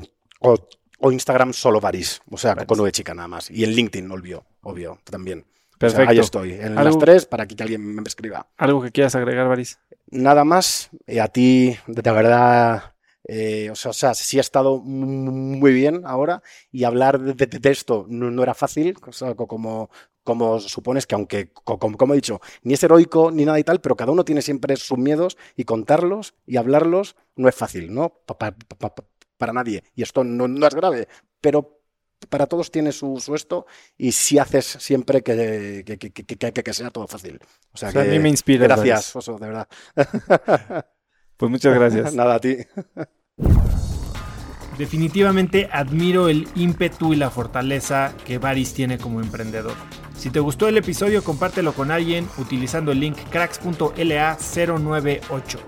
Instagram 1.11 1.53
solo 1.53 1.81
Varis, 1.81 2.23
o 2.31 2.37
sea, 2.37 2.55
con 2.55 2.79
V 2.79 2.93
chica 2.93 3.13
nada 3.13 3.27
más. 3.27 3.51
Y 3.51 3.65
en 3.65 3.71
LinkedIn, 3.71 4.09
obvio, 4.11 4.45
obvio, 4.63 5.01
también. 5.05 5.45
Perfecto. 5.79 6.11
ahí 6.11 6.19
estoy, 6.19 6.53
en 6.53 6.75
las 6.75 6.97
tres, 6.97 7.27
para 7.27 7.47
que 7.47 7.61
alguien 7.61 7.83
me 7.83 8.03
escriba. 8.03 8.47
¿Algo 8.57 8.81
que 8.81 8.93
quieras 8.93 9.15
agregar, 9.17 9.49
Varis? 9.49 9.79
Nada 10.11 10.45
más. 10.45 10.89
Y 11.07 11.19
a 11.19 11.27
ti, 11.29 11.77
de 11.89 12.11
verdad, 12.13 12.95
eh, 13.29 13.71
o, 13.71 13.75
sea, 13.75 13.91
o, 13.91 13.95
sea, 13.95 14.15
sí 14.15 14.39
ha 14.39 14.41
estado 14.41 14.79
muy 14.79 15.73
bien 15.73 16.03
ahora 16.05 16.43
y 16.71 16.85
hablar 16.85 17.21
de, 17.21 17.71
esto 17.71 18.07
no, 18.09 18.43
era 18.43 18.55
fácil, 18.55 18.99
como, 19.01 19.91
como 20.23 20.61
supones 20.61 21.07
que 21.07 21.17
aunque, 21.17 21.53
como, 21.53 21.97
como, 21.97 22.15
he 22.15 22.17
dicho, 22.17 22.41
ni 22.63 22.75
es 22.75 22.83
heroico 22.85 23.33
ni 23.33 23.45
nada 23.45 23.59
y 23.59 23.65
tal, 23.65 23.81
pero 23.81 23.97
cada 23.97 24.13
uno 24.13 24.25
tiene 24.25 24.43
siempre 24.43 24.77
sus 24.77 24.99
miedos 24.99 25.37
y 25.57 25.65
contarlos 25.65 26.35
y 26.47 26.57
hablarlos 26.57 27.17
no 27.35 27.49
es 27.49 27.55
fácil, 27.55 27.93
¿no? 27.93 28.21
para 29.39 29.53
nadie. 29.53 29.83
Y 29.95 30.03
esto 30.03 30.23
no, 30.23 30.47
no, 30.47 30.67
es 30.67 30.75
grave, 30.75 31.09
pero 31.41 31.81
para 32.29 32.47
todos 32.47 32.71
tiene 32.71 32.93
su, 32.93 33.21
su 33.21 33.35
esto 33.35 33.67
y 33.99 34.13
si 34.13 34.39
haces 34.39 34.65
siempre 34.65 35.23
que, 35.23 35.83
que, 35.85 35.99
que, 35.99 36.53
que, 36.53 36.73
sea 36.73 36.91
todo 36.91 37.07
fácil. 37.09 37.41
O 37.73 37.77
sea, 37.77 37.91
a 37.91 38.05
mí 38.05 38.19
me 38.21 38.29
inspira. 38.29 38.67
Gracias, 38.67 39.17
Oso, 39.17 39.39
de 39.39 39.47
verdad. 39.47 39.69
Pues 41.37 41.51
muchas 41.51 41.75
gracias. 41.75 42.15
Nada, 42.15 42.37
a 42.37 42.41
ti. 42.41 42.59
Definitivamente 44.79 45.69
admiro 45.73 46.29
el 46.29 46.47
ímpetu 46.55 47.13
y 47.15 47.17
la 47.17 47.31
fortaleza 47.31 48.13
que 48.25 48.39
Baris 48.39 48.73
tiene 48.75 48.99
como 48.99 49.21
emprendedor. 49.21 49.75
Si 50.17 50.31
te 50.31 50.39
gustó 50.41 50.69
el 50.69 50.77
episodio, 50.77 51.25
compártelo 51.25 51.73
con 51.73 51.91
alguien 51.91 52.29
utilizando 52.39 52.93
el 52.93 53.01
link 53.01 53.17
cracks.la098. 53.31 55.59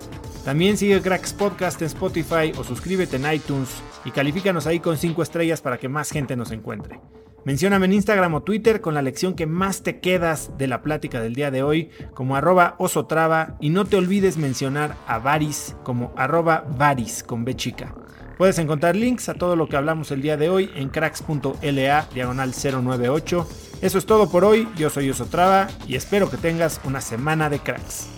También 0.45 0.77
sigue 0.79 1.03
Cracks 1.03 1.33
Podcast 1.35 1.83
en 1.83 1.89
Spotify 1.89 2.53
o 2.59 2.65
suscríbete 2.65 3.17
en 3.17 3.31
iTunes 3.33 3.69
y 4.05 4.11
califícanos 4.11 4.67
ahí 4.67 4.81
con 4.81 4.97
5 4.97 5.23
estrellas 5.23 5.61
para 5.61 5.77
que 5.77 5.89
más 5.89 6.11
gente 6.11 6.37
nos 6.37 6.51
encuentre. 6.53 7.01
Mencióname 7.45 7.87
en 7.87 7.93
Instagram 7.95 8.35
o 8.35 8.43
Twitter 8.43 8.81
con 8.81 8.95
la 8.95 9.03
lección 9.03 9.35
que 9.35 9.47
más 9.47 9.83
te 9.83 10.01
quedas 10.01 10.59
de 10.59 10.67
la 10.67 10.83
plática 10.83 11.21
del 11.21 11.35
día 11.35 11.51
de 11.51 11.63
hoy 11.63 11.91
como 12.13 12.37
arroba 12.37 12.75
osotrava 12.79 13.57
y 13.61 13.71
no 13.71 13.85
te 13.85 13.97
olvides 13.97 14.37
mencionar 14.37 14.97
a 15.07 15.19
Varis 15.19 15.77
como 15.83 16.13
arroba 16.17 16.67
Varis 16.77 17.23
con 17.23 17.45
B 17.45 17.55
chica. 17.55 17.95
Puedes 18.37 18.59
encontrar 18.59 18.97
links 18.97 19.29
a 19.29 19.35
todo 19.35 19.57
lo 19.57 19.69
que 19.69 19.77
hablamos 19.77 20.11
el 20.11 20.23
día 20.23 20.37
de 20.37 20.49
hoy 20.49 20.71
en 20.75 20.91
cracks.la 20.91 22.09
diagonal 22.15 22.53
098. 22.53 23.49
Eso 23.81 23.99
es 23.99 24.07
todo 24.07 24.31
por 24.31 24.45
hoy, 24.45 24.69
yo 24.77 24.91
soy 24.91 25.11
Osotrava 25.11 25.69
y 25.87 25.97
espero 25.97 26.31
que 26.31 26.37
tengas 26.37 26.81
una 26.85 27.01
semana 27.01 27.49
de 27.51 27.61
cracks. 27.61 28.09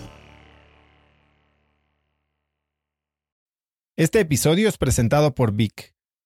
Este 3.97 4.19
episodio 4.19 4.67
es 4.67 4.77
presentado 4.77 5.35
por 5.35 5.53
Vic. 5.53 5.93